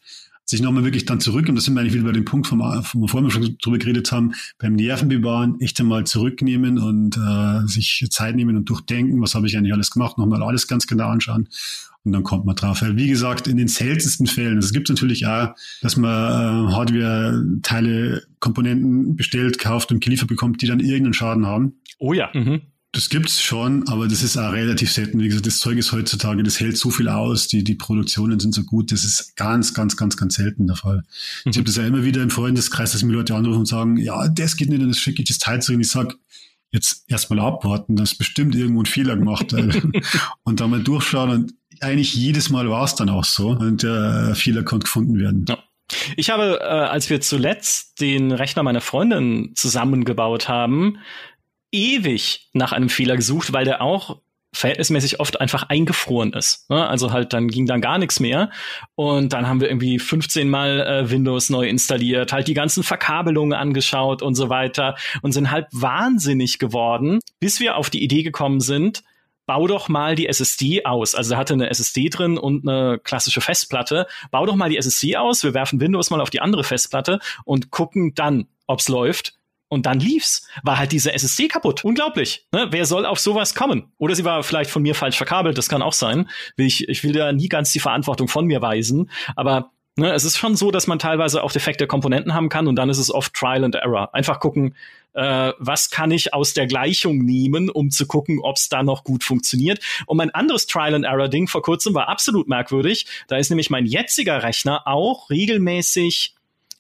sich 0.48 0.62
nochmal 0.62 0.84
wirklich 0.84 1.06
dann 1.06 1.20
zurück, 1.20 1.50
und 1.50 1.56
das 1.56 1.66
sind 1.66 1.74
wir 1.74 1.82
eigentlich 1.82 1.96
wieder 1.96 2.04
bei 2.04 2.12
dem 2.12 2.26
Punkt, 2.26 2.48
vom, 2.48 2.62
vom 2.84 3.08
vorhin 3.08 3.32
schon 3.32 3.58
drüber 3.62 3.80
geredet 3.80 4.12
haben, 4.12 4.34
beim 4.60 4.74
Nervenbewahren 4.74 5.60
echt 5.60 5.80
einmal 5.80 6.06
zurücknehmen 6.06 6.78
und 6.78 7.18
äh, 7.18 7.68
sich 7.68 8.06
Zeit 8.12 8.36
nehmen 8.36 8.56
und 8.56 8.70
durchdenken, 8.70 9.22
was 9.22 9.34
habe 9.34 9.48
ich 9.48 9.58
eigentlich 9.58 9.74
alles 9.74 9.90
gemacht, 9.90 10.18
nochmal 10.18 10.44
alles 10.44 10.68
ganz 10.68 10.86
genau 10.86 11.08
anschauen 11.10 11.50
und 12.06 12.12
dann 12.12 12.24
kommt 12.24 12.46
man 12.46 12.56
drauf. 12.56 12.84
Wie 12.84 13.08
gesagt, 13.08 13.48
in 13.48 13.58
den 13.58 13.68
seltensten 13.68 14.28
Fällen, 14.28 14.60
es 14.60 14.72
gibt 14.72 14.90
natürlich 14.90 15.26
auch, 15.26 15.56
dass 15.82 15.98
man 15.98 16.70
äh, 16.70 16.74
Hardware-Teile, 16.74 18.24
Komponenten 18.40 19.16
bestellt, 19.16 19.58
kauft 19.58 19.92
und 19.92 20.04
geliefert 20.04 20.28
bekommt, 20.28 20.62
die 20.62 20.68
dann 20.68 20.80
irgendeinen 20.80 21.14
Schaden 21.14 21.48
haben. 21.48 21.74
Oh 21.98 22.14
ja. 22.14 22.30
Mhm. 22.34 22.62
Das 22.96 23.10
gibt's 23.10 23.42
schon, 23.42 23.86
aber 23.90 24.08
das 24.08 24.24
ist 24.24 24.38
auch 24.38 24.54
relativ 24.54 24.90
selten. 24.90 25.20
Wie 25.20 25.28
gesagt, 25.28 25.46
das 25.46 25.60
Zeug 25.60 25.78
ist 25.78 25.92
heutzutage, 25.92 26.44
das 26.44 26.62
hält 26.62 26.78
so 26.78 26.90
viel 26.90 27.10
aus, 27.10 27.50
die, 27.50 27.62
die 27.62 27.76
Produktionen 27.76 28.40
sind 28.40 28.56
so 28.56 28.64
gut, 28.64 28.94
das 28.94 29.04
ist 29.04 29.36
ganz, 29.36 29.74
ganz, 29.74 29.98
ganz, 29.98 30.16
ganz 30.16 30.36
selten 30.36 30.66
der 30.66 30.78
Fall. 30.78 31.04
Mhm. 31.44 31.52
Ich 31.52 31.58
habe 31.58 31.66
das 31.66 31.76
ja 31.76 31.86
immer 31.86 32.06
wieder 32.06 32.24
im 32.24 32.30
Freundeskreis, 32.30 32.94
dass 32.94 33.04
mir 33.04 33.12
Leute 33.12 33.36
anrufen 33.36 33.60
und 33.60 33.66
sagen, 33.66 33.98
ja, 33.98 34.30
das 34.30 34.56
geht 34.56 34.70
nicht, 34.70 34.82
dann 34.82 34.94
schicke 34.94 35.22
ich 35.22 35.28
das 35.28 35.40
Teil 35.40 35.62
zurück. 35.62 35.76
Und 35.76 35.82
ich 35.82 35.92
sag, 35.92 36.16
jetzt 36.72 37.04
erstmal 37.10 37.42
abwarten, 37.42 37.98
das 37.98 38.14
ist 38.14 38.18
bestimmt 38.18 38.56
irgendwo 38.56 38.82
ein 38.82 38.86
Fehler 38.86 39.18
gemacht. 39.18 39.54
und 40.44 40.62
dann 40.62 40.70
mal 40.70 40.82
durchschauen 40.82 41.30
und 41.32 41.54
eigentlich 41.82 42.16
jedes 42.16 42.50
Mal 42.50 42.70
war 42.70 42.86
es 42.86 42.96
dann 42.96 43.10
auch 43.10 43.26
so 43.26 43.50
und 43.50 43.84
der 43.84 44.30
äh, 44.32 44.36
Fehler 44.36 44.64
konnte 44.64 44.86
gefunden 44.86 45.20
werden. 45.20 45.46
Ja. 45.50 45.58
Ich 46.16 46.30
habe, 46.30 46.60
äh, 46.62 46.64
als 46.64 47.10
wir 47.10 47.20
zuletzt 47.22 48.00
den 48.00 48.32
Rechner 48.32 48.64
meiner 48.64 48.82
Freundin 48.82 49.52
zusammengebaut 49.56 50.48
haben, 50.48 50.98
ewig 51.72 52.50
nach 52.54 52.72
einem 52.72 52.90
Fehler 52.90 53.16
gesucht, 53.16 53.54
weil 53.54 53.66
der 53.66 53.82
auch 53.82 54.22
verhältnismäßig 54.56 55.20
oft 55.20 55.42
einfach 55.42 55.64
eingefroren 55.64 56.32
ist. 56.34 56.70
Ne? 56.70 56.88
Also 56.88 57.12
halt, 57.12 57.34
dann 57.34 57.50
ging 57.50 57.66
dann 57.66 57.82
gar 57.82 57.98
nichts 57.98 58.20
mehr. 58.20 58.50
Und 58.96 59.34
dann 59.34 59.48
haben 59.48 59.60
wir 59.60 59.68
irgendwie 59.68 60.00
15 60.00 60.50
Mal 60.50 60.80
äh, 60.80 61.10
Windows 61.10 61.50
neu 61.50 61.68
installiert, 61.68 62.32
halt 62.32 62.48
die 62.48 62.54
ganzen 62.54 62.84
Verkabelungen 62.84 63.54
angeschaut 63.54 64.22
und 64.22 64.36
so 64.36 64.50
weiter 64.50 64.96
und 65.22 65.34
sind 65.34 65.52
halt 65.52 65.68
wahnsinnig 65.72 66.58
geworden, 66.58 67.20
bis 67.40 67.60
wir 67.60 67.76
auf 67.76 67.90
die 67.90 68.02
Idee 68.02 68.24
gekommen 68.24 68.62
sind, 68.62 69.04
bau 69.46 69.68
doch 69.68 69.90
mal 69.90 70.16
die 70.16 70.28
SSD 70.28 70.86
aus. 70.86 71.16
Also 71.16 71.34
er 71.34 71.38
hatte 71.38 71.54
eine 71.54 71.70
SSD 71.70 72.10
drin 72.10 72.38
und 72.38 72.68
eine 72.68 73.00
klassische 73.00 73.42
Festplatte. 73.42 74.08
Bau 74.32 74.46
doch 74.46 74.56
mal 74.56 74.70
die 74.70 74.78
SSD 74.78 75.18
aus, 75.18 75.44
wir 75.44 75.54
werfen 75.54 75.80
Windows 75.80 76.10
mal 76.10 76.22
auf 76.22 76.30
die 76.30 76.42
andere 76.42 76.64
Festplatte 76.64 77.20
und 77.44 77.72
gucken 77.72 78.14
dann, 78.16 78.48
ob's 78.68 78.88
läuft. 78.88 79.34
Und 79.68 79.86
dann 79.86 80.00
lief's. 80.00 80.48
War 80.64 80.78
halt 80.78 80.92
diese 80.92 81.14
SSD 81.14 81.48
kaputt. 81.48 81.84
Unglaublich. 81.84 82.46
Ne? 82.52 82.68
Wer 82.70 82.86
soll 82.86 83.06
auf 83.06 83.20
sowas 83.20 83.56
kommen? 83.56 83.92
Oder 83.98 84.16
sie 84.16 84.26
war 84.26 84.44
vielleicht 84.44 84.70
von 84.70 84.84
mir 84.84 84.96
falsch 84.96 85.18
verkabelt, 85.18 85.58
das 85.58 85.70
kann 85.70 85.82
auch 85.82 85.94
sein. 85.94 86.30
Ich, 86.56 86.88
ich 86.88 87.04
will 87.04 87.14
da 87.14 87.32
nie 87.32 87.50
ganz 87.50 87.72
die 87.72 87.80
Verantwortung 87.80 88.28
von 88.28 88.46
mir 88.46 88.62
weisen. 88.62 89.10
Aber 89.36 89.72
ne, 89.96 90.14
es 90.14 90.24
ist 90.24 90.38
schon 90.38 90.56
so, 90.56 90.72
dass 90.72 90.88
man 90.88 91.00
teilweise 91.00 91.44
auch 91.44 91.52
defekte 91.52 91.88
Komponenten 91.88 92.34
haben 92.34 92.50
kann 92.50 92.68
und 92.68 92.76
dann 92.76 92.90
ist 92.90 92.98
es 92.98 93.12
oft 93.12 93.34
Trial 93.34 93.64
and 93.64 93.76
Error. 93.76 94.14
Einfach 94.14 94.40
gucken, 94.40 94.76
äh, 95.14 95.54
was 95.58 95.90
kann 95.90 96.12
ich 96.12 96.34
aus 96.34 96.54
der 96.54 96.68
Gleichung 96.68 97.20
nehmen, 97.20 97.70
um 97.70 97.90
zu 97.90 98.06
gucken, 98.06 98.40
ob 98.42 98.58
es 98.58 98.70
da 98.70 98.84
noch 98.84 99.04
gut 99.04 99.24
funktioniert. 99.24 99.80
Und 100.06 100.18
mein 100.18 100.32
anderes 100.32 100.68
Trial 100.68 100.94
and 100.94 101.06
Error 101.06 101.30
Ding 101.30 101.48
vor 101.48 101.62
kurzem 101.62 101.94
war 101.94 102.08
absolut 102.10 102.48
merkwürdig. 102.48 103.08
Da 103.28 103.38
ist 103.38 103.50
nämlich 103.50 103.70
mein 103.70 103.86
jetziger 103.86 104.44
Rechner 104.44 104.88
auch 104.88 105.30
regelmäßig 105.30 106.36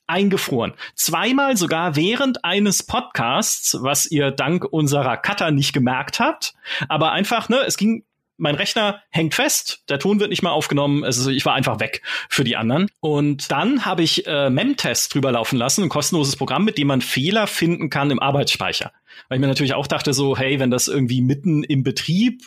eingefroren. 0.08 0.74
Zweimal 0.95 1.58
sogar 1.58 1.95
während 1.95 2.43
eines 2.45 2.84
Podcasts, 2.84 3.78
was 3.82 4.06
ihr 4.06 4.32
dank 4.32 4.66
unserer 4.66 5.18
Cutter 5.18 5.51
nicht 5.51 5.74
gemerkt 5.74 6.20
habt. 6.20 6.53
Aber 6.89 7.12
einfach, 7.12 7.49
ne, 7.49 7.60
es 7.66 7.78
ging 7.78 8.03
mein 8.38 8.56
Rechner 8.56 9.01
hängt 9.10 9.34
fest, 9.34 9.84
der 9.89 9.99
Ton 9.99 10.20
wird 10.20 10.30
nicht 10.30 10.43
mehr 10.43 10.51
aufgenommen, 10.51 11.03
also 11.03 11.30
ich 11.30 11.45
war 11.45 11.53
einfach 11.53 11.80
weg 11.80 12.01
für 12.30 12.43
die 12.43 12.58
anderen. 12.58 12.89
Und 12.99 13.51
dann 13.51 13.86
habe 13.86 14.03
ich 14.03 14.28
äh, 14.28 14.49
Memtest 14.49 15.14
drüber 15.14 15.32
laufen 15.32 15.58
lassen, 15.58 15.84
ein 15.84 15.89
kostenloses 15.89 16.36
Programm, 16.36 16.66
mit 16.66 16.78
dem 16.78 16.88
man 16.88 17.01
Fehler 17.01 17.47
finden 17.47 17.89
kann 17.89 18.12
im 18.12 18.20
Arbeitsspeicher. 18.20 18.91
Weil 19.30 19.38
ich 19.38 19.41
mir 19.41 19.47
natürlich 19.47 19.74
auch 19.74 19.88
dachte 19.88 20.14
so, 20.14 20.38
hey, 20.38 20.60
wenn 20.60 20.72
das 20.72 20.88
irgendwie 20.88 21.22
mitten 21.22 21.64
im 21.64 21.84
Betrieb 21.84 22.41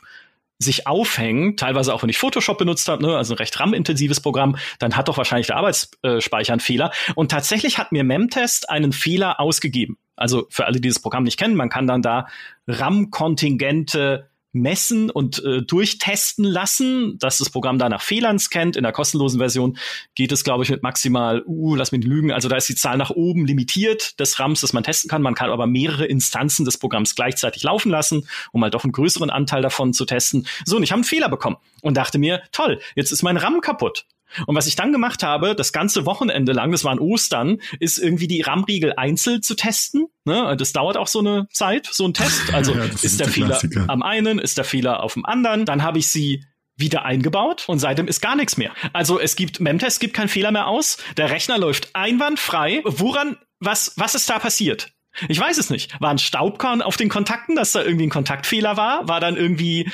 sich 0.59 0.86
aufhängen, 0.86 1.56
teilweise 1.56 1.94
auch 1.94 2.02
wenn 2.02 2.09
ich 2.09 2.18
Photoshop 2.18 2.59
benutzt 2.59 2.88
habe, 2.88 3.02
ne, 3.02 3.16
also 3.16 3.34
ein 3.34 3.38
recht 3.38 3.59
RAM-intensives 3.59 4.20
Programm, 4.20 4.56
dann 4.78 4.96
hat 4.96 5.09
doch 5.09 5.16
wahrscheinlich 5.16 5.46
der 5.46 5.56
Arbeitsspeicher 5.56 6.52
einen 6.52 6.61
Fehler. 6.61 6.92
Und 7.14 7.30
tatsächlich 7.30 7.78
hat 7.78 7.92
mir 7.92 8.02
Memtest 8.02 8.68
einen 8.68 8.92
Fehler 8.92 9.38
ausgegeben. 9.40 9.98
Also 10.16 10.46
für 10.50 10.66
alle, 10.66 10.74
die 10.74 10.80
dieses 10.80 11.00
Programm 11.00 11.22
nicht 11.22 11.38
kennen, 11.38 11.54
man 11.54 11.68
kann 11.68 11.86
dann 11.86 12.02
da 12.02 12.26
RAM-Kontingente 12.66 14.28
messen 14.53 15.11
und 15.11 15.42
äh, 15.44 15.62
durchtesten 15.62 16.44
lassen, 16.44 17.18
dass 17.18 17.38
das 17.38 17.51
Programm 17.51 17.78
da 17.78 17.88
nach 17.88 18.03
Fehlern 18.03 18.38
scannt. 18.38 18.76
In 18.76 18.82
der 18.82 18.92
kostenlosen 18.92 19.38
Version 19.38 19.78
geht 20.14 20.32
es, 20.32 20.44
glaube 20.44 20.64
ich, 20.64 20.70
mit 20.70 20.82
maximal, 20.82 21.42
uh, 21.46 21.74
lass 21.74 21.92
mich 21.92 22.05
lügen, 22.05 22.32
also 22.32 22.49
da 22.49 22.57
ist 22.57 22.68
die 22.68 22.74
Zahl 22.74 22.96
nach 22.96 23.11
oben 23.11 23.46
limitiert 23.46 24.18
des 24.18 24.38
RAMs, 24.38 24.61
das 24.61 24.72
man 24.72 24.84
testen 24.84 25.11
kann. 25.11 25.22
Man 25.22 25.34
kann 25.34 25.51
aber 25.51 25.66
mehrere 25.66 26.07
Instanzen 26.07 26.64
des 26.64 26.78
Programms 26.78 27.14
gleichzeitig 27.14 27.62
laufen 27.62 27.90
lassen, 27.90 28.26
um 28.53 28.62
halt 28.62 28.74
doch 28.74 28.84
einen 28.84 28.92
größeren 28.92 29.30
Anteil 29.30 29.62
davon 29.62 29.92
zu 29.92 30.05
testen. 30.05 30.46
So, 30.64 30.76
und 30.76 30.82
ich 30.82 30.92
habe 30.92 30.99
einen 30.99 31.05
Fehler 31.05 31.28
bekommen 31.28 31.57
und 31.82 31.96
dachte 31.96 32.18
mir, 32.18 32.42
toll, 32.53 32.80
jetzt 32.94 33.12
ist 33.12 33.22
mein 33.22 33.36
RAM 33.36 33.61
kaputt. 33.61 34.07
Und 34.47 34.55
was 34.57 34.66
ich 34.66 34.76
dann 34.76 34.93
gemacht 34.93 35.22
habe, 35.22 35.55
das 35.55 35.72
ganze 35.72 36.07
Wochenende 36.07 36.53
lang, 36.53 36.72
das 36.72 36.85
war 36.85 36.93
an 36.93 36.99
Ostern, 36.99 37.59
ist 37.81 37.99
irgendwie 37.99 38.29
die 38.29 38.43
RAM-Riegel 38.43 38.95
einzeln 38.97 39.43
zu 39.43 39.55
testen. 39.55 40.07
Ne? 40.24 40.57
Das 40.59 40.72
dauert 40.72 40.97
auch 40.97 41.07
so 41.07 41.20
eine 41.20 41.49
Zeit, 41.53 41.89
so 41.91 42.05
ein 42.05 42.14
Test. 42.14 42.43
Also 42.53 42.74
ja, 42.74 42.85
ist, 42.85 43.05
ist, 43.05 43.20
der, 43.20 43.26
der 43.26 43.35
Fehler 43.35 43.49
Klassiker. 43.49 43.85
am 43.89 44.03
einen, 44.03 44.39
ist 44.39 44.59
der 44.59 44.64
Fehler 44.64 45.03
auf 45.03 45.14
dem 45.14 45.24
anderen. 45.24 45.64
Dann 45.64 45.83
habe 45.83 45.99
ich 45.99 46.09
sie 46.09 46.45
wieder 46.76 47.05
eingebaut 47.05 47.64
und 47.68 47.79
seitdem 47.79 48.09
ist 48.09 48.20
gar 48.20 48.37
nichts 48.37 48.57
mehr. 48.57 48.72
Also 48.93 49.20
es 49.20 49.37
gibt, 49.37 49.61
Memtest 49.61 50.01
gibt 50.01 50.14
keinen 50.14 50.29
Fehler 50.29 50.51
mehr 50.51 50.66
aus. 50.66 50.99
Der 51.16 51.31
Rechner 51.31 51.59
läuft 51.59 51.95
einwandfrei. 51.95 52.83
Woran, 52.85 53.37
was, 53.61 53.93
was 53.97 54.14
ist 54.14 54.31
da 54.31 54.39
passiert? 54.39 54.93
Ich 55.29 55.39
weiß 55.39 55.59
es 55.59 55.70
nicht. 55.70 56.01
War 56.01 56.11
ein 56.11 56.18
Staubkorn 56.18 56.83
auf 56.83 56.97
den 56.97 57.09
Kontakten, 57.09 57.57
dass 57.57 57.72
da 57.72 57.83
irgendwie 57.83 58.07
ein 58.07 58.11
Kontaktfehler 58.11 58.76
war? 58.76 59.09
War 59.09 59.20
dann 59.20 59.37
irgendwie 59.37 59.91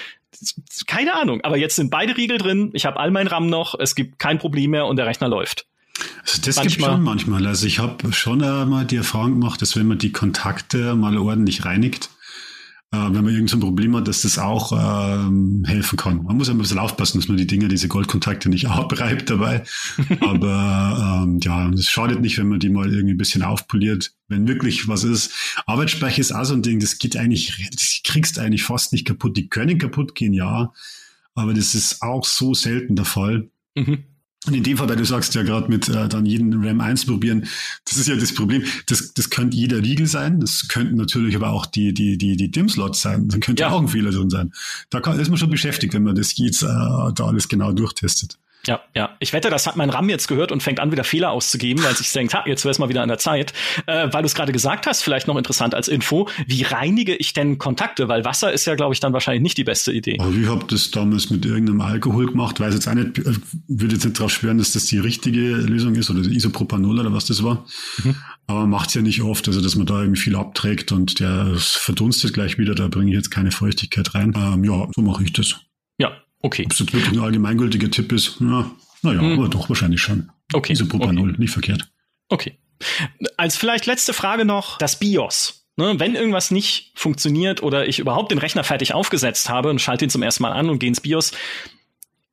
keine 0.87 1.15
Ahnung, 1.15 1.41
aber 1.43 1.57
jetzt 1.57 1.77
sind 1.77 1.91
beide 1.91 2.17
Riegel 2.17 2.39
drin, 2.39 2.71
ich 2.73 2.87
habe 2.87 2.99
all 2.99 3.11
mein 3.11 3.27
RAM 3.27 3.49
noch, 3.49 3.79
es 3.79 3.95
gibt 3.95 4.19
kein 4.19 4.39
Problem 4.39 4.71
mehr 4.73 4.87
und 4.87 4.97
der 4.97 5.07
Rechner 5.07 5.29
läuft. 5.29 5.67
Also 6.23 6.43
das 6.43 6.57
manchmal. 6.57 6.67
gibt 6.67 6.83
schon 6.83 7.03
manchmal. 7.03 7.47
Also 7.47 7.67
ich 7.67 7.79
habe 7.79 8.13
schon 8.13 8.43
einmal 8.43 8.85
die 8.85 8.97
Erfahrung 8.97 9.33
gemacht, 9.33 9.63
dass 9.63 9.77
wenn 9.77 9.87
man 9.87 9.99
die 9.99 10.13
Kontakte 10.13 10.95
mal 10.95 11.17
ordentlich 11.17 11.65
reinigt, 11.65 12.11
wenn 12.91 13.25
man 13.25 13.33
irgendein 13.33 13.49
so 13.49 13.59
Problem 13.59 13.97
hat, 13.97 14.07
dass 14.07 14.23
das 14.23 14.39
auch 14.39 14.73
ähm, 14.73 15.65
helfen 15.67 15.97
kann. 15.97 16.23
Man 16.23 16.37
muss 16.37 16.49
ein 16.49 16.59
bisschen 16.59 16.79
aufpassen, 16.79 17.19
dass 17.19 17.29
man 17.29 17.37
die 17.37 17.47
Dinge, 17.47 17.69
diese 17.69 17.89
Goldkontakte 17.89 18.49
nicht 18.49 18.69
abreibt 18.69 19.31
dabei. 19.31 19.65
Aber 20.21 21.25
ähm, 21.25 21.41
ja, 21.43 21.69
es 21.71 21.91
schadet 21.91 22.21
nicht, 22.21 22.39
wenn 22.39 22.49
man 22.49 22.61
die 22.61 22.71
mal 22.71 22.93
irgendwie 22.93 23.15
ein 23.15 23.19
bisschen 23.19 23.43
aufpoliert. 23.43 24.13
Wenn 24.29 24.47
wirklich 24.47 24.87
was 24.89 25.05
ist. 25.05 25.33
Arbeitsspeicher 25.67 26.21
ist 26.21 26.33
auch 26.33 26.45
so 26.45 26.55
ein 26.55 26.63
Ding, 26.63 26.81
das 26.81 26.99
geht 26.99 27.17
eigentlich, 27.17 27.69
das 27.73 28.01
kriegst 28.05 28.39
eigentlich 28.39 28.65
fast 28.65 28.93
nicht 28.93 29.07
kaputt. 29.07 29.37
Die 29.37 29.49
können 29.49 29.79
kaputt 29.79 30.15
gehen, 30.15 30.33
ja. 30.33 30.73
Aber 31.35 31.53
das 31.53 31.75
ist 31.75 32.01
auch 32.03 32.25
so 32.25 32.55
selten 32.55 32.95
der 32.95 33.05
Fall. 33.05 33.49
Mhm. 33.75 34.05
Und 34.47 34.55
in 34.55 34.63
dem 34.63 34.77
Fall, 34.77 34.89
weil 34.89 34.97
du 34.97 35.05
sagst 35.05 35.35
ja 35.35 35.43
gerade 35.43 35.69
mit 35.69 35.89
äh, 35.89 36.09
dann 36.09 36.27
jeden 36.27 36.65
RAM 36.65 36.81
1 36.81 37.07
probieren, 37.07 37.47
das 37.87 37.97
ist 37.97 38.09
ja 38.09 38.17
das 38.17 38.35
Problem. 38.35 38.65
Das, 38.87 39.15
das 39.15 39.31
könnte 39.31 39.57
jeder 39.57 39.79
Riegel 39.79 40.07
sein, 40.07 40.41
das 40.41 40.69
könnten 40.69 40.97
natürlich 40.97 41.35
aber 41.35 41.51
auch 41.51 41.65
die, 41.65 41.95
die, 41.95 42.19
die, 42.19 42.37
die 42.37 42.51
DIM-Slots 42.51 43.01
sein. 43.01 43.29
Dann 43.29 43.41
könnte 43.41 43.63
ja. 43.63 43.71
auch 43.71 43.81
ein 43.81 43.89
Fehler 43.89 44.11
drin 44.11 44.29
sein. 44.29 44.53
Da 44.91 45.01
kann, 45.01 45.19
ist 45.19 45.29
man 45.31 45.39
schon 45.39 45.51
beschäftigt, 45.51 45.95
wenn 45.95 46.03
man 46.03 46.15
das 46.15 46.37
jetzt 46.37 46.63
äh, 46.63 46.67
da 46.67 47.25
alles 47.25 47.49
genau 47.49 47.73
durchtestet. 47.73 48.39
Ja, 48.67 48.81
ja. 48.95 49.17
Ich 49.21 49.33
wette, 49.33 49.51
das 49.51 49.67
hat 49.67 49.77
mein 49.77 49.91
RAM 49.91 50.09
jetzt 50.09 50.29
gehört 50.29 50.53
und 50.53 50.63
fängt 50.63 50.81
an, 50.81 50.91
wieder 50.93 51.05
Fehler 51.05 51.31
auszugeben, 51.31 51.85
weil 51.85 51.95
sich 51.95 52.11
denkt, 52.13 52.35
ha, 52.35 52.45
jetzt 52.47 52.65
wäre 52.65 52.71
es 52.71 52.79
mal 52.79 52.89
wieder 52.89 53.03
an 53.03 53.09
der 53.09 53.19
Zeit. 53.19 53.53
Äh, 53.87 54.09
weil 54.13 54.23
du 54.23 54.27
es 54.27 54.35
gerade 54.35 54.53
gesagt 54.53 54.87
hast, 54.87 55.03
vielleicht 55.03 55.27
noch 55.27 55.37
interessant 55.37 55.75
als 55.75 55.89
Info, 55.89 56.29
wie 56.47 56.63
reinige 56.63 57.15
ich 57.15 57.33
denn 57.33 57.59
Kontakte? 57.59 58.09
Weil 58.09 58.25
Wasser 58.25 58.53
ist 58.53 58.65
ja, 58.67 58.75
glaube 58.75 58.95
ich, 58.95 59.01
dann 59.01 59.13
wahrscheinlich 59.13 59.43
nicht 59.43 59.59
die 59.59 59.65
beste 59.65 59.93
Idee. 59.93 60.19
Also 60.19 60.39
ich 60.39 60.49
habe 60.49 60.65
das 60.69 60.91
damals 60.91 61.31
mit 61.31 61.45
irgendeinem 61.45 61.81
Alkohol 61.81 62.27
gemacht, 62.27 62.61
weiß 62.61 62.75
jetzt 62.75 62.89
auch 62.89 62.95
nicht, 62.95 63.19
äh, 63.19 63.35
würde 63.69 63.95
jetzt 63.95 64.05
nicht 64.05 64.19
darauf 64.19 64.33
schwören, 64.33 64.59
dass 64.59 64.73
das 64.73 64.87
die 64.87 64.99
richtige 64.99 65.41
Lösung 65.41 65.95
ist 65.95 66.11
oder 66.11 66.21
Isopropanol 66.21 67.01
oder 67.01 67.13
was 67.13 67.27
das 67.27 67.43
war. 67.43 67.67
Mhm. 68.03 68.17
Aber 68.47 68.61
man 68.61 68.71
macht 68.71 68.89
es 68.89 68.95
ja 68.95 69.03
nicht 69.03 69.23
oft, 69.23 69.49
also 69.49 69.61
dass 69.61 69.77
man 69.77 69.87
da 69.87 70.01
irgendwie 70.01 70.21
viel 70.21 70.37
abträgt 70.37 70.93
und 70.93 71.21
der 71.21 71.55
verdunstet 71.57 72.35
gleich 72.35 72.59
wieder, 72.59 72.75
da 72.75 72.89
bringe 72.89 73.11
ich 73.11 73.17
jetzt 73.17 73.31
keine 73.31 73.51
Feuchtigkeit 73.51 74.15
rein. 74.15 74.35
Ähm, 74.37 74.65
ja, 74.65 74.87
so 74.95 75.03
mache 75.03 75.25
ich 75.25 75.33
das. 75.33 75.61
Ja, 75.99 76.13
Okay. 76.45 76.65
Ob 76.67 76.73
es 76.73 76.81
wirklich 76.81 77.09
ein 77.09 77.19
allgemeingültiger 77.21 77.91
Tipp 77.91 78.13
ist, 78.13 78.37
na, 78.39 78.71
naja, 79.01 79.23
hm. 79.23 79.39
aber 79.39 79.49
doch 79.49 79.71
wahrscheinlich 79.71 80.03
schon. 80.03 80.31
Okay. 80.53 80.75
Isopropanol, 80.75 81.31
okay. 81.31 81.41
nicht 81.41 81.53
verkehrt. 81.53 81.89
Okay. 82.29 82.59
Als 83.39 83.57
vielleicht 83.57 83.87
letzte 83.87 84.13
Frage 84.13 84.45
noch 84.45 84.77
das 84.77 84.99
BIOS. 84.99 85.63
Ne, 85.77 85.99
wenn 85.99 86.15
irgendwas 86.15 86.51
nicht 86.51 86.93
funktioniert 86.95 87.63
oder 87.63 87.89
ich 87.89 87.99
überhaupt 87.99 88.31
den 88.31 88.39
Rechner 88.39 88.63
fertig 88.63 88.93
aufgesetzt 88.93 89.49
habe 89.49 89.71
und 89.71 89.81
schalte 89.81 90.05
ihn 90.05 90.11
zum 90.11 90.23
ersten 90.23 90.43
Mal 90.43 90.53
an 90.53 90.69
und 90.69 90.79
gehe 90.79 90.89
ins 90.89 91.01
BIOS, 91.01 91.33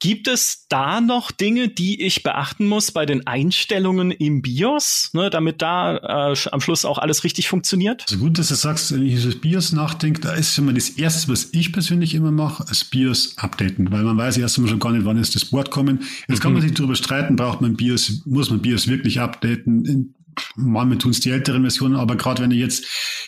Gibt 0.02 0.28
es 0.28 0.66
da 0.68 1.00
noch 1.00 1.30
Dinge, 1.30 1.70
die 1.70 2.02
ich 2.02 2.24
beachten 2.24 2.68
muss 2.68 2.92
bei 2.92 3.06
den 3.06 3.28
Einstellungen 3.28 4.10
im 4.10 4.42
BIOS, 4.42 5.12
ne, 5.14 5.30
damit 5.30 5.62
da 5.62 6.32
äh, 6.32 6.36
am 6.52 6.60
Schluss 6.60 6.86
auch 6.86 6.98
alles 6.98 7.24
richtig 7.24 7.48
funktioniert? 7.48 8.06
Also 8.10 8.18
gut, 8.18 8.40
dass 8.40 8.48
du 8.48 8.56
sagst, 8.56 8.92
wenn 8.92 9.06
ich 9.06 9.14
über 9.14 9.32
das 9.32 9.36
BIOS 9.36 9.72
nachdenke, 9.74 10.20
da 10.20 10.34
ist 10.34 10.56
schon 10.56 10.66
mal 10.66 10.74
das 10.74 10.90
Erste, 10.90 11.32
was 11.32 11.50
ich 11.52 11.72
persönlich 11.72 12.16
immer 12.16 12.32
mache, 12.32 12.66
das 12.68 12.84
BIOS 12.84 13.38
updaten, 13.38 13.92
weil 13.92 14.02
man 14.02 14.18
weiß 14.18 14.38
erst 14.38 14.58
einmal 14.58 14.72
schon 14.72 14.80
gar 14.80 14.92
nicht, 14.92 15.06
wann 15.06 15.18
ist 15.18 15.36
das 15.36 15.46
Board 15.46 15.70
kommen. 15.70 16.00
Jetzt 16.28 16.40
mhm. 16.40 16.42
kann 16.42 16.54
man 16.54 16.64
sich 16.64 16.74
darüber 16.74 16.96
streiten, 16.96 17.36
braucht 17.36 17.62
man 17.62 17.76
BIOS, 17.76 18.24
muss 18.26 18.50
man 18.50 18.60
BIOS 18.60 18.88
wirklich 18.88 19.20
updaten? 19.20 20.16
Manchmal 20.56 20.98
tun 20.98 21.12
es 21.12 21.20
die 21.20 21.30
älteren 21.30 21.62
Versionen, 21.62 21.96
aber 21.96 22.16
gerade 22.16 22.42
wenn 22.44 22.52
ich 22.52 22.60
jetzt 22.60 22.86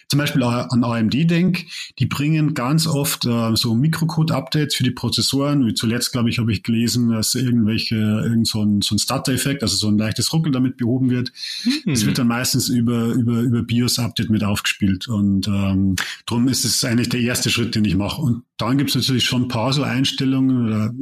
zum 0.08 0.20
Beispiel 0.20 0.44
an 0.44 0.84
AMD 0.84 1.14
denke, 1.30 1.66
die 1.98 2.06
bringen 2.06 2.54
ganz 2.54 2.88
oft 2.88 3.26
äh, 3.26 3.56
so 3.56 3.74
Mikrocode-Updates 3.74 4.76
für 4.76 4.84
die 4.84 4.92
Prozessoren. 4.92 5.66
Wie 5.66 5.74
zuletzt, 5.74 6.12
glaube 6.12 6.30
ich, 6.30 6.40
habe 6.40 6.52
ich 6.52 6.64
gelesen, 6.64 7.10
dass 7.10 7.36
irgendwelche, 7.36 7.96
irgend 7.96 8.48
so 8.48 8.64
ein, 8.64 8.82
so 8.82 8.96
ein 8.96 9.00
Stutter-Effekt, 9.00 9.64
also 9.64 9.76
so 9.76 9.88
ein 9.88 9.98
leichtes 9.98 10.32
Ruckel 10.32 10.52
damit 10.52 10.78
behoben 10.78 11.10
wird. 11.10 11.32
Mhm. 11.64 11.92
Das 11.92 12.06
wird 12.06 12.18
dann 12.18 12.28
meistens 12.28 12.70
über, 12.70 13.08
über, 13.08 13.40
über 13.42 13.64
BIOS-Update 13.64 14.30
mit 14.30 14.44
aufgespielt. 14.44 15.08
Und 15.08 15.48
ähm, 15.48 15.96
darum 16.26 16.48
ist 16.48 16.66
es 16.66 16.84
eigentlich 16.84 17.10
der 17.10 17.22
erste 17.22 17.50
Schritt, 17.50 17.76
den 17.76 17.86
ich 17.86 17.96
mache. 17.96 18.22
Und 18.22 18.44
dann 18.58 18.78
gibt 18.78 18.92
es 18.92 18.96
natürlich 18.96 19.26
schon 19.26 19.44
ein 19.44 19.48
paar 19.48 19.74
so 19.74 19.84
Einstellungen 19.84 20.68
oder 20.68 20.94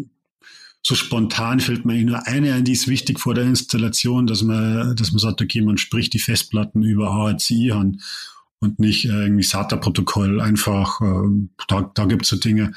so 0.84 0.96
spontan 0.96 1.60
fällt 1.60 1.86
mir 1.86 2.04
nur 2.04 2.26
eine 2.28 2.54
ein, 2.54 2.66
die 2.66 2.72
ist 2.72 2.88
wichtig 2.88 3.20
vor 3.20 3.34
der 3.34 3.44
Installation, 3.44 4.26
dass 4.26 4.42
man, 4.42 4.96
dass 4.96 5.12
man 5.12 5.20
sagt, 5.20 5.42
okay, 5.42 5.62
man 5.62 5.78
spricht 5.78 6.14
die 6.14 6.20
Festplatten 6.20 6.84
über 6.84 7.14
HCI 7.14 7.72
an 7.72 8.02
und 8.60 8.80
nicht 8.80 9.06
äh, 9.06 9.24
irgendwie 9.24 9.44
SATA-Protokoll. 9.44 10.42
Einfach, 10.42 11.02
äh, 11.02 11.48
da, 11.68 11.92
da 11.94 12.06
gibt 12.06 12.24
es 12.24 12.30
so 12.30 12.38
Dinge. 12.38 12.74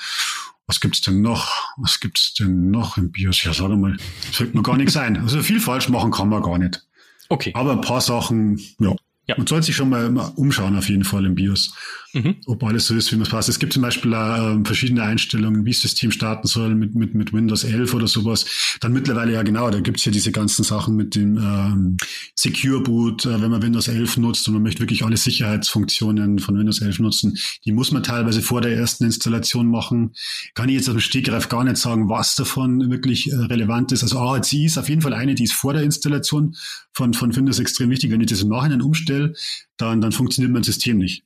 Was 0.67 0.81
gibt's 0.81 1.03
denn 1.03 1.21
noch? 1.21 1.75
Was 1.77 2.01
gibt's 2.01 2.35
denn 2.35 2.71
noch 2.71 2.97
im 2.97 3.11
BIOS? 3.11 3.45
Ja, 3.45 3.53
sag 3.53 3.69
mal, 3.71 3.97
fällt 4.33 4.55
mir 4.55 4.63
gar 4.63 4.77
nichts 4.77 4.97
ein. 4.97 5.19
Also 5.19 5.43
viel 5.43 5.61
falsch 5.61 5.89
machen 5.89 6.11
kann 6.11 6.31
man 6.31 6.43
gar 6.43 6.59
nicht. 6.59 6.87
Okay. 7.29 7.53
Aber 7.55 7.73
ein 7.73 7.81
paar 7.81 8.01
Sachen, 8.01 8.61
ja. 8.79 8.95
Ja. 9.27 9.37
Man 9.39 9.47
sollte 9.47 9.67
sich 9.67 9.77
schon 9.77 9.89
mal 9.89 10.15
umschauen, 10.37 10.77
auf 10.77 10.89
jeden 10.91 11.05
Fall 11.05 11.25
im 11.25 11.35
BIOS, 11.35 11.75
mhm. 12.15 12.37
ob 12.47 12.63
alles 12.65 12.87
so 12.87 12.95
ist, 12.95 13.11
wie 13.13 13.17
man 13.17 13.23
es 13.23 13.31
passt. 13.31 13.49
Es 13.49 13.59
gibt 13.59 13.73
zum 13.73 13.83
Beispiel 13.83 14.13
äh, 14.13 14.65
verschiedene 14.65 15.03
Einstellungen, 15.03 15.65
wie 15.65 15.71
das 15.71 15.81
System 15.81 16.11
starten 16.11 16.47
soll 16.49 16.75
mit, 16.75 16.95
mit, 16.95 17.15
mit 17.15 17.33
Windows 17.33 17.65
11 17.65 17.95
oder 17.95 18.07
sowas. 18.07 18.77
Dann 18.81 18.93
mittlerweile 18.93 19.33
ja 19.33 19.43
genau, 19.43 19.71
da 19.71 19.81
gibt's 19.81 20.05
ja 20.05 20.13
diese 20.13 20.33
ganzen 20.33 20.65
Sachen 20.65 20.97
mit 20.97 21.15
dem 21.15 21.39
ähm, 21.39 21.97
Secure 22.35 22.83
Boot, 22.83 23.25
äh, 23.25 23.41
wenn 23.41 23.51
man 23.51 23.63
Windows 23.63 23.89
11 23.89 24.19
nutzt 24.19 24.47
und 24.49 24.55
man 24.55 24.63
möchte 24.63 24.81
wirklich 24.81 25.05
alle 25.05 25.17
Sicherheitsfunktionen 25.17 26.39
von 26.41 26.59
Windows 26.59 26.81
11 26.81 26.99
nutzen. 26.99 27.39
Die 27.65 27.73
muss 27.73 27.93
man 27.93 28.03
teilweise 28.03 28.43
vor 28.43 28.61
der 28.61 28.77
ersten 28.77 29.05
Installation 29.05 29.69
machen. 29.69 30.13
Kann 30.55 30.69
ich 30.69 30.75
jetzt 30.75 30.89
aus 30.89 30.95
dem 30.95 31.01
Stegreif 31.01 31.49
gar 31.49 31.65
nicht 31.65 31.77
sagen, 31.77 32.09
was 32.09 32.35
davon 32.35 32.91
wirklich 32.91 33.31
äh, 33.31 33.37
relevant 33.37 33.93
ist. 33.93 34.03
Also 34.03 34.19
AHCI 34.19 34.67
ist 34.67 34.77
auf 34.79 34.89
jeden 34.89 35.03
Fall 35.03 35.15
eine, 35.15 35.35
die 35.35 35.45
ist 35.45 35.55
vor 35.55 35.73
der 35.73 35.83
Installation 35.83 36.57
von, 36.93 37.15
von 37.15 37.35
Windows 37.35 37.59
extrem 37.59 37.91
wichtig. 37.91 38.11
Wenn 38.11 38.21
ich 38.21 38.29
das 38.29 38.43
im 38.43 38.49
Nachhinein 38.49 38.83
umstelle, 38.83 39.05
stelle, 39.05 39.35
dann, 39.77 40.01
dann 40.01 40.13
funktioniert 40.13 40.53
mein 40.53 40.63
System 40.63 40.99
nicht. 40.99 41.25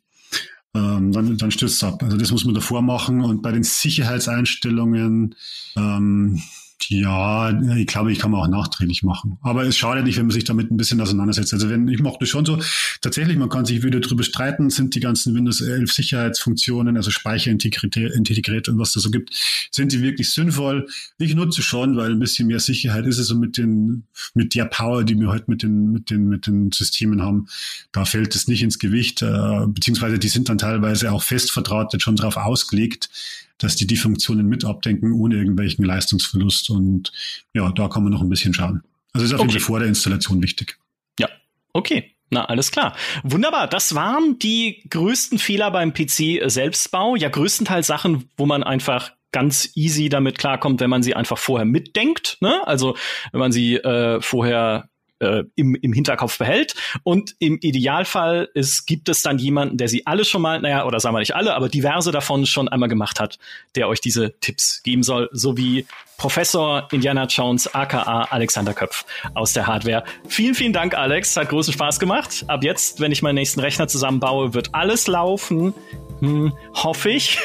Ähm, 0.75 1.13
dann, 1.13 1.37
dann 1.39 1.51
stürzt 1.51 1.77
es 1.77 1.85
ab. 1.85 2.03
Also 2.03 2.17
das 2.17 2.31
muss 2.31 2.45
man 2.45 2.55
davor 2.55 2.83
machen. 2.83 3.23
Und 3.23 3.43
bei 3.43 3.53
den 3.53 3.63
Sicherheitseinstellungen, 3.63 5.35
ähm, 5.77 6.43
ja, 6.87 7.51
ich 7.77 7.87
glaube, 7.87 8.13
ich 8.13 8.19
kann 8.19 8.31
man 8.31 8.41
auch 8.41 8.49
nachträglich 8.49 9.03
machen. 9.03 9.39
Aber 9.43 9.65
es 9.65 9.77
schadet 9.77 10.05
nicht, 10.05 10.17
wenn 10.17 10.27
man 10.27 10.35
sich 10.35 10.45
damit 10.45 10.71
ein 10.71 10.77
bisschen 10.77 11.01
auseinandersetzt. 11.01 11.53
Also 11.53 11.69
wenn, 11.69 11.89
ich 11.89 12.01
das 12.01 12.29
schon 12.29 12.45
so, 12.45 12.59
tatsächlich, 13.01 13.37
man 13.37 13.49
kann 13.49 13.65
sich 13.65 13.83
wieder 13.83 14.01
darüber 14.01 14.23
streiten, 14.23 14.71
sind 14.71 14.95
die 14.95 15.01
ganzen 15.01 15.35
Windows 15.35 15.61
11 15.61 15.93
Sicherheitsfunktionen, 15.93 16.97
also 16.97 17.11
Speicherintegrität 17.11 18.69
und 18.69 18.79
was 18.79 18.93
da 18.93 19.01
so 19.01 19.11
gibt, 19.11 19.35
sind 19.71 19.93
die 19.93 20.03
wirklich 20.03 20.31
sinnvoll? 20.31 20.87
Ich 21.19 21.35
nutze 21.35 21.63
schon, 21.63 21.97
weil 21.97 22.13
ein 22.13 22.19
bisschen 22.21 22.47
mehr 22.47 22.61
Sicherheit 22.61 23.07
ist 23.07 23.19
es 23.19 23.27
so 23.27 23.37
mit 23.37 23.59
den, 23.59 24.05
mit 24.35 24.55
der 24.55 24.65
Power, 24.65 25.05
die 25.05 25.19
wir 25.19 25.29
heute 25.29 25.45
mit 25.49 25.63
den, 25.63 25.93
mit 25.93 26.11
den, 26.11 26.29
mit 26.29 26.47
den 26.47 26.73
Systemen 26.73 27.23
haben. 27.23 27.49
Da 27.93 28.05
fällt 28.05 28.35
es 28.35 28.49
nicht 28.49 28.63
ins 28.63 28.79
Gewicht, 28.79 29.23
äh, 29.23 29.67
beziehungsweise 29.67 30.19
die 30.19 30.29
sind 30.29 30.49
dann 30.49 30.59
teilweise 30.59 31.13
auch 31.13 31.23
fest 31.23 31.51
verdrahtet 31.51 32.03
schon 32.03 32.17
darauf 32.17 32.37
ausgelegt, 32.37 33.11
dass 33.59 33.77
die 33.77 33.87
die 33.87 33.97
Funktionen 33.97 34.47
mit 34.47 34.65
abdenken, 34.65 35.13
ohne 35.13 35.37
irgendwelchen 35.37 35.85
Leistungsverlust. 35.85 36.71
Und 36.71 37.13
ja, 37.53 37.71
da 37.73 37.89
kann 37.89 38.05
man 38.05 38.13
noch 38.13 38.23
ein 38.23 38.29
bisschen 38.29 38.55
schauen. 38.55 38.83
Also 39.13 39.27
ist 39.27 39.35
auf 39.35 39.41
jeden 39.41 39.53
Fall 39.53 39.61
vor 39.61 39.79
der 39.81 39.89
Installation 39.89 40.43
wichtig. 40.43 40.79
Ja, 41.19 41.29
okay. 41.73 42.15
Na, 42.31 42.45
alles 42.45 42.71
klar. 42.71 42.95
Wunderbar. 43.23 43.69
Das 43.69 43.95
waren 43.95 44.39
die 44.39 44.83
größten 44.91 45.39
Fehler 45.39 45.71
beim 45.71 45.95
PC-Selbstbau. 45.95 47.17
Ja, 47.17 47.31
größtenteils 47.31 47.87
Sachen, 47.87 48.29
wo 48.37 48.45
man 48.45 48.63
einfach 48.63 49.13
ganz 49.33 49.71
easy 49.75 50.09
damit 50.09 50.39
klarkommt, 50.39 50.81
wenn 50.81 50.91
man 50.91 51.03
sie 51.03 51.15
einfach 51.15 51.39
vorher 51.39 51.65
mitdenkt. 51.65 52.37
Ne? 52.41 52.67
Also 52.67 52.97
wenn 53.33 53.41
man 53.41 53.53
sie 53.53 53.77
äh, 53.77 54.21
vorher 54.21 54.91
äh, 55.21 55.45
im, 55.55 55.75
im 55.75 55.93
Hinterkopf 55.93 56.39
behält. 56.39 56.75
Und 57.03 57.35
im 57.39 57.59
Idealfall 57.61 58.49
ist, 58.55 58.87
gibt 58.87 59.09
es 59.09 59.23
dann 59.23 59.39
jemanden, 59.39 59.77
der 59.77 59.89
sie 59.89 60.07
alle 60.07 60.25
schon 60.25 60.43
mal, 60.43 60.61
naja, 60.61 60.85
oder 60.87 61.01
sagen 61.01 61.15
wir 61.15 61.21
nicht 61.21 61.35
alle, 61.35 61.55
aber 61.55 61.69
diverse 61.69 62.13
davon 62.13 62.47
schon 62.47 62.69
einmal 62.69 62.89
gemacht 62.89 63.21
hat, 63.21 63.39
der 63.75 63.89
euch 63.89 64.01
diese 64.01 64.39
Tipps 64.41 64.83
geben 64.83 65.03
soll, 65.03 65.29
so 65.33 65.57
wie 65.57 65.87
Professor 66.19 66.89
Indiana 66.91 67.27
Jones, 67.27 67.73
aka 67.75 68.25
Alexander 68.25 68.75
Köpf 68.75 69.05
aus 69.35 69.53
der 69.53 69.69
Hardware. 69.69 70.03
Vielen, 70.27 70.57
vielen 70.57 70.73
Dank, 70.73 70.95
Alex. 70.95 71.37
Hat 71.37 71.49
großen 71.49 71.73
Spaß 71.73 72.01
gemacht. 72.01 72.45
Ab 72.49 72.65
jetzt, 72.65 73.01
wenn 73.01 73.13
ich 73.13 73.23
meinen 73.23 73.37
nächsten 73.37 73.61
Rechner 73.61 73.87
zusammenbaue, 73.87 74.53
wird 74.53 74.75
alles 74.75 75.07
laufen. 75.07 75.75
Hm, 76.21 76.53
hoffe 76.75 77.11
ich. 77.11 77.39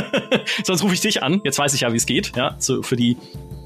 Sonst 0.64 0.82
rufe 0.82 0.94
ich 0.94 1.02
dich 1.02 1.22
an. 1.22 1.42
Jetzt 1.44 1.58
weiß 1.58 1.74
ich 1.74 1.82
ja, 1.82 1.92
wie 1.92 1.98
es 1.98 2.06
geht, 2.06 2.34
ja, 2.34 2.56
so 2.58 2.82
für 2.82 2.96
die 2.96 3.18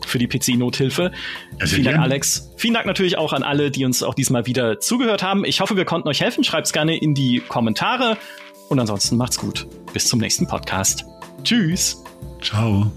für 0.07 0.19
die 0.19 0.27
PC-Nothilfe. 0.27 1.13
Also 1.61 1.77
Vielen 1.77 1.87
Dank, 1.87 1.99
Alex. 1.99 2.51
Vielen 2.57 2.75
Dank 2.75 2.87
natürlich 2.87 3.19
auch 3.19 3.33
an 3.33 3.43
alle, 3.43 3.71
die 3.71 3.85
uns 3.85 4.03
auch 4.03 4.15
diesmal 4.15 4.47
wieder 4.47 4.81
zugehört 4.81 5.23
haben. 5.23 5.45
Ich 5.45 5.61
hoffe, 5.61 5.77
wir 5.77 5.85
konnten 5.85 6.09
euch 6.09 6.21
helfen. 6.21 6.45
Schreibt 6.45 6.67
es 6.67 6.73
gerne 6.73 6.97
in 6.97 7.15
die 7.15 7.41
Kommentare. 7.41 8.17
Und 8.69 8.79
ansonsten 8.79 9.17
macht's 9.17 9.39
gut. 9.39 9.67
Bis 9.93 10.07
zum 10.07 10.21
nächsten 10.21 10.47
Podcast. 10.47 11.05
Tschüss. 11.43 12.03
Ciao. 12.43 12.91